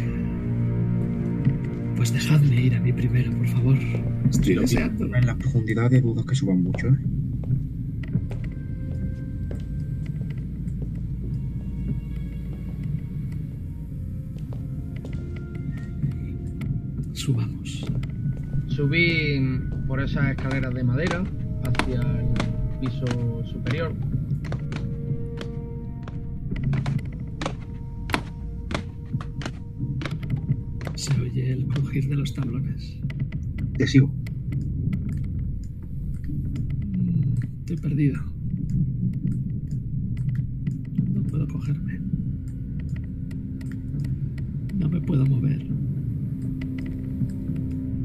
Pues 1.95 2.11
dejadme 2.13 2.61
ir 2.65 2.75
a 2.75 2.79
mí 2.81 2.91
primero, 2.91 3.31
por 3.37 3.47
favor. 3.47 3.77
Estoy 4.29 4.55
deseando. 4.55 5.05
En 5.15 5.25
las 5.25 5.37
profundidades 5.37 6.01
dudo 6.03 6.25
que 6.25 6.35
suban 6.35 6.63
mucho, 6.63 6.87
¿eh? 6.89 6.97
Subamos. 17.13 17.85
Subí 18.67 19.39
por 19.87 20.01
esas 20.01 20.31
escaleras 20.31 20.73
de 20.73 20.83
madera 20.83 21.23
hacia 21.83 21.99
el 22.01 22.79
piso 22.79 23.43
superior. 23.45 23.93
Se 30.95 31.19
oye 31.19 31.51
el 31.51 31.65
crujir 31.67 32.07
de 32.07 32.15
los 32.15 32.33
tablones. 32.33 32.97
Te 33.77 33.87
sigo. 33.87 34.07
Mm, 36.27 37.33
Estoy 37.59 37.77
perdido. 37.77 38.21
No 41.13 41.23
puedo 41.23 41.47
cogerme. 41.47 41.99
No 44.77 44.89
me 44.89 45.01
puedo 45.01 45.25
mover. 45.25 45.65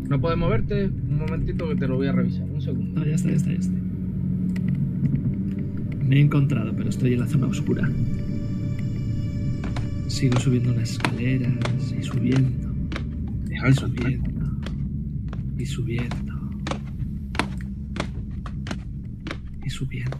¿No 0.08 0.20
puedes 0.20 0.38
moverte? 0.38 0.86
Un 0.86 1.18
momentito 1.18 1.68
que 1.68 1.76
te 1.76 1.86
lo 1.86 1.96
voy 1.96 2.06
a 2.06 2.12
revisar. 2.12 2.47
Un 2.68 2.76
segundo. 2.76 3.00
No, 3.00 3.06
ya 3.06 3.14
está, 3.14 3.30
ya 3.30 3.36
está, 3.36 3.50
ya 3.50 3.58
está. 3.58 3.78
Me 6.04 6.16
he 6.16 6.20
encontrado, 6.20 6.72
pero 6.76 6.88
estoy 6.88 7.14
en 7.14 7.20
la 7.20 7.26
zona 7.26 7.46
oscura. 7.46 7.88
Sigo 10.06 10.38
subiendo 10.40 10.72
unas 10.72 10.92
escaleras 10.92 11.52
y 11.98 12.02
subiendo, 12.02 12.68
Deja 13.44 13.72
subiendo 13.72 14.30
y 15.58 15.66
subiendo 15.66 16.50
y 19.64 19.70
subiendo. 19.70 20.16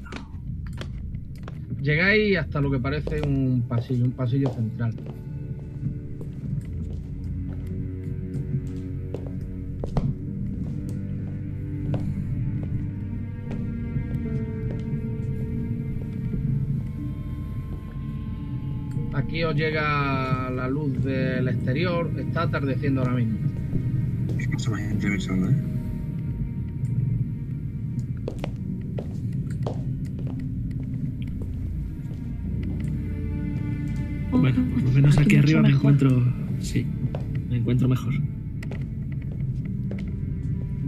Llegáis 1.80 2.36
hasta 2.36 2.60
lo 2.60 2.70
que 2.70 2.78
parece 2.78 3.22
un 3.22 3.64
pasillo, 3.66 4.04
un 4.04 4.12
pasillo 4.12 4.50
central. 4.52 4.94
Aquí 19.38 19.44
os 19.44 19.54
llega 19.54 20.50
la 20.50 20.66
luz 20.66 21.00
del 21.04 21.46
exterior, 21.46 22.10
está 22.18 22.42
atardeciendo 22.42 23.02
ahora 23.02 23.14
mismo. 23.14 23.38
Más 24.52 24.66
entreversada, 24.90 25.48
¿eh? 25.48 25.56
Bueno, 34.32 34.74
por 34.74 34.82
lo 34.82 34.90
menos 34.90 35.16
aquí, 35.18 35.36
mucho 35.36 35.46
arriba 35.46 35.62
me 35.62 35.68
encuentro. 35.68 36.34
Sí, 36.58 36.84
me 37.48 37.58
encuentro 37.58 37.86
mejor. 37.86 38.14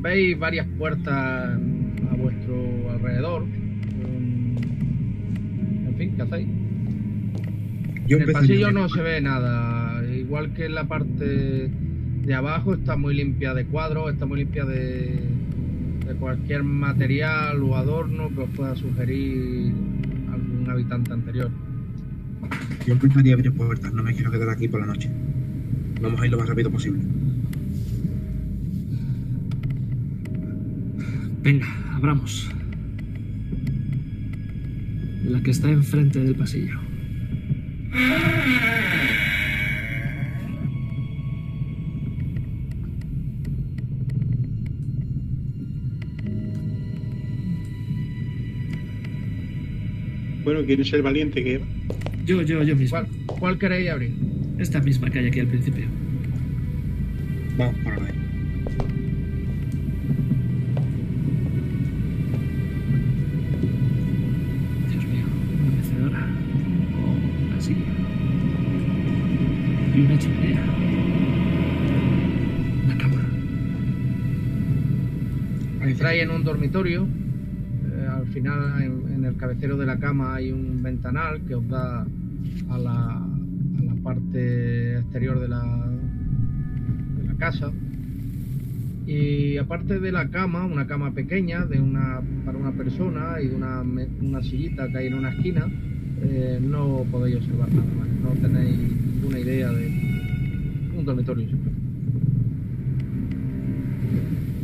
Veis 0.02 0.36
varias 0.36 0.66
puertas 0.76 1.56
Yo 8.10 8.16
En 8.16 8.24
el 8.24 8.32
pasillo 8.32 8.72
no 8.72 8.88
se 8.88 9.02
ve 9.02 9.20
nada. 9.20 10.04
Igual 10.12 10.52
que 10.52 10.66
en 10.66 10.74
la 10.74 10.88
parte 10.88 11.70
de 12.24 12.34
abajo 12.34 12.74
está 12.74 12.96
muy 12.96 13.14
limpia 13.14 13.54
de 13.54 13.66
cuadros, 13.66 14.12
está 14.12 14.26
muy 14.26 14.40
limpia 14.40 14.64
de, 14.64 15.28
de 16.08 16.14
cualquier 16.18 16.64
material 16.64 17.62
o 17.62 17.76
adorno 17.76 18.28
que 18.34 18.40
os 18.40 18.50
pueda 18.50 18.74
sugerir 18.74 19.72
algún 20.32 20.66
habitante 20.68 21.12
anterior. 21.12 21.52
Yo 22.84 22.94
empezaría 22.94 23.34
a 23.34 23.36
abrir 23.36 23.52
puertas, 23.52 23.92
no 23.92 24.02
me 24.02 24.12
quiero 24.12 24.32
quedar 24.32 24.48
aquí 24.48 24.66
por 24.66 24.80
la 24.80 24.86
noche. 24.86 25.08
Vamos 26.02 26.20
a 26.20 26.26
ir 26.26 26.32
lo 26.32 26.38
más 26.38 26.48
rápido 26.48 26.68
posible. 26.68 26.98
Venga, 31.44 31.68
abramos. 31.94 32.50
La 35.26 35.40
que 35.44 35.52
está 35.52 35.70
enfrente 35.70 36.18
del 36.18 36.34
pasillo. 36.34 36.89
Bueno, 50.44 50.66
¿quién 50.66 50.80
es 50.80 50.92
el 50.92 51.02
valiente 51.02 51.44
que 51.44 51.58
va? 51.58 51.66
Yo, 52.24 52.42
yo, 52.42 52.62
yo 52.62 52.76
mismo. 52.76 52.98
¿Cuál, 52.98 53.08
cuál 53.26 53.58
queréis 53.58 53.90
abrir? 53.90 54.12
Esta 54.58 54.80
misma 54.80 55.10
que 55.10 55.18
hay 55.18 55.26
aquí 55.26 55.40
al 55.40 55.48
principio. 55.48 55.84
Vamos 57.56 57.74
por 57.82 57.92
orden. 57.94 58.19
En 76.20 76.30
un 76.30 76.44
dormitorio. 76.44 77.06
eh, 77.06 78.06
al 78.06 78.26
final, 78.26 78.82
en, 78.82 79.24
el 79.24 79.36
cabecero 79.36 79.78
de 79.78 79.86
la 79.86 79.98
cama 79.98 80.34
hay 80.34 80.52
un 80.52 80.82
ventanal 80.82 81.40
que 81.46 81.54
os 81.54 81.66
da 81.66 82.02
a 82.68 82.78
la, 82.78 83.16
a 83.16 83.82
la 83.82 83.94
parte 84.02 84.98
exterior 84.98 85.40
de 85.40 85.48
la, 85.48 85.62
de 87.16 87.24
la 87.24 87.34
casa. 87.36 87.72
Y 89.06 89.56
aparte 89.56 89.98
de 89.98 90.12
la 90.12 90.28
cama, 90.28 90.66
una 90.66 90.86
cama 90.86 91.10
pequeña 91.12 91.64
de 91.64 91.80
una, 91.80 92.20
para 92.44 92.58
una 92.58 92.72
persona 92.72 93.40
y 93.42 93.48
de 93.48 93.56
una, 93.56 93.80
una 93.80 94.42
sillita 94.42 94.88
que 94.88 94.98
hay 94.98 95.06
en 95.06 95.14
una 95.14 95.30
esquina, 95.30 95.68
eh, 96.22 96.60
no 96.60 97.06
podéis 97.10 97.36
observar 97.36 97.72
nada 97.72 97.88
más. 97.98 98.08
No 98.22 98.46
tenéis 98.46 98.76
ninguna 98.76 99.38
idea 99.38 99.72
de 99.72 99.86
un 100.98 101.02
dormitorio 101.02 101.48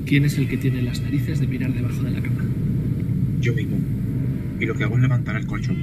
¿Quién 0.07 0.25
es 0.25 0.39
el 0.39 0.49
que 0.49 0.57
tiene 0.57 0.83
las 0.83 1.03
narices 1.03 1.41
de 1.41 1.49
mirar 1.49 1.73
debajo 1.73 2.01
de 2.05 2.13
la 2.13 2.21
cama? 2.21 2.45
Yo 3.41 3.53
mismo. 3.53 3.77
Y 4.61 4.65
lo 4.65 4.75
que 4.75 4.85
hago 4.85 4.95
es 4.95 5.03
levantar 5.03 5.35
el 5.35 5.47
colchón. 5.47 5.77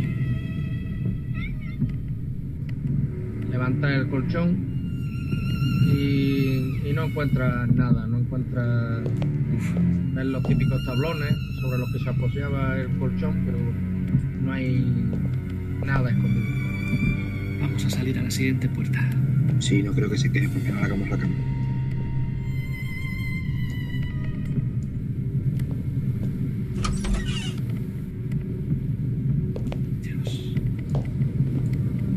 Levanta 3.52 3.94
el 3.94 4.08
colchón 4.08 4.58
y, 5.94 6.90
y 6.90 6.94
no 6.96 7.04
encuentras 7.04 7.68
nada, 7.76 8.08
no 8.08 8.20
encuentras 8.20 9.04
ves 10.14 10.26
los 10.26 10.44
típicos 10.44 10.86
tablones 10.86 11.36
sobre 11.60 11.80
los 11.80 11.92
que 11.92 12.00
se 12.00 12.10
apoyaba 12.10 12.80
el 12.80 12.88
colchón, 12.98 13.44
pero 13.46 13.58
no 14.42 14.54
hay 14.54 14.86
nada 15.86 16.10
escondido. 16.10 16.46
Vamos 17.60 17.86
a 17.86 17.90
salir 17.90 18.18
a 18.20 18.24
la 18.24 18.32
siguiente 18.32 18.70
puerta. 18.70 19.02
Sí, 19.60 19.84
no 19.84 19.92
creo 19.92 20.10
que 20.10 20.18
se 20.18 20.32
quede 20.32 20.48
porque 20.48 20.72
no 20.72 20.80
hagamos 20.80 21.10
la 21.10 21.18
cama. 21.18 21.63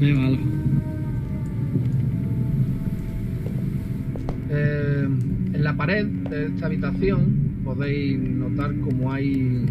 Veo 0.07 0.21
algo. 0.21 0.45
Eh, 4.51 5.09
en 5.55 5.65
la 5.65 5.77
pared 5.77 6.07
de 6.07 6.47
esta 6.47 6.67
habitación 6.67 7.61
podéis 7.65 8.17
notar 8.17 8.73
como 8.83 9.13
hay 9.13 9.67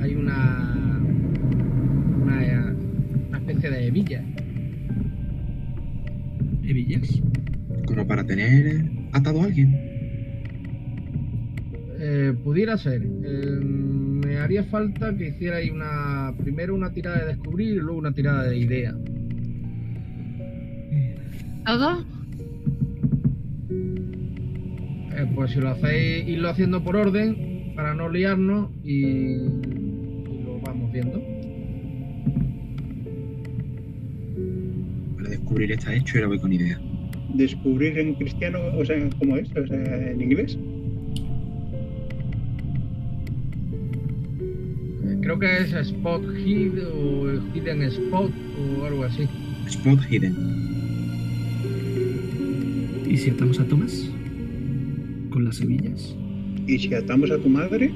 hay 0.00 0.14
una 0.14 1.00
una, 2.22 2.74
una 3.28 3.38
especie 3.38 3.70
de 3.70 3.86
hebilla. 3.88 4.24
¿Hebillas? 6.62 7.20
Como 7.86 8.06
para 8.06 8.22
tener 8.24 8.84
atado 9.12 9.40
a 9.40 9.46
alguien. 9.46 9.76
Eh, 11.98 12.34
pudiera 12.44 12.78
ser. 12.78 13.02
Eh, 13.02 13.58
me 13.64 14.36
haría 14.36 14.62
falta 14.62 15.12
que 15.16 15.30
hicierais 15.30 15.72
una 15.72 16.32
primero 16.38 16.72
una 16.72 16.92
tirada 16.92 17.18
de 17.22 17.26
descubrir 17.26 17.70
y 17.70 17.80
luego 17.80 17.98
una 17.98 18.12
tirada 18.12 18.44
de 18.44 18.56
idea. 18.56 18.94
¿Todo? 21.70 22.04
Eh, 25.12 25.26
pues 25.36 25.52
si 25.52 25.60
lo 25.60 25.68
hacéis, 25.68 26.26
irlo 26.26 26.48
haciendo 26.48 26.82
por 26.82 26.96
orden 26.96 27.74
para 27.76 27.94
no 27.94 28.08
liarnos 28.08 28.70
y, 28.82 29.04
y 29.04 30.42
lo 30.44 30.58
vamos 30.62 30.92
viendo. 30.92 31.22
Para 35.16 35.28
descubrir 35.30 35.70
está 35.70 35.94
hecho 35.94 36.16
y 36.16 36.18
ahora 36.18 36.26
voy 36.26 36.40
con 36.40 36.52
idea. 36.52 36.80
Descubrir 37.34 37.96
en 38.00 38.14
cristiano, 38.14 38.58
o 38.76 38.84
sea, 38.84 38.96
¿cómo 39.20 39.36
es? 39.36 39.48
O 39.52 39.64
sea, 39.64 40.10
en 40.10 40.20
inglés. 40.20 40.58
Creo 45.22 45.38
que 45.38 45.56
es 45.58 45.72
Spot 45.72 46.22
Hid 46.36 46.72
o 46.84 47.32
Hidden 47.54 47.82
Spot 47.82 48.32
o 48.58 48.84
algo 48.86 49.04
así. 49.04 49.28
Spot 49.68 50.00
hidden. 50.10 50.59
¿Y 53.10 53.16
si 53.16 53.30
atamos 53.30 53.58
a 53.58 53.64
Thomas? 53.64 54.08
¿Con 55.30 55.44
las 55.44 55.60
hebillas? 55.60 56.14
Y 56.68 56.78
si 56.78 56.94
atamos 56.94 57.28
a 57.32 57.38
tu 57.38 57.48
madre, 57.48 57.92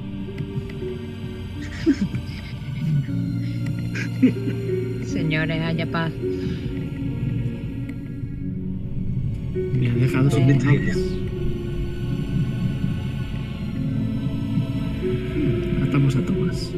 Señores, 5.05 5.61
haya 5.61 5.89
paz. 5.89 6.11
Me 9.79 9.89
ha 9.89 9.93
dejado 9.93 10.29
sin 10.31 10.47
¿Dónde 10.47 10.53
está 10.53 10.65
palabras. 10.65 10.99
Atamos 15.87 16.15
a 16.17 16.25
Thomas. 16.25 16.73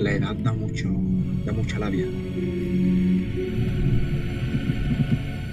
La 0.00 0.12
edad 0.12 0.34
da 0.36 0.52
mucho. 0.52 0.88
da 1.46 1.52
mucha 1.52 1.78
labia. 1.78 2.06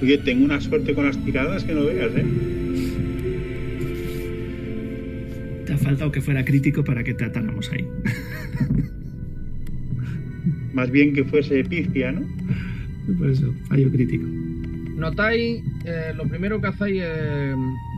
Oye, 0.01 0.17
tengo 0.19 0.45
una 0.45 0.59
suerte 0.61 0.93
con 0.93 1.05
las 1.05 1.17
tiradas 1.23 1.63
que 1.63 1.73
no 1.73 1.85
veas, 1.85 2.11
¿eh? 2.15 2.25
Te 5.65 5.73
ha 5.73 5.77
faltado 5.77 6.11
que 6.11 6.21
fuera 6.21 6.45
crítico 6.45 6.83
para 6.83 7.03
que 7.03 7.13
te 7.13 7.25
atáramos 7.25 7.69
ahí. 7.71 7.85
Más 10.73 10.91
bien 10.91 11.13
que 11.13 11.23
fuese 11.25 11.63
pifia, 11.63 12.11
¿no? 12.11 12.21
Por 13.17 13.29
eso, 13.29 13.53
fallo 13.67 13.91
crítico. 13.91 14.25
Notáis, 14.95 15.61
eh, 15.85 16.13
lo 16.15 16.23
primero 16.27 16.59
que 16.61 16.67
hacéis 16.67 17.01
es 17.03 17.55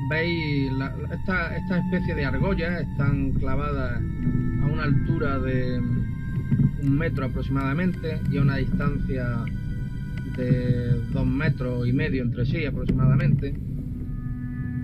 veis 0.10 0.72
la- 0.74 0.96
la- 0.98 1.16
esta, 1.16 1.56
esta 1.58 1.78
especie 1.80 2.16
de 2.16 2.26
argollas 2.26 2.82
están 2.82 3.32
clavadas 3.34 4.02
a 4.62 4.66
una 4.66 4.84
altura 4.84 5.40
de 5.40 5.80
un 6.82 6.98
metro 6.98 7.26
aproximadamente 7.26 8.20
y 8.32 8.38
a 8.38 8.42
una 8.42 8.58
distancia 8.58 9.46
de 10.40 10.94
dos 11.14 11.26
metros 11.28 11.88
y 11.88 11.94
medio 11.94 12.24
entre 12.24 12.46
sí 12.46 12.66
aproximadamente. 12.66 13.54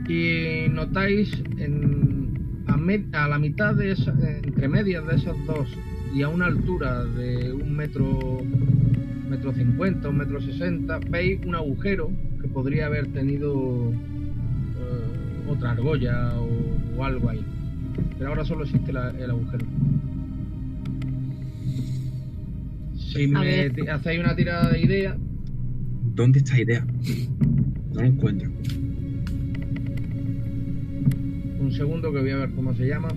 Y 0.08 0.70
notáis 0.70 1.32
en, 1.58 2.64
a, 2.68 2.78
me- 2.78 3.06
a 3.14 3.28
la 3.28 3.40
mitad 3.40 3.74
de 3.74 3.92
esa, 3.92 4.14
entre 4.44 4.68
medias 4.68 5.06
de 5.08 5.16
esas 5.16 5.36
dos 5.48 5.68
y 6.14 6.22
a 6.22 6.30
una 6.30 6.46
altura 6.46 7.04
de 7.04 7.52
un 7.54 7.76
metro 7.76 8.42
metro 9.30 9.52
cincuenta, 9.54 10.10
un 10.10 10.18
metro 10.18 10.40
sesenta, 10.40 11.00
veis 11.10 11.40
un 11.46 11.56
agujero 11.56 12.12
que 12.42 12.48
podría 12.48 12.86
haber 12.86 13.08
tenido 13.08 13.92
eh, 13.92 15.50
otra 15.50 15.72
argolla 15.72 16.34
o, 16.40 16.48
o 17.00 17.04
algo 17.04 17.30
ahí. 17.32 17.44
Pero 18.18 18.30
ahora 18.30 18.46
solo 18.46 18.64
existe 18.66 18.94
la- 18.94 19.10
el 19.10 19.30
agujero. 19.32 19.66
Si 22.96 23.28
me 23.28 23.72
hacéis 23.92 24.20
una 24.20 24.36
tirada 24.36 24.70
de 24.72 24.82
idea, 24.82 25.18
¿Dónde 26.16 26.40
está 26.40 26.58
idea? 26.60 26.86
No 27.94 28.02
lo 28.02 28.08
encuentro. 28.08 28.50
un 31.60 31.72
segundo 31.74 32.14
que 32.14 32.20
voy 32.20 32.30
a 32.30 32.38
ver 32.38 32.52
cómo 32.52 32.74
se 32.74 32.88
llama. 32.88 33.10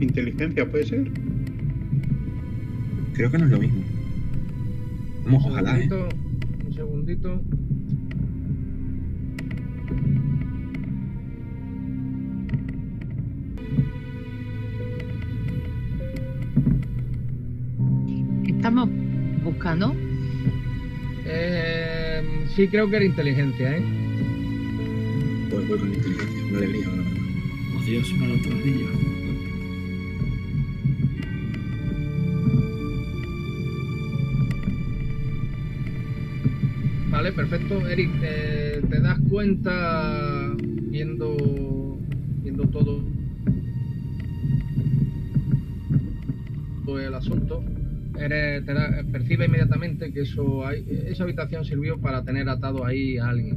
Inteligencia, 0.00 0.68
¿puede 0.70 0.86
ser? 0.86 1.10
Creo 3.14 3.30
que 3.30 3.38
no 3.38 3.44
es 3.44 3.50
lo 3.52 3.58
mismo. 3.58 3.82
Vamos, 5.24 5.44
Un 5.44 5.50
ojalá, 5.52 5.78
¿eh? 5.78 5.88
segundito, 5.88 6.08
un 6.66 6.72
segundito. 6.74 7.42
Estamos 18.64 18.88
buscando. 19.42 19.94
Eh, 21.26 22.46
sí, 22.56 22.66
creo 22.66 22.88
que 22.88 22.96
era 22.96 23.04
inteligencia, 23.04 23.76
¿eh? 23.76 23.82
Pues 25.50 25.68
voy 25.68 25.78
con 25.80 25.92
inteligencia. 25.92 26.42
Una 26.48 26.58
alegría, 26.60 26.86
la 26.86 26.92
verdad. 26.94 27.12
Oh 27.76 27.82
Dios, 27.84 28.12
una 28.12 28.26
ladrillo. 28.28 28.86
Vale, 37.10 37.32
perfecto. 37.32 37.86
Eric, 37.86 38.18
te, 38.18 38.80
te 38.80 39.00
das 39.02 39.18
cuenta 39.28 40.54
viendo, 40.56 41.98
viendo 42.42 42.66
todo, 42.68 43.04
todo 46.86 46.98
el 46.98 47.12
asunto. 47.12 47.62
Eres, 48.18 48.62
percibe 49.10 49.46
inmediatamente 49.46 50.12
que 50.12 50.20
eso 50.20 50.70
esa 50.70 51.24
habitación 51.24 51.64
sirvió 51.64 51.98
para 51.98 52.22
tener 52.22 52.48
atado 52.48 52.84
ahí 52.84 53.18
a 53.18 53.28
alguien. 53.28 53.56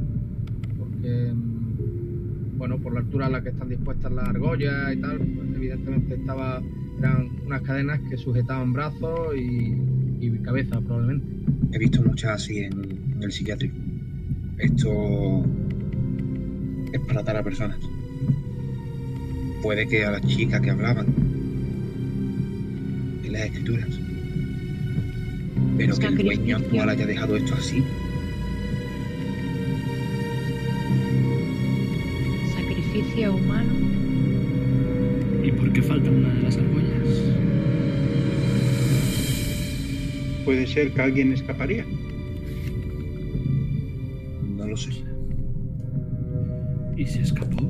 Porque, 0.76 1.32
mm, 1.32 2.58
bueno, 2.58 2.78
por 2.78 2.92
la 2.92 3.00
altura 3.00 3.26
a 3.26 3.30
la 3.30 3.42
que 3.42 3.50
están 3.50 3.68
dispuestas 3.68 4.10
las 4.10 4.28
argollas 4.28 4.92
y 4.92 4.96
tal, 4.96 5.18
pues 5.18 5.48
evidentemente 5.54 6.14
estaba, 6.14 6.60
eran 6.98 7.28
unas 7.46 7.62
cadenas 7.62 8.00
que 8.10 8.16
sujetaban 8.16 8.72
brazos 8.72 9.36
y, 9.36 9.76
y 10.20 10.30
cabeza 10.42 10.80
probablemente. 10.80 11.26
He 11.72 11.78
visto 11.78 12.02
muchas 12.02 12.32
así 12.32 12.58
en, 12.58 12.72
en 13.14 13.22
el 13.22 13.30
psiquiátrico. 13.30 13.76
Esto 14.58 15.44
es 16.92 17.00
para 17.06 17.20
atar 17.20 17.36
a 17.36 17.42
personas. 17.44 17.78
Puede 19.62 19.86
que 19.86 20.04
a 20.04 20.10
las 20.10 20.26
chicas 20.26 20.60
que 20.60 20.70
hablaban 20.70 21.06
en 23.24 23.32
las 23.32 23.42
escrituras. 23.42 23.88
Pero 25.78 25.96
que 25.96 26.06
el 26.06 26.16
dueño 26.16 26.56
actual 26.56 26.90
haya 26.90 27.06
dejado 27.06 27.36
esto 27.36 27.54
así. 27.54 27.84
Sacrificio 32.52 33.36
humano. 33.36 33.70
¿Y 35.44 35.52
por 35.52 35.72
qué 35.72 35.80
falta 35.80 36.10
una 36.10 36.34
de 36.34 36.42
las 36.42 36.56
argollas? 36.56 37.08
Puede 40.44 40.66
ser 40.66 40.92
que 40.92 41.00
alguien 41.00 41.32
escaparía. 41.32 41.86
No 44.56 44.66
lo 44.66 44.76
sé. 44.76 44.90
¿Y 46.96 47.06
se 47.06 47.20
escapó? 47.20 47.68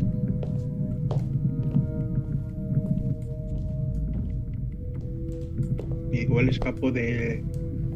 Igual 6.10 6.48
escapó 6.48 6.90
de, 6.90 7.44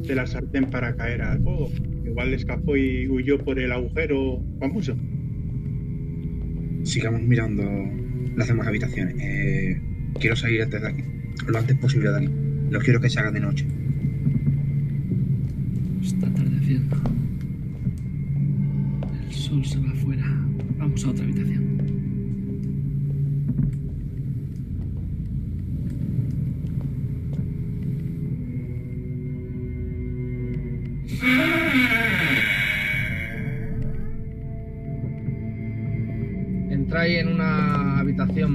de 0.07 0.15
la 0.15 0.27
sartén 0.27 0.67
para 0.67 0.95
caer 0.97 1.23
al 1.23 1.43
fuego. 1.43 1.71
Igual 2.05 2.35
escapó 2.35 2.77
y 2.77 3.09
huyó 3.09 3.39
por 3.39 3.59
el 3.59 3.73
agujero 3.73 4.43
famoso. 4.59 4.97
Sigamos 6.85 7.23
mirando 7.23 7.63
las 8.37 8.49
demás 8.49 8.67
habitaciones. 8.67 9.15
Eh, 9.21 9.81
quiero 10.19 10.37
salir 10.37 10.63
antes 10.63 10.81
de 10.81 10.89
aquí. 10.89 11.03
Lo 11.47 11.59
antes 11.59 11.77
posible 11.79 12.11
de 12.11 12.17
aquí. 12.17 12.29
No 12.71 12.79
quiero 12.81 13.01
que 13.01 13.09
se 13.09 13.21
haga 13.21 13.31
de 13.31 13.41
noche. 13.41 13.67
Está 16.03 16.27
atardeciendo. 16.27 16.97
El 19.27 19.33
sol 19.33 19.65
se 19.65 19.79
va 19.79 19.91
afuera. 19.91 20.27
Vamos 20.79 21.05
a 21.05 21.11
otra 21.11 21.25
habitación. 21.25 21.72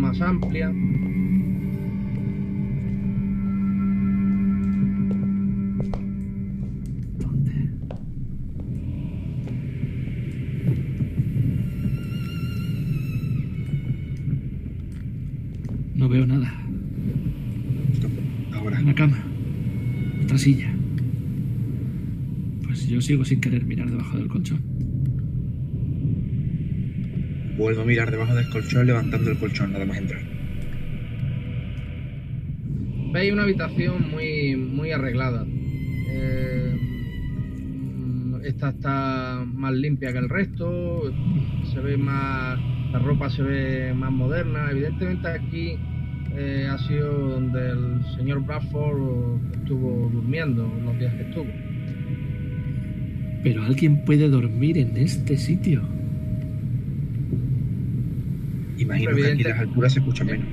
Más 0.07 0.21
amplia. 0.21 0.71
No 15.95 16.07
veo 16.07 16.25
nada. 16.25 16.53
Ahora. 18.53 18.79
Una 18.79 18.95
cama. 18.95 19.17
Otra 20.23 20.37
silla. 20.37 20.73
Pues 22.63 22.87
yo 22.87 23.01
sigo 23.01 23.25
sin 23.25 23.41
querer 23.41 23.65
mirar 23.65 23.89
debajo 23.89 24.17
del 24.17 24.29
colchón. 24.29 24.61
Vuelvo 27.57 27.81
a 27.81 27.85
mirar 27.85 28.11
debajo 28.11 28.35
del 28.35 28.47
colchón 28.49 28.85
levantando 28.85 29.31
el 29.31 29.37
colchón 29.37 29.73
nada 29.73 29.85
más 29.85 29.97
entrar. 29.97 30.21
Veis 33.11 33.33
una 33.33 33.43
habitación 33.43 34.11
muy, 34.11 34.55
muy 34.55 34.91
arreglada. 34.91 35.43
Eh, 36.09 36.77
esta 38.43 38.69
está 38.69 39.43
más 39.45 39.73
limpia 39.73 40.11
que 40.13 40.19
el 40.19 40.29
resto. 40.29 41.11
Se 41.73 41.79
ve 41.79 41.97
más. 41.97 42.59
La 42.91 42.99
ropa 42.99 43.29
se 43.31 43.41
ve 43.41 43.93
más 43.95 44.11
moderna. 44.11 44.69
Evidentemente 44.69 45.27
aquí 45.27 45.77
eh, 46.35 46.67
ha 46.69 46.77
sido 46.77 47.11
donde 47.11 47.71
el 47.71 48.05
señor 48.15 48.45
Bradford 48.45 49.41
estuvo 49.55 50.09
durmiendo 50.09 50.71
los 50.85 50.99
días 50.99 51.13
que 51.15 51.23
estuvo. 51.23 51.51
Pero 53.43 53.63
alguien 53.63 54.05
puede 54.05 54.29
dormir 54.29 54.77
en 54.77 54.95
este 54.95 55.37
sitio. 55.37 55.96
Imagino 58.77 59.15
que 59.15 59.31
aquí 59.31 59.43
las 59.43 59.59
alturas 59.59 59.93
se 59.93 59.99
escuchan 59.99 60.27
menos. 60.27 60.47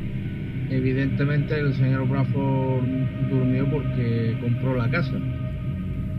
Evidentemente 0.71 1.59
el 1.59 1.75
señor 1.75 2.09
Bradford 2.09 2.85
durmió 3.31 3.71
porque 3.71 4.37
compró 4.41 4.77
la 4.77 4.91
casa. 4.91 5.19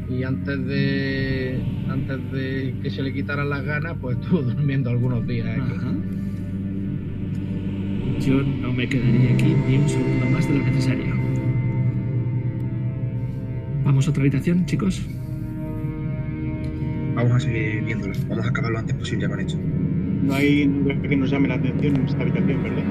Y 0.09 0.23
antes 0.23 0.65
de 0.65 1.59
antes 1.89 2.31
de 2.31 2.75
que 2.81 2.89
se 2.91 3.01
le 3.01 3.11
quitaran 3.11 3.49
las 3.49 3.63
ganas, 3.63 3.95
pues 3.99 4.17
estuvo 4.21 4.41
durmiendo 4.43 4.89
algunos 4.89 5.25
días 5.27 5.47
aquí. 5.47 5.73
Ajá. 5.75 5.93
Yo 8.19 8.41
no 8.41 8.71
me 8.71 8.87
quedaría 8.87 9.33
aquí 9.33 9.55
ni 9.67 9.77
un 9.77 9.89
segundo 9.89 10.25
más 10.29 10.47
de 10.47 10.57
lo 10.57 10.65
necesario. 10.65 11.15
¿Vamos 13.83 14.07
a 14.07 14.09
otra 14.09 14.23
habitación, 14.23 14.65
chicos? 14.65 15.05
Vamos 17.15 17.33
a 17.33 17.39
seguir 17.39 17.83
viéndolas. 17.83 18.27
Vamos 18.27 18.45
a 18.45 18.49
acabar 18.49 18.71
lo 18.71 18.79
antes 18.79 18.95
posible 18.95 19.27
con 19.27 19.39
esto. 19.39 19.57
No 20.25 20.33
hay 20.33 20.65
nada 20.65 21.01
que 21.07 21.15
nos 21.15 21.29
llame 21.29 21.47
la 21.47 21.55
atención 21.55 21.95
en 21.97 22.05
esta 22.05 22.21
habitación, 22.21 22.63
¿verdad? 22.63 22.83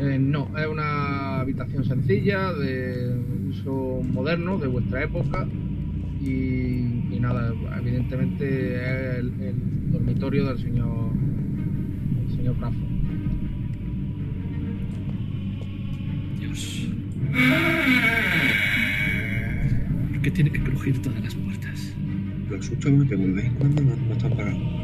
Eh, 0.00 0.18
no, 0.18 0.50
es 0.58 0.66
una 0.66 1.40
habitación 1.40 1.84
sencilla, 1.84 2.52
de 2.52 3.16
uso 3.48 4.02
moderno, 4.02 4.58
de 4.58 4.66
vuestra 4.66 5.04
época. 5.04 5.46
Y, 6.20 7.14
y 7.14 7.18
nada, 7.20 7.52
evidentemente 7.78 8.74
es 8.74 9.18
el, 9.18 9.32
el 9.40 9.92
dormitorio 9.92 10.46
del 10.46 10.58
señor, 10.58 11.12
del 11.14 12.36
señor 12.36 12.56
Bradford. 12.58 12.90
Dios. 16.40 16.88
¿Por 20.10 20.22
qué 20.22 20.30
tiene 20.32 20.50
que 20.50 20.60
crujir 20.60 21.00
todas 21.02 21.22
las 21.22 21.34
puertas? 21.36 21.94
Los 22.50 22.68
pego 22.68 23.04
de 23.04 23.16
vez 23.16 23.44
en 23.44 23.54
cuando 23.54 23.82
no, 23.82 23.96
no 23.96 24.12
están 24.12 24.32
pagados. 24.32 24.79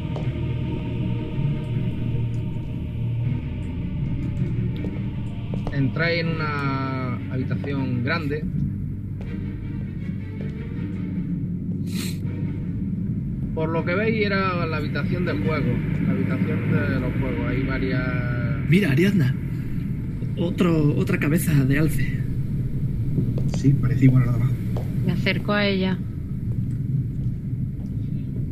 Entráis 5.76 6.20
en 6.20 6.28
una 6.28 7.16
habitación 7.30 8.02
grande. 8.02 8.42
Por 13.54 13.68
lo 13.68 13.84
que 13.84 13.94
veis 13.94 14.24
era 14.24 14.64
la 14.64 14.78
habitación 14.78 15.26
del 15.26 15.44
juego, 15.44 15.66
la 16.06 16.12
habitación 16.12 16.72
de 16.72 17.00
los 17.00 17.12
juegos. 17.20 17.48
Hay 17.50 17.62
varias... 17.64 18.02
Mira, 18.70 18.92
Ariadna. 18.92 19.34
Otro, 20.38 20.96
otra 20.96 21.18
cabeza 21.18 21.52
de 21.66 21.78
alce. 21.78 22.20
Sí, 23.58 23.74
parece 23.74 24.06
igual 24.06 24.30
a 24.30 24.32
la. 24.32 24.50
Me 25.04 25.12
acerco 25.12 25.52
a 25.52 25.66
ella. 25.66 25.98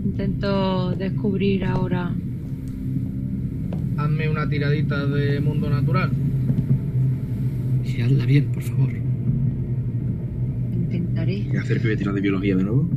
Intento 0.05 0.95
descubrir 0.95 1.65
ahora. 1.65 2.13
Hazme 3.97 4.29
una 4.29 4.47
tiradita 4.47 5.07
de 5.07 5.41
mundo 5.41 5.71
natural. 5.71 6.11
Y 7.97 8.01
hazla 8.03 8.27
bien, 8.27 8.47
por 8.47 8.63
favor. 8.63 8.91
Intentaré. 10.73 11.45
Voy 11.49 11.57
a 11.57 11.61
hacer 11.61 11.79
que 11.81 11.85
voy 11.85 11.95
a 11.95 11.97
tirar 11.99 12.15
de 12.15 12.21
biología 12.21 12.57
de 12.57 12.65
nuevo. 12.65 12.89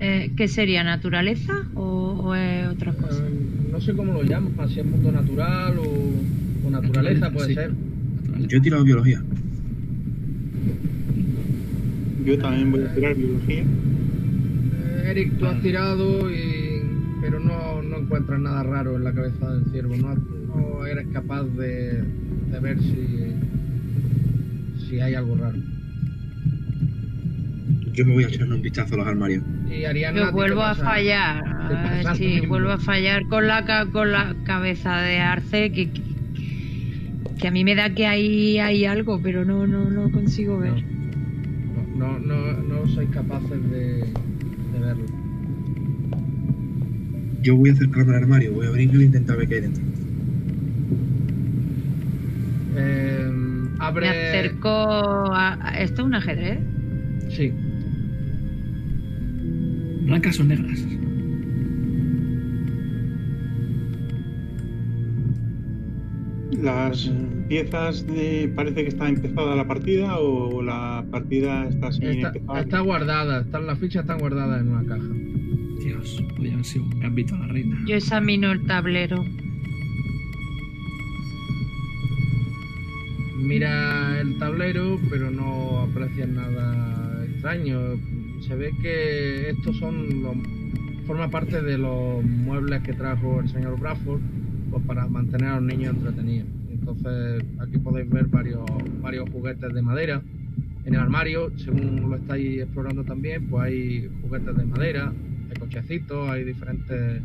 Eh, 0.00 0.32
¿Qué 0.36 0.48
sería? 0.48 0.82
¿Naturaleza 0.84 1.52
o, 1.74 1.82
o 2.24 2.34
es 2.34 2.66
otra 2.68 2.92
cosa? 2.92 3.22
Eh, 3.26 3.70
no 3.70 3.80
sé 3.80 3.94
cómo 3.94 4.12
lo 4.12 4.22
llaman, 4.22 4.68
si 4.68 4.80
es 4.80 4.86
mundo 4.86 5.10
natural 5.12 5.78
o, 5.78 5.82
o 6.66 6.70
naturaleza, 6.70 7.28
Naturaleza, 7.28 7.30
puede 7.32 7.48
sí. 7.48 7.54
ser. 7.54 7.72
Yo 8.48 8.58
he 8.58 8.60
tirado 8.60 8.84
biología. 8.84 9.22
Yo 12.24 12.38
también 12.38 12.70
voy 12.72 12.82
a 12.82 12.94
tirar 12.94 13.14
biología. 13.14 13.60
Eh, 13.62 15.02
Eric, 15.10 15.36
tú 15.38 15.46
has 15.46 15.60
tirado, 15.60 16.30
y... 16.30 16.82
pero 17.20 17.38
no, 17.40 17.82
no 17.82 17.98
encuentras 17.98 18.40
nada 18.40 18.62
raro 18.62 18.96
en 18.96 19.04
la 19.04 19.12
cabeza 19.12 19.52
del 19.54 19.64
ciervo. 19.70 19.94
No, 19.96 20.14
no 20.14 20.86
eres 20.86 21.06
capaz 21.12 21.44
de, 21.44 22.02
de 22.50 22.60
ver 22.60 22.78
si, 22.80 23.34
si 24.88 25.00
hay 25.00 25.14
algo 25.14 25.36
raro. 25.36 25.58
Yo 27.92 28.04
me 28.06 28.14
voy 28.14 28.24
a 28.24 28.28
echar 28.28 28.48
un 28.50 28.62
vistazo 28.62 28.94
a 28.94 28.98
los 28.98 29.06
armarios. 29.06 29.42
Y 29.70 29.84
Ariana, 29.84 30.22
¿a 30.22 30.26
Yo 30.26 30.32
vuelvo 30.32 30.62
a 30.62 30.74
fallar. 30.74 31.44
¿Te 31.68 31.74
pasa 31.74 32.10
Ah, 32.10 32.14
sí, 32.16 32.26
mismo? 32.26 32.48
vuelvo 32.48 32.70
a 32.70 32.78
fallar 32.78 33.22
con 33.28 33.46
la, 33.46 33.64
ca- 33.64 33.86
con 33.86 34.10
la 34.10 34.34
cabeza 34.44 34.96
de 35.00 35.18
Arce. 35.18 35.70
Que, 35.70 35.90
que, 35.90 36.02
que 37.38 37.48
a 37.48 37.50
mí 37.50 37.62
me 37.64 37.74
da 37.74 37.90
que 37.90 38.06
hay, 38.06 38.58
hay 38.58 38.84
algo, 38.84 39.20
pero 39.22 39.44
no, 39.44 39.66
no, 39.66 39.90
no 39.90 40.10
consigo 40.10 40.58
ver. 40.58 40.72
No, 40.72 40.93
no, 42.04 42.18
no, 42.18 42.52
no 42.62 42.86
sois 42.88 43.08
capaces 43.10 43.70
de, 43.70 44.04
de 44.72 44.78
verlo. 44.80 45.04
Yo 47.42 47.56
voy 47.56 47.70
a 47.70 47.72
acercarme 47.74 48.12
al 48.16 48.22
armario, 48.22 48.52
voy 48.52 48.66
a 48.66 48.68
abrirlo 48.70 49.00
e 49.00 49.04
intentar 49.04 49.36
ver 49.36 49.48
qué 49.48 49.54
hay 49.56 49.60
dentro. 49.62 49.82
Eh, 52.76 53.30
abre. 53.78 54.10
Me 54.10 54.28
acerco 54.28 54.68
a... 54.68 55.58
a- 55.60 55.78
¿Esto 55.80 56.02
es 56.02 56.06
un 56.06 56.14
ajedrez? 56.14 56.58
Sí. 57.30 57.52
Blancas 60.06 60.38
o 60.40 60.44
negras. 60.44 60.78
Las 66.64 67.12
piezas 67.46 68.06
de. 68.06 68.50
Parece 68.56 68.84
que 68.84 68.88
está 68.88 69.06
empezada 69.06 69.54
la 69.54 69.68
partida 69.68 70.18
o 70.18 70.62
la 70.62 71.04
partida 71.10 71.68
está 71.68 71.92
sin 71.92 72.04
Está, 72.04 72.28
empezar. 72.28 72.58
está 72.62 72.80
guardada. 72.80 73.40
Están, 73.42 73.66
las 73.66 73.78
fichas 73.78 74.04
están 74.04 74.18
guardadas 74.18 74.62
en 74.62 74.68
una 74.68 74.84
caja. 74.86 75.04
Dios, 75.84 76.24
podría 76.30 76.54
haber 76.54 76.64
sido 76.64 76.84
un 76.86 77.00
gambito 77.00 77.34
a 77.34 77.38
la 77.40 77.46
reina. 77.48 77.76
Yo 77.86 77.96
examino 77.96 78.50
el 78.50 78.64
tablero. 78.66 79.22
Mira 83.36 84.20
el 84.22 84.38
tablero, 84.38 84.98
pero 85.10 85.30
no 85.30 85.80
aprecias 85.80 86.28
nada 86.30 87.24
extraño. 87.26 87.78
Se 88.40 88.54
ve 88.56 88.70
que 88.80 89.50
estos 89.50 89.76
son 89.76 90.22
los, 90.22 90.36
forma 91.06 91.28
parte 91.28 91.60
de 91.60 91.76
los 91.76 92.24
muebles 92.24 92.80
que 92.82 92.94
trajo 92.94 93.40
el 93.40 93.48
señor 93.50 93.78
Bradford 93.78 94.22
pues 94.70 94.82
para 94.86 95.06
mantener 95.06 95.48
a 95.50 95.60
los 95.60 95.64
niños 95.64 95.94
entretenidos. 95.94 96.48
Entonces 96.86 97.42
aquí 97.60 97.78
podéis 97.78 98.10
ver 98.10 98.26
varios, 98.26 98.60
varios 99.00 99.28
juguetes 99.30 99.72
de 99.72 99.80
madera. 99.82 100.20
En 100.84 100.92
el 100.94 101.00
armario, 101.00 101.50
según 101.56 102.10
lo 102.10 102.16
estáis 102.16 102.60
explorando 102.60 103.02
también, 103.04 103.46
pues 103.46 103.64
hay 103.64 104.10
juguetes 104.20 104.54
de 104.54 104.64
madera, 104.66 105.10
hay 105.48 105.56
cochecitos, 105.58 106.28
hay 106.28 106.44
diferentes, 106.44 107.22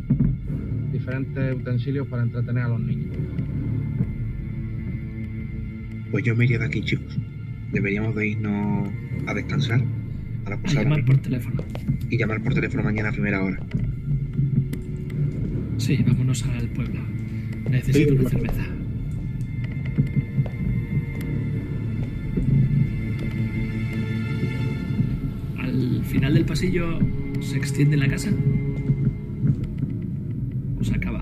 diferentes 0.94 1.56
utensilios 1.56 2.08
para 2.08 2.24
entretener 2.24 2.64
a 2.64 2.68
los 2.70 2.80
niños. 2.80 3.18
Pues 6.10 6.24
yo 6.24 6.36
me 6.38 6.46
iría 6.46 6.60
de 6.60 6.66
aquí, 6.66 6.82
chicos. 6.82 7.18
Deberíamos 7.74 8.16
de 8.16 8.30
irnos 8.30 8.90
a 9.28 9.34
descansar 9.34 9.82
a 10.46 10.50
la 10.50 10.56
A 10.56 10.60
posada 10.60 10.84
llamar 10.84 11.04
por 11.06 11.18
teléfono. 11.18 11.64
y 12.10 12.18
llamar 12.18 12.42
por 12.42 12.54
teléfono 12.54 12.84
mañana 12.84 13.10
a 13.10 13.12
primera 13.12 13.44
hora. 13.44 13.60
Sí, 15.78 16.02
vámonos 16.08 16.46
al 16.46 16.68
pueblo. 16.70 17.02
Necesito 17.70 17.98
Sí, 18.00 18.06
una 18.06 18.22
bueno. 18.24 18.30
cerveza. 18.30 18.68
Al 25.58 26.04
final 26.06 26.34
del 26.34 26.46
pasillo 26.46 27.00
se 27.42 27.58
extiende 27.58 27.98
la 27.98 28.08
casa. 28.08 28.30
O 30.80 30.84
se 30.84 30.96
acaba. 30.96 31.22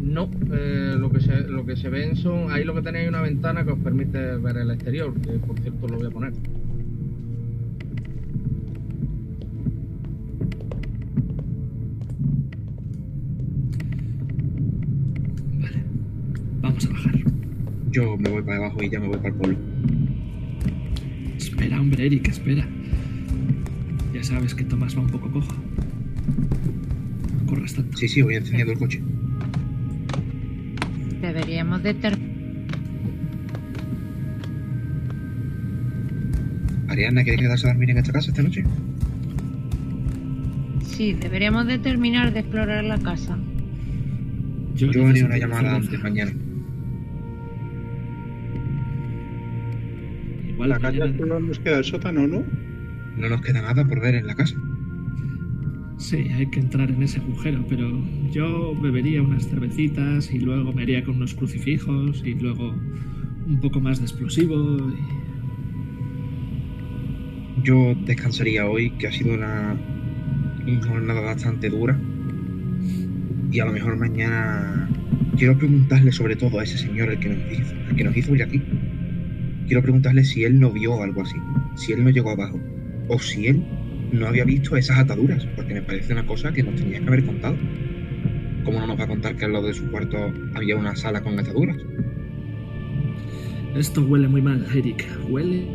No, 0.00 0.30
eh, 0.52 0.96
lo, 0.98 1.10
que 1.10 1.20
se, 1.20 1.42
lo 1.42 1.64
que 1.64 1.76
se 1.76 1.88
ven 1.88 2.16
son. 2.16 2.50
Ahí 2.52 2.64
lo 2.64 2.74
que 2.74 2.82
tenéis 2.82 3.08
una 3.08 3.22
ventana 3.22 3.64
que 3.64 3.72
os 3.72 3.78
permite 3.78 4.36
ver 4.36 4.56
el 4.58 4.70
exterior, 4.70 5.14
que 5.20 5.32
por 5.32 5.58
cierto 5.60 5.88
lo 5.88 5.98
voy 5.98 6.06
a 6.06 6.10
poner. 6.10 6.32
Yo 17.90 18.16
me 18.16 18.30
voy 18.30 18.42
para 18.42 18.58
abajo 18.58 18.82
y 18.82 18.88
ya 18.88 19.00
me 19.00 19.08
voy 19.08 19.16
para 19.16 19.28
el 19.30 19.34
pueblo. 19.34 19.58
Espera, 21.36 21.80
hombre, 21.80 22.06
Eric, 22.06 22.28
espera. 22.28 22.66
Ya 24.14 24.22
sabes 24.22 24.54
que 24.54 24.64
Tomás 24.64 24.96
va 24.96 25.00
un 25.00 25.08
poco 25.08 25.30
cojo. 25.30 25.54
No 27.38 27.46
corras 27.46 27.74
tanto. 27.74 27.96
Sí, 27.96 28.06
sí, 28.06 28.22
voy 28.22 28.36
encendiendo 28.36 28.72
el 28.72 28.78
coche. 28.78 29.02
Deberíamos 31.20 31.82
de 31.82 31.94
ter... 31.94 32.18
Ariana, 36.88 37.22
¿quieres 37.22 37.40
quedarse 37.40 37.66
a 37.66 37.70
dormir 37.70 37.90
en 37.90 37.98
esta 37.98 38.12
casa 38.12 38.30
esta 38.30 38.42
noche? 38.42 38.64
Sí, 40.84 41.12
deberíamos 41.14 41.66
de 41.66 41.78
terminar 41.78 42.32
de 42.32 42.40
explorar 42.40 42.84
la 42.84 42.98
casa. 42.98 43.38
Yo 44.74 44.88
haría 44.88 45.02
necesito 45.02 45.26
una 45.26 45.38
llamada 45.38 45.76
antes 45.76 46.02
mañana. 46.02 46.32
Igual 50.60 50.70
La 50.70 50.78
casa 50.78 50.98
mañana- 50.98 51.18
solo 51.18 51.40
nos 51.40 51.58
queda 51.58 51.78
el 51.78 51.84
sótano, 51.84 52.26
¿no? 52.26 52.42
No 53.16 53.28
nos 53.30 53.40
queda 53.40 53.62
nada 53.62 53.82
por 53.86 53.98
ver 54.00 54.14
en 54.16 54.26
la 54.26 54.34
casa. 54.34 54.56
Sí, 55.96 56.16
hay 56.16 56.46
que 56.50 56.60
entrar 56.60 56.90
en 56.90 57.02
ese 57.02 57.18
agujero, 57.20 57.64
pero 57.68 57.90
yo 58.30 58.74
bebería 58.80 59.22
unas 59.22 59.48
cervecitas 59.48 60.30
y 60.32 60.38
luego 60.38 60.72
me 60.74 60.82
haría 60.82 61.02
con 61.04 61.16
unos 61.16 61.34
crucifijos 61.34 62.22
y 62.26 62.34
luego 62.34 62.74
un 63.46 63.60
poco 63.60 63.80
más 63.80 63.98
de 64.00 64.04
explosivo. 64.04 64.78
y- 67.56 67.62
Yo 67.62 67.94
descansaría 68.06 68.66
hoy, 68.66 68.90
que 68.92 69.06
ha 69.08 69.12
sido 69.12 69.34
una, 69.34 69.76
una 70.66 70.86
jornada 70.86 71.20
bastante 71.22 71.68
dura. 71.70 71.98
Y 73.52 73.60
a 73.60 73.64
lo 73.64 73.72
mejor 73.72 73.96
mañana 73.98 74.88
quiero 75.36 75.56
preguntarle 75.58 76.12
sobre 76.12 76.36
todo 76.36 76.58
a 76.60 76.64
ese 76.64 76.78
señor 76.78 77.10
el 77.10 77.18
que 77.18 77.28
nos 77.30 77.38
hizo, 77.60 77.74
el 77.90 77.96
que 77.96 78.04
nos 78.04 78.16
hizo 78.16 78.34
ir 78.34 78.42
aquí. 78.42 78.62
Quiero 79.70 79.82
preguntarle 79.82 80.24
si 80.24 80.42
él 80.42 80.58
no 80.58 80.72
vio 80.72 81.00
algo 81.00 81.22
así, 81.22 81.36
si 81.76 81.92
él 81.92 82.02
no 82.02 82.10
llegó 82.10 82.30
abajo, 82.30 82.58
o 83.06 83.20
si 83.20 83.46
él 83.46 83.62
no 84.10 84.26
había 84.26 84.44
visto 84.44 84.76
esas 84.76 84.98
ataduras, 84.98 85.46
porque 85.54 85.74
me 85.74 85.82
parece 85.82 86.12
una 86.12 86.26
cosa 86.26 86.50
que 86.50 86.64
nos 86.64 86.74
tenía 86.74 86.98
que 86.98 87.06
haber 87.06 87.24
contado. 87.24 87.54
¿Cómo 88.64 88.80
no 88.80 88.88
nos 88.88 88.98
va 88.98 89.04
a 89.04 89.06
contar 89.06 89.36
que 89.36 89.44
al 89.44 89.52
lado 89.52 89.68
de 89.68 89.74
su 89.74 89.88
cuarto 89.92 90.18
había 90.56 90.74
una 90.74 90.96
sala 90.96 91.22
con 91.22 91.38
ataduras? 91.38 91.76
Esto 93.76 94.04
huele 94.04 94.26
muy 94.26 94.42
mal, 94.42 94.66
Eric. 94.74 95.06
Huele. 95.28 95.68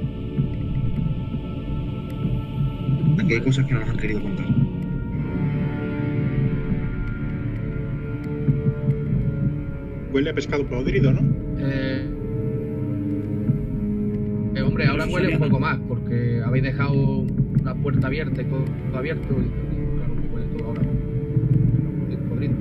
Aquí 3.17 3.33
hay 3.33 3.39
cosas 3.39 3.65
que 3.65 3.75
no 3.75 3.79
nos 3.79 3.89
han 3.91 3.97
querido 3.97 4.21
contar. 4.21 4.45
Huele 10.11 10.31
a 10.31 10.33
pescado 10.33 10.67
podrido, 10.67 11.13
¿no? 11.13 11.21
Eh, 11.59 11.94
hombre, 14.75 14.87
ahora 14.87 15.05
huele 15.05 15.33
un 15.35 15.39
poco 15.39 15.57
más, 15.57 15.79
porque 15.87 16.41
habéis 16.43 16.65
dejado 16.65 17.25
la 17.63 17.73
puerta 17.75 18.07
abierta 18.07 18.41
y 18.41 18.45
todo, 18.45 18.65
todo 18.89 18.97
abierto. 18.97 19.33
Y, 19.33 19.95
claro 19.95 20.15
que 20.15 20.27
huele 20.27 20.47
todo 20.57 20.67
ahora. 20.67 20.81
Podrido. 22.27 22.53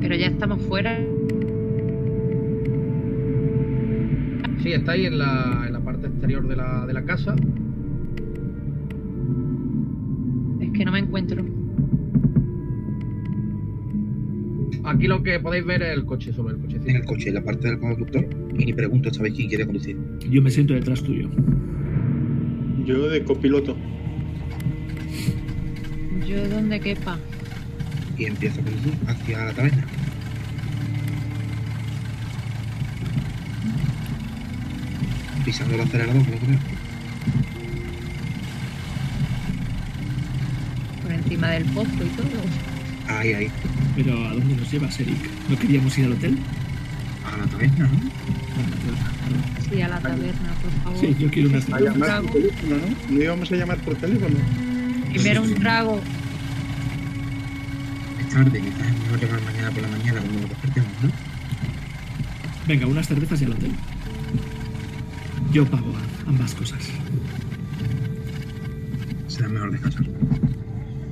Pero 0.00 0.14
ya 0.16 0.26
estamos 0.26 0.60
fuera. 0.62 0.98
Sí, 4.62 4.72
estáis 4.72 5.06
en 5.06 5.18
la, 5.18 5.62
en 5.68 5.72
la 5.72 5.80
parte 5.80 6.08
exterior 6.08 6.48
de 6.48 6.56
la, 6.56 6.84
de 6.84 6.92
la 6.92 7.04
casa. 7.04 7.36
Es 10.60 10.70
que 10.72 10.84
no 10.84 10.90
me 10.90 10.98
encuentro. 10.98 11.44
Aquí 14.82 15.06
lo 15.06 15.22
que 15.22 15.38
podéis 15.38 15.64
ver 15.64 15.82
es 15.82 15.96
el 15.96 16.04
coche, 16.04 16.32
solo 16.32 16.50
el 16.50 16.58
cochecito. 16.58 16.88
En 16.88 16.96
el 16.96 17.04
coche, 17.04 17.28
en 17.28 17.34
la 17.34 17.42
parte 17.42 17.68
del 17.68 17.78
conductor, 17.78 18.26
y 18.58 18.64
ni 18.64 18.72
pregunto 18.72 19.08
esta 19.08 19.22
vez 19.22 19.34
quién 19.34 19.48
quiere 19.48 19.66
conducir. 19.66 19.96
Yo 20.30 20.42
me 20.42 20.50
siento 20.50 20.74
detrás 20.74 21.02
tuyo. 21.02 21.28
Yo 22.84 23.08
de 23.08 23.24
copiloto. 23.24 23.76
Yo 26.26 26.48
donde 26.48 26.80
quepa. 26.80 27.18
Y 28.18 28.24
empiezo 28.24 28.60
a 28.60 28.64
conducir 28.64 28.94
hacia 29.06 29.44
la 29.44 29.52
taberna. 29.52 29.84
Pisando 35.44 35.74
el 35.74 35.80
acelerador, 35.80 36.22
creo 36.24 36.40
que 36.40 36.46
Por 41.02 41.12
encima 41.12 41.50
del 41.50 41.64
pozo 41.66 42.04
y 42.04 42.08
todo. 42.16 42.42
Ahí, 43.08 43.32
ahí. 43.32 43.48
Pero 43.94 44.26
¿a 44.26 44.34
dónde 44.34 44.56
nos 44.56 44.70
llevas, 44.72 44.98
Eric? 44.98 45.16
¿No 45.48 45.58
queríamos 45.58 45.96
ir 45.98 46.06
al 46.06 46.12
hotel? 46.12 46.36
A 47.24 47.36
la 47.36 47.46
taberna, 47.46 47.86
¿no? 47.86 48.15
Sí, 49.70 49.82
a 49.82 49.88
la 49.88 49.98
taberna, 50.00 50.54
por 50.62 50.70
favor. 50.82 51.00
Sí, 51.00 51.16
yo 51.18 51.28
quiero 51.30 51.48
una 51.48 51.58
A 51.58 51.80
llamar 51.80 52.22
por 52.22 52.32
teléfono, 52.32 52.76
¿no? 52.76 53.14
¿No 53.16 53.22
íbamos 53.22 53.52
a 53.52 53.56
llamar 53.56 53.78
por 53.78 53.94
teléfono? 53.96 54.36
Primero 55.12 55.42
un 55.42 55.54
trago. 55.54 56.00
Es 58.20 58.28
tarde, 58.28 58.60
quizás 58.60 58.92
mejor 59.02 59.20
llamar 59.20 59.42
mañana 59.42 59.70
por 59.70 59.82
la 59.82 59.88
mañana 59.88 60.20
cuando 60.20 60.40
nos 60.40 60.48
despertemos, 60.50 60.90
¿no? 61.02 61.10
Venga, 62.68 62.86
unas 62.86 63.08
cervezas 63.08 63.42
y 63.42 63.44
al 63.44 63.52
hotel. 63.52 63.70
Yo 65.52 65.64
pago 65.66 65.92
ambas 66.26 66.54
cosas. 66.54 66.78
Será 69.28 69.48
mejor 69.48 69.70
descansar. 69.72 70.04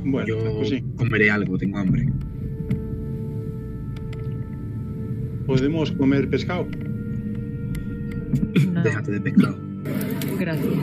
Bueno, 0.04 0.26
Yo 0.28 0.56
pues 0.56 0.68
sí. 0.68 0.84
comeré 0.96 1.30
algo, 1.30 1.56
tengo 1.58 1.78
hambre. 1.78 2.06
Podemos 5.46 5.92
comer 5.92 6.28
pescado. 6.30 6.66
No, 8.72 8.82
Déjate 8.82 9.10
de 9.12 9.20
pescado. 9.20 9.56
gracias. 10.38 10.66
No. 10.66 10.74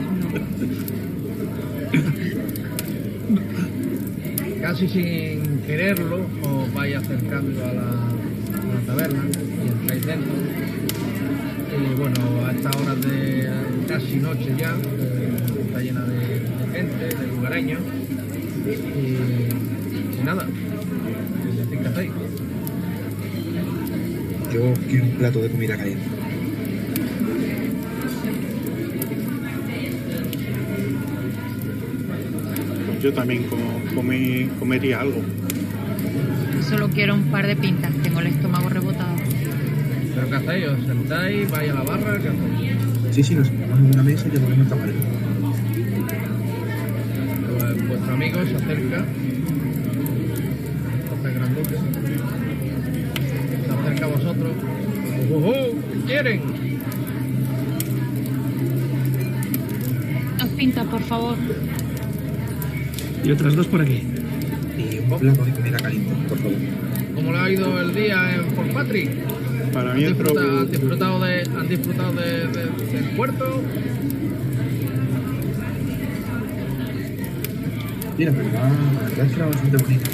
Casi 4.60 4.88
sin 4.88 5.58
quererlo, 5.66 6.26
os 6.44 6.72
vais 6.74 6.94
acercando 6.96 7.64
a 7.64 7.72
la, 7.72 7.82
a 7.82 8.74
la 8.74 8.80
taberna 8.86 9.22
y 9.64 9.68
entráis 9.68 10.06
dentro. 10.06 10.32
Y 11.72 11.94
bueno, 11.98 12.46
a 12.46 12.52
estas 12.52 12.76
horas 12.76 13.00
de 13.00 13.48
casi 13.88 14.16
noche 14.16 14.54
ya, 14.56 14.70
eh, 14.98 15.30
está 15.66 15.80
llena 15.80 16.04
de, 16.04 16.16
de 16.18 16.72
gente, 16.72 17.16
de 17.16 17.26
lugareños. 17.34 17.80
Y, 18.66 20.20
y 20.20 20.24
nada, 20.24 20.46
qué 21.70 21.88
hacéis. 21.88 22.12
Yo 24.52 24.74
quiero 24.88 25.04
un 25.06 25.10
plato 25.12 25.40
de 25.40 25.48
comida 25.50 25.76
caliente. 25.76 26.04
Yo 33.02 33.12
también 33.12 33.44
comí- 33.96 34.48
comería 34.58 35.00
algo. 35.00 35.20
Solo 36.68 36.88
quiero 36.88 37.14
un 37.14 37.24
par 37.24 37.46
de 37.46 37.56
pintas, 37.56 37.90
tengo 38.02 38.20
el 38.20 38.28
estómago 38.28 38.68
rebotado. 38.68 39.16
¿Pero 40.14 40.28
qué 40.28 40.34
hacéis? 40.36 40.66
¿Os 40.68 40.86
sentáis? 40.86 41.50
¿Vais 41.50 41.70
a 41.70 41.74
la 41.74 41.82
barra? 41.82 42.18
¿Qué 42.20 42.28
hacéis? 42.28 43.14
Sí, 43.14 43.22
sí, 43.24 43.34
nos 43.34 43.48
sentamos 43.48 43.78
en 43.80 43.86
una 43.86 44.02
mesa 44.04 44.26
y 44.28 44.36
llamamos 44.36 44.58
al 44.58 44.68
camarero. 44.68 44.98
Pues 47.58 47.88
vuestro 47.88 48.14
amigo 48.14 48.38
se 48.44 48.56
acerca. 48.56 49.04
José 51.10 51.34
Granduque. 51.34 51.76
Se 53.66 53.72
acerca 53.72 54.04
a 54.04 54.08
vosotros. 54.08 54.52
¡Oh, 55.32 55.34
oh, 55.34 55.48
oh! 55.50 55.92
¿Qué 55.92 55.98
quieren? 56.06 56.40
Dos 60.38 60.48
pintas, 60.50 60.86
por 60.86 61.02
favor. 61.02 61.36
Y 63.24 63.30
otras 63.30 63.54
dos 63.54 63.66
por 63.66 63.80
aquí. 63.80 64.02
Y 64.78 64.98
un 64.98 65.18
plato 65.18 65.44
de 65.44 65.52
comida 65.52 65.76
caliente, 65.78 66.10
por 66.28 66.38
favor. 66.38 66.56
¿Cómo 67.14 67.32
le 67.32 67.38
ha 67.38 67.50
ido 67.50 67.80
el 67.80 67.94
día 67.94 68.34
en 68.34 68.44
Fort 68.54 68.72
Patrick? 68.72 69.10
Para 69.72 69.92
¿Han 69.92 69.98
mí 69.98 70.04
otro... 70.06 70.16
disfrutado, 70.24 70.58
han 70.60 70.70
disfrutado, 70.70 71.20
de, 71.24 71.42
han 71.58 71.68
disfrutado 71.68 72.12
de, 72.12 72.22
de- 72.48 72.92
del 72.92 73.04
puerto? 73.16 73.62
Mira, 78.18 78.32
pues 78.32 78.46
la 78.52 78.60
la 78.60 78.68
verdad 78.68 79.26
es 79.26 79.30
que 79.32 79.36
era 79.36 79.46
bastante 79.46 79.76
bonita. 79.78 80.10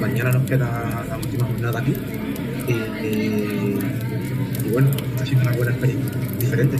Mañana 0.00 0.32
nos 0.32 0.42
queda 0.44 1.04
la 1.08 1.16
última 1.16 1.44
jornada 1.46 1.80
aquí. 1.80 1.94
Y, 2.68 2.72
y- 2.72 3.78
y 4.66 4.70
bueno, 4.72 4.88
está 5.12 5.26
siendo 5.26 5.42
una 5.48 5.56
buena 5.56 5.72
experiencia. 5.72 6.10
Diferente. 6.40 6.76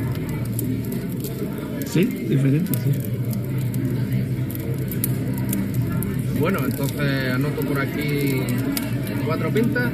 Sí, 1.86 2.04
diferente, 2.04 2.72
sí. 2.82 2.90
Bueno, 6.44 6.58
entonces 6.62 7.32
anoto 7.32 7.62
por 7.62 7.80
aquí 7.80 8.42
cuatro 9.24 9.50
pintas. 9.50 9.90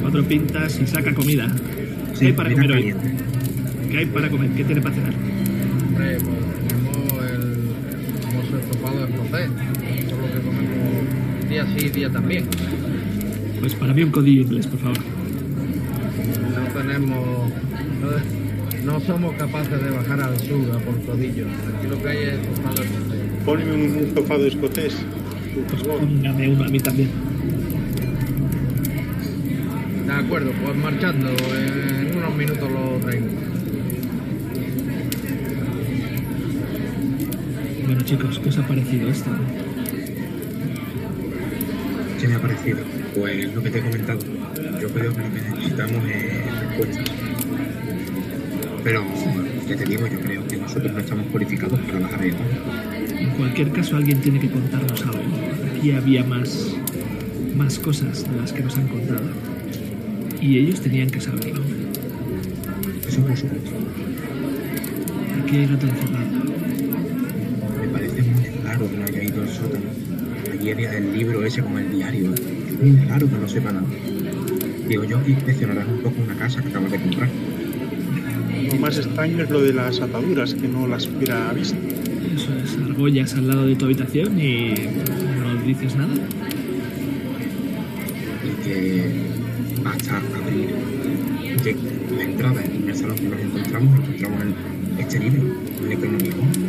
Cuatro 0.00 0.24
pintas 0.24 0.78
y 0.78 0.86
saca 0.86 1.12
comida. 1.12 1.52
¿Qué 2.12 2.16
Sí, 2.16 2.26
hay 2.26 2.32
para 2.34 2.52
comer 2.52 2.70
hoy? 2.70 2.94
¿Qué 3.90 3.98
hay 3.98 4.06
para 4.06 4.30
comer? 4.30 4.50
¿Qué 4.50 4.62
tiene 4.62 4.80
para 4.80 4.94
cenar? 4.94 5.12
Hombre, 5.88 6.18
pues 6.20 6.38
tenemos 6.68 7.32
el 7.32 8.22
famoso 8.22 8.58
estofado 8.60 9.04
escocés. 9.06 9.50
Eso 9.50 10.06
es 10.06 10.12
lo 10.12 10.32
que 10.32 10.46
comemos 10.46 11.48
día 11.48 11.66
sí, 11.76 11.88
día 11.88 12.10
también. 12.10 12.44
Pues 13.58 13.74
para 13.74 13.92
mí 13.92 14.04
un 14.04 14.12
codillo 14.12 14.42
inglés, 14.42 14.68
por 14.68 14.78
favor. 14.78 14.98
No 16.54 16.80
tenemos. 16.80 17.50
No, 18.84 18.92
no 18.92 19.00
somos 19.00 19.34
capaces 19.34 19.82
de 19.82 19.90
bajar 19.90 20.20
al 20.20 20.38
sur 20.38 20.70
a 20.70 20.78
por 20.78 21.02
codillos. 21.02 21.48
Aquí 21.76 21.88
lo 21.88 22.00
que 22.00 22.08
hay 22.08 22.18
es 22.18 22.34
estofado 22.34 22.84
escocés. 22.84 23.13
Ponme 23.44 23.72
un 23.72 24.12
por 24.14 24.26
Pues 24.26 25.82
favor. 25.82 26.00
póngame 26.00 26.48
uno 26.48 26.64
a 26.64 26.68
mí 26.68 26.80
también. 26.80 27.10
De 30.06 30.12
acuerdo, 30.12 30.52
pues 30.64 30.76
marchando. 30.76 31.28
En 31.28 32.16
unos 32.16 32.36
minutos 32.36 32.70
lo 32.70 32.98
traigo. 33.00 33.26
Bueno, 37.86 38.00
chicos, 38.02 38.38
¿qué 38.38 38.48
os 38.48 38.58
ha 38.58 38.66
parecido 38.66 39.08
esto? 39.10 39.30
¿Qué 42.20 42.28
me 42.28 42.34
ha 42.34 42.40
parecido? 42.40 42.78
Pues 43.14 43.54
lo 43.54 43.62
que 43.62 43.70
te 43.70 43.78
he 43.78 43.82
comentado. 43.82 44.20
Yo 44.80 44.88
creo 44.88 45.14
que 45.14 45.20
lo 45.22 45.32
que 45.34 45.40
necesitamos 45.50 46.04
es 46.08 46.60
respuestas. 46.60 47.04
Pero, 48.82 49.04
ya 49.66 49.76
te 49.76 49.84
digo, 49.84 50.06
yo 50.06 50.20
creo 50.20 50.46
que 50.46 50.56
nosotros 50.56 50.92
no 50.92 50.98
estamos 50.98 51.26
cualificados 51.28 51.78
para 51.80 52.00
bajar 52.00 52.24
el 52.24 52.34
En 53.18 53.30
cualquier 53.30 53.70
caso, 53.72 53.96
alguien 53.96 54.20
tiene 54.20 54.38
que 54.40 54.50
contarnos 54.50 55.02
algo. 55.02 55.22
Aquí 55.76 55.92
había 55.92 56.24
más, 56.24 56.74
más 57.56 57.78
cosas 57.78 58.30
de 58.30 58.36
las 58.40 58.52
que 58.52 58.62
nos 58.62 58.76
han 58.76 58.88
contado. 58.88 59.24
Y 60.40 60.58
ellos 60.58 60.80
tenían 60.80 61.08
que 61.08 61.20
saberlo. 61.20 61.62
Eso 63.08 63.20
por 63.22 63.36
supuesto. 63.36 63.70
Aquí 65.42 65.56
hay 65.56 65.66
gato 65.66 65.86
encerrado. 65.86 66.26
Me 67.80 67.88
parece 67.88 68.22
muy 68.22 68.64
raro 68.64 68.90
que 68.90 68.96
no 68.96 69.04
haya 69.04 69.22
ido 69.22 69.42
al 69.42 69.48
sótano. 69.48 69.84
Allí 70.52 70.70
había 70.70 70.98
el 70.98 71.16
libro 71.16 71.44
ese 71.44 71.62
con 71.62 71.78
el 71.78 71.90
diario. 71.90 72.34
Es 72.34 72.82
muy 72.82 73.06
raro 73.06 73.28
que 73.28 73.36
no 73.36 73.48
sepa 73.48 73.72
nada. 73.72 73.86
Digo 74.88 75.04
yo 75.04 75.24
que 75.24 75.30
inspeccionarás 75.30 75.88
un 75.88 76.00
poco 76.00 76.22
una 76.22 76.34
casa 76.34 76.60
que 76.60 76.68
acabas 76.68 76.90
de 76.90 76.98
comprar. 76.98 77.28
Lo 78.84 78.90
más 78.90 78.98
extraño 78.98 79.42
es 79.42 79.48
lo 79.48 79.62
de 79.62 79.72
las 79.72 79.98
ataduras, 79.98 80.52
que 80.52 80.68
no 80.68 80.86
las 80.86 81.06
hubiera 81.06 81.50
visto. 81.54 81.78
Eso 82.36 82.52
es, 82.62 82.76
argollas 82.84 83.32
al 83.32 83.48
lado 83.48 83.66
de 83.66 83.76
tu 83.76 83.86
habitación 83.86 84.38
y 84.38 84.74
no 85.40 85.54
dices 85.64 85.96
nada. 85.96 86.12
Y 88.44 88.62
que 88.62 89.22
hasta 89.86 90.18
abrir 90.18 90.74
la 92.14 92.24
entrada 92.24 92.62
en 92.62 92.86
el 92.86 92.94
salón 92.94 93.16
que 93.16 93.28
nos 93.28 93.40
encontramos, 93.40 94.00
encontramos 94.00 94.42
el, 94.42 94.54
este 95.00 95.18
libro, 95.18 95.42
el 95.80 95.88
Necronomicon. 95.88 96.63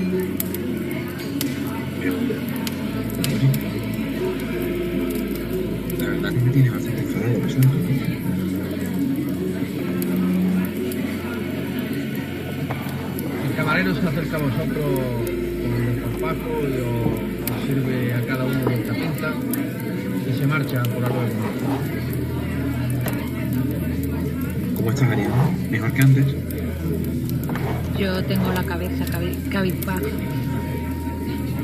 Camarero 13.76 13.94
se 14.02 14.08
acerca 14.08 14.38
a 14.38 14.40
vosotros 14.40 14.86
con 14.86 15.74
el 15.74 15.96
desparpajo 15.96 16.50
y 16.62 16.80
os, 16.80 17.66
sirve 17.68 18.14
a 18.14 18.22
cada 18.26 18.46
uno 18.46 18.60
vuestra 18.64 18.94
pinta 18.94 19.34
y 20.30 20.34
se 20.38 20.48
marcha 20.48 20.84
por 20.84 21.04
algo 21.04 21.22
de 21.22 21.30
comer. 21.30 21.52
¿Cómo 24.76 24.90
estás, 24.92 25.10
Ariel? 25.10 25.30
¿Mejor 25.72 25.92
que 25.94 26.02
antes? 26.02 26.26
Yo 28.00 28.24
tengo 28.24 28.54
la 28.54 28.64
cabeza 28.64 29.06
cabi- 29.06 29.50
cabizbaja 29.50 30.02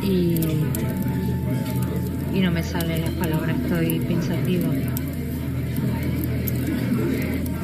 y, 0.03 0.39
y 2.33 2.39
no 2.41 2.51
me 2.51 2.63
salen 2.63 3.01
las 3.01 3.11
palabras, 3.11 3.55
estoy 3.61 3.99
pensativa. 3.99 4.67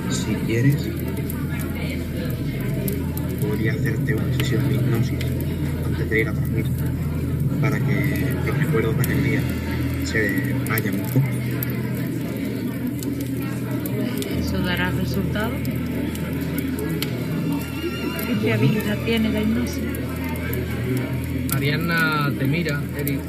Si 0.10 0.34
quieres, 0.46 0.88
hacerte 3.88 4.16
una 4.16 4.38
sesión 4.38 4.68
de 4.68 4.76
hipnosis 4.76 5.20
antes 5.86 6.10
de 6.10 6.20
ir 6.20 6.28
a 6.28 6.32
dormir 6.34 6.66
para 7.62 7.80
que 7.80 8.26
los 8.46 8.58
recuerdos 8.58 8.98
de 8.98 9.04
aquel 9.04 9.24
día 9.24 9.42
se 10.04 10.54
vayan 10.68 10.96
un 10.96 11.08
poco. 11.08 11.28
¿Eso 14.40 14.60
dará 14.60 14.92
resultado? 14.92 15.52
¿Qué 18.28 18.36
fiabilidad 18.36 18.98
tiene 19.06 19.30
la 19.30 19.42
hipnosis? 19.42 19.84
Arianna 21.56 22.32
te 22.38 22.46
mira, 22.46 22.82
Eric, 22.98 23.20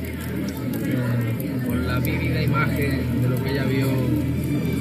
eh, 0.87 1.67
con 1.67 1.87
la 1.87 2.01
vívida 2.01 2.43
imagen 2.43 3.23
de 3.23 3.29
lo 3.29 3.43
que 3.45 3.51
ella 3.53 3.65
vio 3.65 3.87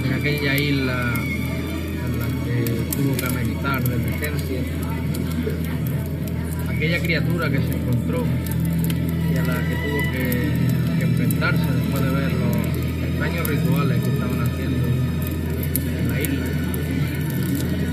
en 0.06 0.14
aquella 0.14 0.58
isla 0.58 1.14
en 1.14 2.20
la 2.20 2.28
que 2.46 2.98
tuvo 2.98 3.16
que 3.16 3.26
amenizar 3.26 3.84
de 3.84 3.96
emergencia. 3.96 4.87
Aquella 6.78 7.00
criatura 7.00 7.50
que 7.50 7.58
se 7.58 7.74
encontró 7.74 8.24
y 9.34 9.36
a 9.36 9.42
la 9.42 9.56
que 9.68 9.76
tuvo 9.78 10.12
que, 10.12 11.04
enfrentarse 11.04 11.64
después 11.74 12.04
de 12.04 12.10
ver 12.12 12.32
los 12.34 13.10
extraños 13.10 13.48
rituales 13.48 14.04
que 14.04 14.10
estaban 14.12 14.42
haciendo 14.42 14.88
en 16.00 16.10
la 16.10 16.22
isla. 16.22 16.46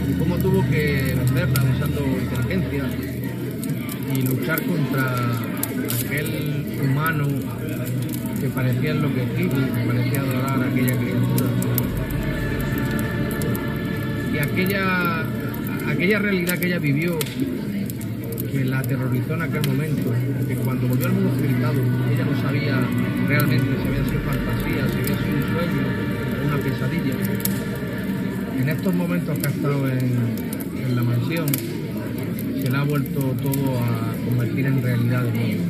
Y 0.06 0.12
cómo 0.18 0.36
tuvo 0.36 0.62
que 0.68 1.16
vencerla 1.16 1.64
usando 1.74 2.00
inteligencia 2.04 2.84
y 4.14 4.22
luchar 4.22 4.62
contra 4.66 5.16
aquel 6.04 6.66
humano 6.84 7.26
que 8.38 8.48
parecía 8.50 8.90
enloquecido 8.90 9.60
y 9.60 9.64
que 9.64 9.86
parecía 9.86 10.20
adorar 10.20 10.62
a 10.62 10.68
aquella 10.68 10.96
criatura. 10.98 11.48
Y 14.30 14.38
aquella, 14.38 15.20
aquella 15.88 16.18
realidad 16.18 16.58
que 16.58 16.66
ella 16.66 16.78
vivió, 16.78 17.18
que 18.54 18.64
la 18.64 18.78
aterrorizó 18.78 19.34
en 19.34 19.42
aquel 19.42 19.66
momento, 19.66 20.12
que 20.46 20.54
cuando 20.54 20.86
volvió 20.86 21.06
al 21.06 21.12
mundo 21.12 21.30
civilizado, 21.36 21.74
ella 22.12 22.24
no 22.24 22.40
sabía 22.40 22.80
realmente 23.26 23.66
si 23.82 23.88
había 23.88 24.04
sido 24.04 24.20
fantasía, 24.20 24.88
si 24.88 24.98
había 24.98 25.18
sido 25.18 25.36
un 25.36 25.42
sueño 25.54 26.04
una 26.46 26.56
pesadilla. 26.58 27.14
en 28.60 28.68
estos 28.68 28.94
momentos 28.94 29.38
que 29.38 29.48
ha 29.48 29.50
estado 29.50 29.88
en, 29.88 30.86
en 30.86 30.96
la 30.96 31.02
mansión, 31.02 31.46
se 32.62 32.70
le 32.70 32.76
ha 32.76 32.84
vuelto 32.84 33.20
todo 33.42 33.78
a 33.78 34.14
convertir 34.24 34.66
en 34.66 34.82
realidad 34.82 35.22
de 35.24 35.32
nuevo. 35.32 35.64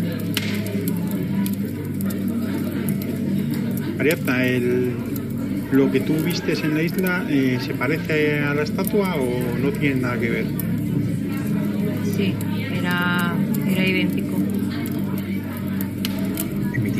Ariadna, 3.99 4.45
el, 4.45 4.93
lo 5.73 5.91
que 5.91 6.01
tú 6.01 6.13
vistes 6.23 6.63
en 6.63 6.75
la 6.75 6.83
isla, 6.83 7.27
eh, 7.31 7.59
¿se 7.65 7.73
parece 7.73 8.41
a 8.41 8.53
la 8.53 8.63
estatua 8.63 9.15
o 9.17 9.59
no 9.59 9.71
tiene 9.71 10.03
nada 10.03 10.21
que 10.21 10.31
ver? 10.31 10.74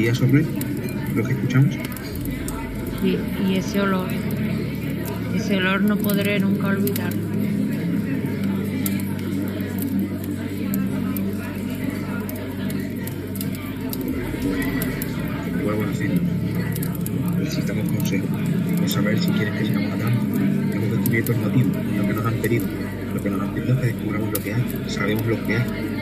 ¿Emitía 0.05 0.15
sobre 0.21 0.45
lo 1.15 1.25
que 1.25 1.33
escuchamos? 1.33 1.75
Sí, 3.01 3.19
y 3.49 3.57
ese 3.57 3.81
olor. 3.81 4.07
Ese 5.35 5.57
olor 5.57 5.81
no 5.81 5.97
podré 5.97 6.39
nunca 6.41 6.67
olvidarlo. 6.67 7.23
Vuelvo 15.65 15.85
a 15.85 15.87
decirlo. 15.87 16.21
Necesitamos 17.39 17.89
consejo. 17.89 18.27
No 18.83 18.89
saber 18.89 19.19
si 19.19 19.31
quieren 19.31 19.55
que 19.55 19.65
sigamos 19.65 19.93
atrás. 19.95 20.13
Hemos 20.75 20.91
descubierto 20.91 21.33
el 21.33 21.39
motivo, 21.39 21.71
lo 21.97 22.07
que 22.07 22.13
nos 22.13 22.27
han 22.27 22.35
pedido. 22.35 22.67
Lo 23.15 23.23
que 23.23 23.31
nos 23.31 23.41
han 23.41 23.55
pedido 23.55 23.73
es 23.73 23.81
que 23.81 23.87
descubramos 23.87 24.33
lo 24.35 24.43
que 24.43 24.53
hay. 24.53 24.65
Sabemos 24.87 25.27
lo 25.27 25.47
que 25.47 25.57
hay. 25.57 25.94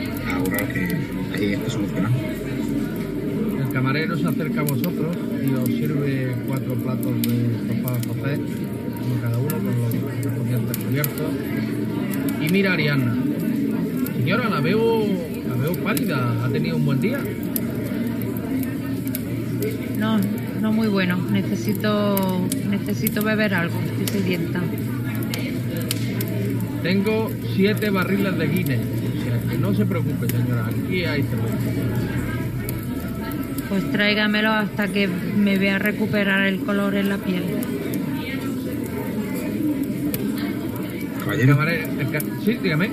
Se 4.23 4.29
acerca 4.29 4.61
a 4.61 4.63
vosotros 4.63 5.17
y 5.45 5.53
os 5.53 5.67
sirve 5.67 6.33
cuatro 6.47 6.75
platos 6.75 7.21
de 7.23 7.55
estofado 7.57 7.97
café, 7.97 8.35
uno 8.37 9.21
cada 9.21 9.37
uno 9.37 9.49
con 9.49 9.81
los 9.81 9.95
correspondientes 9.95 10.77
cubiertos. 10.77 11.31
Y 12.41 12.49
mira 12.49 12.71
a 12.71 12.73
Ariana. 12.75 13.17
Señora, 14.15 14.49
la 14.49 14.61
veo, 14.61 15.03
la 15.45 15.55
veo 15.55 15.73
pálida. 15.83 16.45
¿Ha 16.45 16.49
tenido 16.49 16.77
un 16.77 16.85
buen 16.85 17.01
día? 17.01 17.19
No, 19.97 20.19
no 20.61 20.71
muy 20.71 20.87
bueno. 20.87 21.17
Necesito, 21.29 22.47
necesito 22.69 23.23
beber 23.23 23.53
algo. 23.53 23.77
Estoy 23.99 24.21
sedienta. 24.21 24.61
Tengo 26.81 27.29
siete 27.55 27.89
barriles 27.89 28.37
de 28.37 28.47
Guinness. 28.47 28.79
O 28.79 29.23
sea, 29.25 29.51
que 29.51 29.57
no 29.57 29.73
se 29.73 29.85
preocupe, 29.85 30.29
señora. 30.29 30.67
Aquí 30.67 31.03
hay 31.03 31.23
cerveza. 31.23 32.32
Pues 33.73 33.91
tráigamelo 33.91 34.51
hasta 34.51 34.87
que 34.87 35.07
me 35.07 35.57
vea 35.57 35.79
recuperar 35.79 36.45
el 36.45 36.59
color 36.59 36.93
en 36.93 37.09
la 37.09 37.17
piel. 37.17 37.41
El 41.01 41.23
Caballero, 41.23 41.57
Sí, 42.45 42.59
dígame. 42.61 42.91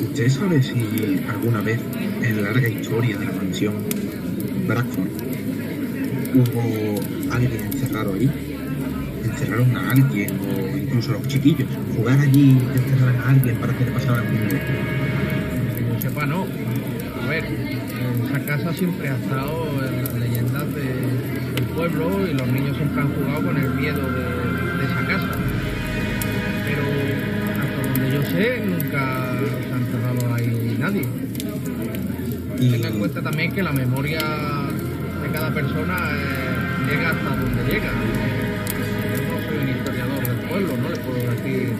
¿usted 0.00 0.28
sabe 0.30 0.62
si 0.62 1.20
alguna 1.28 1.60
vez 1.60 1.78
en 2.22 2.36
la 2.36 2.52
larga 2.52 2.68
historia 2.70 3.18
de 3.18 3.26
la 3.26 3.32
mansión 3.32 3.74
Bradford 4.66 5.10
hubo 6.34 7.34
alguien 7.34 7.66
encerrado 7.70 8.14
allí? 8.14 8.30
¿Encerraron 9.24 9.76
a 9.76 9.90
alguien 9.90 10.30
o 10.40 10.74
incluso 10.74 11.10
a 11.10 11.18
los 11.18 11.28
chiquillos? 11.28 11.68
¿Jugar 11.94 12.18
allí 12.18 12.56
y 12.56 12.78
encerraran 12.78 13.20
a 13.20 13.28
alguien 13.28 13.56
para 13.56 13.76
que 13.76 13.84
le 13.84 13.90
pasara 13.90 14.22
algún? 14.22 14.48
Que 14.48 15.84
yo 15.92 16.00
sepa, 16.00 16.24
no. 16.24 16.46
A 17.26 17.28
ver, 17.28 17.44
esa 17.44 18.38
casa 18.46 18.72
siempre 18.72 19.08
ha 19.08 19.16
estado 19.16 19.68
en 19.84 20.02
las 20.04 20.14
leyendas 20.14 20.74
de- 20.74 21.54
del 21.54 21.64
pueblo 21.74 22.26
y 22.28 22.34
los 22.34 22.46
niños 22.48 22.76
siempre 22.76 23.00
han 23.02 23.12
jugado 23.14 23.42
con 23.46 23.56
el 23.56 23.70
miedo 23.74 23.98
de, 24.10 24.22
de 24.78 24.84
esa 24.84 25.06
casa. 25.06 25.28
Pero 26.66 26.82
hasta 27.60 27.82
donde 27.82 28.14
yo 28.14 28.22
sé, 28.30 28.62
nunca 28.66 29.32
se 29.66 29.72
ha 29.72 29.76
enterrado 29.76 30.34
ahí 30.34 30.76
nadie. 30.78 31.02
Y 32.60 32.70
Tenga 32.70 32.88
en 32.88 32.98
cuenta 32.98 33.22
también 33.22 33.52
que 33.52 33.62
la 33.62 33.72
memoria 33.72 34.20
de 35.22 35.28
cada 35.32 35.52
persona 35.52 35.96
eh, 36.12 36.90
llega 36.90 37.10
hasta 37.10 37.28
donde 37.36 37.72
llega. 37.72 37.90
Yo 39.10 39.22
no 39.32 39.48
soy 39.48 39.58
un 39.58 39.68
historiador 39.68 40.26
del 40.26 40.48
pueblo, 40.48 40.76
no 40.76 40.88
le 40.90 40.96
puedo 40.96 41.30
decir. 41.32 41.72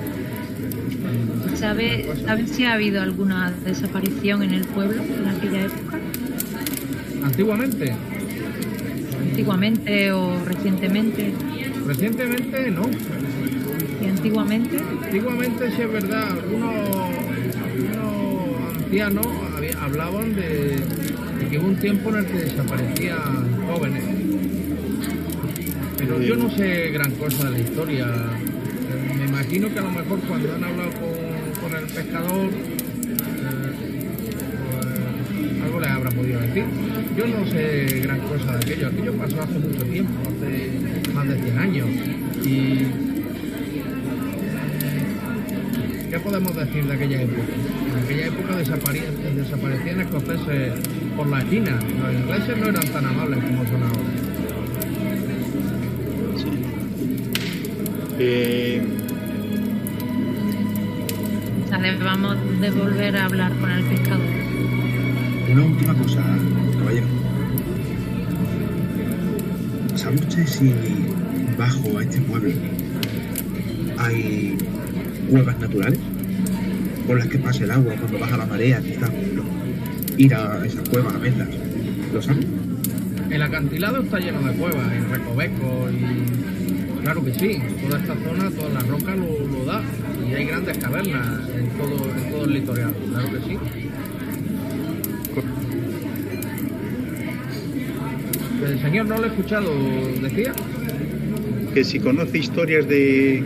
¿Sabe, 1.59 2.05
cosas. 2.07 2.23
¿Sabe 2.25 2.47
si 2.47 2.65
ha 2.65 2.75
habido 2.75 3.01
alguna 3.03 3.51
desaparición 3.65 4.43
en 4.43 4.53
el 4.55 4.65
pueblo 4.67 5.03
en 5.03 5.27
aquella 5.29 5.63
época? 5.67 5.99
Antiguamente, 7.25 7.93
Antiguamente 9.31 10.13
o 10.13 10.45
recientemente. 10.45 11.33
recientemente 11.87 12.71
no. 12.71 12.83
Y 14.03 14.09
antiguamente, 14.09 14.79
Antiguamente, 15.05 15.71
sí 15.75 15.83
es 15.83 15.93
verdad, 15.93 16.31
algunos, 16.33 16.75
algunos 17.65 18.77
ancianos 18.77 19.27
hablaban 19.81 20.35
de, 20.35 20.77
de 21.39 21.49
que 21.51 21.59
hubo 21.59 21.69
un 21.69 21.77
tiempo 21.77 22.11
en 22.11 22.17
el 22.17 22.27
que 22.27 22.39
desaparecían 22.39 23.67
jóvenes. 23.67 24.05
Pero 25.99 26.23
yo 26.23 26.37
no 26.37 26.51
sé 26.51 26.91
gran 26.93 27.11
cosa 27.13 27.45
de 27.47 27.51
la 27.51 27.59
historia. 27.59 28.07
Eh, 28.07 29.15
Me 29.19 29.25
imagino 29.27 29.73
que 29.73 29.79
a 29.79 29.83
lo 29.83 29.91
mejor 29.91 30.21
cuando 30.21 30.55
han 30.55 30.65
hablado 30.65 30.91
con 30.93 31.16
pescador, 31.89 32.47
eh, 32.47 33.71
pues, 34.71 35.63
algo 35.65 35.81
les 35.81 35.91
habrá 35.91 36.11
podido 36.11 36.41
decir. 36.41 36.65
Yo 37.17 37.27
no 37.27 37.47
sé 37.47 38.01
gran 38.03 38.21
cosa 38.21 38.53
de 38.53 38.59
aquello. 38.59 38.89
Aquello 38.89 39.13
pasó 39.15 39.43
hace 39.43 39.59
mucho 39.59 39.85
tiempo, 39.85 40.13
hace 40.23 41.13
más 41.13 41.29
de 41.29 41.43
100 41.43 41.59
años. 41.59 41.89
Y 42.45 42.87
¿Qué 46.17 46.21
podemos 46.21 46.57
decir 46.57 46.85
de 46.85 46.95
aquella 46.95 47.21
época? 47.21 47.43
En 47.43 48.05
aquella 48.05 48.27
época 48.29 48.57
desaparecían, 48.57 49.37
desaparecían 49.37 50.01
escoceses 50.01 50.73
por 51.15 51.27
la 51.27 51.41
esquina. 51.41 51.79
Los 52.01 52.15
ingleses 52.15 52.57
no 52.57 52.69
eran 52.69 52.87
tan 52.89 53.05
amables 53.05 53.45
como 53.45 53.65
son 53.65 53.83
ahora. 53.83 54.27
Eh, 58.19 58.76
debamos 61.93 62.37
de 62.61 62.71
volver 62.71 63.17
a 63.17 63.27
hablar 63.27 63.53
con 63.59 63.71
el 63.71 63.85
pescador. 63.85 64.27
una 65.53 65.65
última 65.65 65.95
cosa, 65.95 66.23
caballero. 66.79 67.07
¿Sabe 69.95 70.17
usted 70.17 70.47
si 70.47 70.75
bajo 71.57 71.99
a 71.99 72.03
este 72.03 72.21
pueblo 72.23 72.53
hay 73.99 74.57
cuevas 75.31 75.59
naturales 75.61 76.01
por 77.07 77.19
las 77.19 77.29
que 77.29 77.39
pasa 77.39 77.65
el 77.65 77.71
agua 77.71 77.95
cuando 77.95 78.19
baja 78.19 78.37
la 78.37 78.47
marea? 78.47 78.81
Quizás 78.81 79.11
ir 80.19 80.35
a 80.35 80.67
esas 80.67 80.89
cuevas 80.89 81.15
a 81.15 81.19
verlas. 81.19 81.49
¿Lo 82.13 82.21
sabe? 82.21 82.41
El 83.31 83.43
acantilado 83.43 84.03
está 84.03 84.19
lleno 84.19 84.41
de 84.43 84.53
cuevas 84.55 84.87
y 84.93 85.13
recovecos 85.13 85.93
y 85.93 87.01
claro 87.03 87.25
que 87.25 87.35
sí, 87.35 87.59
toda 87.87 88.01
esta 88.01 88.15
zona, 88.15 88.51
toda 88.51 88.69
la 88.71 88.81
roca 88.81 89.15
lo, 89.15 89.47
lo 89.47 89.65
da 89.65 89.83
y 90.29 90.35
hay 90.35 90.47
grandes 90.47 90.79
cavernas 90.79 91.49
en 91.57 91.69
todo, 91.79 92.11
en 92.17 92.49
el 92.49 92.53
litoral, 92.55 92.95
claro 93.11 93.29
que 93.33 93.39
sí. 93.49 93.59
El 98.65 98.81
señor 98.81 99.07
no 99.07 99.19
lo 99.19 99.25
he 99.25 99.29
escuchado, 99.29 99.71
decía. 100.21 100.53
que 101.75 101.85
si 101.85 102.01
conoce 102.01 102.39
historias 102.39 102.89
de, 102.89 103.45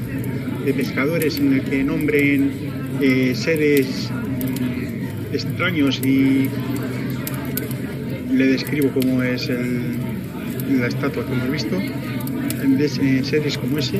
pescadores 0.77 1.39
en 1.39 1.55
el 1.55 1.63
que 1.63 1.83
nombren 1.83 2.53
eh, 3.01 3.33
seres 3.35 4.09
extraños 5.33 6.01
y 6.05 6.49
le 8.33 8.47
describo 8.47 8.89
cómo 8.91 9.21
es 9.25 9.49
la 9.49 10.87
estatua 10.87 11.27
que 11.27 11.33
hemos 11.33 11.51
visto, 11.51 11.77
ese- 12.79 13.25
seres 13.25 13.59
como 13.59 13.79
ese, 13.79 13.99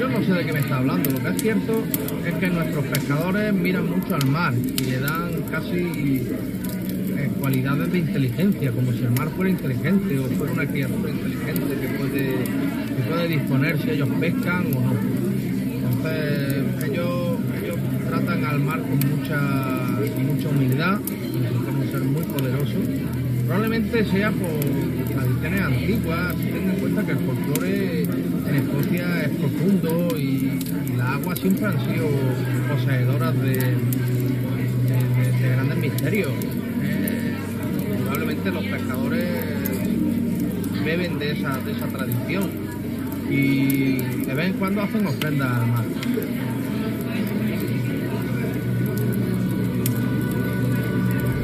Yo 0.00 0.08
no 0.08 0.13
sé 0.24 0.32
de 0.32 0.46
qué 0.46 0.52
me 0.52 0.60
está 0.60 0.78
hablando. 0.78 1.10
Lo 1.10 1.18
que 1.18 1.28
es 1.28 1.42
cierto 1.42 1.82
es 2.26 2.34
que 2.34 2.48
nuestros 2.48 2.84
pescadores 2.86 3.52
miran 3.52 3.90
mucho 3.90 4.14
al 4.14 4.26
mar 4.26 4.54
y 4.54 4.84
le 4.84 5.00
dan 5.00 5.30
casi 5.50 5.76
eh, 7.16 7.30
cualidades 7.40 7.92
de 7.92 7.98
inteligencia, 7.98 8.72
como 8.72 8.92
si 8.92 9.00
el 9.00 9.10
mar 9.10 9.28
fuera 9.36 9.50
inteligente 9.50 10.18
o 10.18 10.24
fuera 10.24 10.52
una 10.52 10.66
criatura 10.66 11.10
inteligente 11.10 11.74
que 11.80 11.88
puede, 11.98 12.34
que 12.96 13.02
puede 13.08 13.28
disponer 13.28 13.78
si 13.82 13.90
ellos 13.90 14.08
pescan 14.18 14.66
o 14.74 14.80
no. 14.80 14.94
Entonces 15.74 16.90
ellos, 16.90 17.38
ellos 17.62 17.78
tratan 18.08 18.44
al 18.44 18.60
mar 18.60 18.80
con 18.80 18.98
mucha, 19.10 19.38
con 20.14 20.26
mucha 20.26 20.48
humildad, 20.48 20.98
fuera 21.00 21.78
un 21.78 21.90
ser 21.90 22.00
muy 22.00 22.22
poderoso. 22.22 22.78
Probablemente 23.46 24.04
sea 24.06 24.30
por 24.30 25.14
tradiciones 25.14 25.60
antiguas, 25.60 26.34
ten 26.36 26.70
en 26.70 26.76
cuenta 26.80 27.04
que 27.04 27.12
el 27.12 27.18
folclore 27.18 28.06
en 28.56 28.62
Escocia 28.68 29.22
es 29.22 29.28
profundo 29.30 30.08
y, 30.18 30.22
y 30.22 30.96
las 30.96 31.08
aguas 31.08 31.38
siempre 31.38 31.66
han 31.66 31.80
sido 31.80 32.08
poseedoras 32.68 33.34
de, 33.40 33.48
de- 33.48 33.54
de- 33.54 35.38
de 35.40 35.48
grandes 35.50 35.78
misterios. 35.78 36.30
Eh, 36.82 37.34
probablemente 38.02 38.50
los 38.50 38.64
pescadores 38.64 39.24
beben 40.84 41.18
de 41.18 41.32
esa, 41.32 41.58
de 41.58 41.72
esa 41.72 41.86
tradición 41.86 42.50
y 43.30 43.96
de 44.26 44.34
vez 44.34 44.46
en 44.48 44.52
cuando 44.54 44.82
hacen 44.82 45.06
ofrendas 45.06 45.50
al 45.50 45.66
mar. 45.66 45.84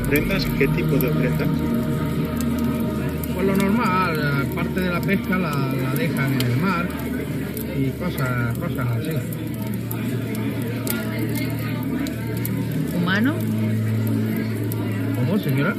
¿Ofrendas? 0.07 0.45
¿Qué 0.59 0.69
tipo 0.69 0.97
de 0.97 1.09
ofrendas? 1.09 1.49
Pues 3.35 3.47
lo 3.47 3.57
normal, 3.57 4.00
parte 4.55 4.81
de 4.81 4.91
la 4.91 5.01
pesca 5.01 5.39
la, 5.39 5.51
la 5.51 5.95
dejan 5.95 6.33
en 6.35 6.41
el 6.41 6.57
mar 6.59 6.89
y 7.79 7.91
cosas, 7.91 8.59
cosas 8.59 8.89
así. 8.97 9.17
¿Humano? 12.97 13.35
¿Cómo, 15.17 15.39
señora? 15.39 15.75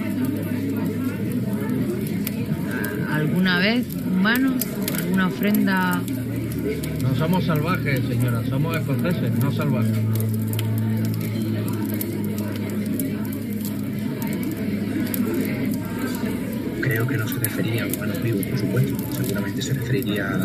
¿Alguna 3.14 3.60
vez 3.60 3.86
humano? 4.08 4.54
¿Alguna 4.98 5.28
ofrenda? 5.28 6.02
No 7.02 7.16
somos 7.16 7.46
salvajes, 7.46 8.02
señora, 8.08 8.42
somos 8.50 8.78
escoceses, 8.78 9.32
no 9.40 9.52
salvajes. 9.52 9.98
Creo 16.92 17.08
que 17.08 17.16
no 17.16 17.26
se 17.26 17.40
refería 17.40 17.86
a 17.86 17.88
humanos 17.88 18.22
vivos, 18.22 18.46
por 18.48 18.60
supuesto. 18.60 18.98
Seguramente 19.16 19.62
se 19.62 19.74
referiría 19.74 20.38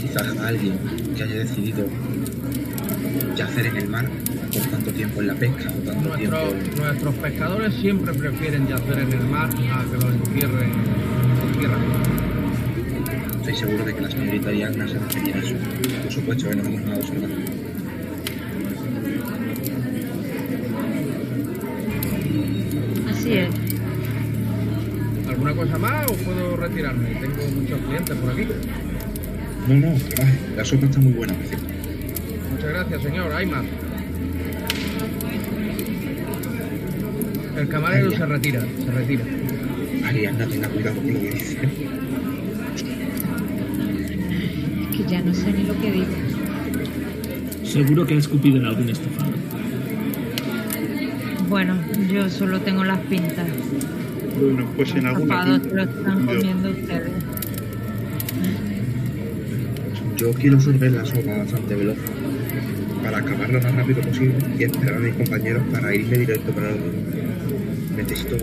quizás 0.00 0.34
a 0.38 0.48
alguien 0.48 0.78
que 1.14 1.22
haya 1.22 1.34
decidido 1.34 1.86
yacer 3.36 3.66
en 3.66 3.76
el 3.76 3.88
mar 3.90 4.08
por 4.54 4.62
tanto 4.70 4.90
tiempo 4.92 5.20
en 5.20 5.26
la 5.26 5.34
pesca 5.34 5.70
o 5.70 5.82
tanto 5.82 6.08
tiempo... 6.16 6.38
Nuestros, 6.78 7.14
pescadores 7.16 7.74
siempre 7.74 8.14
prefieren 8.14 8.66
yacer 8.68 9.00
en 9.00 9.12
el 9.12 9.24
mar 9.26 9.50
a 9.50 9.84
que 9.84 9.96
los 9.98 10.14
entierren 10.14 10.72
en 10.72 11.58
tierra. 11.58 11.78
Estoy 13.40 13.56
seguro 13.56 13.84
de 13.84 13.94
que 13.94 14.00
la 14.00 14.10
señorita 14.10 14.48
Diana 14.48 14.88
se 14.88 14.98
refería 14.98 15.34
a 15.34 15.38
eso. 15.40 15.54
Por 16.04 16.10
supuesto, 16.10 16.48
que 16.48 16.56
no 16.56 16.62
hemos 16.68 16.80
nada 16.86 17.02
Tengo 27.22 27.60
muchos 27.60 27.80
clientes 27.82 28.16
por 28.16 28.30
aquí. 28.30 28.46
No, 29.68 29.74
no, 29.74 29.94
que 29.96 30.14
baje. 30.16 30.38
La 30.56 30.64
sopa 30.64 30.86
está 30.86 30.98
muy 30.98 31.12
buena, 31.12 31.32
por 31.34 31.46
cierto. 31.46 31.66
Muchas 32.50 32.70
gracias, 32.70 33.02
señor. 33.02 33.32
Hay 33.32 33.46
más. 33.46 33.64
El 37.56 37.68
camarero 37.68 38.10
se 38.10 38.26
retira, 38.26 38.66
se 38.84 38.90
retira. 38.90 39.24
Ariadna, 40.04 40.46
tenga 40.48 40.68
cuidado 40.68 40.96
con 40.96 41.14
lo 41.14 41.20
que 41.20 41.30
dice. 41.30 41.58
Es 44.90 44.96
que 44.96 45.04
ya 45.08 45.20
no 45.22 45.32
sé 45.32 45.52
ni 45.52 45.62
lo 45.62 45.80
que 45.80 45.92
digo. 45.92 46.06
Seguro 47.62 48.04
que 48.04 48.14
ha 48.14 48.18
escupido 48.18 48.56
en 48.56 48.66
algún 48.66 48.88
estofado. 48.88 49.30
Bueno, 51.48 51.78
yo 52.12 52.28
solo 52.28 52.60
tengo 52.62 52.82
las 52.82 52.98
pintas. 52.98 53.46
Bueno, 54.40 54.66
pues 54.76 54.90
en 54.94 55.04
Los 55.04 55.14
alguna 55.16 55.56
están 55.56 56.26
yo- 56.26 56.26
comiendo 56.26 56.70
ustedes. 56.70 57.10
Yo 60.16 60.32
quiero 60.34 60.60
sorber 60.60 60.92
la 60.92 61.04
sopa 61.04 61.36
bastante 61.38 61.74
veloz 61.74 61.96
para 63.02 63.18
acabar 63.18 63.50
lo 63.50 63.60
más 63.60 63.74
rápido 63.74 64.00
posible 64.02 64.36
y 64.58 64.62
esperar 64.64 64.94
a 64.96 64.98
mis 65.00 65.14
compañeros 65.14 65.62
para 65.72 65.94
irme 65.94 66.18
directo 66.18 66.52
para 66.52 66.68
el 66.68 66.74
hotel. 66.74 66.92
Necesito 67.96 68.36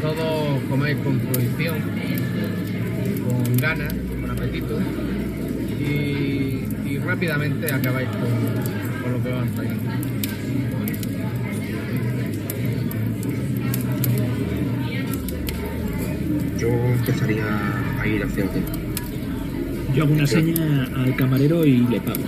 Todos 0.00 0.60
coméis 0.70 0.96
con 1.02 1.20
fruición, 1.20 1.76
con 3.26 3.56
ganas, 3.56 3.92
con 4.20 4.30
apetito 4.30 4.78
y, 5.80 6.64
y 6.86 6.98
rápidamente 7.04 7.72
acabáis 7.72 8.08
con, 8.08 8.77
con 9.08 9.18
lo 9.18 9.22
que 9.22 9.32
van 9.32 9.48
trayendo. 9.54 9.90
Yo 16.58 16.68
empezaría 16.68 18.00
a 18.00 18.06
ir 18.06 18.24
hacia 18.24 18.42
el 18.42 18.48
hotel. 18.50 18.62
Yo 19.94 20.04
hago 20.04 20.12
una 20.12 20.26
seña 20.26 20.84
al 20.96 21.16
camarero 21.16 21.64
y 21.64 21.78
le 21.78 22.00
pago. 22.00 22.22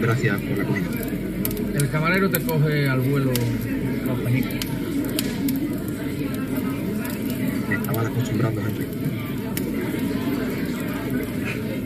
Gracias 0.00 0.40
por 0.40 0.58
la 0.58 0.64
comida. 0.64 0.86
El 1.74 1.90
camarero 1.90 2.30
te 2.30 2.40
coge 2.40 2.88
al 2.88 3.00
vuelo 3.00 3.32
los 4.06 4.18
peniques. 4.20 4.60
Me 7.68 7.74
estaba 7.74 8.02
acostumbrando, 8.02 8.60
Henry. 8.62 8.86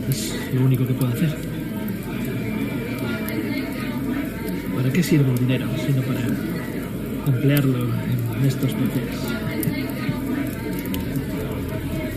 Es 0.09 0.53
lo 0.53 0.65
único 0.65 0.87
que 0.87 0.93
puedo 0.93 1.11
hacer. 1.11 1.60
¿Para 4.91 5.03
qué 5.03 5.09
sirve 5.09 5.31
el 5.31 5.39
dinero 5.39 5.67
sino 5.87 6.01
para 6.01 6.19
emplearlo 7.25 7.87
en 8.37 8.45
estos 8.45 8.73
papeles? 8.73 9.15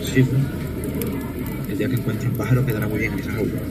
Sí, 0.03 0.21
bueno. 0.23 0.45
El 1.69 1.77
día 1.77 1.87
que 1.87 1.95
encuentre 1.95 2.27
un 2.27 2.35
pájaro 2.35 2.65
quedará 2.65 2.89
muy 2.89 2.99
bien 2.99 3.13
en 3.13 3.19
esa 3.19 3.31
jaula. 3.31 3.61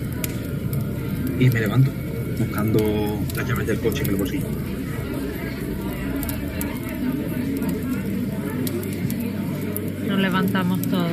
Y 1.39 1.51
me 1.51 1.61
levanto, 1.61 1.91
buscando 2.39 3.21
las 3.37 3.47
llaves 3.47 3.67
del 3.67 3.79
coche 3.81 4.05
en 4.05 4.09
el 4.09 4.17
bolsillo. 4.17 4.47
Nos 10.09 10.19
levantamos 10.19 10.81
todos. 10.81 11.11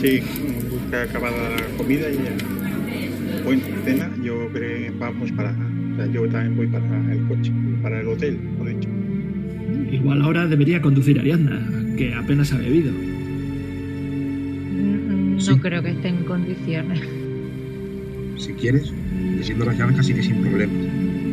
Sí, 0.00 0.22
busca 0.70 1.02
acabada 1.02 1.50
la 1.50 1.76
comida 1.76 2.08
y 2.08 2.14
ya. 2.14 2.61
Vamos 5.22 5.32
para. 5.36 5.50
O 5.92 5.96
sea, 5.96 6.06
yo 6.06 6.28
también 6.28 6.56
voy 6.56 6.66
para 6.66 7.12
el 7.12 7.20
coche, 7.28 7.52
para 7.82 8.00
el 8.00 8.08
hotel, 8.08 8.38
lo 8.58 8.64
dicho. 8.64 8.88
Igual 9.92 10.22
ahora 10.22 10.46
debería 10.46 10.80
conducir 10.82 11.18
Ariadna, 11.20 11.60
que 11.96 12.14
apenas 12.14 12.52
ha 12.52 12.58
bebido. 12.58 12.92
Mm, 14.72 15.34
No 15.34 15.40
Sí. 15.40 15.54
creo 15.60 15.82
que 15.82 15.90
esté 15.90 16.08
en 16.08 16.24
condiciones. 16.24 17.00
Si 18.36 18.52
quieres, 18.54 18.92
diciendo 19.38 19.64
las 19.64 19.76
llaves 19.78 19.96
casi 19.96 20.14
que 20.14 20.22
sin 20.22 20.36
problemas. 20.40 20.76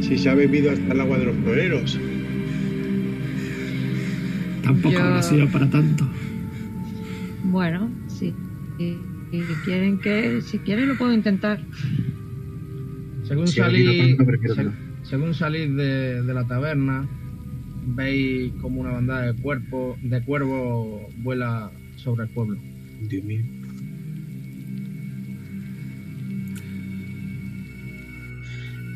Si 0.06 0.18
se 0.18 0.30
ha 0.30 0.36
bebido 0.36 0.72
hasta 0.72 0.94
el 0.94 0.99
agua 1.02 1.18
de 1.18 1.26
los 1.26 1.36
floreros. 1.38 1.99
Tampoco 4.64 4.94
Yo- 4.94 5.03
ha 5.16 5.22
sido 5.24 5.48
para 5.48 5.70
tanto. 5.70 6.07
Bueno, 7.45 7.90
sí. 8.07 8.34
Si, 8.78 8.98
si 9.32 9.41
quieren 9.66 9.98
que, 9.99 10.41
si 10.41 10.57
quieren 10.60 10.90
lo 10.90 10.98
puedo 10.98 11.14
intentar. 11.14 11.60
Según 13.30 13.48
Si 13.48 13.56
salís, 13.60 14.18
se- 14.56 14.72
según 15.04 15.34
salís 15.34 15.74
de, 15.76 16.22
de 16.24 16.34
la 16.34 16.46
taberna, 16.48 17.08
veis 17.96 18.52
como 18.62 18.82
una 18.82 18.92
bandada 18.92 19.32
de 19.32 19.42
cuerpos, 19.42 19.98
de 20.02 20.22
cuervos 20.24 21.04
vuela 21.24 21.72
sobre 21.96 22.24
el 22.24 22.30
pueblo. 22.30 22.58
Dios 23.08 23.24
mío. 23.24 23.42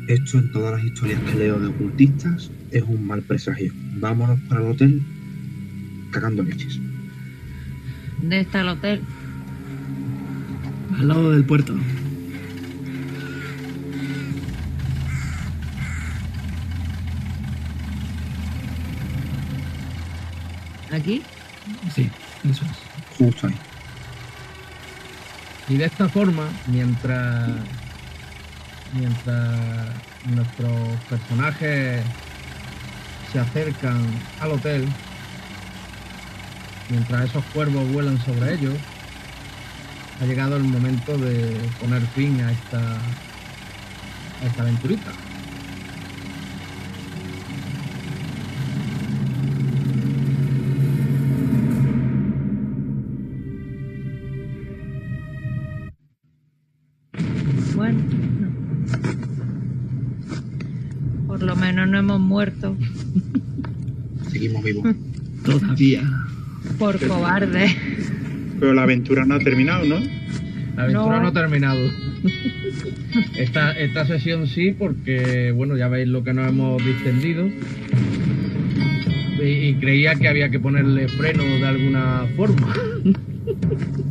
Esto 0.08 0.38
en 0.38 0.52
todas 0.52 0.72
las 0.74 0.84
historias 0.84 1.18
que 1.22 1.34
leo 1.38 1.58
de 1.58 1.68
ocultistas 1.68 2.50
es 2.70 2.82
un 2.82 3.06
mal 3.06 3.22
presagio. 3.22 3.72
Vámonos 4.00 4.38
para 4.48 4.60
el 4.60 4.66
hotel 4.72 5.02
cagando 6.10 6.42
leches. 6.42 6.78
¿Dónde 8.20 8.40
está 8.40 8.60
el 8.60 8.68
hotel? 8.68 9.00
Al 10.98 11.08
lado 11.08 11.30
del 11.30 11.44
puerto. 11.44 11.74
¿Aquí? 20.94 21.22
Sí, 21.94 22.10
eso 22.48 22.64
es. 22.64 23.18
Justo 23.18 23.46
ahí. 23.48 23.54
Y 25.68 25.76
de 25.76 25.86
esta 25.86 26.08
forma, 26.08 26.48
mientras 26.66 27.50
mientras 28.92 29.58
nuestros 30.26 31.00
personajes 31.10 32.02
se 33.32 33.38
acercan 33.40 34.04
al 34.40 34.52
hotel, 34.52 34.86
mientras 36.90 37.30
esos 37.30 37.44
cuervos 37.46 37.90
vuelan 37.92 38.22
sobre 38.24 38.54
ellos, 38.54 38.74
ha 40.20 40.24
llegado 40.26 40.56
el 40.56 40.64
momento 40.64 41.18
de 41.18 41.56
poner 41.80 42.02
fin 42.14 42.40
a 42.40 42.52
esta 42.52 42.98
a 44.42 44.46
esta 44.46 44.62
aventurita. 44.62 45.10
Muerto 62.44 62.76
Seguimos 64.30 64.62
vivos. 64.64 64.84
Todavía. 65.44 66.02
por 66.78 66.98
cobarde. 67.06 67.66
Pero 68.58 68.74
la 68.74 68.82
aventura 68.82 69.24
no 69.24 69.34
ha 69.34 69.38
terminado, 69.38 69.84
¿no? 69.84 69.96
La 70.76 70.84
aventura 70.84 71.16
No. 71.16 71.22
no, 71.22 71.28
ha 71.28 71.32
terminado. 71.32 71.78
Esta, 73.38 73.72
esta 73.72 74.06
sesión 74.06 74.46
sí, 74.46 74.72
porque 74.72 75.52
bueno, 75.52 75.76
ya 75.76 75.88
veis 75.88 76.08
lo 76.08 76.24
que 76.24 76.32
nos 76.34 76.48
hemos 76.48 76.84
distendido. 76.84 77.46
Y, 79.42 79.68
y 79.68 79.74
creía 79.74 80.14
que 80.14 80.28
había 80.28 80.48
que 80.48 80.58
ponerle 80.58 81.06
freno 81.08 81.42
de 81.44 81.66
alguna 81.66 82.26
forma. 82.36 82.74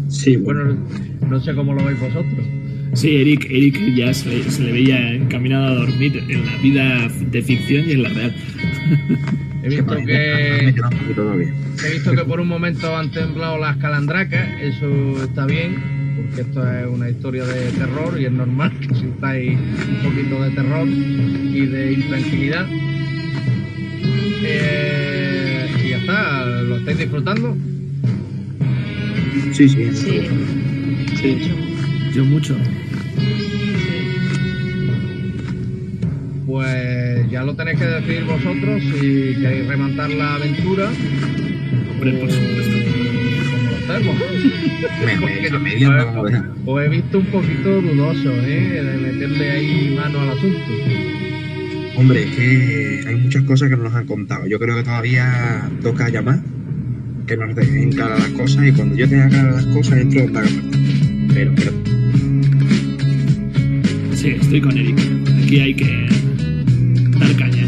Sí, 0.10 0.36
bueno. 0.38 0.64
Bueno, 0.66 1.30
no 1.30 1.40
sé 1.42 1.54
cómo 1.56 1.74
lo 1.74 1.84
veis 1.84 2.00
vosotros. 2.00 2.46
Sí, 2.94 3.16
Eric, 3.16 3.46
Eric 3.50 3.96
ya 3.96 4.14
se, 4.14 4.30
le- 4.30 4.44
se 4.52 4.64
le 4.64 4.72
veía 4.72 5.14
encaminado 5.14 5.66
a 5.68 5.76
dormir 5.76 6.24
en 6.30 6.46
la 6.46 6.58
vida 6.58 7.08
de 7.32 7.42
ficción 7.42 7.90
y 7.90 7.94
en 7.94 8.04
la 8.04 8.10
real. 8.10 8.36
He 9.64 9.70
visto 9.70 9.96
que 10.06 10.74
he 11.88 11.92
visto 11.94 12.12
que 12.12 12.24
por 12.26 12.40
un 12.40 12.48
momento 12.48 12.96
han 12.96 13.12
temblado 13.12 13.58
las 13.58 13.78
calandracas, 13.78 14.48
eso 14.62 15.24
está 15.24 15.46
bien, 15.46 15.76
porque 16.18 16.42
esto 16.42 16.70
es 16.72 16.86
una 16.88 17.10
historia 17.10 17.46
de 17.46 17.72
terror 17.72 18.20
y 18.20 18.26
es 18.26 18.32
normal 18.32 18.72
que 18.80 18.94
sintáis 18.94 19.52
un 19.58 20.10
poquito 20.12 20.44
de 20.44 20.50
terror 20.52 20.88
y 20.88 21.66
de 21.66 21.94
intranquilidad. 21.94 22.68
Eh, 24.46 25.68
y 25.86 25.90
ya 25.90 25.98
está, 25.98 26.46
¿lo 26.46 26.76
estáis 26.78 26.98
disfrutando? 27.00 27.56
Sí, 29.54 29.70
sí. 29.70 29.90
Sí, 29.94 30.22
Sí. 31.16 31.40
Yo 32.14 32.24
mucho. 32.26 32.56
Pues 36.46 37.32
ya 37.32 37.44
lo 37.44 37.56
tenéis 37.56 37.80
que 37.80 37.86
decidir 37.86 38.24
vosotros 38.26 38.84
si 38.84 39.36
queréis 39.42 39.68
rematar 39.68 40.12
la 40.12 40.36
aventura. 40.36 40.92
Hombre, 41.92 42.12
por 42.14 42.30
o 42.30 42.32
supuesto. 42.32 42.84
Os 46.66 46.84
he 46.84 46.90
visto 46.90 47.20
un 47.20 47.26
poquito 47.26 47.82
dudoso, 47.82 48.32
¿eh? 48.32 48.82
De 48.84 48.98
meterle 48.98 49.52
ahí 49.52 49.96
mano 49.96 50.22
al 50.22 50.30
asunto. 50.30 50.60
Hombre, 51.96 52.24
es 52.24 52.36
que 52.36 53.04
hay 53.08 53.16
muchas 53.16 53.44
cosas 53.44 53.70
que 53.70 53.76
no 53.76 53.84
nos 53.84 53.96
han 53.96 54.06
contado. 54.06 54.46
Yo 54.48 54.60
creo 54.60 54.76
que 54.76 54.84
todavía 54.84 55.70
toca 55.82 56.10
llamar, 56.10 56.40
que 57.28 57.38
nos 57.38 57.56
dejen 57.56 57.92
claras 57.92 58.20
las 58.20 58.30
cosas 58.30 58.68
y 58.68 58.72
cuando 58.72 58.96
yo 58.96 59.10
tenga 59.10 59.30
claras 59.30 59.56
las 59.56 59.76
cosas 59.76 60.00
entro 60.00 60.32
para 60.32 60.48
Pero, 61.34 61.54
pero, 61.56 61.72
Sí, 64.24 64.30
estoy 64.30 64.62
con 64.62 64.78
Eric. 64.78 64.98
Aquí 65.44 65.60
hay 65.60 65.74
que 65.74 66.08
dar 67.20 67.36
caña. 67.36 67.68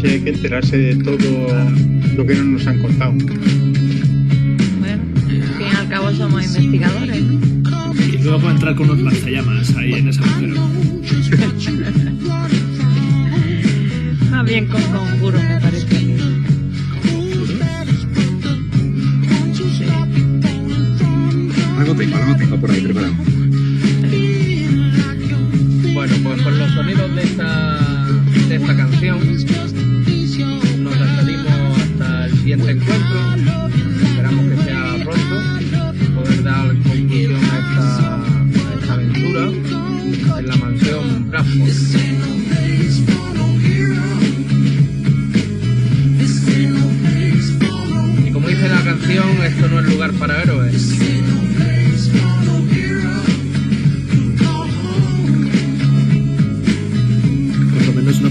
Sí, 0.00 0.06
hay 0.06 0.20
que 0.20 0.30
enterarse 0.30 0.76
de 0.76 0.94
todo 1.02 1.18
lo 2.16 2.24
que 2.24 2.36
no 2.36 2.44
nos 2.44 2.64
han 2.64 2.78
contado. 2.78 3.10
bueno, 3.10 5.02
al 5.16 5.42
fin 5.58 5.66
y 5.66 5.74
al 5.74 5.88
cabo 5.88 6.12
somos 6.12 6.44
investigadores, 6.44 7.22
¿no? 7.22 7.92
Y 8.04 8.18
luego 8.22 8.48
entrar 8.48 8.76
con 8.76 8.88
unos 8.88 9.02
lanzallamas 9.02 9.74
ahí 9.74 9.94
en 9.94 10.08
ese 10.10 10.20
agujero. 10.20 10.54
Más 14.30 14.44
bien 14.44 14.66
con 14.68 14.80
conjuro, 14.80 15.42
me 15.42 15.60
parece 15.60 15.96
a 15.96 16.00
mí. 16.02 16.14
algo 21.78 21.94
tengo, 21.96 22.16
algo 22.16 22.36
tengo 22.36 22.60
por 22.60 22.70
ahí 22.70 22.80
preparado. 22.80 23.35
Esta 28.50 28.76
canción 28.76 29.18
nos 30.78 30.98
despedimos 31.00 31.78
hasta 31.78 32.26
el 32.26 32.38
siguiente 32.38 32.70
encuentro. 32.70 33.18
Esperamos 34.04 34.44
que 34.46 34.56
sea 34.62 35.04
pronto, 35.04 35.42
poder 36.14 36.42
dar 36.44 36.68
conclusión 36.68 37.34
a 37.34 37.58
esta, 37.58 38.22
a 38.22 38.74
esta 38.80 38.92
aventura 38.92 39.50
en 40.38 40.46
la 40.46 40.56
mansión 40.56 41.30
Bradford. 41.30 41.68
Y 48.26 48.30
como 48.30 48.48
dice 48.48 48.68
la 48.68 48.82
canción, 48.84 49.28
esto 49.44 49.68
no 49.68 49.80
es 49.80 49.86
lugar 49.86 50.12
para 50.12 50.42
héroes. 50.42 51.15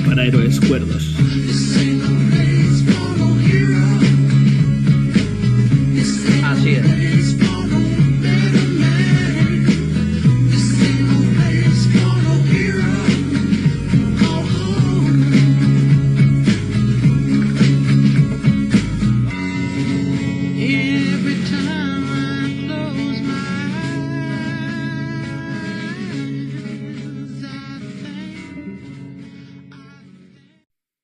Para 0.06 0.26
héroes 0.26 0.60
cuerdos. 0.60 1.15